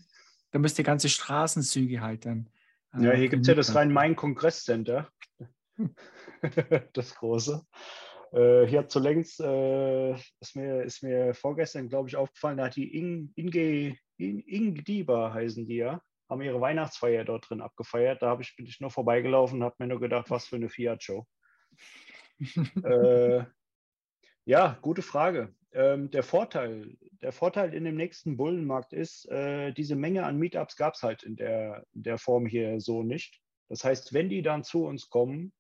Da 0.52 0.60
müsst 0.60 0.80
ihr 0.80 0.86
ganze 0.86 1.10
Straßenzüge 1.10 2.02
halt 2.02 2.26
dann. 2.26 2.50
Äh, 2.94 3.04
ja, 3.04 3.12
hier 3.12 3.30
gibt 3.30 3.42
es 3.42 3.48
ja 3.48 3.54
das 3.54 3.76
Rhein-Main-Kongresscenter. 3.76 5.10
das 6.94 7.16
große. 7.16 7.64
Äh, 8.32 8.66
hier 8.66 8.80
hat 8.80 8.92
zuletzt, 8.92 9.40
äh, 9.42 10.14
ist, 10.14 10.56
mir, 10.56 10.84
ist 10.84 11.04
mir 11.04 11.34
vorgestern, 11.34 11.90
glaube 11.90 12.10
ich, 12.10 12.16
aufgefallen, 12.16 12.58
da 12.58 12.66
hat 12.66 12.76
die 12.76 12.96
Inge 13.36 13.96
In 14.20 14.40
Ingdiba 14.40 15.34
heißen 15.34 15.66
die 15.66 15.78
ja, 15.78 16.02
haben 16.30 16.42
ihre 16.42 16.60
Weihnachtsfeier 16.62 17.24
dort 17.24 17.50
drin 17.50 17.62
abgefeiert. 17.62 18.22
Da 18.22 18.38
ich, 18.40 18.56
bin 18.56 18.66
ich 18.66 18.80
nur 18.82 18.92
vorbeigelaufen 18.92 19.60
und 19.60 19.64
habe 19.64 19.76
mir 19.80 19.88
nur 19.88 20.00
gedacht, 20.00 20.30
was 20.30 20.48
für 20.48 20.58
eine 20.58 20.70
Fiat-Show. 20.70 21.26
äh, 22.84 23.46
ja, 24.46 24.78
gute 24.82 25.02
Frage. 25.02 25.56
Ähm, 25.72 26.12
der, 26.12 26.24
Vorteil, 26.24 26.98
der 27.22 27.32
Vorteil 27.32 27.74
in 27.74 27.86
dem 27.86 27.96
nächsten 27.96 28.36
Bullenmarkt 28.36 28.92
ist, 28.92 29.30
äh, 29.30 29.72
diese 29.72 29.96
Menge 29.96 30.26
an 30.26 30.38
Meetups 30.38 30.76
gab 30.76 30.96
es 30.96 31.04
halt 31.04 31.24
in 31.24 31.36
der, 31.36 31.86
in 31.94 32.04
der 32.04 32.18
Form 32.18 32.46
hier 32.46 32.82
so 32.82 33.04
nicht. 33.04 33.40
Das 33.70 33.84
heißt, 33.84 34.14
wenn 34.14 34.30
die 34.30 34.42
dann 34.42 34.64
zu 34.64 34.86
uns 34.86 35.10
kommen, 35.10 35.54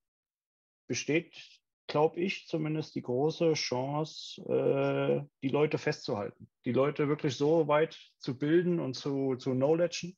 besteht 0.88 1.59
glaube 1.90 2.20
ich, 2.20 2.48
zumindest 2.48 2.96
die 2.96 3.02
große 3.02 3.54
Chance, 3.54 4.42
äh, 4.44 5.28
die 5.42 5.50
Leute 5.50 5.78
festzuhalten. 5.78 6.50
Die 6.64 6.72
Leute 6.72 7.10
wirklich 7.10 7.36
so 7.36 7.68
weit 7.68 8.00
zu 8.20 8.38
bilden 8.38 8.80
und 8.80 8.94
zu, 8.94 9.36
zu 9.36 9.52
knowledgen, 9.52 10.18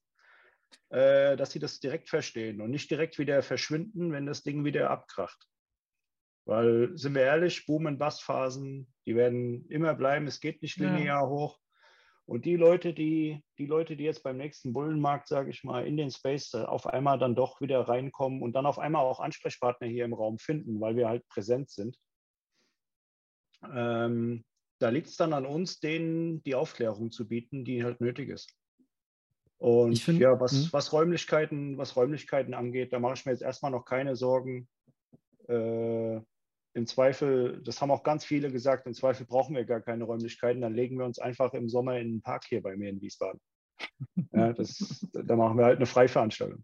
äh, 0.89 1.35
dass 1.37 1.51
sie 1.51 1.59
das 1.59 1.79
direkt 1.79 2.09
verstehen 2.09 2.61
und 2.61 2.69
nicht 2.69 2.91
direkt 2.91 3.17
wieder 3.17 3.41
verschwinden, 3.41 4.11
wenn 4.11 4.25
das 4.25 4.43
Ding 4.43 4.63
wieder 4.65 4.91
abkracht. 4.91 5.47
Weil, 6.45 6.91
sind 6.97 7.15
wir 7.15 7.21
ehrlich, 7.21 7.65
Boom- 7.65 7.85
und 7.85 7.97
Bust-Phasen, 7.97 8.91
die 9.05 9.15
werden 9.15 9.65
immer 9.69 9.95
bleiben. 9.95 10.27
Es 10.27 10.41
geht 10.41 10.61
nicht 10.61 10.77
linear 10.77 11.23
ja. 11.23 11.27
hoch. 11.27 11.59
Und 12.31 12.45
die 12.45 12.55
Leute, 12.55 12.93
die, 12.93 13.43
die 13.57 13.65
Leute, 13.65 13.97
die 13.97 14.05
jetzt 14.05 14.23
beim 14.23 14.37
nächsten 14.37 14.71
Bullenmarkt, 14.71 15.27
sage 15.27 15.49
ich 15.49 15.65
mal, 15.65 15.85
in 15.85 15.97
den 15.97 16.11
Space 16.11 16.55
auf 16.55 16.87
einmal 16.87 17.19
dann 17.19 17.35
doch 17.35 17.59
wieder 17.59 17.81
reinkommen 17.81 18.41
und 18.41 18.53
dann 18.53 18.65
auf 18.65 18.79
einmal 18.79 19.03
auch 19.03 19.19
Ansprechpartner 19.19 19.87
hier 19.87 20.05
im 20.05 20.13
Raum 20.13 20.37
finden, 20.37 20.79
weil 20.79 20.95
wir 20.95 21.09
halt 21.09 21.27
präsent 21.27 21.69
sind, 21.69 21.97
ähm, 23.69 24.45
da 24.79 24.87
liegt 24.87 25.07
es 25.07 25.17
dann 25.17 25.33
an 25.33 25.45
uns, 25.45 25.81
denen 25.81 26.41
die 26.43 26.55
Aufklärung 26.55 27.11
zu 27.11 27.27
bieten, 27.27 27.65
die 27.65 27.83
halt 27.83 27.99
nötig 27.99 28.29
ist. 28.29 28.55
Und 29.57 29.99
find, 29.99 30.21
ja, 30.21 30.39
was, 30.39 30.53
hm. 30.53 30.69
was, 30.71 30.93
Räumlichkeiten, 30.93 31.77
was 31.77 31.97
Räumlichkeiten 31.97 32.53
angeht, 32.53 32.93
da 32.93 32.99
mache 32.99 33.15
ich 33.15 33.25
mir 33.25 33.33
jetzt 33.33 33.43
erstmal 33.43 33.73
noch 33.73 33.83
keine 33.83 34.15
Sorgen. 34.15 34.69
Äh, 35.49 36.21
im 36.73 36.87
Zweifel, 36.87 37.61
das 37.63 37.81
haben 37.81 37.91
auch 37.91 38.03
ganz 38.03 38.23
viele 38.23 38.51
gesagt, 38.51 38.87
im 38.87 38.93
Zweifel 38.93 39.25
brauchen 39.25 39.55
wir 39.55 39.65
gar 39.65 39.81
keine 39.81 40.05
Räumlichkeiten, 40.05 40.61
dann 40.61 40.73
legen 40.73 40.97
wir 40.97 41.05
uns 41.05 41.19
einfach 41.19 41.53
im 41.53 41.69
Sommer 41.69 41.99
in 41.99 42.11
den 42.11 42.21
Park 42.21 42.45
hier 42.47 42.61
bei 42.61 42.75
mir 42.75 42.89
in 42.89 43.01
Wiesbaden. 43.01 43.39
Ja, 44.33 44.53
das, 44.53 45.07
da 45.11 45.35
machen 45.35 45.57
wir 45.57 45.65
halt 45.65 45.77
eine 45.77 45.85
Freiveranstaltung. 45.85 46.63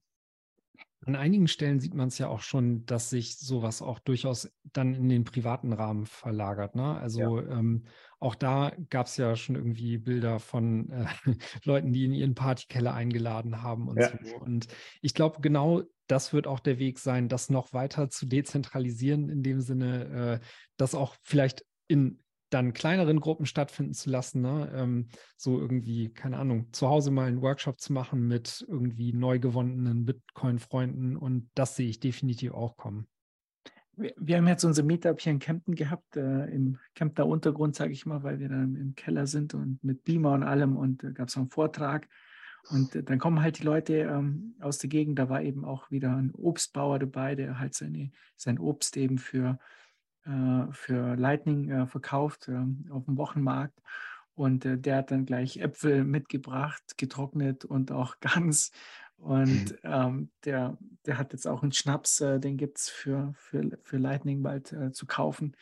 An 1.05 1.15
einigen 1.15 1.47
Stellen 1.47 1.79
sieht 1.79 1.93
man 1.93 2.09
es 2.09 2.17
ja 2.17 2.27
auch 2.27 2.41
schon, 2.41 2.85
dass 2.85 3.09
sich 3.09 3.37
sowas 3.37 3.81
auch 3.81 3.99
durchaus 3.99 4.51
dann 4.63 4.93
in 4.93 5.09
den 5.09 5.23
privaten 5.23 5.73
Rahmen 5.73 6.05
verlagert. 6.05 6.75
Ne? 6.75 6.97
Also 6.97 7.39
ja. 7.39 7.59
ähm, 7.59 7.85
auch 8.19 8.35
da 8.35 8.73
gab 8.89 9.07
es 9.07 9.17
ja 9.17 9.35
schon 9.35 9.55
irgendwie 9.55 9.97
Bilder 9.97 10.39
von 10.39 10.89
äh, 10.89 11.05
Leuten, 11.63 11.93
die 11.93 12.05
in 12.05 12.13
ihren 12.13 12.35
Partykeller 12.35 12.93
eingeladen 12.93 13.61
haben 13.61 13.87
und 13.87 13.99
ja. 13.99 14.11
so. 14.21 14.35
Und 14.37 14.67
ich 15.01 15.13
glaube, 15.13 15.39
genau 15.41 15.83
das 16.07 16.33
wird 16.33 16.47
auch 16.47 16.59
der 16.59 16.79
Weg 16.79 16.99
sein, 16.99 17.29
das 17.29 17.49
noch 17.49 17.73
weiter 17.73 18.09
zu 18.09 18.25
dezentralisieren, 18.25 19.29
in 19.29 19.43
dem 19.43 19.61
Sinne, 19.61 20.39
äh, 20.41 20.45
dass 20.77 20.95
auch 20.95 21.15
vielleicht 21.21 21.65
in 21.87 22.19
dann 22.49 22.73
kleineren 22.73 23.19
Gruppen 23.19 23.45
stattfinden 23.45 23.93
zu 23.93 24.09
lassen, 24.09 24.41
ne? 24.41 24.71
ähm, 24.73 25.09
so 25.35 25.59
irgendwie, 25.59 26.09
keine 26.09 26.37
Ahnung, 26.37 26.71
zu 26.71 26.87
Hause 26.87 27.11
mal 27.11 27.27
einen 27.27 27.41
Workshop 27.41 27.79
zu 27.79 27.91
machen 27.91 28.27
mit 28.27 28.65
irgendwie 28.67 29.13
neu 29.13 29.39
gewonnenen 29.39 30.05
Bitcoin-Freunden 30.05 31.17
und 31.17 31.49
das 31.55 31.75
sehe 31.75 31.89
ich 31.89 31.99
definitiv 31.99 32.53
auch 32.53 32.77
kommen. 32.77 33.07
Wir, 33.97 34.13
wir 34.17 34.37
haben 34.37 34.47
jetzt 34.47 34.63
unser 34.63 34.83
Meetup 34.83 35.19
hier 35.19 35.33
in 35.33 35.39
Kempten 35.39 35.75
gehabt, 35.75 36.15
äh, 36.15 36.45
im 36.45 36.77
Kempter 36.95 37.25
Untergrund, 37.25 37.75
sage 37.75 37.91
ich 37.91 38.05
mal, 38.05 38.23
weil 38.23 38.39
wir 38.39 38.47
da 38.47 38.55
im 38.55 38.93
Keller 38.95 39.27
sind 39.27 39.53
und 39.53 39.83
mit 39.83 40.03
Beamer 40.03 40.33
und 40.33 40.43
allem 40.43 40.77
und 40.77 41.03
da 41.03 41.09
äh, 41.09 41.13
gab 41.13 41.27
es 41.27 41.37
einen 41.37 41.49
Vortrag. 41.49 42.07
Und 42.69 42.95
äh, 42.95 43.03
dann 43.03 43.19
kommen 43.19 43.41
halt 43.41 43.59
die 43.59 43.63
Leute 43.63 43.93
ähm, 43.95 44.55
aus 44.59 44.77
der 44.77 44.89
Gegend, 44.89 45.19
da 45.19 45.29
war 45.29 45.41
eben 45.41 45.65
auch 45.65 45.89
wieder 45.91 46.15
ein 46.15 46.31
Obstbauer 46.33 46.99
dabei, 46.99 47.35
der 47.35 47.59
halt 47.59 47.73
seine, 47.73 48.11
sein 48.35 48.59
Obst 48.59 48.97
eben 48.97 49.17
für 49.17 49.59
äh, 50.27 50.71
für 50.71 51.15
Lightning 51.15 51.69
äh, 51.69 51.87
verkauft 51.87 52.47
ähm, 52.49 52.85
auf 52.89 53.05
dem 53.05 53.17
Wochenmarkt. 53.17 53.81
Und 54.35 54.65
äh, 54.65 54.77
der 54.77 54.97
hat 54.97 55.11
dann 55.11 55.25
gleich 55.25 55.57
Äpfel 55.57 56.03
mitgebracht, 56.03 56.83
getrocknet 56.97 57.63
und 57.65 57.91
auch 57.91 58.17
ganz. 58.19 58.71
Und 59.15 59.71
mhm. 59.71 59.77
ähm, 59.83 60.31
der, 60.43 60.77
der 61.05 61.17
hat 61.17 61.33
jetzt 61.33 61.47
auch 61.47 61.63
einen 61.63 61.71
Schnaps, 61.71 62.21
äh, 62.21 62.39
den 62.39 62.57
gibt 62.57 62.77
es 62.77 62.89
für, 62.89 63.33
für, 63.35 63.79
für 63.83 63.97
Lightning 63.97 64.43
bald 64.43 64.73
äh, 64.73 64.91
zu 64.91 65.05
kaufen. 65.05 65.55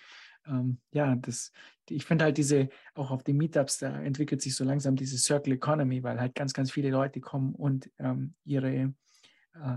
Ähm, 0.48 0.80
ja, 0.92 1.16
das, 1.16 1.52
ich 1.90 2.06
finde 2.06 2.26
halt 2.26 2.38
diese, 2.38 2.70
auch 2.94 3.12
auf 3.12 3.24
den 3.24 3.38
Meetups, 3.38 3.80
da 3.80 4.00
entwickelt 4.00 4.42
sich 4.42 4.56
so 4.56 4.64
langsam 4.64 4.96
diese 4.96 5.18
Circle 5.18 5.54
Economy, 5.54 6.04
weil 6.04 6.20
halt 6.20 6.36
ganz, 6.36 6.54
ganz 6.54 6.72
viele 6.72 6.90
Leute 6.90 7.22
kommen 7.22 7.56
und 7.56 7.90
ähm, 8.00 8.34
ihre, 8.44 8.74
äh, 8.74 8.94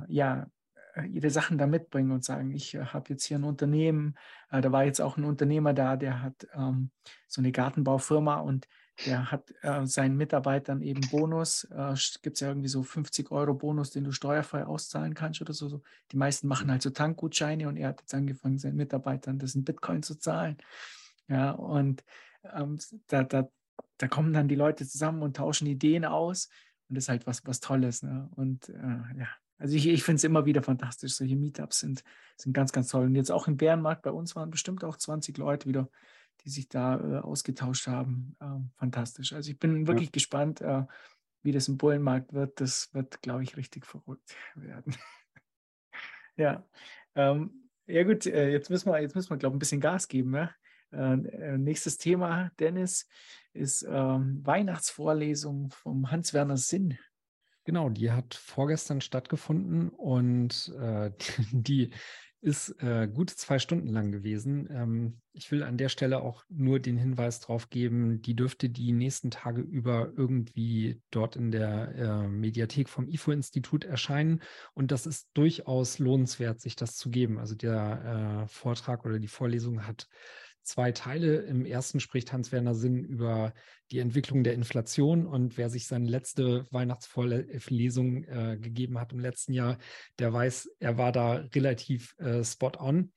ja, 0.09 0.47
äh, 0.99 1.07
ihre 1.07 1.31
Sachen 1.31 1.59
da 1.59 1.67
mitbringen 1.67 2.11
und 2.11 2.25
sagen, 2.25 2.51
ich 2.51 2.75
äh, 2.75 2.85
habe 2.85 3.11
jetzt 3.11 3.25
hier 3.25 3.39
ein 3.39 3.45
Unternehmen. 3.45 4.15
Äh, 4.51 4.61
da 4.61 4.73
war 4.73 4.85
jetzt 4.85 5.01
auch 5.01 5.17
ein 5.17 5.25
Unternehmer 5.25 5.75
da, 5.75 5.97
der 5.97 6.23
hat 6.23 6.47
ähm, 6.55 6.91
so 7.27 7.41
eine 7.41 7.53
Gartenbaufirma 7.53 8.37
und 8.37 8.69
der 9.07 9.31
hat 9.31 9.55
äh, 9.63 9.87
seinen 9.87 10.17
Mitarbeitern 10.17 10.83
eben 10.83 11.03
Bonus. 11.11 11.69
Gibt 12.21 12.35
es 12.35 12.41
ja 12.41 12.49
irgendwie 12.49 12.69
so 12.69 12.83
50 12.83 13.31
Euro 13.31 13.55
Bonus, 13.55 13.91
den 13.91 14.03
du 14.03 14.11
steuerfrei 14.11 14.67
auszahlen 14.67 15.15
kannst 15.15 15.41
oder 15.41 15.53
so. 15.53 15.83
Die 16.11 16.17
meisten 16.17 16.49
machen 16.49 16.69
halt 16.69 16.83
so 16.83 16.91
Tankgutscheine 16.91 17.69
und 17.69 17.77
er 17.77 17.91
hat 17.91 18.01
jetzt 18.01 18.13
angefangen, 18.13 18.59
seinen 18.59 18.75
Mitarbeitern 18.75 19.39
das 19.39 19.55
in 19.55 19.63
Bitcoin 19.63 20.03
zu 20.03 20.17
zahlen. 20.19 20.57
Ja, 21.29 21.53
und 21.53 22.05
ähm, 22.45 22.79
da, 23.09 23.23
da, 23.25 23.49
da 23.99 24.09
kommen 24.09 24.33
dann 24.33 24.49
die 24.49 24.55
Leute 24.55 24.87
zusammen 24.87 25.23
und 25.23 25.37
tauschen 25.37 25.67
Ideen 25.67 26.05
aus. 26.05 26.49
Und 26.89 26.97
das 26.97 27.05
ist 27.05 27.09
halt 27.09 27.27
was, 27.27 27.47
was 27.47 27.61
Tolles. 27.61 28.03
Ne? 28.03 28.29
Und 28.35 28.69
äh, 28.71 29.19
ja, 29.19 29.29
also 29.59 29.77
ich, 29.77 29.87
ich 29.89 30.03
finde 30.05 30.17
es 30.17 30.25
immer 30.25 30.47
wieder 30.47 30.63
fantastisch. 30.63 31.15
Solche 31.15 31.37
Meetups 31.37 31.81
sind, 31.81 32.05
sind 32.37 32.53
ganz, 32.53 32.73
ganz 32.73 32.89
toll. 32.89 33.07
Und 33.07 33.15
jetzt 33.15 33.31
auch 33.31 33.49
im 33.49 33.57
Bärenmarkt 33.57 34.03
bei 34.03 34.11
uns 34.11 34.37
waren 34.37 34.51
bestimmt 34.51 34.85
auch 34.85 34.97
20 34.97 35.37
Leute 35.37 35.69
wieder, 35.69 35.91
die 36.45 36.51
sich 36.51 36.69
da 36.69 36.99
äh, 36.99 37.19
ausgetauscht 37.19 37.89
haben. 37.89 38.37
Ähm, 38.41 38.71
fantastisch. 38.77 39.33
Also 39.33 39.51
ich 39.51 39.59
bin 39.59 39.87
wirklich 39.87 40.09
ja. 40.09 40.13
gespannt, 40.13 40.61
äh, 40.61 40.85
wie 41.43 41.53
das 41.53 41.69
im 41.69 41.77
Bullenmarkt 41.77 42.33
wird. 42.33 42.61
Das 42.61 42.93
wird, 42.95 43.21
glaube 43.21 43.43
ich, 43.43 43.57
richtig 43.57 43.85
verrückt 43.85 44.35
werden. 44.55 44.97
ja. 46.37 46.65
Ähm, 47.15 47.69
ja 47.87 48.05
gut, 48.05 48.27
äh, 48.27 48.51
jetzt 48.51 48.71
müssen 48.71 48.91
wir, 48.91 49.01
jetzt 49.01 49.17
müssen 49.17 49.31
wir, 49.31 49.39
glaube 49.39 49.55
ich, 49.55 49.57
ein 49.57 49.61
bisschen 49.61 49.81
Gas 49.81 50.09
geben. 50.09 50.35
Ja? 50.35 50.51
Äh, 50.93 51.15
äh, 51.15 51.59
nächstes 51.59 51.99
Thema, 51.99 52.51
Dennis, 52.59 53.07
ist 53.53 53.87
ähm, 53.89 54.41
Weihnachtsvorlesung 54.45 55.71
vom 55.71 56.11
Hans-Werner 56.11 56.57
Sinn. 56.57 56.99
Genau, 57.65 57.91
die 57.91 58.11
hat 58.11 58.35
vorgestern 58.35 59.01
stattgefunden 59.01 59.91
und 59.91 60.73
äh, 60.81 61.11
die 61.53 61.91
ist 62.41 62.71
äh, 62.83 63.09
gute 63.13 63.35
zwei 63.35 63.59
Stunden 63.59 63.89
lang 63.89 64.13
gewesen. 64.13 64.69
Ähm, 64.71 65.21
ich 65.33 65.51
will 65.51 65.65
an 65.65 65.77
der 65.77 65.89
Stelle 65.89 66.23
auch 66.23 66.45
nur 66.49 66.79
den 66.79 66.97
Hinweis 66.97 67.41
drauf 67.41 67.69
geben, 67.69 68.23
die 68.23 68.37
dürfte 68.37 68.71
die 68.71 68.93
nächsten 68.93 69.31
Tage 69.31 69.61
über 69.61 70.13
irgendwie 70.17 71.03
dort 71.11 71.35
in 71.35 71.51
der 71.51 71.95
äh, 71.97 72.29
Mediathek 72.29 72.89
vom 72.89 73.09
IFO-Institut 73.09 73.85
erscheinen. 73.85 74.41
Und 74.73 74.93
das 74.93 75.07
ist 75.07 75.29
durchaus 75.35 75.99
lohnenswert, 75.99 76.61
sich 76.61 76.77
das 76.77 76.95
zu 76.95 77.11
geben. 77.11 77.39
Also 77.39 77.57
der 77.57 78.45
äh, 78.45 78.49
Vortrag 78.49 79.05
oder 79.05 79.19
die 79.19 79.29
Vorlesung 79.29 79.87
hat 79.87 80.09
zwei 80.69 80.93
Teile. 80.93 81.39
Im 81.43 81.65
ersten 81.65 81.99
spricht 81.99 82.33
Hans-Werner 82.33 82.75
Sinn 82.75 83.03
über 83.05 83.55
die 83.91 83.99
Entwicklung 83.99 84.45
der 84.45 84.55
Inflation 84.55 85.27
und 85.27 85.57
wer 85.57 85.71
sich 85.71 85.87
seine 85.87 86.09
letzte 86.09 86.67
Weihnachtsvorlesung 86.71 88.25
äh, 88.25 88.59
gegeben 88.61 88.99
hat 88.99 89.13
im 89.13 89.21
letzten 89.21 89.55
Jahr, 89.55 89.79
der 90.19 90.33
weiß, 90.33 90.71
er 90.79 90.99
war 90.99 91.11
da 91.11 91.37
relativ 91.55 92.15
äh, 92.19 92.45
spot 92.45 92.73
on 92.79 93.13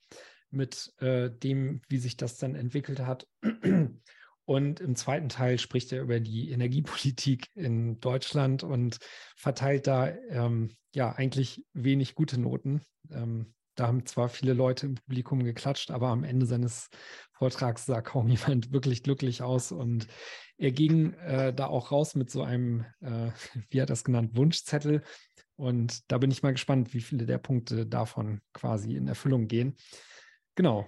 mit 0.50 0.94
äh, 1.00 1.30
dem, 1.30 1.82
wie 1.90 1.98
sich 1.98 2.18
das 2.18 2.38
dann 2.38 2.56
entwickelt 2.56 3.02
hat. 3.02 3.28
Und 4.46 4.80
im 4.80 4.96
zweiten 4.96 5.30
Teil 5.30 5.60
spricht 5.60 5.92
er 5.92 6.02
über 6.02 6.20
die 6.20 6.52
Energiepolitik 6.52 7.48
in 7.56 8.00
Deutschland 8.00 8.64
und 8.64 8.98
verteilt 9.38 9.88
da 9.88 10.10
ähm, 10.30 10.72
ja 10.94 11.14
eigentlich 11.14 11.66
wenig 11.74 12.16
gute 12.16 12.40
Noten. 12.40 12.82
Ähm, 13.12 13.54
da 13.76 13.88
haben 13.88 14.06
zwar 14.06 14.30
viele 14.30 14.54
Leute 14.54 14.88
im 14.88 14.96
Publikum 14.96 15.44
geklatscht, 15.44 15.92
aber 15.92 16.10
am 16.10 16.24
Ende 16.24 16.46
seines 16.46 16.90
Vortrags 17.34 17.86
sah 17.86 18.02
kaum 18.02 18.28
jemand 18.30 18.72
wirklich 18.72 19.04
glücklich 19.04 19.42
aus. 19.42 19.72
Und 19.72 20.08
er 20.58 20.72
ging 20.72 21.14
äh, 21.14 21.54
da 21.54 21.68
auch 21.68 21.92
raus 21.92 22.16
mit 22.16 22.30
so 22.30 22.44
einem, 22.44 22.86
äh, 23.02 23.32
wie 23.70 23.82
hat 23.82 23.90
er 23.90 23.94
das 23.94 24.04
genannt, 24.04 24.36
Wunschzettel. 24.36 25.04
Und 25.56 26.12
da 26.12 26.18
bin 26.18 26.32
ich 26.32 26.44
mal 26.44 26.52
gespannt, 26.52 26.94
wie 26.94 27.02
viele 27.02 27.26
der 27.26 27.38
Punkte 27.38 27.86
davon 27.86 28.42
quasi 28.54 28.96
in 28.96 29.08
Erfüllung 29.08 29.48
gehen. 29.48 29.76
Genau. 30.56 30.88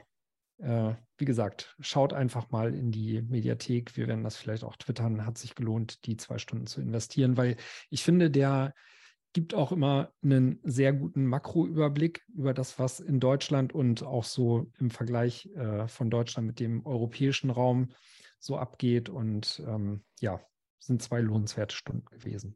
Äh, 0.57 0.95
wie 1.17 1.25
gesagt, 1.25 1.75
schaut 1.79 2.13
einfach 2.13 2.49
mal 2.51 2.73
in 2.73 2.91
die 2.91 3.21
Mediathek. 3.21 3.95
Wir 3.97 4.07
werden 4.07 4.23
das 4.23 4.35
vielleicht 4.35 4.63
auch 4.63 4.75
twittern. 4.77 5.25
Hat 5.25 5.37
sich 5.37 5.55
gelohnt, 5.55 6.05
die 6.05 6.17
zwei 6.17 6.37
Stunden 6.37 6.67
zu 6.67 6.81
investieren, 6.81 7.37
weil 7.37 7.55
ich 7.89 8.03
finde, 8.03 8.29
der 8.29 8.73
gibt 9.33 9.53
auch 9.53 9.71
immer 9.71 10.11
einen 10.23 10.59
sehr 10.63 10.93
guten 10.93 11.25
Makroüberblick 11.25 12.25
über 12.33 12.53
das, 12.53 12.79
was 12.79 12.99
in 12.99 13.19
Deutschland 13.19 13.73
und 13.73 14.03
auch 14.03 14.23
so 14.23 14.71
im 14.79 14.91
Vergleich 14.91 15.47
äh, 15.55 15.87
von 15.87 16.09
Deutschland 16.09 16.47
mit 16.47 16.59
dem 16.59 16.85
europäischen 16.85 17.49
Raum 17.49 17.89
so 18.39 18.57
abgeht. 18.57 19.09
Und 19.09 19.61
ähm, 19.67 20.03
ja, 20.19 20.39
sind 20.79 21.01
zwei 21.01 21.21
lohnenswerte 21.21 21.75
Stunden 21.75 22.05
gewesen. 22.11 22.55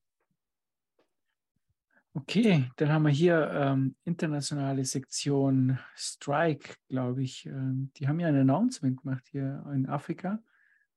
Okay, 2.13 2.69
dann 2.77 2.89
haben 2.89 3.03
wir 3.03 3.11
hier 3.11 3.51
ähm, 3.53 3.95
internationale 4.03 4.85
Sektion 4.85 5.77
Strike, 5.95 6.75
glaube 6.87 7.21
ich. 7.21 7.45
Ähm, 7.45 7.91
die 7.97 8.07
haben 8.07 8.19
ja 8.19 8.27
ein 8.27 8.35
Announcement 8.35 9.01
gemacht 9.01 9.27
hier 9.29 9.63
in 9.73 9.87
Afrika. 9.87 10.39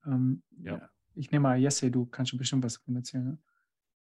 Ähm, 0.07 0.43
ja. 0.63 0.89
Ich 1.15 1.31
nehme 1.31 1.43
mal, 1.43 1.59
Jesse, 1.59 1.91
du 1.91 2.07
kannst 2.07 2.31
schon 2.31 2.39
bestimmt 2.39 2.65
was 2.65 2.81
erzählen. 2.95 3.25
Ne? 3.25 3.39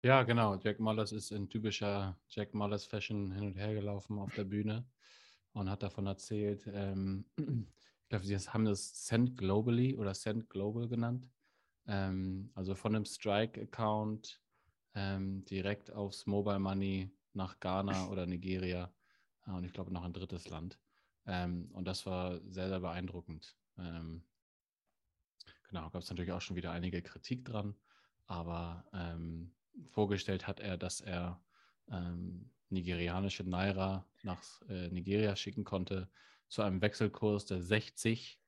Ja, 0.05 0.23
genau. 0.23 0.57
Jack 0.57 0.81
Mullers 0.81 1.13
ist 1.13 1.31
in 1.31 1.49
typischer 1.49 2.19
Jack 2.27 2.53
Mullers 2.53 2.85
Fashion 2.85 3.31
hin 3.31 3.45
und 3.45 3.55
her 3.55 3.73
gelaufen 3.73 4.19
auf 4.19 4.35
der 4.35 4.43
Bühne 4.43 4.85
und 5.53 5.69
hat 5.69 5.81
davon 5.81 6.07
erzählt. 6.07 6.67
Ähm, 6.67 7.25
ich 7.38 8.09
glaube, 8.09 8.25
sie 8.25 8.38
haben 8.38 8.65
das 8.65 9.07
Send 9.07 9.38
Globally 9.38 9.95
oder 9.95 10.13
Send 10.13 10.49
Global 10.49 10.89
genannt. 10.89 11.30
Ähm, 11.88 12.51
also 12.53 12.75
von 12.75 12.93
einem 12.93 13.05
Strike-Account 13.05 14.41
ähm, 14.93 15.45
direkt 15.45 15.89
aufs 15.89 16.25
Mobile 16.25 16.59
Money 16.59 17.09
nach 17.31 17.61
Ghana 17.61 18.09
oder 18.09 18.25
Nigeria 18.25 18.93
äh, 19.47 19.51
und 19.51 19.63
ich 19.63 19.71
glaube 19.71 19.93
noch 19.93 20.03
ein 20.03 20.11
drittes 20.11 20.49
Land. 20.49 20.77
Ähm, 21.25 21.69
und 21.71 21.85
das 21.88 22.05
war 22.05 22.41
sehr, 22.49 22.67
sehr 22.67 22.81
beeindruckend. 22.81 23.55
Ähm, 23.77 24.25
genau, 25.69 25.89
gab 25.91 26.01
es 26.01 26.09
natürlich 26.09 26.34
auch 26.34 26.41
schon 26.41 26.57
wieder 26.57 26.71
einige 26.71 27.01
Kritik 27.01 27.45
dran, 27.45 27.77
aber 28.25 28.85
ähm, 28.91 29.55
vorgestellt 29.89 30.47
hat 30.47 30.59
er, 30.59 30.77
dass 30.77 31.01
er 31.01 31.41
ähm, 31.89 32.51
nigerianische 32.69 33.43
Naira 33.43 34.05
nach 34.23 34.41
äh, 34.69 34.89
Nigeria 34.89 35.35
schicken 35.35 35.63
konnte 35.63 36.09
zu 36.49 36.61
einem 36.61 36.81
Wechselkurs, 36.81 37.45
der 37.45 37.61
60, 37.61 38.39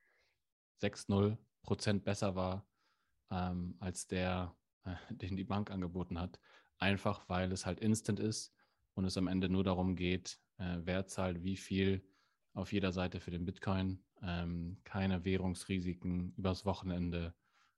60 0.78 1.36
Prozent 1.62 2.04
besser 2.04 2.34
war 2.34 2.66
ähm, 3.30 3.76
als 3.80 4.06
der, 4.06 4.54
äh, 4.84 4.94
den 5.14 5.36
die 5.36 5.44
Bank 5.44 5.70
angeboten 5.70 6.18
hat. 6.18 6.38
Einfach 6.78 7.28
weil 7.28 7.50
es 7.52 7.66
halt 7.66 7.80
instant 7.80 8.20
ist 8.20 8.54
und 8.94 9.04
es 9.04 9.16
am 9.16 9.28
Ende 9.28 9.48
nur 9.48 9.64
darum 9.64 9.96
geht, 9.96 10.38
äh, 10.58 10.78
wer 10.82 11.06
zahlt 11.06 11.42
wie 11.42 11.56
viel 11.56 12.06
auf 12.52 12.72
jeder 12.72 12.92
Seite 12.92 13.20
für 13.20 13.30
den 13.30 13.44
Bitcoin. 13.44 14.02
Ähm, 14.22 14.78
keine 14.84 15.24
Währungsrisiken 15.24 16.32
übers 16.36 16.64
Wochenende 16.64 17.34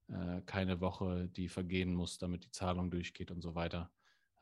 äh, 0.09 0.41
keine 0.47 0.81
Woche, 0.81 1.29
die 1.29 1.49
vergehen 1.49 1.95
muss, 1.95 2.19
damit 2.19 2.45
die 2.45 2.51
Zahlung 2.51 2.91
durchgeht 2.91 3.31
und 3.31 3.43
so 3.43 3.55
weiter. 3.55 3.91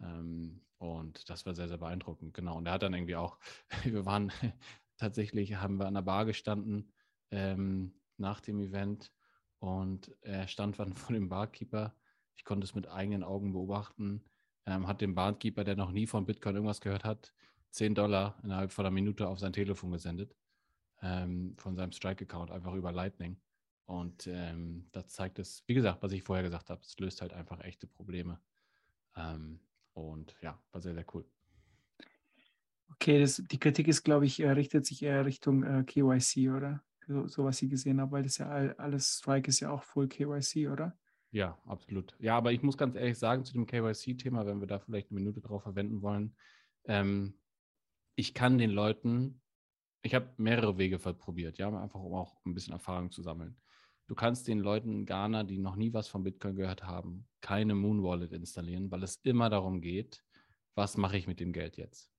Ähm, 0.00 0.62
und 0.78 1.28
das 1.28 1.46
war 1.46 1.54
sehr, 1.54 1.68
sehr 1.68 1.78
beeindruckend. 1.78 2.34
Genau. 2.34 2.56
Und 2.58 2.66
er 2.66 2.74
hat 2.74 2.82
dann 2.82 2.94
irgendwie 2.94 3.16
auch, 3.16 3.38
wir 3.84 4.06
waren 4.06 4.32
tatsächlich, 4.96 5.56
haben 5.56 5.78
wir 5.78 5.86
an 5.86 5.94
der 5.94 6.02
Bar 6.02 6.24
gestanden 6.24 6.92
ähm, 7.30 7.94
nach 8.16 8.40
dem 8.40 8.60
Event 8.60 9.12
und 9.58 10.14
er 10.20 10.48
stand 10.48 10.78
dann 10.78 10.94
vor 10.94 11.14
dem 11.14 11.28
Barkeeper. 11.28 11.94
Ich 12.34 12.44
konnte 12.44 12.64
es 12.64 12.74
mit 12.74 12.88
eigenen 12.88 13.22
Augen 13.22 13.52
beobachten. 13.52 14.24
Ähm, 14.66 14.86
hat 14.86 15.00
dem 15.00 15.14
Barkeeper, 15.14 15.64
der 15.64 15.76
noch 15.76 15.92
nie 15.92 16.06
von 16.06 16.26
Bitcoin 16.26 16.56
irgendwas 16.56 16.80
gehört 16.80 17.04
hat, 17.04 17.32
10 17.70 17.94
Dollar 17.94 18.38
innerhalb 18.42 18.72
von 18.72 18.84
einer 18.84 18.94
Minute 18.94 19.28
auf 19.28 19.38
sein 19.38 19.52
Telefon 19.52 19.92
gesendet. 19.92 20.36
Ähm, 21.02 21.54
von 21.58 21.76
seinem 21.76 21.92
Strike-Account, 21.92 22.50
einfach 22.50 22.74
über 22.74 22.90
Lightning. 22.90 23.38
Und 23.86 24.26
ähm, 24.26 24.88
das 24.92 25.08
zeigt 25.08 25.38
es, 25.38 25.62
wie 25.66 25.74
gesagt, 25.74 26.02
was 26.02 26.12
ich 26.12 26.24
vorher 26.24 26.42
gesagt 26.42 26.70
habe, 26.70 26.80
es 26.82 26.98
löst 26.98 27.22
halt 27.22 27.32
einfach 27.32 27.60
echte 27.60 27.86
Probleme. 27.86 28.40
Ähm, 29.16 29.60
und 29.92 30.36
ja, 30.42 30.60
war 30.72 30.80
sehr, 30.80 30.94
sehr 30.94 31.06
cool. 31.14 31.24
Okay, 32.92 33.20
das, 33.20 33.42
die 33.50 33.58
Kritik 33.58 33.88
ist, 33.88 34.02
glaube 34.02 34.26
ich, 34.26 34.42
richtet 34.42 34.86
sich 34.86 35.02
eher 35.02 35.24
Richtung 35.24 35.62
äh, 35.62 35.84
KYC, 35.84 36.50
oder? 36.50 36.82
So, 37.06 37.28
so, 37.28 37.44
was 37.44 37.62
ich 37.62 37.70
gesehen 37.70 38.00
habe, 38.00 38.12
weil 38.12 38.24
das 38.24 38.38
ja 38.38 38.48
all, 38.48 38.74
alles 38.74 39.18
Strike 39.18 39.48
ist 39.48 39.60
ja 39.60 39.70
auch 39.70 39.84
Full 39.84 40.08
KYC, 40.08 40.68
oder? 40.68 40.98
Ja, 41.30 41.58
absolut. 41.66 42.16
Ja, 42.18 42.36
aber 42.36 42.52
ich 42.52 42.62
muss 42.62 42.76
ganz 42.76 42.96
ehrlich 42.96 43.18
sagen, 43.18 43.44
zu 43.44 43.52
dem 43.52 43.66
KYC-Thema, 43.66 44.46
wenn 44.46 44.60
wir 44.60 44.66
da 44.66 44.80
vielleicht 44.80 45.10
eine 45.10 45.20
Minute 45.20 45.40
drauf 45.40 45.62
verwenden 45.62 46.02
wollen, 46.02 46.34
ähm, 46.84 47.38
ich 48.16 48.34
kann 48.34 48.58
den 48.58 48.70
Leuten, 48.70 49.40
ich 50.02 50.14
habe 50.14 50.32
mehrere 50.36 50.78
Wege 50.78 50.98
probiert, 50.98 51.58
ja, 51.58 51.68
einfach 51.68 52.00
um 52.00 52.14
auch 52.14 52.44
ein 52.44 52.54
bisschen 52.54 52.72
Erfahrung 52.72 53.10
zu 53.10 53.22
sammeln. 53.22 53.56
Du 54.06 54.14
kannst 54.14 54.46
den 54.46 54.60
Leuten 54.60 54.92
in 54.92 55.06
Ghana, 55.06 55.42
die 55.42 55.58
noch 55.58 55.74
nie 55.74 55.92
was 55.92 56.08
von 56.08 56.22
Bitcoin 56.22 56.54
gehört 56.54 56.84
haben, 56.84 57.26
keine 57.40 57.74
Moon 57.74 58.02
Wallet 58.02 58.32
installieren, 58.32 58.90
weil 58.90 59.02
es 59.02 59.16
immer 59.24 59.50
darum 59.50 59.80
geht, 59.80 60.24
was 60.74 60.96
mache 60.96 61.16
ich 61.16 61.26
mit 61.26 61.40
dem 61.40 61.52
Geld 61.52 61.76
jetzt? 61.76 62.12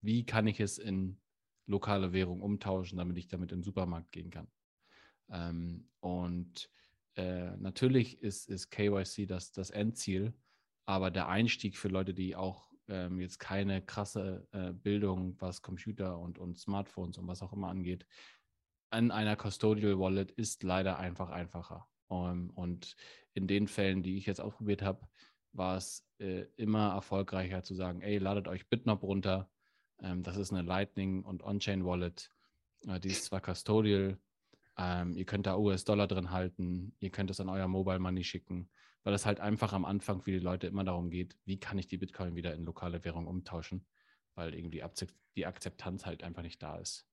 Wie 0.00 0.26
kann 0.26 0.46
ich 0.46 0.60
es 0.60 0.78
in 0.78 1.20
lokale 1.66 2.12
Währung 2.12 2.42
umtauschen, 2.42 2.98
damit 2.98 3.16
ich 3.18 3.28
damit 3.28 3.52
in 3.52 3.58
den 3.58 3.64
Supermarkt 3.64 4.10
gehen 4.10 4.30
kann? 4.30 4.48
Ähm, 5.30 5.88
und 6.00 6.70
äh, 7.16 7.56
natürlich 7.56 8.20
ist, 8.20 8.48
ist 8.48 8.70
KYC 8.70 9.26
das, 9.26 9.52
das 9.52 9.70
Endziel, 9.70 10.34
aber 10.86 11.10
der 11.10 11.28
Einstieg 11.28 11.76
für 11.76 11.88
Leute, 11.88 12.14
die 12.14 12.34
auch 12.34 12.74
ähm, 12.88 13.20
jetzt 13.20 13.38
keine 13.38 13.80
krasse 13.80 14.46
äh, 14.52 14.72
Bildung, 14.72 15.36
was 15.40 15.62
Computer 15.62 16.18
und, 16.18 16.38
und 16.38 16.58
Smartphones 16.58 17.16
und 17.18 17.28
was 17.28 17.42
auch 17.42 17.52
immer 17.52 17.68
angeht, 17.68 18.06
an 18.94 19.10
einer 19.10 19.36
Custodial 19.36 19.98
Wallet 19.98 20.30
ist 20.30 20.62
leider 20.62 20.98
einfach 20.98 21.30
einfacher. 21.30 21.88
Um, 22.06 22.30
ähm, 22.30 22.50
und 22.50 22.96
in 23.32 23.48
den 23.48 23.66
Fällen, 23.66 24.02
die 24.02 24.16
ich 24.16 24.26
jetzt 24.26 24.40
ausprobiert 24.40 24.82
habe, 24.82 25.08
war 25.52 25.76
es 25.76 26.06
äh, 26.18 26.46
immer 26.56 26.92
erfolgreicher 26.94 27.62
zu 27.64 27.74
sagen, 27.74 28.02
ey, 28.02 28.18
ladet 28.18 28.46
euch 28.46 28.68
Bitnob 28.68 29.02
runter. 29.02 29.50
Ähm, 30.00 30.22
das 30.22 30.36
ist 30.36 30.52
eine 30.52 30.62
Lightning 30.62 31.24
und 31.24 31.42
On-Chain 31.42 31.84
Wallet. 31.84 32.30
Äh, 32.86 33.00
die 33.00 33.08
ist 33.08 33.24
zwar 33.24 33.40
Custodial, 33.40 34.18
ähm, 34.78 35.16
ihr 35.16 35.24
könnt 35.24 35.46
da 35.46 35.56
US-Dollar 35.56 36.06
drin 36.06 36.30
halten, 36.30 36.94
ihr 37.00 37.10
könnt 37.10 37.30
es 37.30 37.40
an 37.40 37.48
euer 37.48 37.68
Mobile 37.68 37.98
Money 37.98 38.22
schicken, 38.22 38.70
weil 39.02 39.14
es 39.14 39.26
halt 39.26 39.40
einfach 39.40 39.72
am 39.72 39.84
Anfang 39.84 40.22
für 40.22 40.32
die 40.32 40.38
Leute 40.38 40.68
immer 40.68 40.84
darum 40.84 41.10
geht, 41.10 41.36
wie 41.44 41.58
kann 41.58 41.78
ich 41.78 41.88
die 41.88 41.98
Bitcoin 41.98 42.36
wieder 42.36 42.54
in 42.54 42.64
lokale 42.64 43.04
Währung 43.04 43.26
umtauschen, 43.26 43.86
weil 44.34 44.54
irgendwie 44.54 44.82
die 45.36 45.46
Akzeptanz 45.46 46.06
halt 46.06 46.22
einfach 46.22 46.42
nicht 46.42 46.62
da 46.62 46.78
ist. 46.78 47.08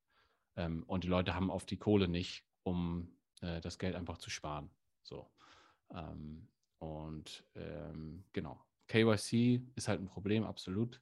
Ähm, 0.55 0.83
und 0.83 1.03
die 1.03 1.07
Leute 1.07 1.35
haben 1.35 1.49
oft 1.49 1.69
die 1.69 1.77
Kohle 1.77 2.07
nicht, 2.07 2.45
um 2.63 3.11
äh, 3.41 3.61
das 3.61 3.77
Geld 3.77 3.95
einfach 3.95 4.17
zu 4.17 4.29
sparen. 4.29 4.69
So. 5.03 5.29
Ähm, 5.93 6.47
und 6.79 7.45
ähm, 7.55 8.23
genau. 8.33 8.63
KYC 8.87 9.61
ist 9.75 9.87
halt 9.87 10.01
ein 10.01 10.07
Problem, 10.07 10.43
absolut. 10.43 11.01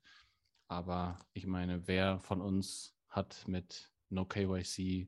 Aber 0.67 1.17
ich 1.33 1.47
meine, 1.47 1.87
wer 1.87 2.19
von 2.19 2.41
uns 2.41 2.95
hat 3.09 3.47
mit 3.47 3.91
No 4.09 4.25
KYC, 4.25 5.07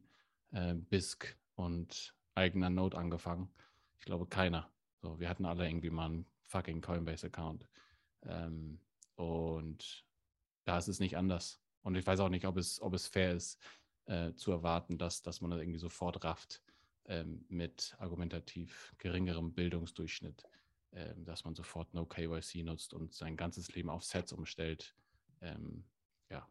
äh, 0.52 0.74
BISC 0.74 1.38
und 1.56 2.16
eigener 2.36 2.70
Node 2.70 2.98
angefangen. 2.98 3.54
Ich 4.00 4.06
glaube 4.06 4.26
keiner. 4.26 4.72
So, 5.02 5.20
wir 5.20 5.30
hatten 5.30 5.46
alle 5.46 5.68
irgendwie 5.68 5.90
mal 5.90 6.06
einen 6.06 6.26
fucking 6.44 6.82
Coinbase-Account. 6.82 7.68
Ähm, 8.24 8.80
und 9.16 10.06
da 10.66 10.78
ist 10.78 10.88
es 10.88 11.00
nicht 11.00 11.18
anders. 11.18 11.62
Und 11.84 11.96
ich 11.96 12.06
weiß 12.06 12.20
auch 12.20 12.30
nicht, 12.30 12.46
ob 12.46 12.58
es, 12.58 12.82
ob 12.82 12.94
es 12.94 13.08
fair 13.08 13.34
ist, 13.34 13.60
äh, 14.12 14.36
zu 14.36 14.52
erwarten, 14.52 14.98
dass, 14.98 15.22
dass 15.22 15.40
man 15.40 15.52
das 15.52 15.62
irgendwie 15.62 15.80
sofort 15.80 16.24
rafft 16.24 16.62
ähm, 17.06 17.46
mit 17.48 17.96
argumentativ 17.98 18.94
geringerem 18.98 19.54
Bildungsdurchschnitt, 19.54 20.44
äh, 20.92 21.14
dass 21.16 21.46
man 21.46 21.56
sofort 21.56 21.94
No 21.94 22.06
KYC 22.06 22.64
nutzt 22.64 22.94
und 22.94 23.14
sein 23.14 23.38
ganzes 23.38 23.74
Leben 23.74 23.90
auf 23.90 24.04
Sets 24.04 24.34
umstellt. 24.34 24.96
Ähm, 25.40 25.86
ja. 26.30 26.46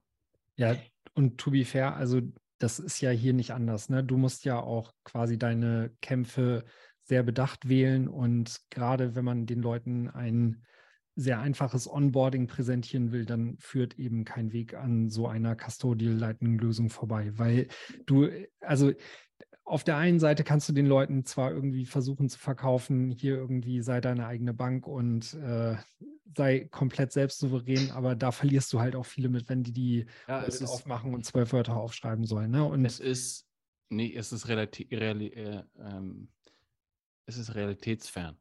Ja, 0.57 0.75
und 1.13 1.37
to 1.39 1.51
be 1.51 1.67
fair, 1.67 1.95
also 1.95 2.23
das 2.59 2.79
ist 2.79 3.01
ja 3.03 3.11
hier 3.11 3.35
nicht 3.35 3.53
anders. 3.53 3.91
Ne? 3.91 4.03
Du 4.05 4.17
musst 4.17 4.47
ja 4.47 4.59
auch 4.59 4.95
quasi 5.05 5.39
deine 5.39 5.95
Kämpfe 6.01 6.65
sehr 7.03 7.23
bedacht 7.23 7.69
wählen 7.69 8.09
und 8.09 8.61
gerade 8.71 9.15
wenn 9.15 9.25
man 9.25 9.45
den 9.45 9.61
Leuten 9.61 10.09
ein 10.09 10.65
sehr 11.17 11.41
einfaches 11.41 11.91
Onboarding 11.91 12.47
präsentieren 12.47 13.13
will, 13.13 13.27
dann 13.27 13.57
führt 13.59 13.99
eben 13.99 14.25
kein 14.25 14.53
Weg 14.53 14.75
an 14.75 15.09
so 15.09 15.27
einer 15.27 15.57
Custodial 15.57 16.15
Lightning 16.15 16.59
Lösung 16.59 16.89
vorbei, 16.89 17.33
weil 17.37 17.69
du, 18.07 18.29
also 18.61 18.93
auf 19.65 19.85
der 19.85 19.97
einen 19.97 20.19
Seite 20.19 20.43
kannst 20.43 20.69
du 20.69 20.73
den 20.73 20.87
Leuten 20.87 21.25
zwar 21.25 21.53
irgendwie 21.53 21.87
versuchen 21.87 22.29
zu 22.29 22.39
verkaufen, 22.39 23.11
hier 23.11 23.37
irgendwie 23.37 23.83
sei 23.83 24.01
deine 24.01 24.27
eigene 24.27 24.53
Bank 24.53 24.87
und 24.87 25.35
äh, 25.35 25.77
sei 26.37 26.69
komplett 26.71 27.13
selbstsouverän, 27.13 27.91
aber 27.93 28.17
da 28.17 28.33
verlierst 28.33 28.73
du 28.73 28.81
halt 28.81 28.97
auch 28.97 29.07
viele 29.07 29.29
mit, 29.29 29.49
wenn 29.49 29.63
die 29.63 29.73
die 29.73 30.07
ja, 30.27 30.41
ist, 30.41 30.63
aufmachen 30.63 31.15
und 31.15 31.25
zwölf 31.25 31.53
Wörter 31.53 31.77
aufschreiben 31.77 32.25
sollen. 32.25 32.51
Ne? 32.51 32.65
Und 32.65 32.85
es 32.85 32.99
ist, 32.99 33.47
nee, 33.91 34.13
es 34.15 34.33
ist 34.33 34.49
relativ, 34.49 34.91
reali 34.91 35.29
äh, 35.29 35.63
ähm, 35.79 36.29
es 37.27 37.37
ist 37.37 37.55
realitätsfern. 37.55 38.37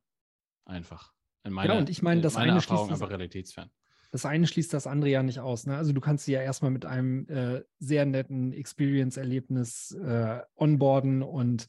Einfach. 0.65 1.13
In 1.43 1.53
meiner, 1.53 1.73
ja, 1.73 1.79
und 1.79 1.89
ich 1.89 2.01
meine, 2.01 2.21
das 2.21 2.35
eine 2.35 2.53
Erfahrung 2.53 2.87
schließt 2.87 3.01
aber 3.01 3.11
realitätsfern. 3.11 3.69
Das 4.11 4.25
eine 4.25 4.47
schließt 4.47 4.73
das 4.73 4.87
andere 4.87 5.11
ja 5.11 5.23
nicht 5.23 5.39
aus. 5.39 5.67
Ne? 5.67 5.77
Also 5.77 5.93
du 5.93 6.01
kannst 6.01 6.25
sie 6.25 6.31
ja 6.31 6.41
erstmal 6.41 6.71
mit 6.71 6.85
einem 6.85 7.27
äh, 7.27 7.61
sehr 7.77 8.05
netten 8.05 8.53
Experience-Erlebnis 8.53 9.91
äh, 9.91 10.39
onboarden 10.55 11.21
und 11.21 11.67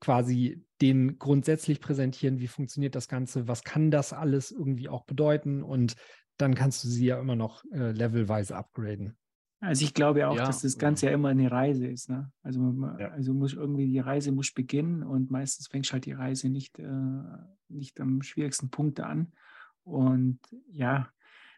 quasi 0.00 0.64
den 0.80 1.18
grundsätzlich 1.18 1.80
präsentieren, 1.80 2.40
wie 2.40 2.48
funktioniert 2.48 2.94
das 2.94 3.08
Ganze, 3.08 3.46
was 3.46 3.62
kann 3.62 3.90
das 3.90 4.12
alles 4.12 4.50
irgendwie 4.50 4.88
auch 4.88 5.04
bedeuten 5.04 5.62
und 5.62 5.94
dann 6.38 6.54
kannst 6.54 6.82
du 6.84 6.88
sie 6.88 7.06
ja 7.06 7.20
immer 7.20 7.36
noch 7.36 7.64
äh, 7.72 7.92
levelweise 7.92 8.56
upgraden. 8.56 9.16
Also 9.60 9.84
ich 9.84 9.92
glaube 9.92 10.26
auch, 10.26 10.36
ja. 10.36 10.46
dass 10.46 10.62
das 10.62 10.78
Ganze 10.78 11.06
ja 11.06 11.12
immer 11.12 11.28
eine 11.28 11.50
Reise 11.50 11.86
ist. 11.86 12.08
Ne? 12.08 12.32
Also, 12.42 12.60
man, 12.60 12.98
ja. 12.98 13.08
also 13.10 13.34
muss 13.34 13.52
irgendwie 13.52 13.86
die 13.86 13.98
Reise 13.98 14.32
muss 14.32 14.52
beginnen 14.52 15.02
und 15.02 15.30
meistens 15.30 15.68
fängt 15.68 15.92
halt 15.92 16.06
die 16.06 16.12
Reise 16.12 16.48
nicht, 16.48 16.78
äh, 16.78 17.22
nicht 17.68 18.00
am 18.00 18.22
schwierigsten 18.22 18.70
Punkt 18.70 19.00
an. 19.00 19.32
Und 19.84 20.38
ja, 20.72 21.10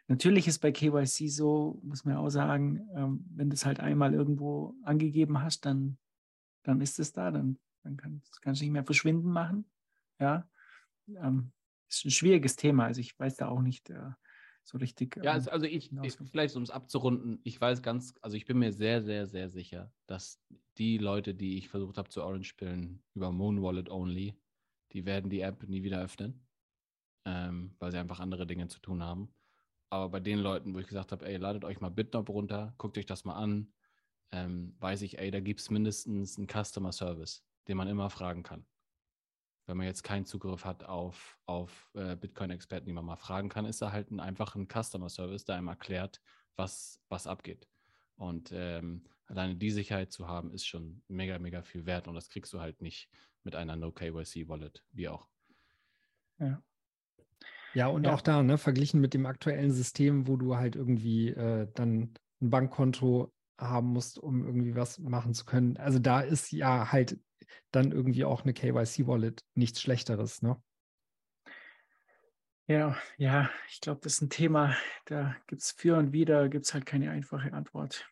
natürlich 0.07 0.49
ist 0.49 0.59
bei 0.59 0.73
KYC 0.73 1.29
so, 1.29 1.79
muss 1.81 2.03
man 2.03 2.17
auch 2.17 2.29
sagen, 2.29 2.81
ähm, 2.93 3.25
wenn 3.33 3.49
du 3.49 3.53
es 3.53 3.65
halt 3.65 3.79
einmal 3.79 4.13
irgendwo 4.13 4.75
angegeben 4.83 5.41
hast, 5.41 5.65
dann, 5.65 5.97
dann 6.63 6.81
ist 6.81 6.99
es 6.99 7.13
da, 7.13 7.31
dann, 7.31 7.57
dann 7.83 7.95
kann, 7.95 8.21
kannst 8.41 8.59
du 8.59 8.65
nicht 8.65 8.73
mehr 8.73 8.83
verschwinden 8.83 9.31
machen. 9.31 9.65
Ja, 10.19 10.45
ähm, 11.07 11.53
ist 11.89 12.03
ein 12.03 12.11
schwieriges 12.11 12.57
Thema. 12.57 12.85
Also 12.85 12.99
ich 12.99 13.17
weiß 13.17 13.37
da 13.37 13.47
auch 13.47 13.61
nicht, 13.61 13.89
äh, 13.89 14.11
so 14.63 14.77
richtig. 14.77 15.17
Ja, 15.21 15.33
also, 15.33 15.51
also 15.51 15.65
ich, 15.65 15.91
ich, 16.01 16.13
vielleicht 16.31 16.55
um 16.55 16.63
es 16.63 16.69
abzurunden, 16.69 17.39
ich 17.43 17.59
weiß 17.59 17.81
ganz, 17.81 18.15
also 18.21 18.37
ich 18.37 18.45
bin 18.45 18.59
mir 18.59 18.71
sehr, 18.71 19.01
sehr, 19.01 19.27
sehr 19.27 19.49
sicher, 19.49 19.93
dass 20.07 20.41
die 20.77 20.97
Leute, 20.97 21.35
die 21.35 21.57
ich 21.57 21.69
versucht 21.69 21.97
habe 21.97 22.09
zu 22.09 22.23
Orange 22.23 22.47
spielen, 22.47 23.03
über 23.13 23.31
Moon 23.31 23.61
Wallet 23.61 23.89
only, 23.89 24.35
die 24.93 25.05
werden 25.05 25.29
die 25.29 25.41
App 25.41 25.67
nie 25.67 25.83
wieder 25.83 26.01
öffnen, 26.01 26.47
ähm, 27.25 27.75
weil 27.79 27.91
sie 27.91 27.99
einfach 27.99 28.19
andere 28.19 28.47
Dinge 28.47 28.67
zu 28.67 28.79
tun 28.79 29.03
haben. 29.03 29.33
Aber 29.89 30.09
bei 30.09 30.19
den 30.19 30.39
Leuten, 30.39 30.73
wo 30.73 30.79
ich 30.79 30.87
gesagt 30.87 31.11
habe, 31.11 31.25
ey, 31.25 31.37
ladet 31.37 31.65
euch 31.65 31.79
mal 31.79 31.89
BitNob 31.89 32.29
runter, 32.29 32.73
guckt 32.77 32.97
euch 32.97 33.05
das 33.05 33.25
mal 33.25 33.35
an, 33.35 33.73
ähm, 34.31 34.75
weiß 34.79 35.03
ich, 35.03 35.19
ey, 35.19 35.29
da 35.29 35.39
gibt 35.39 35.59
es 35.59 35.69
mindestens 35.69 36.37
einen 36.37 36.47
Customer 36.47 36.91
Service, 36.91 37.45
den 37.67 37.77
man 37.77 37.87
immer 37.87 38.09
fragen 38.09 38.43
kann 38.43 38.65
wenn 39.65 39.77
man 39.77 39.85
jetzt 39.85 40.03
keinen 40.03 40.25
Zugriff 40.25 40.65
hat 40.65 40.83
auf, 40.83 41.37
auf 41.45 41.89
äh, 41.93 42.15
Bitcoin-Experten, 42.15 42.85
die 42.85 42.93
man 42.93 43.05
mal 43.05 43.15
fragen 43.15 43.49
kann, 43.49 43.65
ist 43.65 43.81
da 43.81 43.91
halt 43.91 44.11
ein 44.11 44.19
einfacher 44.19 44.59
Customer 44.65 45.09
Service, 45.09 45.45
der 45.45 45.55
einem 45.55 45.69
erklärt, 45.69 46.21
was, 46.55 46.99
was 47.09 47.27
abgeht. 47.27 47.67
Und 48.15 48.51
ähm, 48.53 49.05
alleine 49.27 49.55
die 49.55 49.71
Sicherheit 49.71 50.11
zu 50.11 50.27
haben, 50.27 50.51
ist 50.51 50.65
schon 50.65 51.01
mega, 51.07 51.39
mega 51.39 51.63
viel 51.63 51.85
wert. 51.85 52.07
Und 52.07 52.15
das 52.15 52.29
kriegst 52.29 52.53
du 52.53 52.59
halt 52.59 52.81
nicht 52.81 53.09
mit 53.43 53.55
einer 53.55 53.75
No-KYC-Wallet, 53.75 54.83
wie 54.91 55.09
auch. 55.09 55.27
Ja. 56.39 56.61
Ja, 57.73 57.87
und 57.87 58.03
ja. 58.03 58.13
auch 58.13 58.21
da, 58.21 58.43
ne, 58.43 58.57
verglichen 58.57 59.01
mit 59.01 59.15
dem 59.15 59.25
aktuellen 59.25 59.71
System, 59.71 60.27
wo 60.27 60.37
du 60.37 60.55
halt 60.57 60.75
irgendwie 60.75 61.29
äh, 61.29 61.67
dann 61.73 62.13
ein 62.39 62.49
Bankkonto 62.49 63.32
haben 63.57 63.87
musst, 63.87 64.19
um 64.19 64.45
irgendwie 64.45 64.75
was 64.75 64.99
machen 64.99 65.33
zu 65.33 65.45
können. 65.45 65.77
Also 65.77 65.99
da 65.99 66.21
ist 66.21 66.51
ja 66.51 66.91
halt 66.91 67.19
dann 67.71 67.91
irgendwie 67.91 68.25
auch 68.25 68.43
eine 68.43 68.53
KYC-Wallet 68.53 69.43
nichts 69.55 69.81
Schlechteres, 69.81 70.41
ne? 70.41 70.61
Ja, 72.67 72.95
ja, 73.17 73.49
ich 73.69 73.81
glaube, 73.81 73.99
das 74.03 74.13
ist 74.13 74.21
ein 74.21 74.29
Thema, 74.29 74.75
da 75.05 75.35
gibt 75.47 75.61
es 75.61 75.71
für 75.71 75.97
und 75.97 76.13
wieder, 76.13 76.47
gibt 76.47 76.65
es 76.65 76.73
halt 76.73 76.85
keine 76.85 77.11
einfache 77.11 77.51
Antwort. 77.51 78.09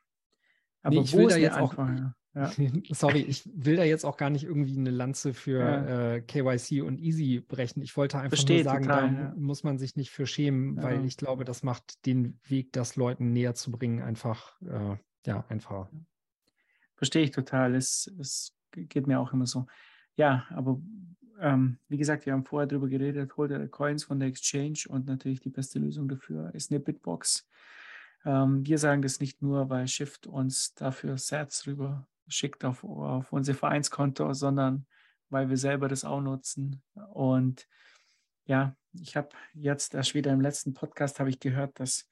Aber 0.81 0.95
nee, 0.95 1.01
ich 1.01 1.15
will 1.15 1.27
da 1.27 1.37
jetzt 1.37 1.57
auch, 1.57 1.77
ja. 1.77 2.13
sorry, 2.91 3.21
ich 3.21 3.49
will 3.53 3.77
da 3.77 3.83
jetzt 3.83 4.05
auch 4.05 4.17
gar 4.17 4.29
nicht 4.29 4.43
irgendwie 4.43 4.77
eine 4.77 4.89
Lanze 4.89 5.33
für 5.33 5.59
ja. 5.59 6.15
äh, 6.15 6.21
KYC 6.21 6.81
und 6.81 6.99
Easy 6.99 7.39
brechen. 7.39 7.81
Ich 7.81 7.95
wollte 7.95 8.17
einfach 8.17 8.29
Versteht, 8.37 8.65
nur 8.65 8.73
sagen, 8.73 8.85
total, 8.85 9.13
da 9.13 9.21
ja. 9.21 9.33
muss 9.37 9.63
man 9.63 9.77
sich 9.77 9.95
nicht 9.95 10.11
für 10.11 10.25
schämen, 10.25 10.81
weil 10.81 11.05
ich 11.05 11.17
glaube, 11.17 11.45
das 11.45 11.63
macht 11.63 12.05
den 12.05 12.39
Weg, 12.43 12.73
das 12.73 12.95
Leuten 12.97 13.31
näher 13.31 13.53
zu 13.53 13.71
bringen, 13.71 14.01
einfach, 14.01 14.59
äh, 14.61 14.97
ja, 15.25 15.43
einfacher. 15.49 15.89
Verstehe 16.95 17.23
ich 17.23 17.31
total. 17.31 17.75
Es, 17.75 18.11
es 18.19 18.55
geht 18.71 19.07
mir 19.07 19.19
auch 19.19 19.33
immer 19.33 19.47
so. 19.47 19.65
ja, 20.15 20.45
aber 20.49 20.79
ähm, 21.39 21.79
wie 21.89 21.97
gesagt, 21.97 22.25
wir 22.25 22.33
haben 22.33 22.45
vorher 22.45 22.67
darüber 22.67 22.87
geredet, 22.87 23.35
holt 23.35 23.51
eure 23.51 23.67
Coins 23.67 24.03
von 24.03 24.19
der 24.19 24.29
Exchange 24.29 24.83
und 24.87 25.07
natürlich 25.07 25.39
die 25.39 25.49
beste 25.49 25.79
Lösung 25.79 26.07
dafür 26.07 26.53
ist 26.53 26.71
eine 26.71 26.79
Bitbox. 26.79 27.47
Ähm, 28.25 28.65
wir 28.65 28.77
sagen 28.77 29.01
das 29.01 29.19
nicht 29.19 29.41
nur, 29.41 29.69
weil 29.69 29.87
Shift 29.87 30.27
uns 30.27 30.75
dafür 30.75 31.17
Sets 31.17 31.65
rüber 31.65 32.07
schickt 32.27 32.63
auf, 32.63 32.83
auf 32.83 33.33
unser 33.33 33.55
Vereinskonto, 33.55 34.33
sondern 34.33 34.85
weil 35.29 35.49
wir 35.49 35.57
selber 35.57 35.87
das 35.87 36.05
auch 36.05 36.21
nutzen. 36.21 36.83
Und 37.13 37.67
ja, 38.45 38.75
ich 38.93 39.15
habe 39.15 39.29
jetzt 39.53 39.95
erst 39.95 40.13
wieder 40.13 40.31
im 40.31 40.41
letzten 40.41 40.73
Podcast 40.73 41.19
habe 41.19 41.29
ich 41.29 41.39
gehört, 41.39 41.79
dass 41.79 42.07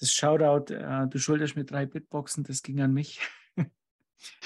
das 0.00 0.12
Shoutout, 0.12 0.72
äh, 0.72 1.06
du 1.08 1.18
schuldest 1.18 1.56
mir 1.56 1.64
drei 1.64 1.86
Bitboxen, 1.86 2.44
das 2.44 2.62
ging 2.62 2.80
an 2.80 2.92
mich. 2.92 3.20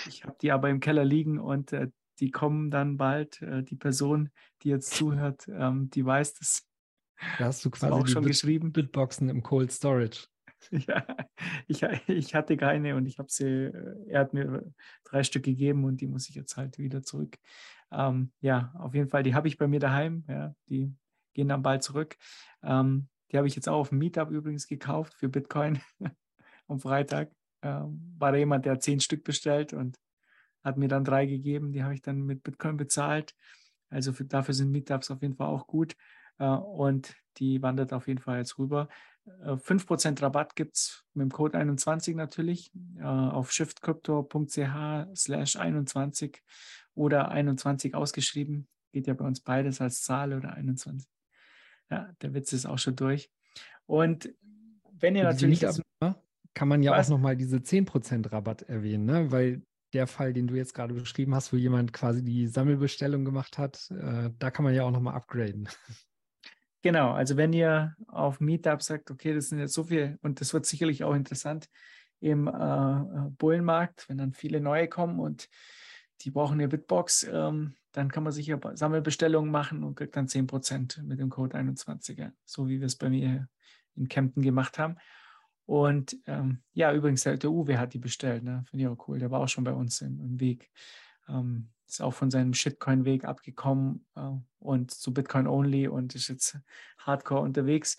ich 0.07 0.25
habe 0.25 0.37
die 0.41 0.53
aber 0.53 0.69
im 0.69 0.81
Keller 0.81 1.05
liegen 1.05 1.39
und 1.39 1.73
äh, 1.73 1.89
die 2.21 2.31
kommen 2.31 2.71
dann 2.71 2.97
bald. 2.97 3.41
Äh, 3.43 3.63
die 3.63 3.77
Person, 3.77 4.31
die 4.63 4.69
jetzt 4.69 4.93
zuhört, 4.95 5.49
ähm, 5.49 5.91
die 5.91 6.05
weiß 6.05 6.35
das. 6.35 6.67
Da 7.39 7.47
hast 7.47 7.65
du 7.65 7.71
quasi 7.71 7.93
auch 7.93 8.07
schon 8.07 8.25
Bit 8.25 8.33
geschrieben. 8.33 8.73
Bitboxen 8.73 9.29
im 9.29 9.43
Cold 9.43 9.73
Storage. 9.73 10.27
Ja, 10.71 11.05
ich, 11.67 11.83
ich 12.09 12.35
hatte 12.35 12.57
keine 12.57 12.97
und 12.97 13.05
ich 13.05 13.19
habe 13.19 13.29
sie, 13.31 13.67
äh, 13.67 13.97
er 14.09 14.21
hat 14.21 14.33
mir 14.33 14.65
drei 15.05 15.23
Stück 15.23 15.45
gegeben 15.45 15.85
und 15.85 16.01
die 16.01 16.07
muss 16.07 16.31
ich 16.31 16.35
jetzt 16.35 16.57
halt 16.57 16.79
wieder 16.79 17.03
zurück. 17.03 17.37
Ähm, 17.93 18.33
ja, 18.41 18.73
auf 18.79 18.95
jeden 18.95 19.11
Fall, 19.11 19.23
die 19.23 19.35
habe 19.35 19.47
ich 19.47 19.59
bei 19.59 19.69
mir 19.69 19.79
daheim. 19.79 20.25
Ja, 20.27 20.55
die 20.71 20.91
gehen 21.35 21.49
dann 21.49 21.63
bald 21.63 21.83
zurück. 21.83 22.17
Ähm, 22.63 23.09
die 23.35 23.39
habe 23.39 23.49
ich 23.49 23.57
jetzt 23.57 23.69
auch 23.69 23.81
auf 23.81 23.89
dem 23.89 23.99
Meetup 23.99 24.31
übrigens 24.31 24.69
gekauft 24.69 25.15
für 25.15 25.29
Bitcoin 25.29 25.81
am 26.69 26.79
Freitag. 26.79 27.33
Ähm, 27.63 28.15
war 28.17 28.31
da 28.31 28.39
jemand, 28.39 28.65
der 28.65 28.79
zehn 28.79 29.01
Stück 29.01 29.25
bestellt 29.25 29.73
und 29.73 29.99
hat 30.63 30.77
mir 30.77 30.87
dann 30.87 31.03
drei 31.03 31.27
gegeben. 31.27 31.73
Die 31.73 31.83
habe 31.83 31.95
ich 31.95 32.03
dann 32.03 32.23
mit 32.23 32.45
Bitcoin 32.45 32.77
bezahlt. 32.77 33.35
Also 33.91 34.13
für, 34.13 34.25
dafür 34.25 34.55
sind 34.55 34.71
Meetups 34.71 35.11
auf 35.11 35.21
jeden 35.21 35.35
Fall 35.35 35.49
auch 35.49 35.67
gut. 35.67 35.97
Äh, 36.39 36.47
und 36.47 37.17
die 37.39 37.61
wandert 37.61 37.93
auf 37.93 38.07
jeden 38.07 38.21
Fall 38.21 38.39
jetzt 38.39 38.57
rüber. 38.57 38.89
5% 39.27 40.21
äh, 40.21 40.23
Rabatt 40.23 40.55
gibt 40.55 40.77
es 40.77 41.05
mit 41.15 41.25
dem 41.25 41.33
Code 41.33 41.59
21 41.59 42.15
natürlich 42.15 42.71
äh, 42.99 43.03
auf 43.03 43.51
shiftcrypto.ch 43.51 45.17
slash 45.17 45.57
21 45.57 46.41
oder 46.95 47.31
21 47.31 47.97
ausgeschrieben. 47.97 48.69
Geht 48.93 49.09
ja 49.09 49.15
bei 49.15 49.25
uns 49.25 49.41
beides 49.41 49.81
als 49.81 50.03
Zahl 50.03 50.35
oder 50.35 50.53
21. 50.53 51.09
Ja, 51.91 52.11
der 52.23 52.35
Witz 52.35 52.53
ist 52.53 52.67
auch 52.67 52.79
schon 52.79 52.97
durch. 52.97 53.31
Und 53.87 54.35
wenn 54.93 55.17
ihr 55.17 55.25
natürlich. 55.25 55.61
Jetzt, 55.61 55.83
kann 56.55 56.69
man 56.69 56.83
ja 56.83 56.93
was? 56.93 57.07
auch 57.07 57.17
nochmal 57.17 57.37
diese 57.37 57.57
10% 57.57 58.31
Rabatt 58.31 58.63
erwähnen, 58.63 59.07
ne? 59.07 59.33
weil 59.33 59.63
der 59.93 60.07
Fall, 60.07 60.33
den 60.33 60.47
du 60.47 60.55
jetzt 60.55 60.73
gerade 60.73 60.95
beschrieben 60.95 61.35
hast, 61.35 61.53
wo 61.53 61.57
jemand 61.57 61.93
quasi 61.93 62.23
die 62.23 62.47
Sammelbestellung 62.47 63.25
gemacht 63.25 63.59
hat, 63.59 63.91
äh, 63.91 64.31
da 64.39 64.51
kann 64.51 64.65
man 64.65 64.75
ja 64.75 64.85
auch 64.85 64.91
nochmal 64.91 65.15
upgraden. 65.15 65.69
Genau, 66.83 67.13
also 67.13 67.37
wenn 67.37 67.55
ihr 67.55 67.97
auf 68.09 68.41
Meetup 68.41 68.83
sagt, 68.83 69.11
okay, 69.11 69.35
das 69.35 69.49
sind 69.49 69.59
jetzt 69.59 69.73
so 69.73 69.85
viele 69.85 70.19
und 70.23 70.41
das 70.41 70.53
wird 70.53 70.67
sicherlich 70.67 71.03
auch 71.03 71.15
interessant 71.15 71.71
im 72.21 72.47
äh, 72.47 72.51
äh, 72.53 73.31
Bullenmarkt, 73.39 74.09
wenn 74.09 74.19
dann 74.19 74.33
viele 74.33 74.61
neue 74.61 74.87
kommen 74.89 75.19
und 75.19 75.49
die 76.21 76.31
brauchen 76.31 76.55
eine 76.55 76.69
Bitbox, 76.69 77.27
ähm, 77.31 77.75
dann 77.95 78.11
kann 78.11 78.25
man 78.25 78.33
sicher 78.33 78.59
Sammelbestellungen 78.75 79.51
machen 79.51 79.85
und 79.85 79.95
kriegt 79.95 80.17
dann 80.17 80.27
10% 80.27 81.03
mit 81.05 81.21
dem 81.21 81.31
Code 81.31 81.57
21er, 81.57 82.33
so 82.45 82.69
wie 82.69 82.81
wir 82.81 82.87
es 82.87 82.97
bei 82.97 83.09
mir 83.09 83.49
in 83.95 84.09
Kempten 84.09 84.43
gemacht 84.43 84.79
haben. 84.81 84.97
Und 85.65 86.17
ähm, 86.27 86.63
ja, 86.73 86.93
übrigens, 86.93 87.23
der, 87.23 87.37
der, 87.37 87.51
Uwe 87.51 87.79
hat 87.79 87.95
die 87.95 88.01
bestellt, 88.01 88.43
ne? 88.43 88.65
finde 88.69 88.85
ich 88.85 88.89
auch 88.91 89.09
cool. 89.09 89.21
Der 89.21 89.31
war 89.31 89.41
auch 89.41 89.49
schon 89.49 89.65
bei 89.65 89.73
uns 89.73 90.01
im, 90.01 90.21
im 90.21 90.41
Weg. 90.41 90.71
Ähm, 91.29 91.71
ist 91.87 92.03
auch 92.03 92.13
von 92.13 92.31
seinem 92.31 92.53
Shitcoin-Weg 92.53 93.25
abgekommen 93.25 94.05
äh, 94.17 94.31
und 94.59 94.91
zu 94.91 95.15
Bitcoin 95.15 95.47
Only 95.47 95.87
und 95.87 96.17
ist 96.17 96.29
jetzt 96.29 96.59
hardcore 96.99 97.43
unterwegs. 97.43 97.97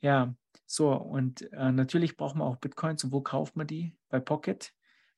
Ja, 0.00 0.34
so 0.66 0.92
und 0.94 1.52
äh, 1.52 1.70
natürlich 1.70 2.16
braucht 2.16 2.34
man 2.34 2.48
auch 2.48 2.56
Bitcoins. 2.56 3.04
Und 3.04 3.12
wo 3.12 3.20
kauft 3.20 3.56
man 3.56 3.66
die? 3.66 3.94
Bei 4.08 4.20
Pocket. 4.20 4.72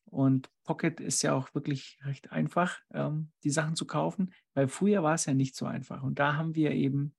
Und 0.07 0.49
Pocket 0.65 1.01
ist 1.01 1.23
ja 1.23 1.35
auch 1.35 1.55
wirklich 1.55 1.99
recht 2.05 2.33
einfach, 2.33 2.81
ähm, 2.93 3.31
die 3.45 3.51
Sachen 3.51 3.77
zu 3.77 3.87
kaufen, 3.87 4.33
weil 4.55 4.69
früher 4.69 5.03
war 5.03 5.15
es 5.15 5.27
ja 5.27 5.35
nicht 5.35 5.57
so 5.57 5.67
einfach. 5.67 6.03
Und 6.03 6.19
da 6.19 6.37
haben 6.37 6.55
wir 6.55 6.71
eben 6.71 7.15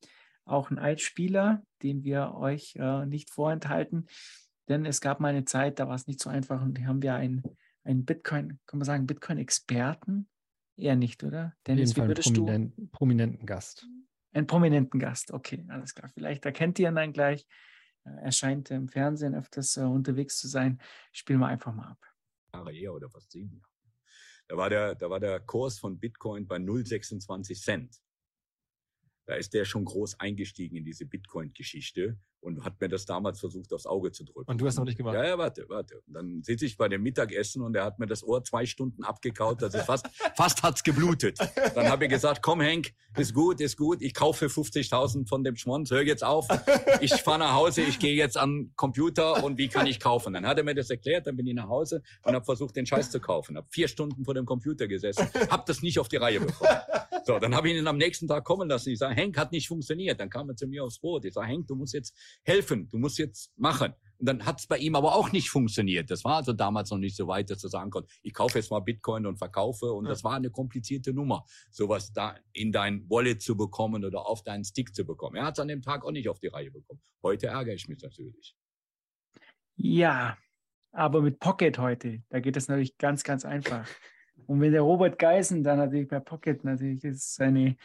auch 0.46 0.70
einen 0.70 0.80
Altspieler, 0.80 1.64
den 1.84 2.04
wir 2.04 2.34
euch 2.36 2.76
äh, 2.78 3.06
nicht 3.06 3.30
vorenthalten, 3.30 4.08
denn 4.70 4.86
es 4.86 5.02
gab 5.02 5.20
mal 5.20 5.30
eine 5.30 5.46
Zeit, 5.46 5.80
da 5.80 5.88
war 5.88 5.96
es 5.96 6.08
nicht 6.08 6.22
so 6.22 6.30
einfach 6.30 6.62
und 6.62 6.78
hier 6.78 6.88
haben 6.88 7.02
wir 7.02 7.16
einen, 7.16 7.44
einen 7.84 8.06
Bitcoin, 8.06 8.60
kann 8.66 8.80
man 8.80 8.86
sagen, 8.86 9.08
Bitcoin-Experten 9.08 10.28
Eher 10.78 10.96
nicht, 10.96 11.24
oder? 11.24 11.56
Dennis, 11.66 11.96
wie 11.96 12.02
würdest 12.02 12.36
prominent, 12.36 12.78
du? 12.78 12.88
Prominenten 12.88 13.46
Gast. 13.48 13.88
Einen 14.32 14.46
prominenten 14.46 15.00
Gast, 15.00 15.32
okay, 15.32 15.66
alles 15.70 15.96
klar. 15.96 16.10
Vielleicht 16.14 16.46
erkennt 16.46 16.78
ihr 16.78 16.90
ihn 16.90 16.96
dann 16.96 17.14
gleich. 17.14 17.48
Er 18.04 18.32
scheint 18.32 18.70
im 18.70 18.88
Fernsehen 18.88 19.34
öfters 19.34 19.76
äh, 19.78 19.82
unterwegs 19.82 20.38
zu 20.38 20.48
sein. 20.48 20.80
Spielen 21.12 21.40
wir 21.40 21.48
einfach 21.48 21.74
mal 21.74 21.88
ab. 21.88 21.98
Jahre 22.54 22.74
eher 22.74 22.94
oder 22.94 23.10
fast 23.10 23.32
sieben 23.32 23.54
Jahre. 23.54 23.72
Da 24.48 24.58
war 24.58 24.70
der, 24.70 24.96
da 24.96 25.10
war 25.10 25.20
der 25.20 25.40
Kurs 25.42 25.80
von 25.80 26.00
Bitcoin 26.00 26.48
bei 26.48 26.58
0,26 26.58 27.62
Cent. 27.62 28.02
Da 29.28 29.36
ist 29.36 29.54
der 29.54 29.66
schon 29.66 29.84
groß 29.84 30.22
eingestiegen 30.22 30.78
in 30.78 30.86
diese 30.86 31.06
Bitcoin-Geschichte 31.06 32.18
und 32.40 32.64
hat 32.64 32.80
mir 32.80 32.88
das 32.88 33.06
damals 33.06 33.42
versucht, 33.42 33.74
aufs 33.74 33.86
Auge 33.86 34.14
zu 34.14 34.24
drücken. 34.24 34.50
Und 34.50 34.62
du 34.62 34.66
hast 34.66 34.78
noch 34.78 34.86
nicht 34.86 34.98
gemacht? 34.98 35.16
Ja, 35.16 35.26
ja, 35.26 35.38
warte, 35.38 35.66
warte. 35.68 36.00
Und 36.08 36.14
dann 36.14 36.44
sitze 36.44 36.66
ich 36.66 36.78
bei 36.78 36.88
dem 36.88 37.04
Mittagessen 37.04 37.62
und 37.62 37.76
er 37.76 37.84
hat 37.84 38.00
mir 38.00 38.08
das 38.08 38.24
Ohr 38.24 38.42
zwei 38.44 38.66
Stunden 38.66 39.04
abgekaut. 39.04 39.62
Das 39.62 39.74
ist 39.74 39.84
fast, 39.84 40.08
fast 40.38 40.64
hat's 40.64 40.82
geblutet. 40.82 41.38
Dann 41.76 41.90
habe 41.90 42.06
ich 42.06 42.10
gesagt, 42.10 42.42
komm 42.42 42.62
Henk, 42.62 42.94
ist 43.18 43.34
gut, 43.34 43.60
ist 43.60 43.76
gut. 43.76 44.02
Ich 44.02 44.14
kaufe 44.14 44.46
50.000 44.46 45.28
von 45.28 45.44
dem 45.44 45.58
Schmonz. 45.58 45.92
Hör 45.92 46.04
jetzt 46.04 46.24
auf. 46.24 46.48
Ich 47.02 47.14
fahre 47.16 47.40
nach 47.40 47.54
Hause. 47.54 47.82
Ich 47.82 48.00
gehe 48.00 48.16
jetzt 48.16 48.38
an 48.38 48.72
Computer 48.78 49.44
und 49.44 49.58
wie 49.58 49.68
kann 49.68 49.86
ich 49.88 50.00
kaufen? 50.00 50.32
Dann 50.32 50.48
hat 50.48 50.58
er 50.58 50.64
mir 50.64 50.76
das 50.76 50.90
erklärt. 50.90 51.28
Dann 51.28 51.36
bin 51.36 51.48
ich 51.48 51.56
nach 51.56 51.68
Hause 51.68 52.02
und 52.24 52.34
habe 52.34 52.46
versucht, 52.46 52.78
den 52.78 52.86
Scheiß 52.86 53.12
zu 53.12 53.20
kaufen. 53.20 53.58
Habe 53.58 53.68
vier 53.72 53.90
Stunden 53.90 54.24
vor 54.24 54.34
dem 54.34 54.46
Computer 54.46 54.88
gesessen. 54.88 55.28
Habe 55.50 55.64
das 55.68 55.82
nicht 55.82 56.00
auf 56.00 56.08
die 56.08 56.18
Reihe 56.18 56.40
bekommen. 56.40 56.70
So, 57.28 57.40
dann 57.40 57.54
habe 57.54 57.70
ich 57.70 57.76
ihn 57.76 57.86
am 57.88 57.98
nächsten 57.98 58.26
Tag 58.26 58.46
kommen 58.46 58.70
lassen. 58.70 58.90
Ich 58.90 59.00
sage, 59.00 59.14
Henk 59.14 59.38
hat 59.38 59.52
nicht 59.52 59.68
funktioniert. 59.68 60.18
Dann 60.18 60.30
kam 60.30 60.48
er 60.48 60.56
zu 60.56 60.66
mir 60.66 60.86
aufs 60.86 61.00
Boot. 61.00 61.26
Ich 61.26 61.34
sage, 61.34 61.48
Henk, 61.48 61.68
du 61.68 61.76
musst 61.76 61.94
jetzt 61.94 62.16
helfen, 62.44 62.90
du 62.90 62.98
musst 62.98 63.18
jetzt 63.18 63.52
machen. 63.58 63.94
Und 64.18 64.30
dann 64.30 64.46
hat 64.46 64.62
es 64.62 64.68
bei 64.68 64.78
ihm 64.78 64.96
aber 64.96 65.14
auch 65.14 65.34
nicht 65.34 65.50
funktioniert. 65.50 66.10
Das 66.10 66.24
war 66.24 66.38
also 66.38 66.54
damals 66.54 66.90
noch 66.90 67.00
nicht 67.00 67.18
so 67.18 67.28
weit, 67.28 67.50
dass 67.50 67.66
er 67.66 67.70
sagen 67.70 67.92
konnte, 67.92 68.10
ich 68.24 68.34
kaufe 68.34 68.58
jetzt 68.58 68.72
mal 68.72 68.80
Bitcoin 68.80 69.26
und 69.26 69.36
verkaufe. 69.36 69.92
Und 69.92 70.06
ja. 70.06 70.12
das 70.12 70.24
war 70.24 70.36
eine 70.36 70.50
komplizierte 70.50 71.12
Nummer, 71.12 71.46
sowas 71.70 72.14
da 72.14 72.38
in 72.54 72.72
dein 72.72 73.06
Wallet 73.10 73.42
zu 73.42 73.58
bekommen 73.58 74.06
oder 74.06 74.26
auf 74.26 74.44
deinen 74.44 74.64
Stick 74.64 74.96
zu 74.96 75.04
bekommen. 75.04 75.36
Er 75.36 75.48
hat 75.48 75.58
es 75.58 75.60
an 75.60 75.68
dem 75.68 75.82
Tag 75.82 76.06
auch 76.06 76.12
nicht 76.12 76.30
auf 76.30 76.40
die 76.40 76.48
Reihe 76.48 76.72
bekommen. 76.72 77.02
Heute 77.24 77.48
ärgere 77.48 77.74
ich 77.74 77.90
mich 77.90 78.02
natürlich. 78.02 78.56
Ja, 79.76 80.38
aber 80.94 81.22
mit 81.22 81.40
Pocket 81.42 81.78
heute, 81.78 82.24
da 82.30 82.40
geht 82.40 82.56
es 82.56 82.70
natürlich 82.70 82.98
ganz, 82.98 83.26
ganz 83.26 83.44
einfach. 83.44 83.86
Und 84.46 84.62
wenn 84.62 84.72
der 84.72 84.82
Robert 84.82 85.20
Geisen 85.20 85.64
dann 85.64 85.80
natürlich 85.80 86.08
bei 86.08 86.20
Pocket 86.20 86.64
natürlich 86.64 87.02
seine 87.22 87.76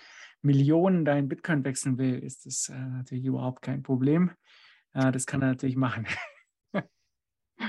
Millionen 0.43 1.05
da 1.05 1.17
in 1.17 1.29
Bitcoin 1.29 1.65
wechseln 1.65 1.99
will, 1.99 2.19
ist 2.19 2.47
das 2.47 2.69
äh, 2.69 2.79
natürlich 2.79 3.25
überhaupt 3.25 3.63
kein 3.63 3.83
Problem. 3.83 4.31
Äh, 4.93 5.13
das 5.13 5.27
kann 5.27 5.43
er 5.43 5.49
natürlich 5.49 5.77
machen. 5.77 6.07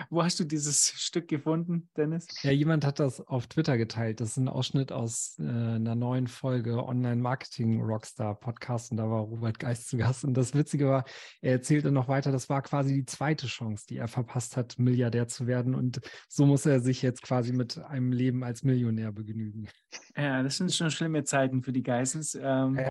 Wo 0.09 0.23
hast 0.23 0.39
du 0.39 0.43
dieses 0.43 0.87
Stück 0.97 1.27
gefunden, 1.27 1.89
Dennis? 1.95 2.27
Ja, 2.41 2.51
jemand 2.51 2.85
hat 2.85 2.99
das 2.99 3.21
auf 3.21 3.47
Twitter 3.47 3.77
geteilt. 3.77 4.21
Das 4.21 4.29
ist 4.29 4.37
ein 4.37 4.47
Ausschnitt 4.47 4.91
aus 4.91 5.37
äh, 5.39 5.43
einer 5.43 5.95
neuen 5.95 6.27
Folge 6.27 6.83
Online 6.83 7.21
Marketing 7.21 7.81
Rockstar 7.81 8.39
Podcast 8.39 8.91
und 8.91 8.97
da 8.97 9.09
war 9.09 9.21
Robert 9.21 9.59
Geist 9.59 9.89
zu 9.89 9.97
Gast. 9.97 10.23
Und 10.23 10.35
das 10.35 10.53
Witzige 10.53 10.87
war, 10.87 11.05
er 11.41 11.53
erzählte 11.53 11.91
noch 11.91 12.07
weiter, 12.07 12.31
das 12.31 12.49
war 12.49 12.61
quasi 12.61 12.93
die 12.93 13.05
zweite 13.05 13.47
Chance, 13.47 13.85
die 13.87 13.97
er 13.97 14.07
verpasst 14.07 14.57
hat, 14.57 14.77
Milliardär 14.79 15.27
zu 15.27 15.47
werden. 15.47 15.75
Und 15.75 16.01
so 16.27 16.45
muss 16.45 16.65
er 16.65 16.79
sich 16.79 17.01
jetzt 17.01 17.21
quasi 17.21 17.53
mit 17.53 17.77
einem 17.77 18.11
Leben 18.11 18.43
als 18.43 18.63
Millionär 18.63 19.11
begnügen. 19.11 19.67
Ja, 20.15 20.43
das 20.43 20.57
sind 20.57 20.73
schon 20.73 20.91
schlimme 20.91 21.23
Zeiten 21.23 21.63
für 21.63 21.73
die 21.73 21.83
Geissens. 21.83 22.35
Ähm. 22.35 22.77
Ja. 22.77 22.89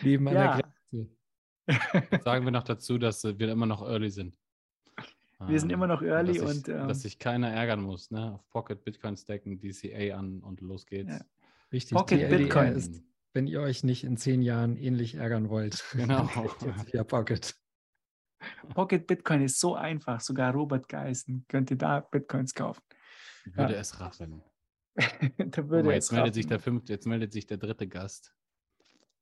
Leben 0.00 0.28
an 0.28 0.34
ja. 0.34 0.56
der 0.56 0.62
Grenze. 0.62 2.22
Sagen 2.24 2.44
wir 2.44 2.52
noch 2.52 2.64
dazu, 2.64 2.98
dass 2.98 3.24
wir 3.24 3.48
immer 3.48 3.66
noch 3.66 3.82
early 3.82 4.10
sind. 4.10 4.36
Wir 5.48 5.60
sind 5.60 5.70
immer 5.70 5.86
noch 5.86 6.02
early 6.02 6.38
dass 6.38 6.56
und. 6.56 6.68
Ich, 6.68 6.74
ähm, 6.74 6.88
dass 6.88 7.02
sich 7.02 7.18
keiner 7.18 7.50
ärgern 7.50 7.82
muss, 7.82 8.10
ne? 8.10 8.34
Auf 8.34 8.48
Pocket 8.50 8.82
Bitcoin 8.82 9.16
stacken, 9.16 9.58
DCA 9.58 10.16
an 10.16 10.40
und 10.40 10.60
los 10.60 10.86
geht's. 10.86 11.12
Ja. 11.12 11.24
Richtig, 11.72 11.96
Pocket 11.96 12.20
die 12.20 12.36
Bitcoin 12.36 12.72
ist, 12.72 13.02
wenn 13.32 13.46
ihr 13.46 13.60
euch 13.60 13.82
nicht 13.84 14.04
in 14.04 14.16
zehn 14.16 14.42
Jahren 14.42 14.76
ähnlich 14.76 15.16
ärgern 15.16 15.48
wollt. 15.48 15.84
Genau. 15.92 16.28
ja, 16.92 17.04
Pocket. 17.04 17.54
Pocket 18.74 19.06
Bitcoin 19.06 19.42
ist 19.42 19.58
so 19.58 19.74
einfach, 19.74 20.20
sogar 20.20 20.52
Robert 20.52 20.88
Geisen 20.88 21.44
könnte 21.48 21.76
da 21.76 22.00
Bitcoins 22.00 22.54
kaufen. 22.54 22.82
Würde 23.44 23.74
ja. 23.74 23.80
es 23.80 24.00
raffen. 24.00 24.42
da 24.96 25.68
würde 25.68 25.92
jetzt, 25.92 26.12
meldet 26.12 26.34
sich 26.34 26.46
der 26.46 26.60
fünfte, 26.60 26.92
jetzt 26.92 27.06
meldet 27.06 27.32
sich 27.32 27.46
der 27.46 27.56
dritte 27.56 27.88
Gast. 27.88 28.34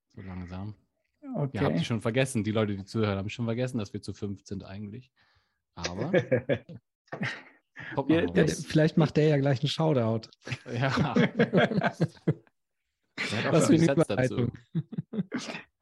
So 0.09 0.20
langsam. 0.20 0.74
Okay. 1.35 1.59
Ihr 1.59 1.65
habt 1.65 1.78
die 1.78 1.85
schon 1.85 2.01
vergessen, 2.01 2.44
die 2.44 2.51
Leute, 2.51 2.77
die 2.77 2.85
zuhören, 2.85 3.16
haben 3.16 3.31
schon 3.31 3.47
vergessen, 3.47 3.78
dass 3.78 3.93
wir 3.93 4.03
zu 4.03 4.12
fünf 4.12 4.44
sind 4.44 4.65
eigentlich. 4.65 5.11
Aber 5.74 6.11
der- 8.09 8.27
was. 8.35 8.65
Vielleicht 8.65 8.97
macht 8.97 9.16
der 9.16 9.28
ja 9.28 9.36
gleich 9.39 9.61
einen 9.61 9.69
Shoutout. 9.69 10.28
Ja. 10.73 11.15
Der 13.31 13.53
Was 13.53 13.66
für 13.66 13.74
eine. 13.74 13.93
Überleitung. 13.93 14.53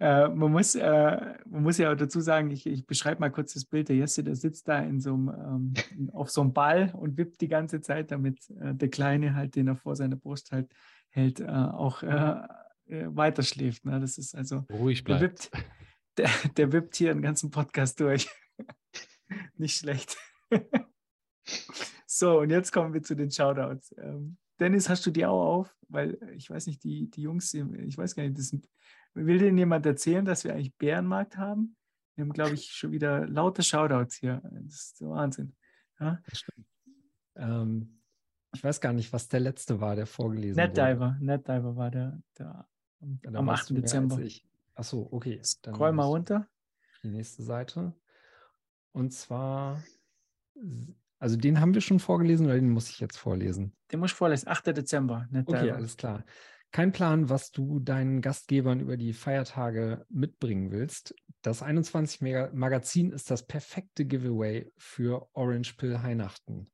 Äh, 0.03 0.29
man, 0.29 0.51
muss, 0.51 0.75
äh, 0.77 1.35
man 1.45 1.62
muss 1.62 1.77
ja 1.77 1.93
auch 1.93 1.97
dazu 1.97 2.21
sagen, 2.21 2.51
ich, 2.51 2.67
ich 2.67 2.87
beschreibe 2.87 3.21
mal 3.21 3.29
kurz 3.31 3.53
das 3.53 3.67
Bild. 3.67 3.91
Der 3.91 3.97
Jesse, 3.97 4.25
der 4.25 4.35
sitzt 4.35 4.67
da 4.67 4.79
in 4.79 4.99
so 4.99 5.12
einem, 5.12 5.29
ähm, 5.29 6.11
auf 6.15 6.31
so 6.31 6.41
einem 6.41 6.55
Ball 6.55 6.91
und 6.97 7.19
wippt 7.19 7.43
die 7.43 7.49
ganze 7.49 7.83
Zeit, 7.83 8.11
damit 8.11 8.49
äh, 8.62 8.75
der 8.75 8.89
Kleine 8.89 9.35
halt, 9.35 9.57
den 9.57 9.69
er 9.69 9.77
vor 9.77 9.97
seiner 9.97 10.17
Brust 10.17 10.53
halt 10.53 10.73
hält, 11.11 11.41
äh, 11.41 11.47
auch 11.49 12.03
äh, 12.03 12.35
äh, 12.87 13.07
weiter 13.15 13.43
schläft. 13.43 13.85
Ne? 13.85 14.01
Das 14.01 14.17
ist 14.17 14.35
also, 14.35 14.65
Ruhig 14.73 15.05
der 15.05 15.19
bleibt. 15.19 15.23
wippt, 15.23 15.51
der, 16.17 16.31
der 16.57 16.73
wippt 16.73 16.97
hier 16.97 17.12
den 17.12 17.21
ganzen 17.21 17.51
Podcast 17.51 18.01
durch. 18.01 18.27
Nicht 19.57 19.77
schlecht. 19.77 20.16
so, 22.07 22.40
und 22.40 22.51
jetzt 22.51 22.73
kommen 22.73 22.93
wir 22.93 23.02
zu 23.02 23.15
den 23.15 23.31
Shoutouts. 23.31 23.94
Ähm, 23.98 24.36
Dennis, 24.59 24.89
hast 24.89 25.07
du 25.07 25.11
die 25.11 25.24
auch 25.24 25.59
auf? 25.59 25.77
Weil 25.89 26.19
ich 26.36 26.51
weiß 26.51 26.66
nicht, 26.66 26.85
die, 26.85 27.11
die 27.11 27.23
Jungs, 27.23 27.52
ich 27.55 27.97
weiß 27.97 28.15
gar 28.15 28.23
nicht, 28.23 28.39
das 28.39 28.48
sind, 28.48 28.69
will 29.15 29.39
denn 29.39 29.57
jemand 29.59 29.86
erzählen, 29.86 30.24
dass 30.24 30.44
wir 30.44 30.52
eigentlich 30.52 30.74
Bärenmarkt 30.77 31.36
haben? 31.36 31.77
Wir 32.15 32.24
haben, 32.24 32.32
glaube 32.32 32.55
ich, 32.55 32.73
schon 32.73 32.93
wieder 32.93 33.27
laute 33.27 33.62
Shoutouts 33.62 34.16
hier. 34.16 34.43
Das 34.65 34.74
ist 34.74 35.01
der 35.01 35.09
Wahnsinn. 35.09 35.57
Ja? 35.98 36.23
Ähm, 37.36 38.01
ich 38.52 38.62
weiß 38.62 38.81
gar 38.81 38.93
nicht, 38.93 39.12
was 39.12 39.28
der 39.28 39.40
letzte 39.40 39.81
war, 39.81 39.97
der 39.97 40.07
vorgelesen 40.07 40.57
wurde. 40.57 40.69
NetDiver, 40.69 41.16
NetDiver 41.20 41.77
war 41.77 41.90
der, 41.90 42.20
der 42.39 42.69
am, 43.01 43.19
am 43.35 43.47
weißt 43.47 43.62
8. 43.62 43.70
du 43.70 43.74
mehr 43.74 43.82
als 43.82 43.93
Dezember. 43.93 44.20
Achso, 44.74 45.09
okay. 45.11 45.40
Scroll 45.43 45.93
mal 45.93 46.05
runter. 46.05 46.48
Die 47.02 47.09
nächste 47.09 47.43
Seite. 47.43 47.94
Und 48.93 49.12
zwar, 49.12 49.83
also 51.19 51.37
den 51.37 51.61
haben 51.61 51.75
wir 51.75 51.81
schon 51.81 52.01
vorgelesen 52.01 52.47
oder 52.47 52.55
den 52.57 52.71
muss 52.71 52.91
ich 52.91 53.01
jetzt 53.01 53.17
vorlesen? 53.17 53.75
Den 53.93 54.01
muss 54.01 54.11
ich 54.11 54.17
vorlesen. 54.17 54.49
8. 54.49 54.69
Dezember, 54.69 55.29
Okay, 55.47 55.71
alles 55.71 55.97
klar. 55.97 56.25
Kein 56.73 56.93
Plan, 56.93 57.29
was 57.29 57.51
du 57.51 57.81
deinen 57.81 58.21
Gastgebern 58.21 58.79
über 58.79 58.97
die 58.97 59.12
Feiertage 59.12 60.07
mitbringen 60.09 60.71
willst. 60.71 61.15
Das 61.43 61.62
21 61.62 62.21
Mega 62.21 62.51
Magazin 62.53 63.11
ist 63.11 63.31
das 63.31 63.45
perfekte 63.47 64.05
Giveaway 64.05 64.71
für 64.79 65.29
Orange 65.33 65.75
Pill 65.77 65.95
Weihnachten. 65.95 66.71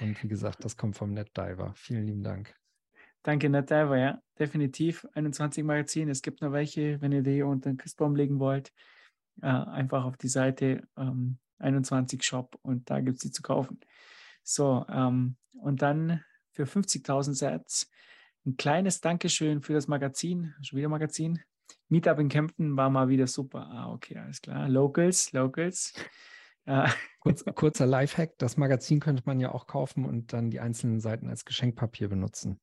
Und 0.00 0.22
wie 0.22 0.28
gesagt, 0.28 0.64
das 0.64 0.76
kommt 0.76 0.96
vom 0.96 1.12
NetDiver. 1.12 1.72
Vielen 1.74 2.06
lieben 2.06 2.22
Dank. 2.22 2.54
Danke, 3.22 3.50
NetDiver, 3.50 3.98
ja, 3.98 4.22
definitiv. 4.38 5.06
21 5.14 5.64
Magazin. 5.64 6.08
Es 6.08 6.22
gibt 6.22 6.40
noch 6.40 6.52
welche, 6.52 7.00
wenn 7.00 7.10
ihr 7.10 7.22
die 7.22 7.42
unter 7.42 7.70
den 7.70 7.76
Christbaum 7.76 8.14
legen 8.14 8.38
wollt. 8.38 8.72
Äh, 9.42 9.46
einfach 9.46 10.04
auf 10.04 10.16
die 10.16 10.28
Seite 10.28 10.86
ähm, 10.96 11.38
21 11.58 12.22
Shop 12.22 12.58
und 12.62 12.90
da 12.90 13.00
gibt 13.00 13.16
es 13.16 13.22
die 13.22 13.30
zu 13.30 13.42
kaufen. 13.42 13.80
So, 14.42 14.84
ähm, 14.88 15.36
und 15.52 15.82
dann 15.82 16.22
für 16.52 16.64
50.000 16.64 17.34
Sets 17.34 17.90
ein 18.46 18.56
kleines 18.56 19.00
Dankeschön 19.00 19.60
für 19.60 19.72
das 19.72 19.88
Magazin, 19.88 20.54
schon 20.62 20.78
wieder 20.78 20.88
Magazin. 20.88 21.40
Meetup 21.88 22.18
in 22.18 22.28
Kempten 22.28 22.76
war 22.76 22.90
mal 22.90 23.08
wieder 23.08 23.26
super. 23.26 23.66
Ah, 23.70 23.92
okay, 23.92 24.16
alles 24.18 24.40
klar. 24.40 24.68
Locals, 24.68 25.32
Locals. 25.32 25.92
Äh, 26.64 26.88
Kurz, 27.20 27.44
kurzer 27.54 27.86
Lifehack: 27.86 28.38
Das 28.38 28.56
Magazin 28.56 29.00
könnte 29.00 29.24
man 29.26 29.40
ja 29.40 29.52
auch 29.52 29.66
kaufen 29.66 30.04
und 30.04 30.32
dann 30.32 30.50
die 30.50 30.60
einzelnen 30.60 31.00
Seiten 31.00 31.28
als 31.28 31.44
Geschenkpapier 31.44 32.08
benutzen. 32.08 32.60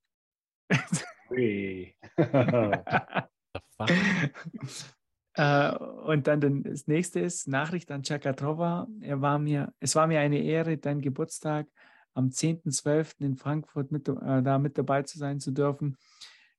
Ui. 1.29 1.93
Äh, 5.35 5.75
und 5.75 6.27
dann 6.27 6.63
das 6.63 6.87
nächste 6.87 7.19
ist 7.19 7.47
Nachricht 7.47 7.91
an 7.91 8.03
Chakatrova. 8.03 8.87
Er 9.01 9.21
war 9.21 9.39
mir, 9.39 9.73
es 9.79 9.95
war 9.95 10.07
mir 10.07 10.19
eine 10.19 10.39
Ehre, 10.39 10.77
dein 10.77 11.01
Geburtstag 11.01 11.67
am 12.13 12.29
10.12. 12.29 13.21
in 13.21 13.35
Frankfurt 13.35 13.91
mit, 13.91 14.07
äh, 14.07 14.43
da 14.43 14.59
mit 14.59 14.77
dabei 14.77 15.03
zu 15.03 15.17
sein 15.17 15.39
zu 15.39 15.51
dürfen. 15.51 15.97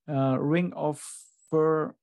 Äh, 0.06 0.12
Ring 0.12 0.72
of 0.72 1.00
Fur 1.48 1.94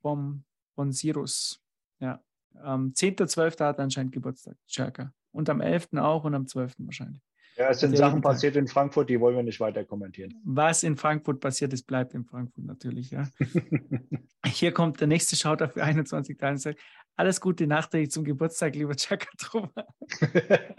vom, 0.00 0.44
von 0.74 0.92
Sirus. 0.92 1.60
Ja. 1.98 2.22
Am 2.54 2.92
10.12. 2.92 3.60
hat 3.60 3.78
er 3.78 3.84
anscheinend 3.84 4.12
Geburtstag, 4.12 4.56
Chaka. 4.68 5.12
Und 5.32 5.48
am 5.48 5.60
11. 5.60 5.94
auch 5.94 6.24
und 6.24 6.34
am 6.34 6.46
12. 6.46 6.74
wahrscheinlich. 6.78 7.22
Ja, 7.56 7.68
es 7.68 7.80
sind 7.80 7.96
Sachen 7.96 8.22
passiert 8.22 8.56
in 8.56 8.66
Frankfurt, 8.66 9.10
die 9.10 9.20
wollen 9.20 9.36
wir 9.36 9.42
nicht 9.42 9.60
weiter 9.60 9.84
kommentieren. 9.84 10.34
Was 10.44 10.82
in 10.82 10.96
Frankfurt 10.96 11.40
passiert 11.40 11.72
ist, 11.72 11.86
bleibt 11.86 12.14
in 12.14 12.24
Frankfurt 12.24 12.64
natürlich. 12.64 13.10
Ja. 13.10 13.28
Hier 14.46 14.72
kommt 14.72 15.00
der 15.00 15.08
nächste 15.08 15.36
Shoutout 15.36 15.72
für 15.72 15.84
21 15.84 16.38
Tage. 16.38 16.74
Alles 17.16 17.40
Gute 17.40 17.66
nachträglich 17.66 18.10
zum 18.10 18.24
Geburtstag, 18.24 18.74
lieber 18.74 18.94
Chakatrova. 18.96 19.86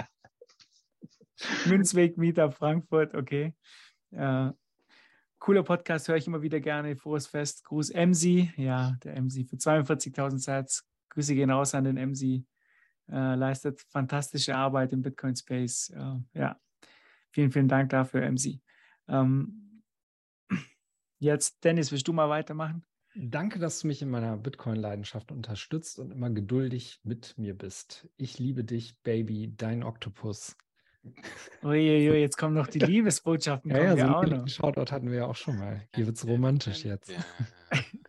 Münzweg 1.68 2.18
Meetup 2.18 2.56
Frankfurt, 2.56 3.14
okay. 3.14 3.54
Äh, 4.12 4.50
cooler 5.38 5.64
Podcast, 5.64 6.08
höre 6.08 6.18
ich 6.18 6.26
immer 6.26 6.42
wieder 6.42 6.60
gerne. 6.60 6.96
Frohes 6.96 7.28
Fest. 7.28 7.66
Gruß 7.66 7.92
Emsi. 7.92 8.52
Ja, 8.58 8.96
der 9.04 9.16
Emsi 9.16 9.44
für 9.44 9.58
42.000 9.58 10.40
Sats. 10.40 10.88
Grüße 11.10 11.36
gehen 11.36 11.52
raus 11.52 11.76
an 11.76 11.84
den 11.84 11.98
Emsi. 11.98 12.46
Äh, 13.12 13.36
leistet 13.36 13.82
fantastische 13.82 14.56
Arbeit 14.56 14.94
im 14.94 15.02
Bitcoin 15.02 15.36
Space. 15.36 15.90
Äh, 15.90 16.16
ja, 16.34 16.60
vielen, 17.32 17.52
vielen 17.52 17.68
Dank 17.68 17.90
dafür, 17.90 18.24
Emsi. 18.24 18.62
Ähm, 19.08 19.84
jetzt, 21.20 21.64
Dennis, 21.64 21.92
willst 21.92 22.08
du 22.08 22.14
mal 22.14 22.30
weitermachen? 22.30 22.86
Danke, 23.16 23.60
dass 23.60 23.80
du 23.80 23.88
mich 23.88 24.02
in 24.02 24.10
meiner 24.10 24.38
Bitcoin-Leidenschaft 24.38 25.32
unterstützt 25.32 26.00
und 26.00 26.12
immer 26.12 26.32
geduldig 26.32 27.00
mit 27.04 27.38
mir 27.38 27.56
bist. 27.56 28.10
Ich 28.18 28.40
liebe 28.40 28.64
dich, 28.64 28.98
Baby, 29.04 29.54
dein 29.56 29.84
Oktopus. 29.84 30.58
Uiuiui, 31.62 32.20
jetzt 32.20 32.38
kommen 32.38 32.56
noch 32.56 32.68
die 32.68 32.80
Liebesbotschaften. 32.80 33.70
Ja, 33.70 33.94
ja, 33.94 34.08
so 34.08 34.16
einen 34.16 34.40
noch. 34.40 34.48
Shoutout 34.48 34.92
hatten 34.92 35.12
wir 35.12 35.18
ja 35.18 35.26
auch 35.26 35.36
schon 35.36 35.60
mal. 35.60 35.88
Hier 35.94 36.08
wird's 36.08 36.26
romantisch 36.26 36.86
jetzt. 36.86 37.12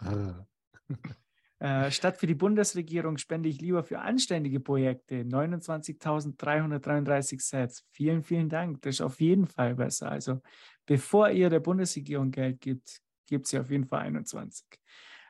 Äh, 1.60 1.90
statt 1.90 2.16
für 2.16 2.26
die 2.26 2.34
Bundesregierung 2.34 3.18
spende 3.18 3.50
ich 3.50 3.60
lieber 3.60 3.84
für 3.84 4.00
anständige 4.00 4.60
Projekte 4.60 5.24
29.333 5.24 7.40
Sets. 7.40 7.84
Vielen, 7.90 8.22
vielen 8.22 8.48
Dank. 8.48 8.80
Das 8.80 8.94
ist 8.94 9.02
auf 9.02 9.20
jeden 9.20 9.46
Fall 9.46 9.74
besser. 9.74 10.10
Also 10.10 10.40
bevor 10.86 11.28
ihr 11.28 11.50
der 11.50 11.60
Bundesregierung 11.60 12.30
Geld 12.30 12.62
gibt, 12.62 13.02
gibt 13.26 13.46
sie 13.46 13.58
auf 13.58 13.70
jeden 13.70 13.84
Fall 13.84 14.00
21. 14.00 14.64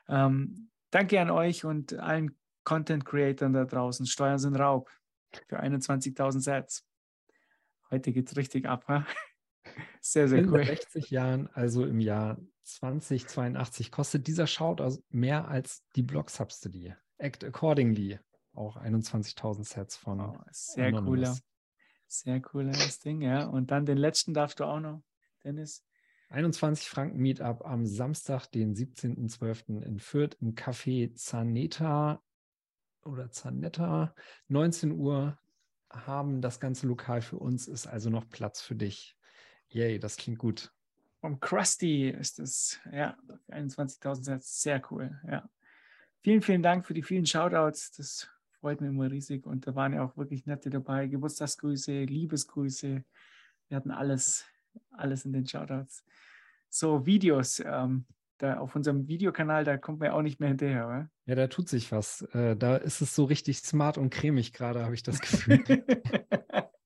Ähm, 0.07 0.69
danke 0.89 1.19
an 1.19 1.31
euch 1.31 1.65
und 1.65 1.99
allen 1.99 2.37
Content-Creatern 2.63 3.51
da 3.51 3.65
draußen. 3.65 4.05
Steuern 4.05 4.39
sind 4.39 4.55
Raub 4.55 4.89
für 5.49 5.61
21.000 5.61 6.39
Sets. 6.39 6.87
Heute 7.89 8.13
geht 8.13 8.29
es 8.29 8.37
richtig 8.37 8.67
ab. 8.67 8.87
Ha? 8.87 9.05
Sehr, 10.11 10.27
sehr 10.27 10.39
In 10.39 10.49
cool. 10.49 10.65
60 10.65 11.09
Jahren, 11.09 11.47
also 11.53 11.85
im 11.85 12.01
Jahr 12.01 12.37
2082, 12.63 13.91
kostet 13.91 14.27
dieser 14.27 14.45
Shoutout 14.45 15.01
mehr 15.09 15.47
als 15.47 15.85
die 15.95 16.03
Block-Subsidy. 16.03 16.93
Act 17.17 17.45
accordingly. 17.45 18.19
Auch 18.53 18.75
21.000 18.75 19.63
Sets 19.63 19.95
von 19.95 20.19
Oh, 20.19 20.37
sehr 20.51 20.87
Anonymous. 20.87 21.05
cooler. 21.07 21.37
Sehr 22.07 22.41
cooles 22.41 22.99
Ding, 22.99 23.21
ja. 23.21 23.45
Und 23.45 23.71
dann 23.71 23.85
den 23.85 23.97
letzten 23.97 24.33
darfst 24.33 24.59
du 24.59 24.65
auch 24.65 24.81
noch, 24.81 25.01
Dennis. 25.45 25.85
21 26.27 26.89
Franken 26.89 27.19
Meetup 27.19 27.65
am 27.65 27.85
Samstag, 27.85 28.47
den 28.47 28.75
17.12. 28.75 29.81
in 29.81 29.97
Fürth 29.97 30.35
im 30.41 30.55
Café 30.55 31.15
Zaneta 31.15 32.21
oder 33.05 33.31
Zanetta. 33.31 34.13
19 34.49 34.91
Uhr 34.91 35.39
haben 35.89 36.41
das 36.41 36.59
ganze 36.59 36.85
Lokal 36.87 37.21
für 37.21 37.37
uns, 37.37 37.69
ist 37.69 37.87
also 37.87 38.09
noch 38.09 38.27
Platz 38.27 38.59
für 38.61 38.75
dich. 38.75 39.15
Yay, 39.71 39.99
das 39.99 40.17
klingt 40.17 40.39
gut. 40.39 40.71
Vom 41.21 41.39
Krusty 41.39 42.09
ist 42.09 42.39
es, 42.39 42.79
ja, 42.91 43.17
21.000 43.49 44.23
Sets, 44.23 44.61
sehr 44.61 44.81
cool, 44.91 45.19
ja. 45.27 45.49
Vielen, 46.21 46.41
vielen 46.41 46.61
Dank 46.61 46.85
für 46.85 46.93
die 46.93 47.03
vielen 47.03 47.25
Shoutouts, 47.25 47.91
das 47.91 48.27
freut 48.59 48.81
mich 48.81 48.89
immer 48.89 49.09
riesig 49.09 49.45
und 49.45 49.65
da 49.65 49.75
waren 49.75 49.93
ja 49.93 50.03
auch 50.03 50.17
wirklich 50.17 50.45
nette 50.45 50.69
dabei, 50.69 51.07
Geburtstagsgrüße, 51.07 52.03
Liebesgrüße, 52.03 53.03
wir 53.69 53.77
hatten 53.77 53.91
alles, 53.91 54.45
alles 54.91 55.25
in 55.25 55.33
den 55.33 55.47
Shoutouts. 55.47 56.03
So, 56.69 57.05
Videos, 57.05 57.59
ähm, 57.59 58.05
da 58.37 58.57
auf 58.57 58.75
unserem 58.75 59.07
Videokanal, 59.07 59.63
da 59.63 59.77
kommt 59.77 59.99
man 59.99 60.07
ja 60.07 60.13
auch 60.13 60.21
nicht 60.21 60.39
mehr 60.39 60.49
hinterher, 60.49 60.87
oder? 60.87 61.09
Ja, 61.25 61.35
da 61.35 61.47
tut 61.47 61.69
sich 61.69 61.91
was. 61.91 62.23
Äh, 62.33 62.55
da 62.57 62.75
ist 62.77 63.01
es 63.01 63.15
so 63.15 63.25
richtig 63.25 63.59
smart 63.59 63.97
und 63.97 64.09
cremig 64.09 64.53
gerade, 64.53 64.83
habe 64.83 64.95
ich 64.95 65.03
das 65.03 65.19
Gefühl. 65.21 65.63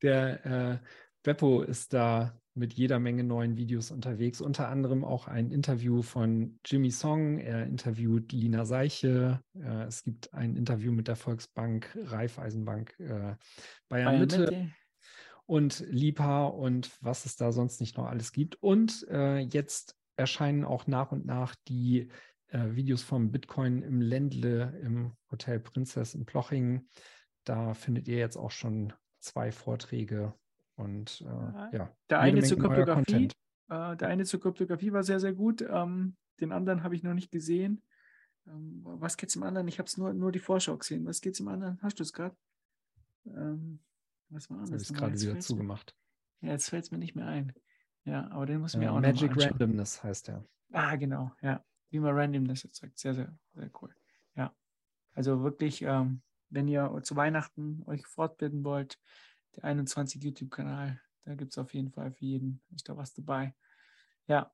Der 0.01 0.45
äh, 0.45 0.79
Beppo 1.23 1.61
ist 1.61 1.93
da 1.93 2.39
mit 2.55 2.73
jeder 2.73 2.99
Menge 2.99 3.23
neuen 3.23 3.57
Videos 3.57 3.91
unterwegs, 3.91 4.39
unter 4.39 4.69
anderem 4.69 5.03
auch 5.03 5.27
ein 5.27 5.51
Interview 5.51 6.01
von 6.01 6.57
Jimmy 6.65 6.89
Song. 6.89 7.37
Er 7.37 7.65
interviewt 7.65 8.31
Lina 8.31 8.65
Seiche. 8.65 9.41
Äh, 9.53 9.83
es 9.83 10.03
gibt 10.03 10.33
ein 10.33 10.55
Interview 10.55 10.93
mit 10.93 11.09
der 11.09 11.17
Volksbank, 11.17 11.95
Raiffeisenbank, 12.05 12.95
äh, 12.99 13.07
Bayern, 13.09 13.37
Bayern 13.89 14.19
Mitte 14.19 14.39
Mitte. 14.39 14.71
und 15.45 15.83
Lipa 15.89 16.45
und 16.45 16.91
was 17.01 17.25
es 17.25 17.35
da 17.35 17.51
sonst 17.51 17.81
nicht 17.81 17.97
noch 17.97 18.07
alles 18.07 18.31
gibt. 18.31 18.55
Und 18.63 19.05
äh, 19.09 19.39
jetzt 19.39 19.97
erscheinen 20.15 20.63
auch 20.63 20.87
nach 20.87 21.11
und 21.11 21.25
nach 21.25 21.55
die 21.67 22.07
Videos 22.51 23.01
vom 23.01 23.31
Bitcoin 23.31 23.81
im 23.81 23.99
Ländle 23.99 24.79
im 24.81 25.11
Hotel 25.29 25.59
Prinzess 25.59 26.13
in 26.13 26.25
Plochingen. 26.25 26.87
Da 27.43 27.73
findet 27.73 28.07
ihr 28.07 28.17
jetzt 28.17 28.37
auch 28.37 28.51
schon 28.51 28.93
zwei 29.19 29.51
Vorträge 29.51 30.33
Und 30.75 31.21
äh, 31.21 31.77
ja, 31.77 31.95
der 32.09 32.19
eine 32.19 32.43
zur 32.43 32.59
Kryptographie, 32.59 33.29
äh, 33.69 33.95
der 33.95 34.07
eine 34.07 34.25
zur 34.25 34.41
Kryptographie 34.41 34.91
war 34.91 35.03
sehr, 35.03 35.19
sehr 35.19 35.33
gut. 35.33 35.61
Ähm, 35.61 36.15
den 36.39 36.51
anderen 36.51 36.83
habe 36.83 36.95
ich 36.95 37.03
noch 37.03 37.13
nicht 37.13 37.31
gesehen. 37.31 37.81
Ähm, 38.47 38.81
was 38.83 39.15
es 39.21 39.35
im 39.35 39.43
anderen? 39.43 39.67
Ich 39.67 39.79
habe 39.79 39.87
es 39.87 39.97
nur, 39.97 40.13
nur 40.13 40.31
die 40.31 40.39
Vorschau 40.39 40.77
gesehen. 40.77 41.05
Was 41.05 41.21
geht 41.21 41.39
im 41.39 41.47
anderen? 41.47 41.79
Hast 41.81 41.99
du 41.99 42.03
es 42.03 42.13
gerade? 42.13 42.35
Ähm, 43.25 43.79
was 44.29 44.49
war 44.49 44.59
das? 44.59 44.69
Das 44.69 44.87
habe 44.87 44.93
ich 44.93 44.99
gerade 44.99 45.21
wieder 45.21 45.39
zugemacht. 45.39 45.95
Ja, 46.41 46.51
jetzt 46.51 46.69
fällt 46.69 46.83
es 46.83 46.91
mir 46.91 46.97
nicht 46.97 47.15
mehr 47.15 47.27
ein. 47.27 47.53
Ja, 48.03 48.29
aber 48.31 48.45
den 48.45 48.59
muss 48.59 48.73
ich 48.73 48.79
mir 48.79 48.91
auch 48.91 48.99
Magic 48.99 49.35
noch 49.35 49.45
Randomness 49.45 50.03
heißt 50.03 50.27
der. 50.27 50.45
Ah, 50.71 50.95
genau, 50.95 51.31
ja. 51.41 51.63
Wie 51.89 51.99
man 51.99 52.15
Randomness 52.15 52.65
erzeugt. 52.65 52.99
Sehr, 52.99 53.13
sehr, 53.13 53.37
sehr 53.53 53.71
cool. 53.81 53.95
Ja. 54.35 54.53
Also 55.13 55.41
wirklich, 55.41 55.81
ähm, 55.81 56.21
wenn 56.49 56.67
ihr 56.67 56.99
zu 57.03 57.15
Weihnachten 57.15 57.83
euch 57.85 58.05
fortbilden 58.05 58.63
wollt, 58.63 58.99
der 59.55 59.63
21 59.63 60.23
YouTube-Kanal, 60.23 60.99
da 61.25 61.35
gibt 61.35 61.51
es 61.51 61.57
auf 61.57 61.73
jeden 61.73 61.91
Fall 61.91 62.11
für 62.11 62.25
jeden, 62.25 62.61
ist 62.75 62.87
da 62.87 62.97
was 62.97 63.13
dabei. 63.13 63.55
Ja. 64.27 64.51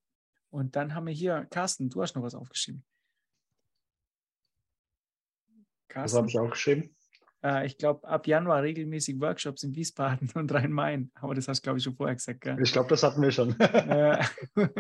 Und 0.49 0.75
dann 0.75 0.95
haben 0.95 1.07
wir 1.07 1.13
hier, 1.13 1.47
Carsten, 1.49 1.89
du 1.89 2.01
hast 2.01 2.15
noch 2.15 2.23
was 2.23 2.35
aufgeschrieben. 2.35 2.83
Carsten? 5.87 6.03
Das 6.03 6.15
habe 6.15 6.27
ich 6.27 6.39
auch 6.39 6.49
geschrieben. 6.49 6.95
Äh, 7.43 7.65
ich 7.65 7.77
glaube, 7.77 8.07
ab 8.07 8.27
Januar 8.27 8.61
regelmäßig 8.61 9.19
Workshops 9.19 9.63
in 9.63 9.75
Wiesbaden 9.75 10.29
und 10.35 10.53
Rhein-Main. 10.53 11.11
Aber 11.15 11.35
das 11.35 11.47
hast 11.47 11.61
du, 11.61 11.63
glaube 11.63 11.79
ich, 11.79 11.83
schon 11.83 11.95
vorher 11.95 12.15
gesagt. 12.15 12.41
Gell? 12.41 12.57
Ich 12.61 12.71
glaube, 12.71 12.89
das 12.89 13.03
hatten 13.03 13.21
wir 13.21 13.31
schon. 13.31 13.55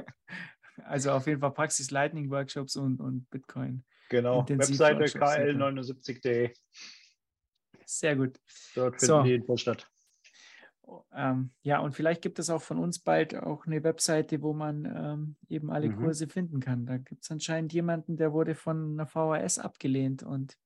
also 0.83 1.11
auf 1.11 1.27
jeden 1.27 1.39
Fall 1.39 1.53
Praxis 1.53 1.91
Lightning 1.91 2.29
Workshops 2.29 2.75
und, 2.75 2.99
und 2.99 3.29
Bitcoin. 3.29 3.83
Genau, 4.09 4.47
Webseite 4.47 5.05
kl79.de. 5.05 6.53
Sehr 7.85 8.15
gut. 8.15 8.39
Dort 8.75 8.99
finden 8.99 9.05
so. 9.05 9.23
die 9.23 9.33
Info 9.33 9.57
statt. 9.57 9.90
Ähm, 11.13 11.51
ja, 11.61 11.79
und 11.79 11.95
vielleicht 11.95 12.21
gibt 12.21 12.39
es 12.39 12.49
auch 12.49 12.61
von 12.61 12.77
uns 12.77 12.99
bald 12.99 13.35
auch 13.35 13.65
eine 13.65 13.83
Webseite, 13.83 14.41
wo 14.41 14.53
man 14.53 14.85
ähm, 14.85 15.35
eben 15.47 15.71
alle 15.71 15.89
mhm. 15.89 15.97
Kurse 15.97 16.27
finden 16.27 16.59
kann. 16.59 16.85
Da 16.85 16.97
gibt 16.97 17.23
es 17.23 17.31
anscheinend 17.31 17.73
jemanden, 17.73 18.17
der 18.17 18.33
wurde 18.33 18.55
von 18.55 18.99
einer 18.99 19.07
VHS 19.07 19.59
abgelehnt 19.59 20.23
und 20.23 20.57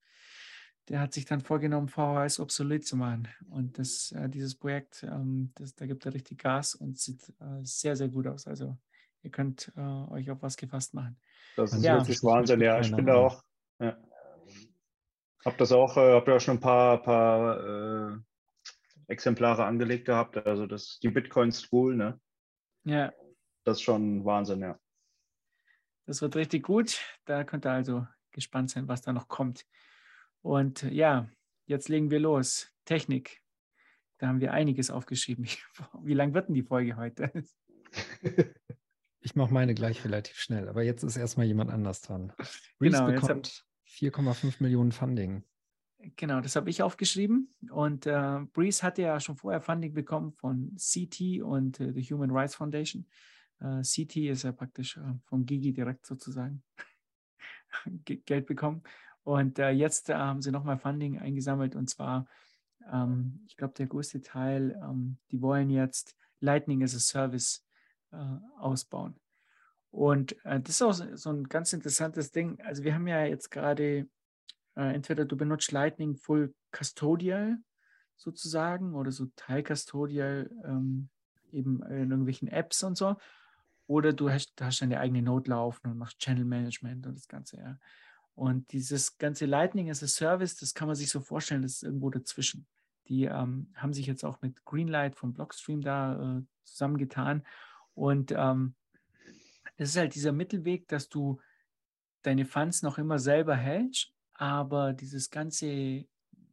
der 0.89 0.99
hat 0.99 1.13
sich 1.13 1.25
dann 1.25 1.41
vorgenommen, 1.41 1.87
VHS 1.87 2.39
obsolet 2.39 2.85
zu 2.85 2.95
machen. 2.95 3.27
Und 3.49 3.79
das, 3.79 4.11
äh, 4.11 4.29
dieses 4.29 4.55
Projekt, 4.55 5.03
ähm, 5.03 5.51
das, 5.55 5.75
da 5.75 5.85
gibt 5.85 6.05
er 6.05 6.13
richtig 6.13 6.39
Gas 6.39 6.75
und 6.75 6.99
sieht 6.99 7.29
äh, 7.39 7.63
sehr, 7.63 7.95
sehr 7.95 8.09
gut 8.09 8.27
aus. 8.27 8.45
Also 8.47 8.77
ihr 9.23 9.31
könnt 9.31 9.71
äh, 9.75 9.81
euch 9.81 10.29
auf 10.29 10.41
was 10.41 10.57
gefasst 10.57 10.93
machen. 10.93 11.17
Das 11.55 11.73
ist 11.73 11.83
ja. 11.83 11.97
wirklich 11.97 12.21
Wahnsinn, 12.23 12.61
ja. 12.61 12.79
Ich 12.79 12.95
bin 12.95 13.05
da 13.05 13.15
auch. 13.15 13.43
Ja. 13.79 13.97
Hab 15.43 15.57
das 15.57 15.71
auch, 15.71 15.97
äh, 15.97 16.13
hab 16.13 16.27
ja 16.27 16.39
schon 16.39 16.57
ein 16.57 16.59
paar, 16.59 17.01
paar 17.01 18.13
äh, 18.13 18.17
Exemplare 19.07 19.65
angelegt 19.65 20.05
gehabt. 20.05 20.37
Also 20.45 20.65
das 20.65 20.99
die 20.99 21.09
Bitcoin 21.09 21.51
School, 21.51 21.95
ne? 21.95 22.19
Ja. 22.85 23.13
Das 23.63 23.77
ist 23.77 23.83
schon 23.83 24.25
Wahnsinn, 24.25 24.61
ja. 24.61 24.79
Das 26.05 26.21
wird 26.21 26.35
richtig 26.35 26.63
gut. 26.63 26.99
Da 27.25 27.43
könnt 27.43 27.65
ihr 27.65 27.71
also 27.71 28.05
gespannt 28.31 28.69
sein, 28.69 28.87
was 28.87 29.01
da 29.01 29.11
noch 29.11 29.27
kommt. 29.27 29.65
Und 30.41 30.83
ja, 30.83 31.27
jetzt 31.65 31.89
legen 31.89 32.11
wir 32.11 32.19
los. 32.19 32.71
Technik. 32.85 33.41
Da 34.19 34.27
haben 34.27 34.39
wir 34.39 34.53
einiges 34.53 34.91
aufgeschrieben. 34.91 35.45
Wie 36.03 36.13
lang 36.13 36.33
wird 36.33 36.47
denn 36.47 36.55
die 36.55 36.63
Folge 36.63 36.95
heute? 36.95 37.31
Ich 39.21 39.35
mache 39.35 39.51
meine 39.51 39.73
gleich 39.73 40.05
relativ 40.05 40.35
schnell, 40.35 40.69
aber 40.69 40.83
jetzt 40.83 41.01
ist 41.01 41.17
erstmal 41.17 41.47
jemand 41.47 41.71
anders 41.71 42.01
dran. 42.01 42.31
Reese 42.79 42.97
genau, 42.97 43.05
bekommt 43.07 43.65
4,5 43.87 44.57
Millionen 44.59 44.91
Funding. 44.91 45.43
Genau, 46.15 46.41
das 46.41 46.55
habe 46.55 46.69
ich 46.69 46.83
aufgeschrieben. 46.83 47.53
Und 47.71 48.05
äh, 48.05 48.39
Breeze 48.53 48.83
hatte 48.83 49.01
ja 49.01 49.19
schon 49.19 49.37
vorher 49.37 49.61
Funding 49.61 49.93
bekommen 49.93 50.33
von 50.33 50.75
CT 50.75 51.41
und 51.41 51.79
äh, 51.79 51.93
the 51.93 52.03
Human 52.03 52.31
Rights 52.31 52.55
Foundation. 52.55 53.07
Äh, 53.59 53.81
CT 53.81 54.17
ist 54.17 54.43
ja 54.43 54.51
praktisch 54.51 54.97
äh, 54.97 55.01
von 55.25 55.45
Gigi 55.45 55.73
direkt 55.73 56.05
sozusagen 56.05 56.63
Geld 58.05 58.45
bekommen. 58.45 58.83
Und 59.23 59.57
äh, 59.59 59.69
jetzt 59.71 60.09
äh, 60.09 60.15
haben 60.15 60.41
sie 60.41 60.51
nochmal 60.51 60.77
Funding 60.77 61.19
eingesammelt 61.19 61.75
und 61.75 61.89
zwar, 61.89 62.27
ähm, 62.91 63.43
ich 63.47 63.57
glaube, 63.57 63.73
der 63.73 63.87
größte 63.87 64.21
Teil, 64.21 64.79
ähm, 64.83 65.17
die 65.31 65.41
wollen 65.41 65.69
jetzt 65.69 66.15
Lightning 66.39 66.83
as 66.83 66.95
a 66.95 66.99
Service 66.99 67.61
ausbauen. 68.59 69.19
Und 69.91 70.37
das 70.45 70.69
ist 70.69 70.81
auch 70.81 70.93
so 70.93 71.31
ein 71.31 71.49
ganz 71.49 71.73
interessantes 71.73 72.31
Ding. 72.31 72.61
Also 72.61 72.83
wir 72.83 72.93
haben 72.93 73.07
ja 73.07 73.25
jetzt 73.25 73.51
gerade, 73.51 74.07
äh, 74.75 74.93
entweder 74.93 75.25
du 75.25 75.37
benutzt 75.37 75.71
Lightning 75.71 76.15
Full 76.15 76.53
Custodial 76.71 77.57
sozusagen 78.15 78.95
oder 78.95 79.11
so 79.11 79.27
Teil-Custodial 79.35 80.49
ähm, 80.63 81.09
eben 81.51 81.83
in 81.83 82.11
irgendwelchen 82.11 82.47
Apps 82.47 82.83
und 82.83 82.97
so. 82.97 83.15
Oder 83.87 84.13
du 84.13 84.29
hast, 84.29 84.53
hast 84.61 84.81
deine 84.81 84.99
eigene 84.99 85.21
Node 85.21 85.51
laufen 85.51 85.91
und 85.91 85.97
machst 85.97 86.19
Channel 86.19 86.45
Management 86.45 87.05
und 87.05 87.17
das 87.17 87.27
Ganze, 87.27 87.57
ja. 87.57 87.79
Und 88.33 88.73
dieses 88.73 89.17
ganze 89.17 89.45
Lightning 89.45 89.89
as 89.89 90.03
a 90.03 90.07
Service, 90.07 90.57
das 90.57 90.73
kann 90.73 90.87
man 90.87 90.95
sich 90.95 91.09
so 91.09 91.21
vorstellen, 91.21 91.61
das 91.61 91.75
ist 91.75 91.83
irgendwo 91.83 92.09
dazwischen. 92.09 92.67
Die 93.07 93.25
ähm, 93.25 93.71
haben 93.75 93.93
sich 93.93 94.07
jetzt 94.07 94.25
auch 94.25 94.41
mit 94.41 94.65
Greenlight 94.65 95.15
vom 95.15 95.33
Blockstream 95.33 95.81
da 95.81 96.39
äh, 96.39 96.41
zusammengetan. 96.65 97.43
Und 97.93 98.33
ähm, 98.35 98.75
das 99.77 99.89
ist 99.89 99.97
halt 99.97 100.15
dieser 100.15 100.33
Mittelweg, 100.33 100.87
dass 100.89 101.07
du 101.07 101.39
deine 102.23 102.45
Funds 102.45 102.81
noch 102.81 102.97
immer 102.97 103.19
selber 103.19 103.55
hältst, 103.55 104.14
aber 104.35 104.93
dieses 104.93 105.29
ganze 105.29 106.05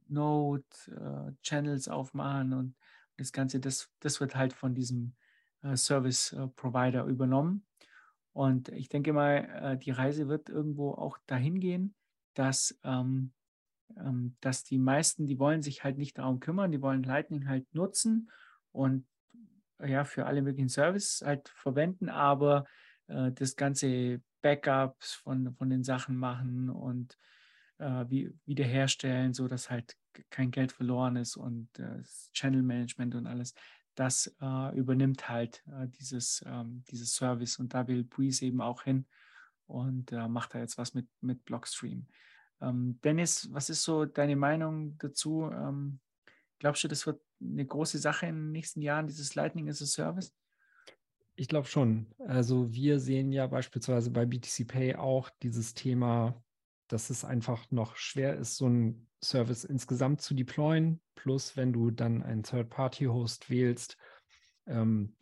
Node, 0.09 0.65
äh, 0.89 1.33
Channels 1.43 1.89
aufmachen 1.89 2.53
und 2.53 2.77
das 3.17 3.33
Ganze, 3.33 3.61
das, 3.61 3.91
das 4.01 4.21
wird 4.21 4.35
halt 4.35 4.53
von 4.53 4.75
diesem 4.75 5.15
äh, 5.63 5.77
Service 5.77 6.33
äh, 6.33 6.49
Provider 6.49 7.05
übernommen. 7.05 7.67
Und 8.33 8.69
ich 8.71 8.89
denke 8.89 9.13
mal, 9.13 9.49
äh, 9.63 9.79
die 9.79 9.91
Reise 9.91 10.29
wird 10.29 10.49
irgendwo 10.49 10.93
auch 10.93 11.19
dahin 11.27 11.61
gehen, 11.61 11.95
dass, 12.35 12.79
ähm, 12.85 13.33
ähm, 13.97 14.37
dass 14.41 14.65
die 14.65 14.79
meisten, 14.79 15.27
die 15.27 15.39
wollen 15.39 15.63
sich 15.63 15.85
halt 15.85 15.99
nicht 15.99 16.19
darum 16.19 16.41
kümmern, 16.41 16.73
die 16.73 16.81
wollen 16.81 17.03
Lightning 17.03 17.47
halt 17.47 17.73
nutzen 17.75 18.31
und 18.71 19.07
ja, 19.85 20.05
für 20.05 20.27
alle 20.27 20.43
möglichen 20.43 20.69
Services 20.69 21.23
halt 21.27 21.49
verwenden, 21.49 22.09
aber 22.09 22.65
äh, 23.09 23.33
das 23.33 23.57
ganze 23.57 24.23
Backups 24.41 25.15
von, 25.15 25.55
von 25.55 25.71
den 25.71 25.85
Sachen 25.85 26.17
machen 26.17 26.71
und 26.71 27.19
äh, 27.83 28.11
wie, 28.11 28.33
wiederherstellen, 28.47 29.35
sodass 29.35 29.71
halt 29.71 29.97
kein 30.31 30.51
Geld 30.51 30.73
verloren 30.73 31.17
ist 31.17 31.37
und 31.37 31.69
äh, 31.79 32.03
Channel 32.33 32.63
Management 32.63 33.15
und 33.15 33.27
alles 33.27 33.55
das 33.95 34.35
äh, 34.41 34.77
übernimmt 34.77 35.29
halt 35.29 35.63
äh, 35.67 35.89
dieses, 35.89 36.43
ähm, 36.47 36.85
dieses 36.91 37.15
Service 37.15 37.59
und 37.59 37.75
da 37.75 37.87
will 37.89 38.05
Breeze 38.05 38.45
eben 38.45 38.61
auch 38.61 38.83
hin 38.83 39.07
und 39.67 40.13
äh, 40.13 40.29
macht 40.29 40.55
da 40.55 40.59
jetzt 40.59 40.79
was 40.79 40.95
mit, 40.95 41.07
mit 41.21 41.45
Blockstream. 41.45 42.07
Ähm, 42.61 42.99
Dennis, 43.03 43.49
was 43.53 43.71
ist 43.71 43.83
so 43.83 44.05
deine 44.05 44.37
Meinung 44.37 44.97
dazu? 44.99 45.51
Ähm, 45.53 46.01
glaubst 46.59 46.85
du, 46.85 46.89
das 46.89 47.07
wird 47.07 47.21
eine 47.41 47.67
große 47.67 47.99
Sache 47.99 48.27
in 48.27 48.37
den 48.37 48.53
nächsten 48.53 48.81
Jahren, 48.83 49.07
dieses 49.07 49.35
Lightning 49.35 49.69
as 49.69 49.83
a 49.83 49.87
Service? 49.87 50.35
Ich 51.35 51.49
glaube 51.49 51.67
schon. 51.67 52.07
Also 52.19 52.73
wir 52.73 53.01
sehen 53.01 53.33
ja 53.33 53.47
beispielsweise 53.47 54.11
bei 54.11 54.27
BTC 54.27 54.69
Pay 54.69 54.95
auch 54.97 55.31
dieses 55.43 55.75
Thema, 55.75 56.43
dass 56.93 57.11
es 57.11 57.25
einfach 57.25 57.71
noch 57.71 57.97
schwer 57.97 58.37
ist, 58.37 58.57
so 58.57 58.69
ein 58.69 59.09
Service 59.25 59.65
insgesamt 59.65 60.21
zu 60.21 60.35
deployen. 60.35 61.01
Plus, 61.15 61.57
wenn 61.57 61.73
du 61.73 61.91
dann 61.91 62.23
einen 62.23 62.43
Third-Party-Host 62.43 63.49
wählst, 63.49 63.97
ähm, 64.67 65.17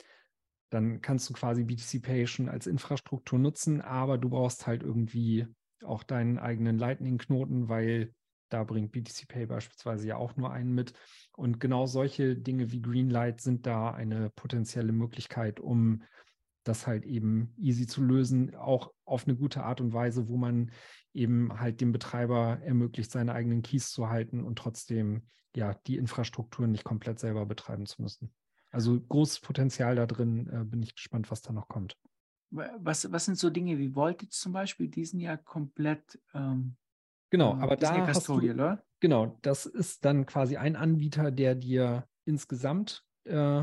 dann 0.71 1.01
kannst 1.01 1.29
du 1.29 1.35
quasi 1.35 1.65
BTC 1.65 2.03
Pay 2.03 2.27
schon 2.27 2.49
als 2.49 2.67
Infrastruktur 2.67 3.39
nutzen, 3.39 3.81
aber 3.81 4.19
du 4.19 4.31
brauchst 4.31 4.67
halt 4.67 4.83
irgendwie 4.83 5.47
auch 5.85 6.03
deinen 6.03 6.39
eigenen 6.39 6.79
Lightning-Knoten, 6.79 7.69
weil 7.69 8.15
da 8.49 8.65
bringt 8.65 8.91
BTC 8.91 9.29
Pay 9.29 9.47
beispielsweise 9.47 10.09
ja 10.09 10.17
auch 10.17 10.37
nur 10.37 10.51
einen 10.51 10.73
mit. 10.73 10.93
Und 11.37 11.61
genau 11.61 11.87
solche 11.87 12.37
Dinge 12.37 12.73
wie 12.73 12.83
Greenlight 12.83 13.41
sind 13.41 13.67
da 13.67 13.93
eine 13.93 14.31
potenzielle 14.31 14.93
Möglichkeit, 14.93 15.61
um 15.61 16.03
das 16.65 16.87
halt 16.87 17.05
eben 17.05 17.55
easy 17.57 17.87
zu 17.87 18.03
lösen, 18.03 18.55
auch 18.55 18.93
auf 19.05 19.27
eine 19.27 19.37
gute 19.37 19.63
Art 19.63 19.81
und 19.81 19.93
Weise, 19.93 20.29
wo 20.29 20.37
man 20.37 20.71
eben 21.13 21.59
halt 21.59 21.81
dem 21.81 21.93
Betreiber 21.93 22.59
ermöglicht, 22.63 23.11
seine 23.11 23.33
eigenen 23.33 23.63
Keys 23.63 23.91
zu 23.91 24.09
halten 24.09 24.45
und 24.45 24.59
trotzdem 24.59 25.23
ja 25.57 25.75
die 25.87 25.97
Infrastruktur 25.97 26.67
nicht 26.67 26.85
komplett 26.85 27.19
selber 27.19 27.47
betreiben 27.47 27.87
zu 27.87 28.03
müssen. 28.03 28.33
Also 28.71 29.01
großes 29.01 29.41
Potenzial 29.41 29.97
da 29.97 30.07
drin, 30.07 30.49
äh, 30.53 30.65
bin 30.65 30.83
ich 30.83 30.95
gespannt, 30.95 31.31
was 31.31 31.43
da 31.43 31.53
noch 31.53 31.69
kommt. 31.69 31.97
Was, 32.53 33.11
was 33.13 33.25
sind 33.25 33.39
so 33.39 33.49
Dinge 33.49 33.79
wie 33.79 33.95
Voltage 33.95 34.31
zum 34.31 34.53
Beispiel, 34.53 34.89
die 34.89 35.05
sind 35.05 35.21
ja 35.21 35.37
komplett 35.37 36.21
ähm, 36.35 36.77
Genau, 37.31 37.55
aber 37.55 37.77
da 37.77 38.07
hast 38.09 38.27
du, 38.27 38.35
oder? 38.35 38.83
genau, 38.99 39.39
das 39.43 39.65
ist 39.65 40.05
dann 40.05 40.27
quasi 40.27 40.57
ein 40.57 40.75
Anbieter, 40.75 41.31
der 41.31 41.55
dir 41.55 42.09
insgesamt 42.25 43.05
äh, 43.25 43.63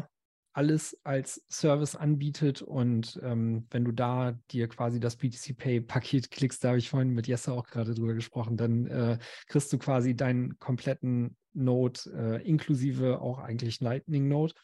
alles 0.57 0.99
als 1.03 1.45
Service 1.51 1.95
anbietet. 1.95 2.63
Und 2.63 3.19
ähm, 3.21 3.67
wenn 3.69 3.85
du 3.85 3.91
da 3.91 4.31
dir 4.49 4.67
quasi 4.67 4.99
das 4.99 5.15
BTC 5.15 5.55
Pay-Paket 5.55 6.31
klickst, 6.31 6.63
da 6.63 6.69
habe 6.69 6.79
ich 6.79 6.89
vorhin 6.89 7.11
mit 7.11 7.27
Jesse 7.27 7.53
auch 7.53 7.67
gerade 7.67 7.93
drüber 7.93 8.15
gesprochen, 8.15 8.57
dann 8.57 8.87
äh, 8.87 9.19
kriegst 9.47 9.71
du 9.71 9.77
quasi 9.77 10.15
deinen 10.15 10.57
kompletten 10.57 11.37
Node, 11.53 11.99
äh, 12.11 12.47
inklusive 12.47 13.21
auch 13.21 13.37
eigentlich 13.37 13.81
Lightning 13.81 14.27
Node. 14.27 14.55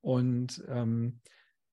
Und 0.00 0.64
ähm, 0.66 1.20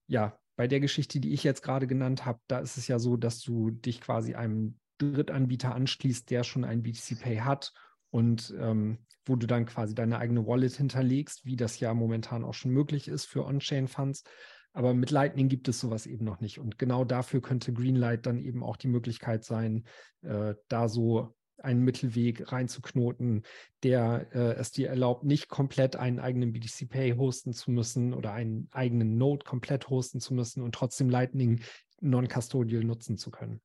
ja, 0.06 0.38
bei 0.54 0.68
der 0.68 0.78
Geschichte, 0.78 1.18
die 1.18 1.32
ich 1.32 1.42
jetzt 1.42 1.62
gerade 1.62 1.88
genannt 1.88 2.24
habe, 2.24 2.38
da 2.46 2.60
ist 2.60 2.76
es 2.76 2.86
ja 2.86 3.00
so, 3.00 3.16
dass 3.16 3.40
du 3.40 3.72
dich 3.72 4.00
quasi 4.00 4.34
einem 4.34 4.78
Drittanbieter 4.98 5.74
anschließt, 5.74 6.30
der 6.30 6.44
schon 6.44 6.62
ein 6.62 6.84
BTC 6.84 7.20
Pay 7.20 7.38
hat 7.38 7.72
und 8.10 8.54
ähm, 8.58 8.98
wo 9.24 9.36
du 9.36 9.46
dann 9.46 9.66
quasi 9.66 9.94
deine 9.94 10.18
eigene 10.18 10.46
Wallet 10.46 10.72
hinterlegst, 10.72 11.44
wie 11.44 11.56
das 11.56 11.78
ja 11.78 11.94
momentan 11.94 12.44
auch 12.44 12.54
schon 12.54 12.72
möglich 12.72 13.08
ist 13.08 13.26
für 13.26 13.44
On-Chain-Funds. 13.44 14.24
Aber 14.72 14.94
mit 14.94 15.10
Lightning 15.10 15.48
gibt 15.48 15.68
es 15.68 15.80
sowas 15.80 16.06
eben 16.06 16.24
noch 16.24 16.40
nicht. 16.40 16.58
Und 16.58 16.78
genau 16.78 17.04
dafür 17.04 17.40
könnte 17.40 17.72
Greenlight 17.72 18.26
dann 18.26 18.38
eben 18.38 18.62
auch 18.62 18.76
die 18.76 18.88
Möglichkeit 18.88 19.44
sein, 19.44 19.84
äh, 20.22 20.54
da 20.68 20.88
so 20.88 21.34
einen 21.58 21.82
Mittelweg 21.82 22.52
reinzuknoten, 22.52 23.42
der 23.82 24.26
äh, 24.32 24.54
es 24.54 24.72
dir 24.72 24.88
erlaubt, 24.88 25.24
nicht 25.24 25.48
komplett 25.48 25.96
einen 25.96 26.18
eigenen 26.18 26.52
BTC 26.52 26.88
Pay 26.88 27.16
hosten 27.16 27.52
zu 27.52 27.70
müssen 27.70 28.14
oder 28.14 28.32
einen 28.32 28.68
eigenen 28.72 29.18
Node 29.18 29.44
komplett 29.44 29.90
hosten 29.90 30.20
zu 30.20 30.34
müssen 30.34 30.62
und 30.62 30.74
trotzdem 30.74 31.10
Lightning 31.10 31.60
non-custodial 32.00 32.82
nutzen 32.82 33.18
zu 33.18 33.30
können. 33.30 33.60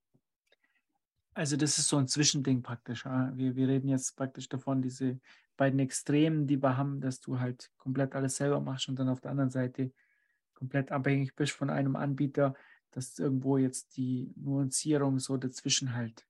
Also 1.35 1.57
das 1.57 1.77
ist 1.77 1.89
so 1.89 1.97
ein 1.97 2.07
Zwischending 2.07 2.63
praktisch. 2.63 3.03
Wir, 3.03 3.57
wir 3.57 3.67
reden 3.67 3.89
jetzt 3.89 4.15
praktisch 4.15 4.47
davon, 4.47 4.81
diese 4.81 5.19
beiden 5.57 5.79
Extremen, 5.79 6.47
die 6.47 6.63
wir 6.63 6.77
haben, 6.77 7.01
dass 7.01 7.19
du 7.19 7.39
halt 7.39 7.71
komplett 7.77 8.15
alles 8.15 8.37
selber 8.37 8.61
machst 8.61 8.87
und 8.87 8.97
dann 8.97 9.09
auf 9.09 9.19
der 9.19 9.31
anderen 9.31 9.49
Seite 9.49 9.91
komplett 10.53 10.93
abhängig 10.93 11.35
bist 11.35 11.51
von 11.51 11.69
einem 11.69 11.97
Anbieter, 11.97 12.55
dass 12.91 13.19
irgendwo 13.19 13.57
jetzt 13.57 13.97
die 13.97 14.31
Nuancierung 14.37 15.19
so 15.19 15.35
dazwischen 15.35 15.93
halt 15.93 16.25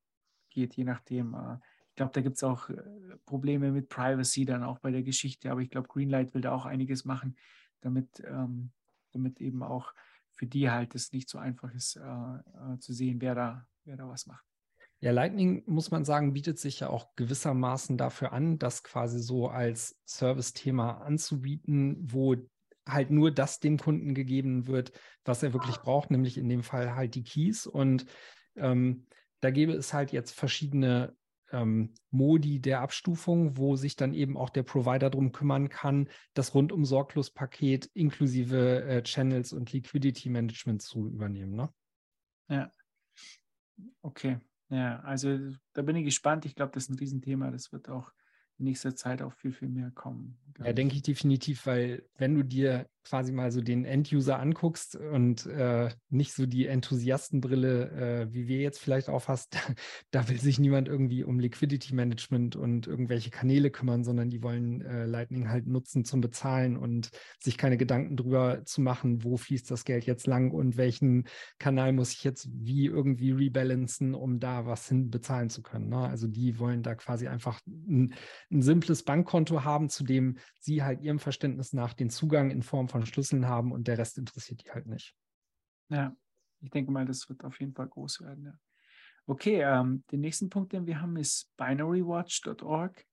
geht, 0.50 0.74
je 0.76 0.84
nachdem. 0.84 1.36
Äh, 1.36 1.58
ich 1.90 1.96
glaube, 1.96 2.12
da 2.14 2.22
gibt 2.22 2.38
es 2.38 2.44
auch 2.44 2.70
äh, 2.70 2.82
Probleme 3.28 3.72
mit 3.72 3.90
Privacy 3.90 4.44
dann 4.44 4.64
auch 4.64 4.80
bei 4.80 4.90
der 4.90 5.04
Geschichte, 5.04 5.52
aber 5.52 5.62
ich 5.62 5.70
glaube, 5.70 5.88
Greenlight 5.88 6.34
will 6.34 6.42
da 6.42 6.52
auch 6.52 6.66
einiges 6.66 7.06
machen, 7.06 7.38
damit, 7.82 8.24
ähm, 8.26 8.72
damit 9.12 9.40
eben 9.40 9.62
auch 9.62 9.94
für 10.32 10.48
die 10.48 10.72
halt 10.72 10.96
es 10.96 11.14
nicht 11.14 11.30
so 11.30 11.38
einfach 11.38 11.72
ist, 11.76 11.96
äh, 11.96 12.02
äh, 12.02 12.80
zu 12.80 12.92
sehen, 12.92 13.22
wer 13.22 13.36
da, 13.36 13.68
wer 13.84 13.98
da 13.98 14.10
was 14.10 14.26
macht. 14.26 14.55
Ja, 15.02 15.12
Lightning, 15.12 15.64
muss 15.68 15.92
man 15.92 16.06
sagen, 16.06 16.34
bietet 16.34 16.58
sich 16.58 16.80
ja 16.80 16.90
auch 16.90 17.16
gewissermaßen 17.16 17.98
dafür 17.98 18.32
an, 18.32 18.58
das 18.58 18.84
quasi 18.84 19.20
so 19.20 19.48
als 19.48 20.00
Service-Thema 20.06 21.02
anzubieten, 21.02 21.98
wo 22.02 22.36
halt 22.88 23.12
nur 23.12 23.32
das 23.32 23.60
dem 23.60 23.78
Kunden 23.78 24.14
gegeben 24.14 24.68
wird, 24.68 24.92
was 25.24 25.44
er 25.44 25.54
wirklich 25.54 25.78
braucht, 25.78 26.12
nämlich 26.12 26.38
in 26.38 26.50
dem 26.50 26.64
Fall 26.64 26.96
halt 26.96 27.16
die 27.16 27.24
Keys. 27.24 27.68
Und 27.68 28.06
ähm, 28.56 29.06
da 29.42 29.52
gäbe 29.52 29.74
es 29.74 29.94
halt 29.94 30.12
jetzt 30.12 30.32
verschiedene 30.32 31.16
ähm, 31.52 31.94
Modi 32.12 32.60
der 32.60 32.82
Abstufung, 32.82 33.58
wo 33.58 33.76
sich 33.76 33.96
dann 33.96 34.14
eben 34.14 34.38
auch 34.38 34.50
der 34.50 34.64
Provider 34.64 35.10
darum 35.10 35.32
kümmern 35.32 35.70
kann, 35.70 36.10
das 36.34 36.54
rundum 36.54 36.86
sorglos 36.86 37.32
Paket 37.32 37.90
inklusive 37.94 38.84
äh, 38.84 39.04
Channels 39.04 39.54
und 39.54 39.72
Liquidity 39.72 40.30
Management 40.30 40.82
zu 40.82 41.08
übernehmen. 41.08 41.56
Ne? 41.56 41.70
Ja. 42.50 42.72
Okay. 44.02 44.40
Ja, 44.70 45.00
also 45.02 45.38
da 45.74 45.82
bin 45.82 45.96
ich 45.96 46.06
gespannt. 46.06 46.46
Ich 46.46 46.56
glaube, 46.56 46.72
das 46.74 46.84
ist 46.84 46.90
ein 46.90 46.98
Riesenthema. 46.98 47.52
Das 47.52 47.72
wird 47.72 47.90
auch 47.90 48.12
in 48.58 48.66
nächster 48.66 48.96
Zeit 48.96 49.22
auch 49.22 49.34
viel, 49.34 49.52
viel 49.52 49.70
mehr 49.70 49.92
kommen. 49.92 50.38
Ja, 50.60 50.74
denke 50.74 50.96
ich 50.96 51.02
definitiv, 51.02 51.66
weil 51.66 52.08
wenn 52.18 52.36
du 52.36 52.44
dir 52.44 52.88
quasi 53.06 53.32
mal 53.32 53.52
so 53.52 53.62
den 53.62 53.86
End-User 53.86 54.40
anguckst 54.40 54.96
und 54.96 55.46
äh, 55.46 55.90
nicht 56.10 56.34
so 56.34 56.46
die 56.46 56.66
Enthusiastenbrille, 56.66 57.92
äh, 57.92 58.34
wie 58.34 58.48
wir 58.48 58.60
jetzt 58.60 58.80
vielleicht 58.80 59.10
aufhast, 59.10 59.58
da 60.12 60.28
will 60.28 60.40
sich 60.40 60.60
niemand 60.60 60.88
irgendwie 60.88 61.24
um 61.24 61.40
Liquidity 61.40 61.94
Management 61.94 62.56
und 62.56 62.88
irgendwelche 62.88 63.30
Kanäle 63.30 63.70
kümmern, 63.70 64.04
sondern 64.04 64.30
die 64.30 64.42
wollen 64.42 64.82
äh, 64.82 65.06
Lightning 65.06 65.50
halt 65.50 65.68
nutzen 65.68 66.04
zum 66.04 66.22
Bezahlen 66.22 66.78
und 66.78 67.12
sich 67.40 67.58
keine 67.58 67.78
Gedanken 67.78 68.18
drüber 68.18 68.66
zu 68.66 68.82
machen, 68.82 69.24
wo 69.24 69.38
fließt 69.38 69.70
das 69.70 69.86
Geld 69.86 70.06
jetzt 70.06 70.26
lang 70.26 70.52
und 70.52 70.78
welchen 70.78 71.26
Kanal 71.60 71.94
muss 71.94 72.14
ich 72.14 72.24
jetzt 72.24 72.50
wie 72.52 72.88
irgendwie 72.88 73.32
rebalancen, 73.32 74.16
um 74.16 74.40
da 74.40 74.66
was 74.66 74.88
hin 74.90 75.12
bezahlen 75.12 75.50
zu 75.50 75.62
können. 75.62 75.90
Ne? 75.90 76.00
Also 76.00 76.28
die 76.28 76.58
wollen 76.58 76.82
da 76.82 76.96
quasi 76.96 77.28
einfach 77.28 77.60
ein, 77.68 78.16
ein 78.52 78.62
simples 78.62 79.04
Bankkonto 79.04 79.64
haben, 79.64 79.90
zu 79.90 80.04
dem 80.04 80.38
sie 80.60 80.82
halt 80.82 81.02
ihrem 81.02 81.20
Verständnis 81.20 81.74
nach 81.74 81.94
den 81.94 82.10
Zugang 82.10 82.50
in 82.50 82.64
Form 82.64 82.88
von 82.88 82.95
von 82.96 83.06
Schlüsseln 83.06 83.50
haben 83.50 83.74
und 83.74 83.90
der 83.90 83.98
Rest 83.98 84.18
interessiert 84.18 84.64
die 84.64 84.72
halt 84.72 84.88
nicht. 84.88 85.14
Ja, 85.90 86.16
ich 86.62 86.70
denke 86.70 86.94
mal, 86.94 87.06
das 87.06 87.28
wird 87.28 87.44
auf 87.44 87.60
jeden 87.60 87.74
Fall 87.74 87.90
groß 87.90 88.22
werden. 88.22 88.46
Ja. 88.46 88.54
Okay, 89.28 89.62
ähm, 89.62 90.06
den 90.14 90.22
nächsten 90.22 90.50
Punkt, 90.50 90.72
den 90.72 90.88
wir 90.88 91.02
haben, 91.02 91.18
ist 91.18 91.52
binarywatch.org. 91.58 93.06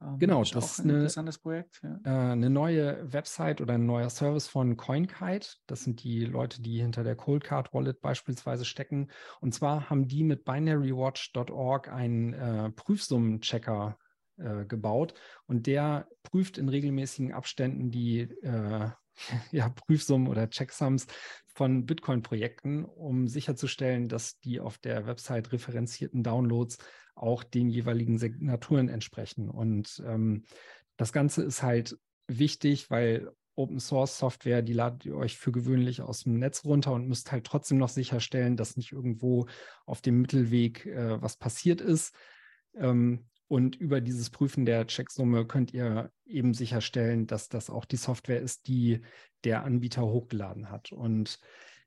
Ähm, 0.00 0.18
genau, 0.18 0.42
das 0.44 0.78
ist 0.78 0.78
ein 0.78 0.88
interessantes 0.88 1.36
Projekt. 1.40 1.82
Ja. 1.82 2.00
Äh, 2.04 2.32
eine 2.32 2.48
neue 2.48 3.12
Website 3.12 3.60
oder 3.60 3.74
ein 3.74 3.84
neuer 3.84 4.08
Service 4.08 4.48
von 4.48 4.78
CoinKite. 4.78 5.56
Das 5.66 5.84
sind 5.84 6.02
die 6.04 6.24
Leute, 6.24 6.62
die 6.62 6.80
hinter 6.80 7.04
der 7.04 7.14
Coldcard 7.14 7.74
Wallet 7.74 8.00
beispielsweise 8.00 8.64
stecken. 8.64 9.10
Und 9.42 9.52
zwar 9.52 9.90
haben 9.90 10.08
die 10.08 10.24
mit 10.24 10.46
binarywatch.org 10.46 11.92
einen 11.92 12.32
äh, 12.32 12.70
Prüfsummenchecker 12.70 13.98
äh, 14.38 14.64
gebaut 14.64 15.12
und 15.46 15.66
der 15.66 16.08
prüft 16.22 16.56
in 16.56 16.70
regelmäßigen 16.70 17.34
Abständen 17.34 17.90
die 17.90 18.20
äh, 18.20 18.88
ja, 19.52 19.68
Prüfsummen 19.68 20.28
oder 20.28 20.48
Checksums 20.48 21.06
von 21.54 21.86
Bitcoin-Projekten, 21.86 22.84
um 22.84 23.28
sicherzustellen, 23.28 24.08
dass 24.08 24.38
die 24.40 24.60
auf 24.60 24.78
der 24.78 25.06
Website 25.06 25.52
referenzierten 25.52 26.22
Downloads 26.22 26.78
auch 27.14 27.42
den 27.42 27.68
jeweiligen 27.68 28.18
Signaturen 28.18 28.88
entsprechen. 28.88 29.50
Und 29.50 30.02
ähm, 30.06 30.44
das 30.96 31.12
Ganze 31.12 31.42
ist 31.42 31.62
halt 31.62 31.98
wichtig, 32.28 32.90
weil 32.90 33.32
Open 33.58 33.80
Source 33.80 34.18
Software, 34.18 34.62
die 34.62 34.72
ladet 34.72 35.04
ihr 35.04 35.16
euch 35.16 35.36
für 35.36 35.50
gewöhnlich 35.50 36.00
aus 36.00 36.22
dem 36.22 36.38
Netz 36.38 36.64
runter 36.64 36.92
und 36.92 37.08
müsst 37.08 37.32
halt 37.32 37.44
trotzdem 37.44 37.78
noch 37.78 37.88
sicherstellen, 37.88 38.56
dass 38.56 38.76
nicht 38.76 38.92
irgendwo 38.92 39.46
auf 39.84 40.00
dem 40.00 40.20
Mittelweg 40.20 40.86
äh, 40.86 41.20
was 41.20 41.36
passiert 41.36 41.80
ist. 41.80 42.14
Ähm, 42.76 43.26
und 43.48 43.76
über 43.76 44.00
dieses 44.00 44.30
Prüfen 44.30 44.66
der 44.66 44.86
Checksumme 44.86 45.46
könnt 45.46 45.72
ihr 45.72 46.12
eben 46.26 46.52
sicherstellen, 46.52 47.26
dass 47.26 47.48
das 47.48 47.70
auch 47.70 47.86
die 47.86 47.96
Software 47.96 48.40
ist, 48.40 48.68
die 48.68 49.00
der 49.44 49.64
Anbieter 49.64 50.02
hochgeladen 50.02 50.70
hat. 50.70 50.92
Und 50.92 51.40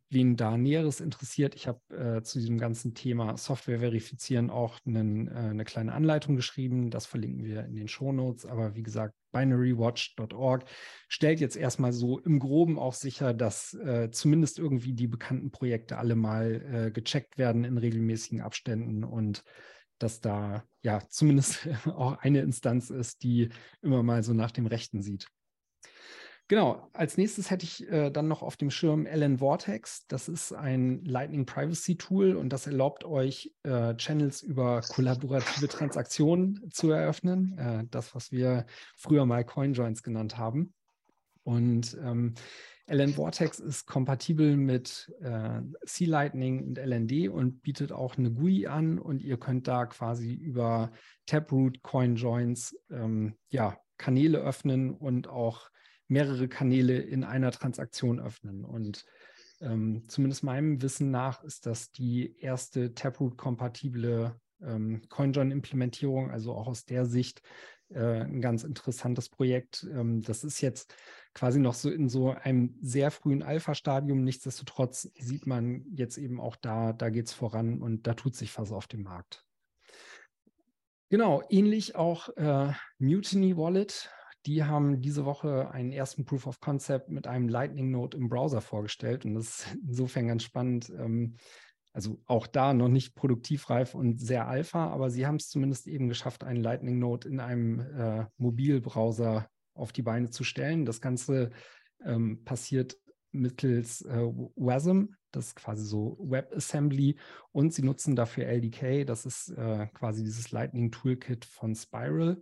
wen 0.10 0.36
da 0.36 0.58
Näheres 0.58 1.00
interessiert, 1.00 1.54
ich 1.54 1.68
habe 1.68 1.80
äh, 1.96 2.24
zu 2.24 2.40
diesem 2.40 2.58
ganzen 2.58 2.96
Thema 2.96 3.38
Software 3.38 3.80
verifizieren 3.80 4.50
auch 4.50 4.80
einen, 4.86 5.28
äh, 5.28 5.32
eine 5.32 5.64
kleine 5.64 5.94
Anleitung 5.94 6.36
geschrieben. 6.36 6.90
Das 6.90 7.06
verlinken 7.06 7.46
wir 7.46 7.64
in 7.66 7.76
den 7.76 7.88
Shownotes. 7.88 8.48
Aber 8.48 8.76
wie 8.76 8.84
gesagt, 8.84 9.14
binarywatch.org 9.32 10.66
stellt 11.08 11.40
jetzt 11.40 11.56
erstmal 11.56 11.94
so 11.94 12.20
im 12.20 12.40
Groben 12.40 12.80
auch 12.80 12.94
sicher, 12.94 13.36
dass 13.36 13.76
äh, 13.76 14.10
zumindest 14.12 14.58
irgendwie 14.58 14.94
die 14.94 15.08
bekannten 15.08 15.52
Projekte 15.52 15.98
alle 15.98 16.16
mal 16.16 16.88
äh, 16.88 16.92
gecheckt 16.92 17.38
werden 17.38 17.64
in 17.66 17.78
regelmäßigen 17.78 18.42
Abständen 18.42 19.04
und 19.04 19.44
dass 20.04 20.22
da 20.22 20.64
ja 20.82 21.02
zumindest 21.10 21.68
auch 21.86 22.18
eine 22.20 22.42
Instanz 22.42 22.90
ist, 22.90 23.24
die 23.24 23.50
immer 23.82 24.04
mal 24.04 24.24
so 24.24 24.34
nach 24.34 24.52
dem 24.52 24.66
Rechten 24.66 25.02
sieht. 25.02 25.28
Genau, 26.52 26.90
als 26.92 27.16
nächstes 27.18 27.50
hätte 27.50 27.64
ich 27.64 27.90
äh, 27.90 28.12
dann 28.12 28.28
noch 28.28 28.42
auf 28.42 28.58
dem 28.58 28.72
Schirm 28.72 29.06
LN 29.06 29.38
Vortex. 29.38 30.06
Das 30.08 30.28
ist 30.28 30.52
ein 30.52 31.02
Lightning 31.06 31.46
Privacy 31.46 31.96
Tool 31.96 32.36
und 32.36 32.50
das 32.50 32.68
erlaubt 32.68 33.06
euch, 33.06 33.54
äh, 33.64 33.96
Channels 33.96 34.42
über 34.42 34.82
kollaborative 34.82 35.70
Transaktionen 35.70 36.70
zu 36.70 36.92
eröffnen. 36.92 37.58
Äh, 37.58 37.86
das, 37.90 38.14
was 38.16 38.34
wir 38.34 38.66
früher 38.98 39.26
mal 39.26 39.46
CoinJoins 39.46 40.04
genannt 40.04 40.38
haben. 40.38 40.74
Und 41.44 41.98
ähm, 42.04 42.34
LN 42.88 43.14
Vortex 43.14 43.60
ist 43.60 43.86
kompatibel 43.86 44.58
mit 44.58 45.12
äh, 45.22 45.62
C-Lightning 45.86 46.64
und 46.68 46.78
LND 46.78 47.30
und 47.30 47.62
bietet 47.62 47.92
auch 47.92 48.18
eine 48.18 48.32
GUI 48.32 48.68
an 48.68 49.00
und 49.00 49.22
ihr 49.22 49.38
könnt 49.38 49.68
da 49.68 49.86
quasi 49.86 50.34
über 50.34 50.92
Taproot, 51.26 51.82
CoinJoins 51.84 52.78
ähm, 52.90 53.36
ja, 53.50 53.78
Kanäle 53.98 54.40
öffnen 54.40 54.92
und 54.92 55.28
auch 55.28 55.70
mehrere 56.08 56.48
Kanäle 56.48 57.00
in 57.00 57.24
einer 57.24 57.52
Transaktion 57.52 58.20
öffnen. 58.20 58.66
Und 58.66 59.06
ähm, 59.62 60.04
zumindest 60.08 60.44
meinem 60.44 60.82
Wissen 60.82 61.12
nach 61.12 61.44
ist 61.44 61.66
das 61.66 61.92
die 61.92 62.36
erste 62.40 62.94
Taproot-kompatible 62.94 64.36
ähm, 64.62 65.02
CoinJoin-Implementierung, 65.08 66.32
also 66.32 66.54
auch 66.54 66.68
aus 66.68 66.86
der 66.86 67.06
Sicht 67.06 67.42
äh, 67.94 68.22
ein 68.22 68.42
ganz 68.42 68.64
interessantes 68.64 69.30
Projekt. 69.30 69.88
Ähm, 69.92 70.22
das 70.22 70.44
ist 70.44 70.62
jetzt 70.62 70.96
quasi 71.34 71.60
noch 71.60 71.74
so 71.74 71.90
in 71.90 72.10
so 72.10 72.32
einem 72.32 72.78
sehr 72.82 73.12
frühen 73.12 73.44
Alpha-Stadium. 73.44 74.24
Nichtsdestotrotz 74.24 75.12
sieht 75.18 75.48
man 75.48 75.86
jetzt 75.94 76.18
eben 76.18 76.40
auch 76.40 76.56
da, 76.56 76.94
da 76.94 77.10
geht 77.10 77.28
es 77.28 77.34
voran 77.34 77.82
und 77.82 78.08
da 78.08 78.14
tut 78.14 78.36
sich 78.36 78.58
was 78.58 78.72
auf 78.72 78.88
dem 78.88 79.04
Markt. 79.04 79.46
Genau, 81.10 81.44
ähnlich 81.50 81.96
auch 81.96 82.30
äh, 82.38 82.72
Mutiny 82.98 83.58
Wallet. 83.58 84.10
Die 84.46 84.64
haben 84.64 85.02
diese 85.02 85.26
Woche 85.26 85.70
einen 85.70 85.92
ersten 85.92 86.26
Proof 86.26 86.48
of 86.48 86.62
Concept 86.62 87.10
mit 87.10 87.28
einem 87.28 87.48
Lightning 87.48 87.92
Node 87.92 88.18
im 88.18 88.30
Browser 88.30 88.62
vorgestellt. 88.62 89.26
Und 89.26 89.36
das 89.36 89.60
ist 89.60 89.78
insofern 89.86 90.28
ganz 90.28 90.44
spannend. 90.44 90.90
Ähm, 90.90 91.36
also 91.94 92.22
auch 92.26 92.48
da 92.48 92.74
noch 92.74 92.88
nicht 92.88 93.16
produktivreif 93.16 93.96
und 93.96 94.20
sehr 94.20 94.48
alpha, 94.48 94.88
aber 94.88 95.10
sie 95.10 95.26
haben 95.26 95.36
es 95.36 95.50
zumindest 95.50 95.88
eben 95.88 96.08
geschafft, 96.08 96.44
einen 96.44 96.64
Lightning 96.64 97.00
Node 97.00 97.28
in 97.28 97.40
einem 97.40 97.80
äh, 97.80 98.26
Mobilbrowser 98.38 99.48
auf 99.74 99.92
die 99.92 100.02
Beine 100.02 100.30
zu 100.30 100.44
stellen. 100.44 100.86
Das 100.86 101.02
Ganze 101.02 101.52
ähm, 102.04 102.44
passiert 102.44 102.98
mittels 103.32 104.02
äh, 104.04 104.22
WASM, 104.56 105.16
das 105.32 105.48
ist 105.48 105.56
quasi 105.56 105.86
so 105.86 106.18
WebAssembly 106.20 107.18
und 107.52 107.74
sie 107.74 107.84
nutzen 107.84 108.16
dafür 108.16 108.46
LDK, 108.48 109.06
das 109.06 109.26
ist 109.26 109.50
äh, 109.50 109.88
quasi 109.94 110.24
dieses 110.24 110.52
Lightning 110.52 110.92
Toolkit 110.92 111.46
von 111.46 111.76
Spiral. 111.76 112.42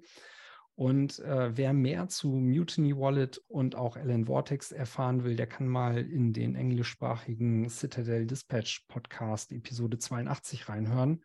Und 0.79 1.19
äh, 1.19 1.57
wer 1.57 1.73
mehr 1.73 2.07
zu 2.07 2.29
Mutiny 2.29 2.95
Wallet 2.95 3.41
und 3.49 3.75
auch 3.75 3.97
LN 3.97 4.27
Vortex 4.27 4.71
erfahren 4.71 5.25
will, 5.25 5.35
der 5.35 5.45
kann 5.45 5.67
mal 5.67 5.97
in 5.97 6.31
den 6.31 6.55
englischsprachigen 6.55 7.67
Citadel 7.67 8.25
Dispatch 8.25 8.85
Podcast 8.87 9.51
Episode 9.51 9.99
82 9.99 10.69
reinhören. 10.69 11.21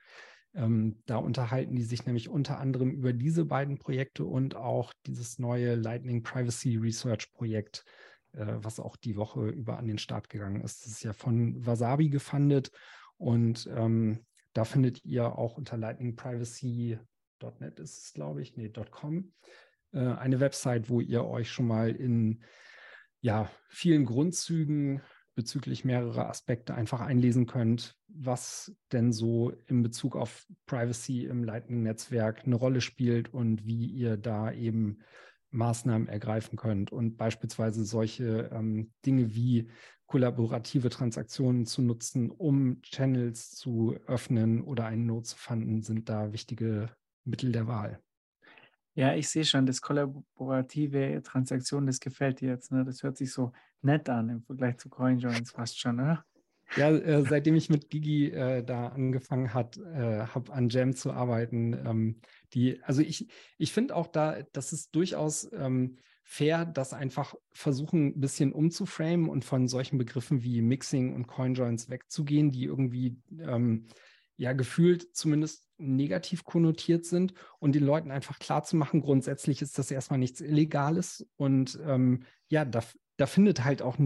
Ähm, 0.56 1.00
da 1.06 1.18
unterhalten 1.18 1.76
die 1.76 1.84
sich 1.84 2.04
nämlich 2.04 2.28
unter 2.28 2.58
anderem 2.58 2.90
über 2.90 3.12
diese 3.12 3.44
beiden 3.44 3.78
Projekte 3.78 4.24
und 4.24 4.56
auch 4.56 4.92
dieses 5.06 5.38
neue 5.38 5.76
Lightning 5.76 6.24
Privacy 6.24 6.76
Research 6.76 7.32
Projekt, 7.32 7.84
äh, 8.32 8.54
was 8.56 8.80
auch 8.80 8.96
die 8.96 9.14
Woche 9.14 9.46
über 9.50 9.78
an 9.78 9.86
den 9.86 9.98
Start 9.98 10.30
gegangen 10.30 10.62
ist. 10.62 10.84
Das 10.84 10.90
ist 10.90 11.04
ja 11.04 11.12
von 11.12 11.64
Wasabi 11.64 12.08
gefundet 12.08 12.72
und 13.18 13.70
ähm, 13.72 14.26
da 14.52 14.64
findet 14.64 15.04
ihr 15.04 15.38
auch 15.38 15.56
unter 15.56 15.76
Lightning 15.76 16.16
Privacy 16.16 16.98
.net 17.58 17.80
ist 17.80 18.04
es, 18.04 18.12
glaube 18.12 18.42
ich, 18.42 18.56
nee, 18.56 18.70
.com, 18.90 19.32
äh, 19.92 19.98
eine 19.98 20.40
Website, 20.40 20.88
wo 20.88 21.00
ihr 21.00 21.24
euch 21.24 21.50
schon 21.50 21.66
mal 21.66 21.90
in 21.90 22.42
ja, 23.20 23.50
vielen 23.68 24.04
Grundzügen 24.04 25.00
bezüglich 25.34 25.84
mehrerer 25.84 26.28
Aspekte 26.28 26.74
einfach 26.74 27.00
einlesen 27.00 27.46
könnt, 27.46 27.96
was 28.06 28.76
denn 28.92 29.12
so 29.12 29.50
in 29.66 29.82
Bezug 29.82 30.14
auf 30.14 30.46
Privacy 30.66 31.24
im 31.24 31.42
Lightning-Netzwerk 31.42 32.44
eine 32.44 32.54
Rolle 32.54 32.80
spielt 32.80 33.32
und 33.34 33.66
wie 33.66 33.86
ihr 33.86 34.16
da 34.16 34.52
eben 34.52 34.98
Maßnahmen 35.50 36.08
ergreifen 36.08 36.56
könnt 36.56 36.92
und 36.92 37.16
beispielsweise 37.16 37.84
solche 37.84 38.50
ähm, 38.52 38.92
Dinge 39.06 39.34
wie 39.34 39.70
kollaborative 40.06 40.90
Transaktionen 40.90 41.64
zu 41.64 41.82
nutzen, 41.82 42.30
um 42.30 42.82
Channels 42.82 43.52
zu 43.52 43.96
öffnen 44.06 44.62
oder 44.62 44.86
einen 44.86 45.06
Node 45.06 45.24
zu 45.24 45.36
fanden, 45.36 45.82
sind 45.82 46.08
da 46.08 46.32
wichtige 46.32 46.90
Mittel 47.24 47.52
der 47.52 47.66
Wahl. 47.66 48.00
Ja, 48.94 49.14
ich 49.14 49.28
sehe 49.28 49.44
schon, 49.44 49.66
das 49.66 49.80
kollaborative 49.80 51.20
Transaktion, 51.24 51.86
das 51.86 51.98
gefällt 51.98 52.40
dir 52.40 52.50
jetzt. 52.50 52.70
Ne? 52.70 52.84
Das 52.84 53.02
hört 53.02 53.16
sich 53.16 53.32
so 53.32 53.52
nett 53.82 54.08
an 54.08 54.28
im 54.28 54.42
Vergleich 54.42 54.78
zu 54.78 54.88
CoinJoins 54.88 55.50
fast 55.50 55.80
schon, 55.80 55.98
oder? 55.98 56.24
Ja, 56.76 56.90
äh, 56.90 57.22
seitdem 57.22 57.56
ich 57.56 57.70
mit 57.70 57.90
Gigi 57.90 58.30
äh, 58.30 58.64
da 58.64 58.88
angefangen 58.88 59.52
hat, 59.52 59.76
äh, 59.76 60.26
habe 60.26 60.52
an 60.52 60.68
Jam 60.68 60.94
zu 60.94 61.12
arbeiten, 61.12 61.74
ähm, 61.84 62.20
die, 62.52 62.82
also 62.82 63.02
ich, 63.02 63.28
ich 63.58 63.72
finde 63.72 63.94
auch 63.94 64.06
da, 64.06 64.42
das 64.52 64.72
ist 64.72 64.94
durchaus 64.94 65.50
ähm, 65.52 65.98
fair, 66.22 66.64
das 66.64 66.94
einfach 66.94 67.34
versuchen, 67.52 68.08
ein 68.08 68.20
bisschen 68.20 68.52
umzuframen 68.52 69.28
und 69.28 69.44
von 69.44 69.68
solchen 69.68 69.98
Begriffen 69.98 70.42
wie 70.42 70.62
Mixing 70.62 71.14
und 71.14 71.26
CoinJoins 71.26 71.90
wegzugehen, 71.90 72.50
die 72.50 72.64
irgendwie 72.64 73.18
ähm, 73.38 73.86
ja 74.36 74.52
gefühlt 74.52 75.14
zumindest 75.14 75.68
negativ 75.76 76.44
konnotiert 76.44 77.04
sind 77.04 77.34
und 77.58 77.74
den 77.74 77.84
Leuten 77.84 78.10
einfach 78.10 78.38
klarzumachen, 78.38 79.00
grundsätzlich 79.00 79.62
ist 79.62 79.78
das 79.78 79.90
erstmal 79.90 80.18
nichts 80.18 80.40
Illegales 80.40 81.28
und 81.36 81.78
ähm, 81.84 82.24
ja, 82.48 82.64
da, 82.64 82.82
da 83.16 83.26
findet 83.26 83.64
halt 83.64 83.82
auch 83.82 83.98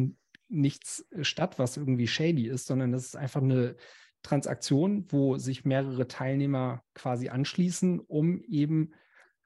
nichts 0.48 1.06
statt, 1.22 1.58
was 1.58 1.76
irgendwie 1.76 2.06
shady 2.06 2.46
ist, 2.46 2.66
sondern 2.66 2.92
das 2.92 3.04
ist 3.04 3.16
einfach 3.16 3.42
eine 3.42 3.76
Transaktion, 4.22 5.06
wo 5.08 5.36
sich 5.36 5.64
mehrere 5.64 6.08
Teilnehmer 6.08 6.82
quasi 6.94 7.28
anschließen, 7.28 8.00
um 8.00 8.42
eben 8.42 8.92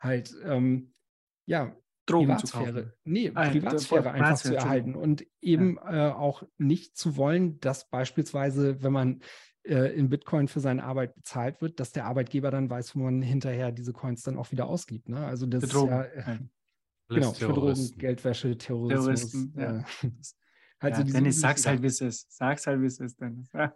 halt 0.00 0.34
ähm, 0.44 0.94
ja 1.46 1.76
Drogen 2.06 2.26
Privatsphäre, 2.26 2.94
nee, 3.04 3.30
ah, 3.34 3.48
Privatsphäre 3.48 4.10
einfach 4.10 4.36
zu 4.36 4.56
erhalten 4.56 4.96
und 4.96 5.24
eben 5.40 5.76
ja. 5.76 6.08
äh, 6.08 6.12
auch 6.12 6.42
nicht 6.58 6.96
zu 6.96 7.16
wollen, 7.16 7.60
dass 7.60 7.88
beispielsweise, 7.90 8.82
wenn 8.82 8.92
man 8.92 9.20
äh, 9.64 9.94
in 9.94 10.08
Bitcoin 10.08 10.48
für 10.48 10.60
seine 10.60 10.84
Arbeit 10.84 11.14
bezahlt 11.14 11.60
wird, 11.60 11.80
dass 11.80 11.92
der 11.92 12.06
Arbeitgeber 12.06 12.50
dann 12.50 12.68
weiß, 12.68 12.96
wo 12.96 13.00
man 13.00 13.22
hinterher 13.22 13.72
diese 13.72 13.92
Coins 13.92 14.22
dann 14.22 14.36
auch 14.36 14.50
wieder 14.50 14.66
ausgibt. 14.66 15.08
Ne? 15.08 15.24
Also 15.24 15.46
das 15.46 15.64
ist 15.64 15.72
ja, 15.72 16.02
äh, 16.02 16.38
genau, 17.08 17.32
für 17.32 17.48
Drogen, 17.48 17.90
Geldwäsche, 17.98 18.56
Terrorismus. 18.58 19.30
Terroristen, 19.30 19.54
ja. 19.56 19.78
Äh, 19.78 19.82
also 20.80 21.02
ja, 21.02 21.12
Dennis, 21.12 21.40
sag's 21.40 21.66
halt, 21.66 21.82
wie 21.82 21.86
es 21.86 22.00
ist. 22.00 22.36
Sag's 22.36 22.66
halt, 22.66 22.80
wie 22.80 22.86
es 22.86 22.98
ist, 22.98 23.20
Dennis. 23.20 23.48
Ja. 23.52 23.74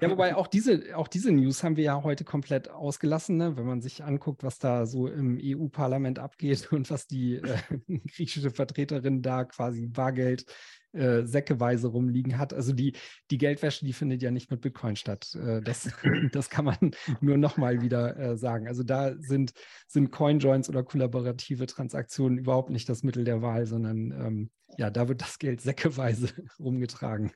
Ja, 0.00 0.10
wobei 0.10 0.34
auch 0.36 0.46
diese, 0.46 0.96
auch 0.96 1.08
diese 1.08 1.32
News 1.32 1.62
haben 1.62 1.76
wir 1.76 1.84
ja 1.84 2.02
heute 2.02 2.24
komplett 2.24 2.68
ausgelassen, 2.68 3.36
ne? 3.36 3.56
wenn 3.56 3.66
man 3.66 3.80
sich 3.80 4.02
anguckt, 4.02 4.42
was 4.42 4.58
da 4.58 4.86
so 4.86 5.06
im 5.06 5.38
EU-Parlament 5.40 6.18
abgeht 6.18 6.72
und 6.72 6.90
was 6.90 7.06
die 7.06 7.36
äh, 7.36 7.58
griechische 8.06 8.50
Vertreterin 8.50 9.22
da 9.22 9.44
quasi 9.44 9.86
Bargeld 9.86 10.46
äh, 10.92 11.24
säckeweise 11.24 11.88
rumliegen 11.88 12.38
hat. 12.38 12.52
Also 12.52 12.72
die, 12.72 12.94
die 13.30 13.38
Geldwäsche, 13.38 13.84
die 13.84 13.92
findet 13.92 14.22
ja 14.22 14.30
nicht 14.30 14.50
mit 14.50 14.60
Bitcoin 14.60 14.96
statt. 14.96 15.34
Äh, 15.34 15.62
das, 15.62 15.90
das 16.32 16.50
kann 16.50 16.64
man 16.64 16.90
nur 17.20 17.36
nochmal 17.36 17.82
wieder 17.82 18.16
äh, 18.18 18.36
sagen. 18.36 18.68
Also 18.68 18.82
da 18.82 19.14
sind, 19.18 19.52
sind 19.86 20.10
Coinjoins 20.10 20.68
oder 20.68 20.82
kollaborative 20.82 21.66
Transaktionen 21.66 22.38
überhaupt 22.38 22.70
nicht 22.70 22.88
das 22.88 23.02
Mittel 23.02 23.24
der 23.24 23.42
Wahl, 23.42 23.66
sondern 23.66 24.10
ähm, 24.12 24.50
ja, 24.76 24.90
da 24.90 25.08
wird 25.08 25.22
das 25.22 25.38
Geld 25.38 25.60
säckeweise 25.60 26.28
rumgetragen. 26.58 27.32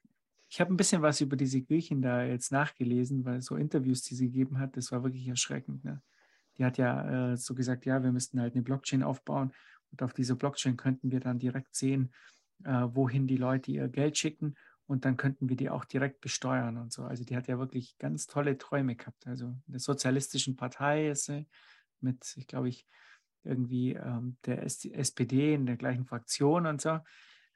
Ich 0.49 0.61
habe 0.61 0.73
ein 0.73 0.77
bisschen 0.77 1.03
was 1.03 1.21
über 1.21 1.37
diese 1.37 1.61
Griechen 1.61 2.03
da 2.03 2.25
jetzt 2.25 2.53
nachgelesen, 2.53 3.25
weil 3.25 3.41
so 3.41 3.57
Interviews, 3.57 4.03
die 4.03 4.15
sie 4.15 4.27
gegeben 4.27 4.59
hat, 4.59 4.77
das 4.77 4.93
war 4.93 5.03
wirklich 5.03 5.27
erschreckend. 5.27 5.85
Ne? 5.85 6.03
Die 6.57 6.65
hat 6.65 6.79
ja 6.79 7.33
äh, 7.33 7.37
so 7.37 7.55
gesagt, 7.55 7.85
ja, 7.85 8.03
wir 8.03 8.13
müssten 8.13 8.41
halt 8.41 8.55
eine 8.55 8.63
Blockchain 8.63 9.03
aufbauen 9.03 9.53
und 9.91 10.03
auf 10.03 10.13
diese 10.13 10.37
Blockchain 10.37 10.77
könnten 10.77 11.11
wir 11.11 11.21
dann 11.21 11.39
direkt 11.39 11.75
sehen, 11.75 12.13
wohin 12.65 13.27
die 13.27 13.37
Leute 13.37 13.71
ihr 13.71 13.89
Geld 13.89 14.17
schicken 14.19 14.57
und 14.87 15.05
dann 15.05 15.17
könnten 15.17 15.49
wir 15.49 15.57
die 15.57 15.71
auch 15.71 15.85
direkt 15.85 16.21
besteuern 16.21 16.77
und 16.79 16.93
so. 16.93 17.05
Also 17.05 17.25
die 17.25 17.37
hat 17.37 17.49
ja 17.49 17.59
wirklich 17.59 17.99
ganz 17.99 18.27
tolle 18.27 18.57
Träume 18.57 18.97
gehabt. 18.97 19.27
Also 19.27 19.47
in 19.47 19.63
der 19.67 19.81
sozialistischen 19.81 20.57
Partei 20.57 21.11
ist 21.11 21.25
sie 21.25 21.47
mit, 22.01 22.35
ich 22.37 22.47
glaube 22.47 22.69
ich, 22.69 22.87
irgendwie 23.43 23.93
ähm, 23.93 24.37
der 24.45 24.63
SPD 24.63 25.55
in 25.55 25.67
der 25.67 25.77
gleichen 25.77 26.05
Fraktion 26.05 26.67
und 26.67 26.81
so. 26.81 27.01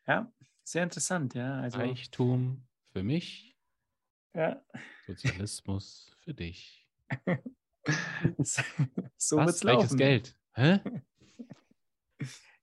Ja, 0.07 0.33
sehr 0.63 0.85
interessant, 0.85 1.35
ja. 1.35 1.61
Also, 1.61 1.79
Reichtum 1.79 2.67
für 2.93 3.03
mich. 3.03 3.57
Ja. 4.35 4.63
Sozialismus 5.07 6.17
für 6.21 6.35
dich. 6.35 6.89
so 8.39 9.37
Was? 9.37 9.47
wird's 9.47 9.65
laufen. 9.65 9.81
Welches 9.81 9.97
Geld? 9.97 10.37
Hä? 10.55 10.81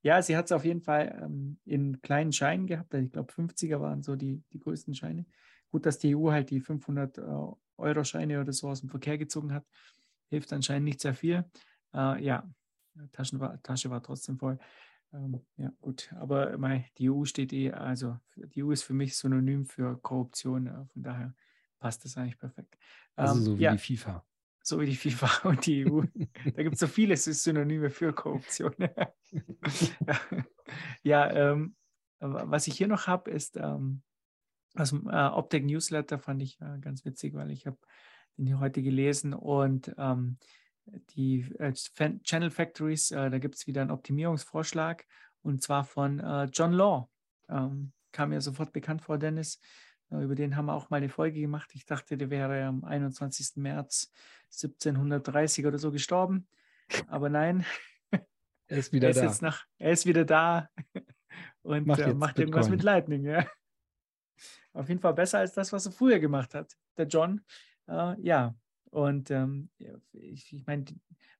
Ja, 0.07 0.21
sie 0.21 0.37
hat 0.37 0.45
es 0.45 0.53
auf 0.53 0.63
jeden 0.63 0.79
Fall 0.79 1.19
ähm, 1.21 1.59
in 1.65 2.01
kleinen 2.01 2.31
Scheinen 2.31 2.65
gehabt. 2.65 2.93
Ich 2.93 3.11
glaube, 3.11 3.29
50er 3.33 3.81
waren 3.81 4.03
so 4.03 4.15
die, 4.15 4.41
die 4.53 4.59
größten 4.59 4.95
Scheine. 4.95 5.25
Gut, 5.69 5.85
dass 5.85 5.99
die 5.99 6.15
EU 6.15 6.31
halt 6.31 6.49
die 6.49 6.61
500 6.61 7.17
äh, 7.17 7.21
Euro 7.75 8.03
Scheine 8.05 8.39
oder 8.39 8.53
so 8.53 8.69
aus 8.69 8.79
dem 8.79 8.87
Verkehr 8.87 9.17
gezogen 9.17 9.51
hat, 9.51 9.65
hilft 10.29 10.53
anscheinend 10.53 10.85
nicht 10.85 11.01
sehr 11.01 11.13
viel. 11.13 11.43
Äh, 11.93 12.23
ja, 12.23 12.49
Taschen 13.11 13.41
war, 13.41 13.61
Tasche 13.63 13.89
war 13.89 14.01
trotzdem 14.01 14.37
voll. 14.39 14.57
Ähm, 15.11 15.41
ja, 15.57 15.73
gut. 15.81 16.09
Aber 16.15 16.57
mei, 16.57 16.89
die 16.97 17.09
EU 17.09 17.25
steht 17.25 17.51
eh, 17.51 17.73
also 17.73 18.17
die 18.37 18.61
EU 18.61 18.71
ist 18.71 18.83
für 18.83 18.93
mich 18.93 19.17
synonym 19.17 19.65
für 19.65 19.97
Korruption. 20.01 20.67
Äh, 20.67 20.85
von 20.85 21.03
daher 21.03 21.35
passt 21.79 22.05
das 22.05 22.15
eigentlich 22.15 22.37
perfekt. 22.37 22.77
Also 23.17 23.39
ähm, 23.39 23.43
so 23.43 23.59
wie 23.59 23.63
ja. 23.63 23.71
die 23.73 23.77
FIFA 23.77 24.23
so 24.67 24.79
wie 24.79 24.85
die 24.85 24.95
FIFA 24.95 25.47
und 25.47 25.65
die 25.65 25.89
EU. 25.89 26.01
da 26.55 26.63
gibt 26.63 26.75
es 26.75 26.79
so 26.79 26.87
viele 26.87 27.15
Synonyme 27.15 27.89
für 27.89 28.13
Korruption. 28.13 28.73
ja, 31.03 31.31
ähm, 31.31 31.75
was 32.19 32.67
ich 32.67 32.75
hier 32.75 32.87
noch 32.87 33.07
habe, 33.07 33.31
ist 33.31 33.57
ähm, 33.57 34.01
aus 34.75 34.89
dem 34.89 35.07
äh, 35.07 35.27
Optic 35.27 35.65
Newsletter, 35.65 36.19
fand 36.19 36.41
ich 36.41 36.59
äh, 36.61 36.79
ganz 36.79 37.05
witzig, 37.05 37.33
weil 37.33 37.51
ich 37.51 37.65
habe 37.65 37.77
den 38.37 38.45
hier 38.45 38.59
heute 38.59 38.81
gelesen 38.81 39.33
und 39.33 39.93
ähm, 39.97 40.37
die 41.11 41.41
äh, 41.59 41.73
Channel 41.73 42.49
Factories, 42.49 43.11
äh, 43.11 43.29
da 43.29 43.39
gibt 43.39 43.55
es 43.55 43.67
wieder 43.67 43.81
einen 43.81 43.91
Optimierungsvorschlag 43.91 45.05
und 45.41 45.61
zwar 45.61 45.83
von 45.83 46.19
äh, 46.19 46.45
John 46.45 46.73
Law. 46.73 47.09
Ähm, 47.49 47.93
kam 48.11 48.29
mir 48.29 48.41
sofort 48.41 48.73
bekannt 48.73 49.01
vor, 49.01 49.17
Dennis. 49.17 49.59
Äh, 50.11 50.23
über 50.23 50.35
den 50.35 50.55
haben 50.55 50.65
wir 50.65 50.73
auch 50.73 50.89
mal 50.89 50.97
eine 50.97 51.09
Folge 51.09 51.39
gemacht. 51.39 51.71
Ich 51.73 51.85
dachte, 51.85 52.17
der 52.17 52.29
wäre 52.29 52.65
am 52.65 52.83
21. 52.83 53.57
März 53.57 54.11
1730 54.51 55.65
oder 55.65 55.77
so 55.77 55.91
gestorben. 55.91 56.47
Aber 57.07 57.29
nein. 57.29 57.65
Er 58.69 58.79
ist 58.79 58.91
wieder 58.91 59.07
er 59.07 59.11
ist 59.11 59.19
da. 59.19 59.23
Jetzt 59.23 59.41
nach, 59.41 59.65
er 59.77 59.91
ist 59.93 60.05
wieder 60.05 60.25
da 60.25 60.69
und 61.61 61.87
macht, 61.87 62.01
äh, 62.01 62.13
macht 62.13 62.37
irgendwas 62.37 62.67
mit 62.67 62.83
Lightning. 62.83 63.23
Ja. 63.23 63.47
Auf 64.73 64.89
jeden 64.89 64.99
Fall 64.99 65.13
besser 65.13 65.39
als 65.39 65.53
das, 65.53 65.71
was 65.71 65.85
er 65.85 65.93
früher 65.93 66.19
gemacht 66.19 66.53
hat, 66.53 66.75
der 66.97 67.07
John. 67.07 67.39
Äh, 67.87 68.19
ja, 68.21 68.55
und 68.89 69.31
ähm, 69.31 69.69
ich, 70.11 70.53
ich 70.53 70.65
meine, 70.65 70.83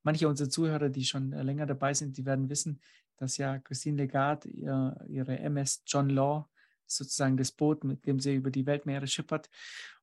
manche 0.03 0.27
unserer 0.27 0.49
Zuhörer, 0.49 0.88
die 0.88 1.03
schon 1.03 1.34
äh, 1.34 1.44
länger 1.44 1.65
dabei 1.65 1.94
sind, 1.94 2.18
die 2.18 2.26
werden 2.26 2.49
wissen, 2.49 2.80
dass 3.18 3.38
ja 3.38 3.60
Christine 3.60 3.98
Lagarde 3.98 4.48
ihr, 4.49 4.98
ihre 5.07 5.38
MS 5.39 5.84
John 5.85 6.10
Law 6.10 6.48
sozusagen 6.88 7.38
das 7.38 7.52
Boot, 7.52 7.84
mit 7.84 8.06
dem 8.06 8.20
sie 8.20 8.36
über 8.36 8.52
die 8.52 8.66
Weltmeere 8.66 9.08
schippert. 9.08 9.50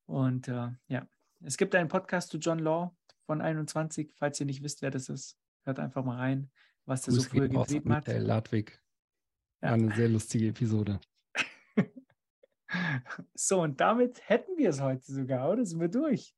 Und 0.07 0.49
äh, 0.49 0.69
ja, 0.89 1.09
es 1.41 1.57
gibt 1.57 1.75
einen 1.75 1.89
Podcast 1.89 2.31
zu 2.31 2.39
John 2.39 2.59
Law 2.59 2.95
von 3.27 3.41
21. 3.41 4.13
Falls 4.15 4.41
ihr 4.41 4.47
nicht 4.47 4.63
wisst, 4.63 4.83
wer 4.83 4.91
das 4.91 5.09
ist, 5.09 5.39
hört 5.65 5.79
einfach 5.79 6.05
mal 6.05 6.17
rein, 6.17 6.51
was 6.85 7.03
der 7.03 7.15
so 7.15 7.23
früher 7.23 7.49
getrieben 7.49 7.95
hat. 7.95 8.09
Ludwig. 8.09 8.81
War 9.61 9.73
eine 9.73 9.95
sehr 9.95 10.09
lustige 10.09 10.49
Episode. 10.49 11.01
So, 13.35 13.63
und 13.63 13.81
damit 13.81 14.29
hätten 14.29 14.57
wir 14.57 14.71
es 14.71 14.81
heute 14.81 15.13
sogar, 15.13 15.49
oder? 15.49 15.65
Sind 15.65 15.81
wir 15.81 15.89
durch? 15.89 16.35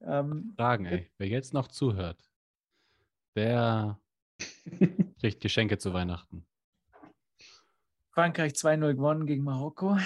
Ähm, 0.00 0.54
Fragen, 0.56 0.86
ey. 0.86 1.10
Wer 1.18 1.28
jetzt 1.28 1.52
noch 1.52 1.68
zuhört, 1.68 2.30
der 3.36 4.00
kriegt 5.20 5.40
Geschenke 5.40 5.76
zu 5.76 5.92
Weihnachten. 5.92 6.46
Frankreich 8.18 8.54
2-0 8.54 8.94
gewonnen 8.96 9.26
gegen 9.26 9.44
Marokko. 9.44 9.96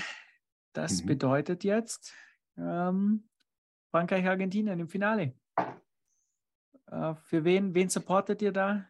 Das 0.75 1.01
Mhm. 1.03 1.07
bedeutet 1.07 1.65
jetzt 1.65 2.13
ähm, 2.59 3.27
Frankreich-Argentinien 3.91 4.79
im 4.81 4.87
Finale. 4.87 5.33
Äh, 6.91 7.15
für 7.23 7.43
wen, 7.45 7.75
wen 7.75 7.89
supportet 7.89 8.43
ihr 8.43 8.53
da? 8.53 8.87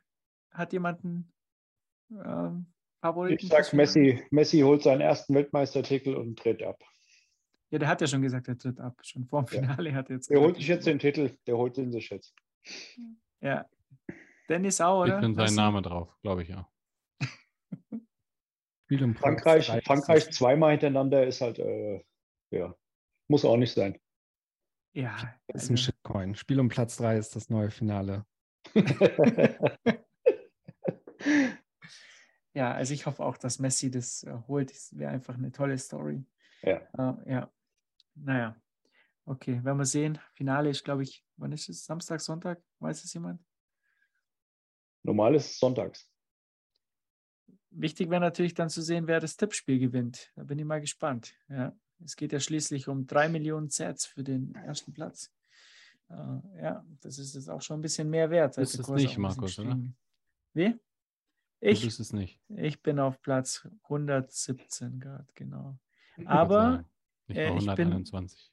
Hat 0.51 0.73
jemanden 0.73 1.32
ähm, 2.11 2.66
Favoriten? 3.01 3.44
Ich 3.47 3.49
sag? 3.53 3.73
Messi, 3.73 4.20
Messi 4.32 4.59
holt 4.59 4.82
seinen 4.82 5.03
ersten 5.03 5.35
Weltmeistertitel 5.36 6.16
und 6.16 6.36
tritt 6.40 6.61
ab. 6.65 6.82
Ja, 7.70 7.78
der 7.78 7.86
hat 7.86 8.01
ja 8.01 8.09
schon 8.09 8.23
gesagt, 8.23 8.49
er 8.49 8.59
tritt 8.59 8.81
ab. 8.81 8.97
Schon 9.03 9.24
vor 9.28 9.44
dem 9.44 9.55
Ja. 9.55 9.61
Finale 9.70 9.94
hat 9.94 10.11
er 10.11 10.16
jetzt 10.16 10.31
Der 10.31 10.40
holt 10.40 10.57
sich 10.57 10.66
jetzt 10.66 10.85
den 10.89 10.99
Titel, 10.99 11.31
der 11.47 11.57
holt 11.57 11.78
ihn 11.78 11.93
sich 11.93 12.11
jetzt. 12.11 12.35
Ja. 13.40 13.66
Dennis 14.49 14.81
auch, 14.81 15.03
oder? 15.03 15.23
schon 15.23 15.36
sein 15.36 15.44
Messi? 15.44 15.55
Name 15.57 15.81
drauf, 15.81 16.12
glaube 16.23 16.43
ich 16.43 16.49
ja. 16.49 16.69
Spiel 18.93 19.05
um 19.05 19.14
Frankreich, 19.14 19.69
Frankreich 19.86 20.27
das- 20.27 20.36
zweimal 20.36 20.73
hintereinander 20.73 21.27
ist 21.27 21.40
halt, 21.40 21.59
äh, 21.59 22.05
ja, 22.51 22.77
muss 23.27 23.43
auch 23.47 23.56
nicht 23.56 23.73
sein. 23.73 23.98
Ja, 24.93 25.16
ist 25.47 25.70
ein 25.70 25.77
also, 25.77 25.77
Shitcoin. 25.77 26.35
Spiel 26.35 26.60
um 26.60 26.69
Platz 26.69 26.98
3 26.98 27.16
ist 27.16 27.35
das 27.35 27.48
neue 27.48 27.70
Finale. 27.70 28.27
ja, 32.52 32.74
also 32.74 32.93
ich 32.93 33.06
hoffe 33.06 33.24
auch, 33.24 33.39
dass 33.39 33.59
Messi 33.59 33.90
das 33.90 34.24
äh, 34.24 34.36
holt. 34.47 34.70
Das 34.70 34.94
wäre 34.94 35.10
einfach 35.10 35.36
eine 35.39 35.51
tolle 35.52 35.78
Story. 35.78 36.27
Ja. 36.60 36.82
Äh, 36.93 37.32
ja. 37.32 37.51
Naja. 38.14 38.60
Okay, 39.24 39.64
werden 39.64 39.78
wir 39.78 39.86
sehen. 39.86 40.19
Finale 40.35 40.69
ist, 40.69 40.85
glaube 40.85 41.05
ich, 41.05 41.24
wann 41.39 41.52
ist 41.52 41.70
es? 41.70 41.86
Samstag, 41.86 42.20
Sonntag? 42.20 42.62
Weiß 42.78 43.02
es 43.02 43.14
jemand? 43.14 43.43
Normal 45.02 45.35
ist 45.36 45.47
es 45.52 45.59
sonntags. 45.59 46.11
Wichtig 47.74 48.11
wäre 48.11 48.20
natürlich 48.20 48.55
dann 48.55 48.69
zu 48.69 48.82
sehen, 48.82 49.07
wer 49.07 49.20
das 49.20 49.36
Tippspiel 49.36 49.78
gewinnt. 49.78 50.31
Da 50.36 50.44
bin 50.44 50.59
ich 50.59 50.65
mal 50.65 50.81
gespannt. 50.81 51.35
Ja. 51.49 51.74
Es 52.05 52.16
geht 52.16 52.32
ja 52.32 52.40
schließlich 52.40 52.89
um 52.89 53.07
drei 53.07 53.28
Millionen 53.28 53.70
Sets 53.70 54.07
für 54.07 54.23
den 54.24 54.55
ersten 54.55 54.93
Platz. 54.93 55.32
Äh, 56.11 56.15
ja, 56.62 56.85
das 57.01 57.19
ist 57.19 57.35
jetzt 57.35 57.49
auch 57.49 57.62
schon 57.62 57.78
ein 57.78 57.82
bisschen 57.82 58.11
mehr 58.11 58.28
wert. 58.31 58.57
der 58.57 58.65
es 58.65 58.89
nicht, 58.89 59.16
Markus, 59.19 59.59
oder? 59.59 59.70
ist. 59.70 59.78
Wie? 60.55 60.70
Du 60.70 60.78
Ich, 61.61 61.85
bist 61.85 62.01
es 62.01 62.12
nicht. 62.12 62.40
ich 62.49 62.82
bin 62.82 62.99
auf 62.99 63.23
Platz 63.23 63.66
117 63.85 64.99
gerade, 65.01 65.27
genau. 65.35 65.78
Ich 66.16 66.24
wollte 66.27 66.31
Aber 66.31 66.85
Nicht 67.28 67.39
äh, 67.39 67.57
ich 67.57 67.65
bin- 67.74 67.93
121. 67.93 68.53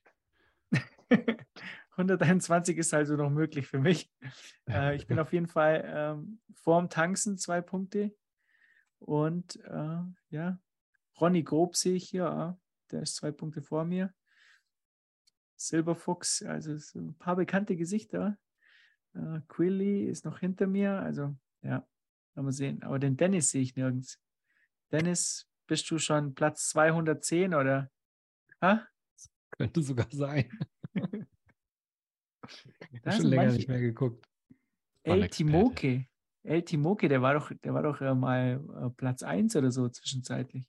121 1.98 2.78
ist 2.78 2.94
also 2.94 3.16
noch 3.16 3.30
möglich 3.30 3.68
für 3.68 3.80
mich. 3.80 4.12
Äh, 4.70 4.96
ich 4.96 5.08
bin 5.08 5.18
auf 5.18 5.34
jeden 5.34 5.48
Fall 5.48 5.84
ähm, 5.84 6.40
vorm 6.54 6.91
Tanzen 6.91 7.40
zwei 7.40 7.60
Punkte. 7.60 8.14
Und 9.00 9.56
äh, 9.66 10.02
ja, 10.30 10.60
Ronny 11.20 11.44
Grob 11.44 11.76
sehe 11.76 11.96
ich 11.96 12.10
hier, 12.10 12.26
ah, 12.30 12.60
der 12.92 13.02
ist 13.02 13.16
zwei 13.16 13.32
Punkte 13.32 13.62
vor 13.62 13.86
mir. 13.86 14.14
Silberfuchs, 15.56 16.42
also 16.44 16.78
so 16.78 17.00
ein 17.00 17.18
paar 17.18 17.36
bekannte 17.36 17.76
Gesichter. 17.76 18.38
Äh, 19.14 19.42
Quilly 19.48 20.06
ist 20.06 20.24
noch 20.26 20.40
hinter 20.40 20.68
mir, 20.68 20.94
also 21.00 21.36
ja, 21.62 21.86
werden 22.34 22.46
wir 22.46 22.52
sehen. 22.54 22.82
Aber 22.84 23.00
den 23.00 23.18
Dennis 23.18 23.50
sehe 23.52 23.62
ich 23.62 23.76
nirgends. 23.76 24.22
Dennis, 24.92 25.50
bist 25.68 25.90
du 25.92 25.98
schon 26.00 26.34
Platz 26.34 26.70
210 26.70 27.54
oder? 27.54 27.92
Ha? 28.62 28.88
Könnte 29.52 29.82
sogar 29.82 30.08
sein. 30.12 30.50
Da 33.04 33.12
schon 33.12 33.22
sind 33.22 33.30
länger 33.30 33.44
manche- 33.44 33.58
nicht 33.58 33.68
mehr 33.68 33.80
geguckt. 33.80 34.28
El. 35.04 35.30
Timoke. 35.30 36.08
El 36.44 36.64
Timoke, 36.64 37.10
der 37.10 37.22
war 37.22 37.34
doch, 37.34 37.52
der 37.64 37.74
war 37.74 37.84
doch 37.84 37.99
mal 38.16 38.61
äh, 38.86 38.90
Platz 38.91 39.24
1 39.24 39.56
oder 39.56 39.72
so 39.72 39.90
zwischenzeitlich. 39.90 40.66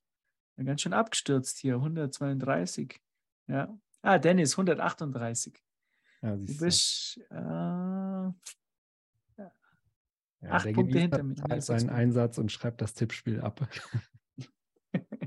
Ganz 0.63 0.83
schön 0.83 0.93
abgestürzt 0.93 1.59
hier, 1.59 1.77
132. 1.77 3.01
Ja. 3.47 3.75
Ah, 4.03 4.19
Dennis, 4.19 4.53
138. 4.55 5.55
Ja, 6.23 6.37
Du 6.37 6.57
bist 6.59 7.19
äh, 7.31 7.35
Ja, 10.43 10.53
acht 10.53 10.73
Punkte 10.73 10.99
hinter 10.99 11.23
mir. 11.23 11.37
sechs 11.37 11.67
seinen. 11.67 11.91
Einsatz 11.91 12.39
und 12.39 12.51
schreibt 12.51 12.81
das 12.81 12.95
Tippspiel 12.95 13.41
ab. 13.41 13.67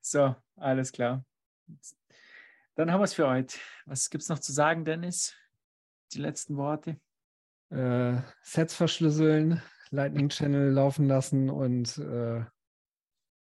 so, 0.00 0.34
alles 0.56 0.92
klar. 0.92 1.24
Dann 2.74 2.90
haben 2.90 3.00
wir 3.00 3.04
es 3.04 3.14
für 3.14 3.28
heute. 3.28 3.58
Was 3.84 4.08
gibt 4.08 4.22
es 4.22 4.28
noch 4.28 4.38
zu 4.38 4.52
sagen, 4.52 4.84
Dennis? 4.84 5.36
Die 6.12 6.18
letzten 6.18 6.56
Worte. 6.56 6.98
Äh, 7.70 8.20
Sets 8.42 8.74
verschlüsseln, 8.74 9.62
Lightning 9.90 10.28
Channel 10.28 10.70
laufen 10.70 11.06
lassen 11.06 11.50
und 11.50 11.98
äh, 11.98 12.44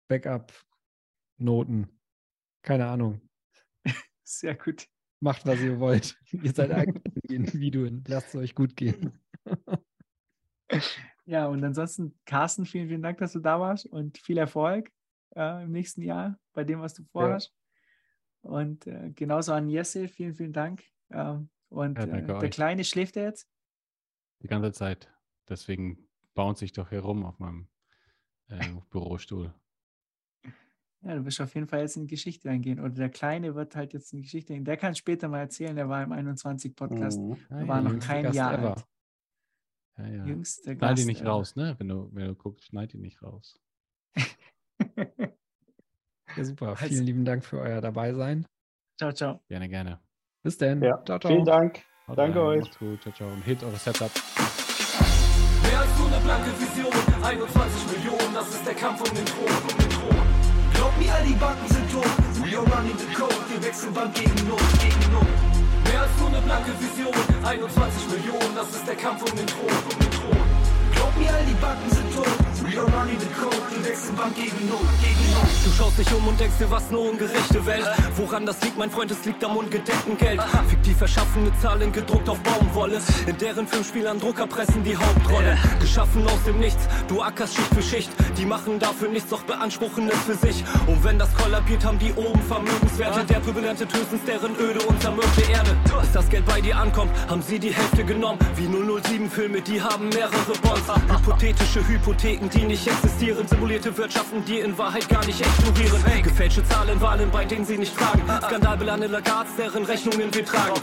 Backup-Noten. 0.08 2.00
Keine 2.64 2.88
Ahnung. 2.88 3.22
Sehr 4.24 4.56
gut. 4.56 4.88
Macht, 5.22 5.46
was 5.46 5.60
ihr 5.60 5.80
wollt. 5.80 6.18
ihr 6.32 6.54
seid 6.54 6.72
eigene 6.72 7.02
Individuen. 7.24 8.04
Lasst 8.08 8.30
es 8.30 8.36
euch 8.36 8.56
gut 8.56 8.76
gehen. 8.76 9.20
Ja, 11.26 11.46
und 11.46 11.64
ansonsten, 11.64 12.20
Carsten, 12.26 12.66
vielen, 12.66 12.88
vielen 12.88 13.04
Dank, 13.04 13.20
dass 13.20 13.34
du 13.34 13.40
da 13.40 13.60
warst 13.60 13.86
und 13.86 14.18
viel 14.18 14.40
Erfolg 14.40 14.90
äh, 15.36 15.64
im 15.64 15.72
nächsten 15.72 16.02
Jahr 16.02 16.40
bei 16.54 16.64
dem, 16.64 16.82
was 16.82 16.96
du 16.96 17.04
vorhast. 17.04 17.54
Und 18.42 18.88
äh, 18.88 19.12
genauso 19.12 19.54
an 19.54 19.70
Jesse, 19.70 20.08
vielen, 20.08 20.34
vielen 20.34 20.54
Dank. 20.54 20.84
Ähm, 21.12 21.52
und 21.70 22.00
Ja, 22.00 22.06
äh, 22.06 22.40
der. 22.40 22.50
Kleine 22.50 22.84
schläft 22.84 23.16
jetzt? 23.16 23.48
Die 24.42 24.48
ganze 24.48 24.72
Zeit. 24.72 25.12
Deswegen 25.48 26.08
bounce 26.36 26.64
ich 26.66 26.72
doch 26.74 26.90
hier 26.90 27.00
rum 27.02 27.26
auf 27.26 27.40
meinem 27.40 27.68
äh, 28.48 28.60
Bürostuhl. 28.90 29.54
Ja, 31.02 31.16
du 31.16 31.26
wirst 31.26 31.40
auf 31.40 31.54
jeden 31.56 31.68
Fall 31.68 31.80
jetzt 31.82 31.96
in 31.96 32.04
die 32.04 32.08
Geschichte 32.10 32.50
eingehen. 32.50 32.80
Oder 32.80 32.90
der 32.90 33.10
Kleine 33.10 33.56
wird 33.56 33.76
halt 33.76 33.94
jetzt 33.94 34.12
in 34.12 34.18
die 34.18 34.24
Geschichte 34.24 34.54
eingehen. 34.54 34.66
Der 34.66 34.76
kann 34.78 34.96
später 34.96 35.28
mal 35.30 35.40
erzählen, 35.40 35.76
der 35.76 35.88
war 35.88 36.04
im 36.04 36.12
21-Podcast. 36.12 37.20
Mhm. 37.20 37.38
Er 37.50 37.68
war 37.68 37.82
noch 37.82 37.92
jüngste 37.92 38.08
kein 38.12 38.24
Gast 38.24 38.36
Jahr 38.36 38.54
ever. 38.54 38.70
alt. 38.76 38.86
Ja, 39.98 40.08
ja. 40.08 40.26
Jüngster 40.26 40.64
Schneid 40.72 40.80
Gast. 40.80 41.02
ihn 41.02 41.08
nicht 41.08 41.22
äh, 41.22 41.28
raus, 41.28 41.56
ne? 41.56 41.76
Wenn 41.78 41.88
du, 41.88 42.10
wenn 42.14 42.28
du 42.28 42.36
guckst, 42.36 42.66
schneid 42.68 42.94
ihn 42.94 43.02
nicht 43.02 43.22
raus. 43.22 43.60
Ja, 46.38 46.44
super. 46.44 46.68
Also- 46.70 46.86
Vielen 46.86 47.06
lieben 47.08 47.26
Dank 47.26 47.44
für 47.44 47.60
euer 47.60 47.82
Dabeisein. 47.82 48.46
ciao, 49.00 49.12
ciao. 49.12 49.42
Gerne, 49.48 49.68
gerne. 49.68 50.00
Bis 50.44 50.58
dann. 50.60 50.82
Ja, 50.84 51.04
ciao, 51.04 51.18
ciao. 51.20 51.32
vielen 51.32 51.44
Dank. 51.46 51.84
Haut 52.10 52.18
Danke 52.18 52.40
rein, 52.40 52.48
euch. 52.48 52.62
Macht's 52.62 52.80
gut. 52.80 53.02
Ciao, 53.04 53.14
ciao. 53.14 53.28
Und 53.28 53.44
hit 53.46 53.64
eure 53.64 53.78
Setup. 53.78 54.10
Mehr 55.62 55.80
als 55.80 55.94
nur 56.00 56.08
eine 56.08 56.20
blanke 56.26 56.50
Vision, 56.58 56.92
21 57.22 57.86
Millionen, 57.94 58.34
das 58.34 58.50
ist 58.50 58.66
der 58.66 58.74
Kampf 58.74 59.02
um 59.02 59.16
den 59.16 59.26
Thron, 59.26 59.46
um 59.46 59.78
den 59.78 59.90
Thron. 59.94 60.18
Glaub 60.74 60.98
mir, 60.98 61.14
all 61.14 61.24
die 61.24 61.38
Banken 61.38 61.68
sind 61.70 61.86
tot, 61.92 62.10
we 62.42 62.58
are 62.58 62.66
running 62.66 62.98
the 62.98 63.14
code, 63.14 63.38
wir 63.50 63.62
wechseln 63.62 63.94
Bank 63.94 64.16
gegen 64.16 64.48
Not, 64.50 64.58
gegen 64.82 65.06
Not. 65.14 65.30
Mehr 65.86 66.02
als 66.02 66.18
nur 66.18 66.30
eine 66.30 66.42
blanke 66.42 66.74
Vision, 66.82 67.14
21 67.46 68.10
Millionen, 68.10 68.56
das 68.56 68.70
ist 68.74 68.88
der 68.88 68.96
Kampf 68.96 69.22
um 69.30 69.38
den 69.38 69.46
Thron, 69.46 69.70
um 69.70 70.00
den 70.02 70.12
Thron. 70.18 70.42
Glaub 70.96 71.14
mir, 71.16 71.30
all 71.30 71.46
die 71.46 71.60
Banken 71.62 71.90
sind 71.94 72.10
tot, 72.16 72.49
are 72.78 72.86
running 72.86 73.20
the 73.20 73.26
code, 73.28 73.56
wir 73.72 73.90
wechseln 73.90 74.16
Bank 74.16 74.36
gegen 74.36 74.68
Not, 74.68 74.82
gegen 75.02 75.32
Not. 75.34 75.48
Du 75.66 75.72
schaust 75.72 75.98
dich 75.98 76.14
um 76.14 76.28
und 76.28 76.40
denkst 76.40 76.58
dir, 76.60 76.70
was 76.70 76.90
eine 76.90 77.00
ungerechte 77.00 77.66
Welt. 77.66 77.86
Woran 78.16 78.46
das 78.46 78.62
liegt, 78.62 78.78
mein 78.78 78.92
Freund, 78.92 79.12
es 79.12 79.24
liegt 79.26 79.44
am 79.44 79.58
ungedeckten 79.58 80.18
Geld. 80.18 80.42
Fiktiv 80.68 81.02
erschaffene 81.02 81.52
Zahlen 81.62 81.92
gedruckt 81.92 82.30
auf 82.30 82.40
Baumwolle. 82.40 83.02
In 83.26 83.38
deren 83.38 83.68
Filmspielern 83.68 84.20
Drucker 84.20 84.48
pressen 84.48 84.84
die 84.84 84.96
Hauptrolle. 84.96 85.58
Geschaffen 85.80 86.26
aus 86.28 86.44
dem 86.46 86.60
Nichts, 86.60 86.88
du 87.08 87.22
ackerst 87.22 87.56
Schicht 87.56 87.74
für 87.74 87.82
Schicht. 87.82 88.10
Die 88.38 88.46
machen 88.46 88.80
dafür 88.80 89.10
nichts, 89.10 89.30
doch 89.30 89.44
beanspruchen 89.44 90.10
es 90.10 90.20
für 90.20 90.36
sich. 90.36 90.64
Und 90.88 91.04
wenn 91.04 91.18
das 91.18 91.34
kollabiert, 91.36 91.84
haben 91.86 92.00
die 92.00 92.14
oben 92.14 92.42
Vermögenswerte. 92.44 93.26
Der 93.26 93.40
erntet 93.70 93.94
höchstens 93.94 94.24
deren 94.26 94.56
öde 94.56 94.80
und 94.88 95.02
zermürbte 95.02 95.42
Erde. 95.52 95.76
Bis 96.02 96.12
das 96.12 96.30
Geld 96.30 96.46
bei 96.46 96.60
dir 96.62 96.78
ankommt, 96.78 97.12
haben 97.28 97.42
sie 97.42 97.60
die 97.60 97.74
Hälfte 97.74 98.04
genommen. 98.04 98.40
Wie 98.56 98.66
007-Filme, 98.66 99.62
die 99.62 99.82
haben 99.82 100.10
mehrere 100.10 100.54
Bonds. 100.62 100.88
Hypothetische 101.10 101.88
Hypotheken, 101.88 102.50
die 102.50 102.59
nicht 102.64 102.88
existieren. 102.88 103.48
Simulierte 103.48 103.96
wirtschaften, 103.98 104.44
die 104.46 104.60
in 104.60 104.78
Wahrheit 104.78 105.08
gar 105.10 105.26
nicht 105.26 105.42
explodieren. 105.42 106.04
Gefälschte 106.24 106.64
Zahlen, 106.66 107.00
Wahlen, 107.02 107.30
bei 107.32 107.46
denen 107.46 107.66
sie 107.66 107.78
nicht 107.78 107.94
fragen. 107.94 108.22
Skandalbelange 108.46 109.08
Lagards, 109.08 109.56
deren 109.58 109.86
Rechnungen 109.86 110.34
wir 110.34 110.46
tragen. 110.46 110.74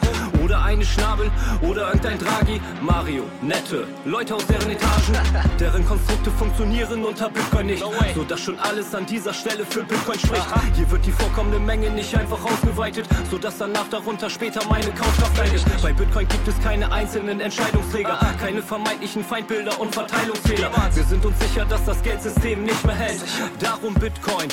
Oder 0.42 0.62
eine 0.62 0.84
Schnabel 0.84 1.30
oder 1.62 1.88
irgendein 1.88 2.18
Draghi. 2.18 2.60
Mario, 2.80 3.24
nette 3.42 3.86
Leute 4.04 4.34
aus 4.34 4.46
deren 4.46 4.70
Etagen, 4.70 5.14
deren 5.58 5.86
Konstrukte 5.86 6.30
funktionieren 6.30 7.04
unter 7.04 7.28
Bitcoin 7.28 7.66
nicht. 7.66 7.84
So 8.14 8.24
dass 8.24 8.40
schon 8.40 8.58
alles 8.60 8.94
an 8.94 9.06
dieser 9.06 9.34
Stelle 9.34 9.64
für 9.66 9.82
Bitcoin 9.82 10.18
spricht. 10.18 10.46
Hier 10.74 10.90
wird 10.90 11.04
die 11.04 11.12
vorkommende 11.12 11.58
Menge 11.58 11.90
nicht 11.90 12.16
einfach 12.16 12.42
ausgeweitet, 12.44 13.06
so 13.30 13.38
dass 13.38 13.58
danach 13.58 13.88
darunter 13.88 14.30
später 14.30 14.60
meine 14.68 14.90
Kaufkraft 14.92 15.36
leidet. 15.36 15.64
Bei 15.82 15.92
Bitcoin 15.92 16.26
gibt 16.28 16.48
es 16.48 16.58
keine 16.62 16.90
einzelnen 16.90 17.40
Entscheidungsträger, 17.40 18.18
keine 18.40 18.62
vermeintlichen 18.62 19.24
Feindbilder 19.24 19.78
und 19.80 19.92
Verteilungsfehler. 19.92 20.70
Wir 20.94 21.04
sind 21.04 21.24
uns 21.24 21.38
sicher, 21.40 21.65
dass 21.68 21.84
das 21.84 22.02
Geldsystem 22.02 22.64
nicht 22.64 22.84
mehr 22.84 22.94
hält. 22.94 23.22
Darum 23.60 23.94
Bitcoin, 23.94 24.48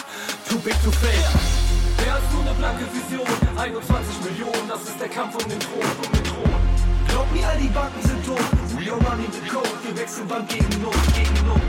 too 0.50 0.58
big 0.60 0.76
to 0.84 0.92
fail. 0.92 1.24
Wer 1.98 2.14
hast 2.14 2.34
du 2.34 2.42
eine 2.42 2.54
blanke 2.56 2.86
Vision? 2.94 3.28
21 3.58 4.24
Millionen, 4.26 4.68
das 4.68 4.82
ist 4.84 5.00
der 5.00 5.10
Kampf 5.10 5.36
um 5.36 5.50
den 5.50 5.60
Thron, 5.60 5.82
um 5.82 6.12
den 6.12 6.24
Thron. 6.24 6.54
Glaub 7.08 7.32
mir, 7.32 7.48
all 7.48 7.58
die 7.58 7.68
Banken 7.68 8.02
sind 8.02 8.26
tot. 8.26 8.40
We 8.78 8.92
are 8.92 9.00
running 9.10 9.32
the 9.32 9.48
code, 9.50 9.70
wir 9.84 9.96
wechseln 9.98 10.28
Bank 10.28 10.50
gegen 10.50 10.82
Not, 10.82 10.98
gegen 11.14 11.48
Not. 11.48 11.62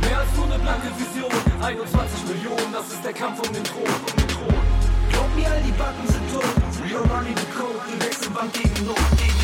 Wer 0.00 0.16
hast 0.16 0.36
du 0.36 0.44
eine 0.44 0.58
blanke 0.58 0.88
Vision? 0.96 1.32
21 1.62 2.26
Millionen, 2.28 2.72
das 2.72 2.86
ist 2.88 3.04
der 3.04 3.12
Kampf 3.12 3.40
um 3.46 3.52
den 3.52 3.64
Thron, 3.64 3.84
um 3.84 4.16
den 4.16 4.28
Thron. 4.28 4.62
Glaub 5.12 5.28
mir, 5.36 5.50
all 5.50 5.62
die 5.62 5.72
Banken 5.72 6.06
sind 6.08 6.26
tot. 6.32 6.54
We 6.82 6.96
are 6.96 7.04
running 7.12 7.36
the 7.36 7.48
code, 7.52 7.80
wir 7.88 8.06
wechseln 8.06 8.32
Bank 8.32 8.52
gegen 8.52 8.86
Not, 8.86 8.96
gegen. 9.18 9.35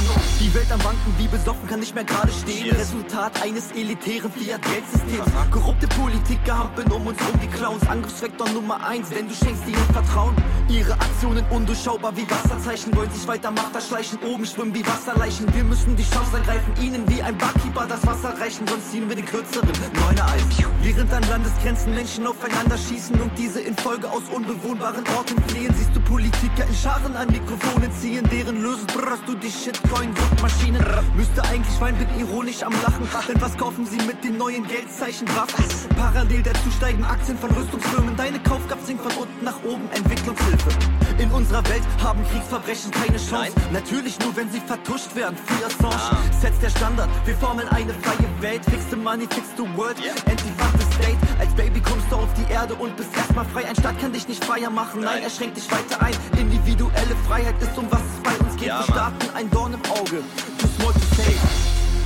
Die 0.43 0.53
Welt 0.55 0.73
am 0.73 0.81
Banken 0.81 1.15
wie 1.19 1.29
besoffen 1.29 1.69
kann 1.69 1.79
nicht 1.79 1.95
mehr 1.95 2.03
gerade 2.03 2.33
stehen. 2.33 2.75
Resultat 2.75 3.41
eines 3.41 3.71
elitären 3.71 4.29
Fiat-Geldsystems. 4.33 5.31
Korrupte 5.53 5.87
Politiker 5.87 6.59
hampeln 6.59 6.91
um 6.91 7.07
uns 7.07 7.21
rum 7.21 7.41
wie 7.41 7.47
Clowns. 7.47 7.87
Angriffsvektor 7.87 8.49
Nummer 8.49 8.85
eins, 8.85 9.09
denn 9.11 9.29
du 9.29 9.35
schenkst 9.35 9.69
ihnen 9.69 9.87
Vertrauen. 9.93 10.35
Ihre 10.69 10.95
Aktionen 10.95 11.45
undurchschaubar 11.51 12.17
wie 12.17 12.29
Wasserzeichen. 12.29 12.93
Wollen 12.97 13.11
sich 13.13 13.25
weiter 13.29 13.53
Macht 13.53 13.73
erschleichen, 13.73 14.19
oben 14.25 14.45
schwimmen 14.45 14.75
wie 14.75 14.85
Wasserleichen. 14.85 15.47
Wir 15.55 15.63
müssen 15.63 15.95
die 15.95 16.03
Chance 16.03 16.37
ergreifen, 16.37 16.75
ihnen 16.83 17.09
wie 17.09 17.23
ein 17.23 17.39
Barkeeper 17.39 17.87
das 17.87 18.05
Wasser 18.05 18.37
reichen. 18.41 18.67
Sonst 18.67 18.91
ziehen 18.91 19.09
wir 19.09 19.15
den 19.15 19.27
kürzeren, 19.27 19.71
neuner 19.95 20.27
Eis. 20.27 20.43
Während 20.83 21.13
an 21.13 21.23
Landesgrenzen 21.31 21.95
Menschen 21.95 22.27
aufeinander 22.27 22.77
schießen 22.77 23.15
und 23.21 23.31
diese 23.39 23.61
in 23.61 23.77
Folge 23.77 24.11
aus 24.11 24.25
unbewohnbaren 24.35 25.05
Orten 25.17 25.41
fliehen, 25.47 25.73
siehst 25.79 25.95
du 25.95 26.01
Politiker 26.01 26.67
in 26.67 26.75
Scharen 26.75 27.15
an 27.15 27.29
Mikrofonen 27.29 27.93
ziehen, 27.93 28.29
deren 28.33 28.61
Lösen 28.61 28.87
brrrst 28.89 29.23
du 29.29 29.37
die 29.37 29.53
Shitcoin-Druckmaschinen. 30.33 30.85
Müsste 31.17 31.43
eigentlich 31.45 31.81
weinen, 31.81 31.99
bin 31.99 32.09
ironisch 32.21 32.63
am 32.63 32.73
Lachen. 32.83 33.09
Denn 33.29 33.41
was 33.41 33.57
kaufen 33.57 33.87
sie 33.87 33.99
mit 34.07 34.23
den 34.25 34.37
neuen 34.39 34.67
Geldzeichen 34.67 35.29
Waffen? 35.37 35.65
Parallel 35.97 36.43
dazu 36.43 36.71
steigen 36.77 37.05
Aktien 37.05 37.39
von 37.39 37.51
Rüstungsfirmen. 37.51 38.17
Deine 38.17 38.39
Kaufkraft 38.41 38.87
sinkt 38.87 39.03
von 39.03 39.13
unten 39.23 39.45
nach 39.45 39.63
oben, 39.65 39.89
Entwicklungshilfe. 39.95 40.71
In 41.19 41.31
unserer 41.31 41.65
Welt 41.69 41.83
haben 42.03 42.21
Kriegsverbrechen 42.31 42.91
keine 42.91 43.19
Chance. 43.19 43.53
Natürlich 43.73 44.19
nur, 44.21 44.35
wenn 44.37 44.51
sie 44.51 44.61
vertuscht 44.61 45.15
werden. 45.15 45.37
Free 45.47 45.65
Assange 45.65 46.19
setzt 46.41 46.63
der 46.63 46.71
Standard. 46.71 47.09
Wir 47.25 47.37
formen 47.37 47.69
eine 47.69 47.93
freie 47.95 48.29
Welt. 48.41 48.65
Fix 48.65 48.85
the 48.91 48.97
money, 48.97 49.27
fix 49.29 49.49
the 49.57 49.65
world. 49.77 49.97
Anti-Fuck 50.27 50.81
the 50.81 50.82
state. 51.03 51.19
Als 51.39 51.53
Baby 51.55 51.81
kommst 51.81 52.07
du 52.11 52.17
auf 52.17 52.33
die 52.35 52.51
Erde 52.53 52.75
und 52.75 52.97
bist 52.97 53.15
erstmal 53.17 53.45
frei. 53.47 53.67
Ein 53.67 53.77
Staat 53.77 53.99
kann 53.99 54.13
dich 54.13 54.29
nicht 54.29 54.45
freier 54.45 54.71
machen. 54.71 55.01
Nein, 55.03 55.23
er 55.23 55.31
schränkt 55.31 55.57
dich 55.57 55.71
weiter 55.71 56.01
ein. 56.03 56.15
Individuelle 56.39 57.17
Freiheit 57.27 57.61
ist 57.61 57.77
um 57.77 57.87
was 57.91 58.01
es 58.01 58.23
bei 58.23 58.37
uns 58.45 58.57
geht. 58.57 58.69
Wir 58.69 58.83
starten 58.83 59.27
ein 59.35 59.51
Dorn 59.51 59.75
im 59.75 59.85
Auge. 59.91 60.23
Too 60.59 60.69
small 60.79 60.93
to 60.93 61.07
say. 61.17 61.35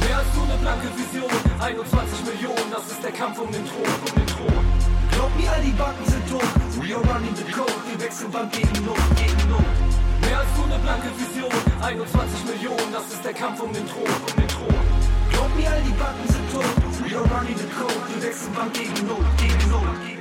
Wer 0.01 0.16
hast 0.16 0.32
du 0.35 0.43
eine 0.43 0.56
blanke 0.59 0.89
Vision? 0.97 1.31
21 1.60 2.24
Millionen, 2.24 2.70
das 2.70 2.86
ist 2.93 3.02
der 3.02 3.12
Kampf 3.12 3.39
um 3.39 3.51
den 3.51 3.64
Thron, 3.66 3.85
um 3.85 4.12
den 4.14 4.27
Thron. 4.27 4.64
Glaub 5.10 5.31
mir, 5.36 5.51
all 5.51 5.62
die 5.62 5.73
Banken 5.73 6.05
sind 6.06 6.24
tot. 6.31 6.48
We 6.81 6.94
are 6.94 7.02
running 7.10 7.35
the 7.35 7.51
code, 7.51 7.73
wir 7.89 7.98
wechseln 8.01 8.31
Bank 8.31 8.52
gegen 8.52 8.85
Not, 8.85 9.01
gegen 9.16 9.48
Not. 9.51 9.64
Wer 10.20 10.36
hast 10.39 10.52
du 10.56 10.62
eine 10.64 10.78
blanke 10.78 11.09
Vision? 11.18 11.51
21 11.82 12.44
Millionen, 12.44 12.93
das 12.93 13.06
ist 13.10 13.24
der 13.24 13.32
Kampf 13.32 13.60
um 13.60 13.73
den 13.73 13.86
Thron, 13.89 14.05
um 14.06 14.35
den 14.36 14.48
Thron. 14.48 14.85
Glaub 15.32 15.51
mir, 15.56 15.70
all 15.70 15.82
die 15.82 15.97
Banken 15.97 16.28
sind 16.28 16.47
tot. 16.52 16.95
You're 17.08 17.22
running 17.22 17.56
the 17.56 17.66
code. 17.68 18.22
You're 18.22 18.74
gegen 18.74 19.06
Not, 19.06 19.38
gegen 19.38 19.70
Not. 19.70 20.15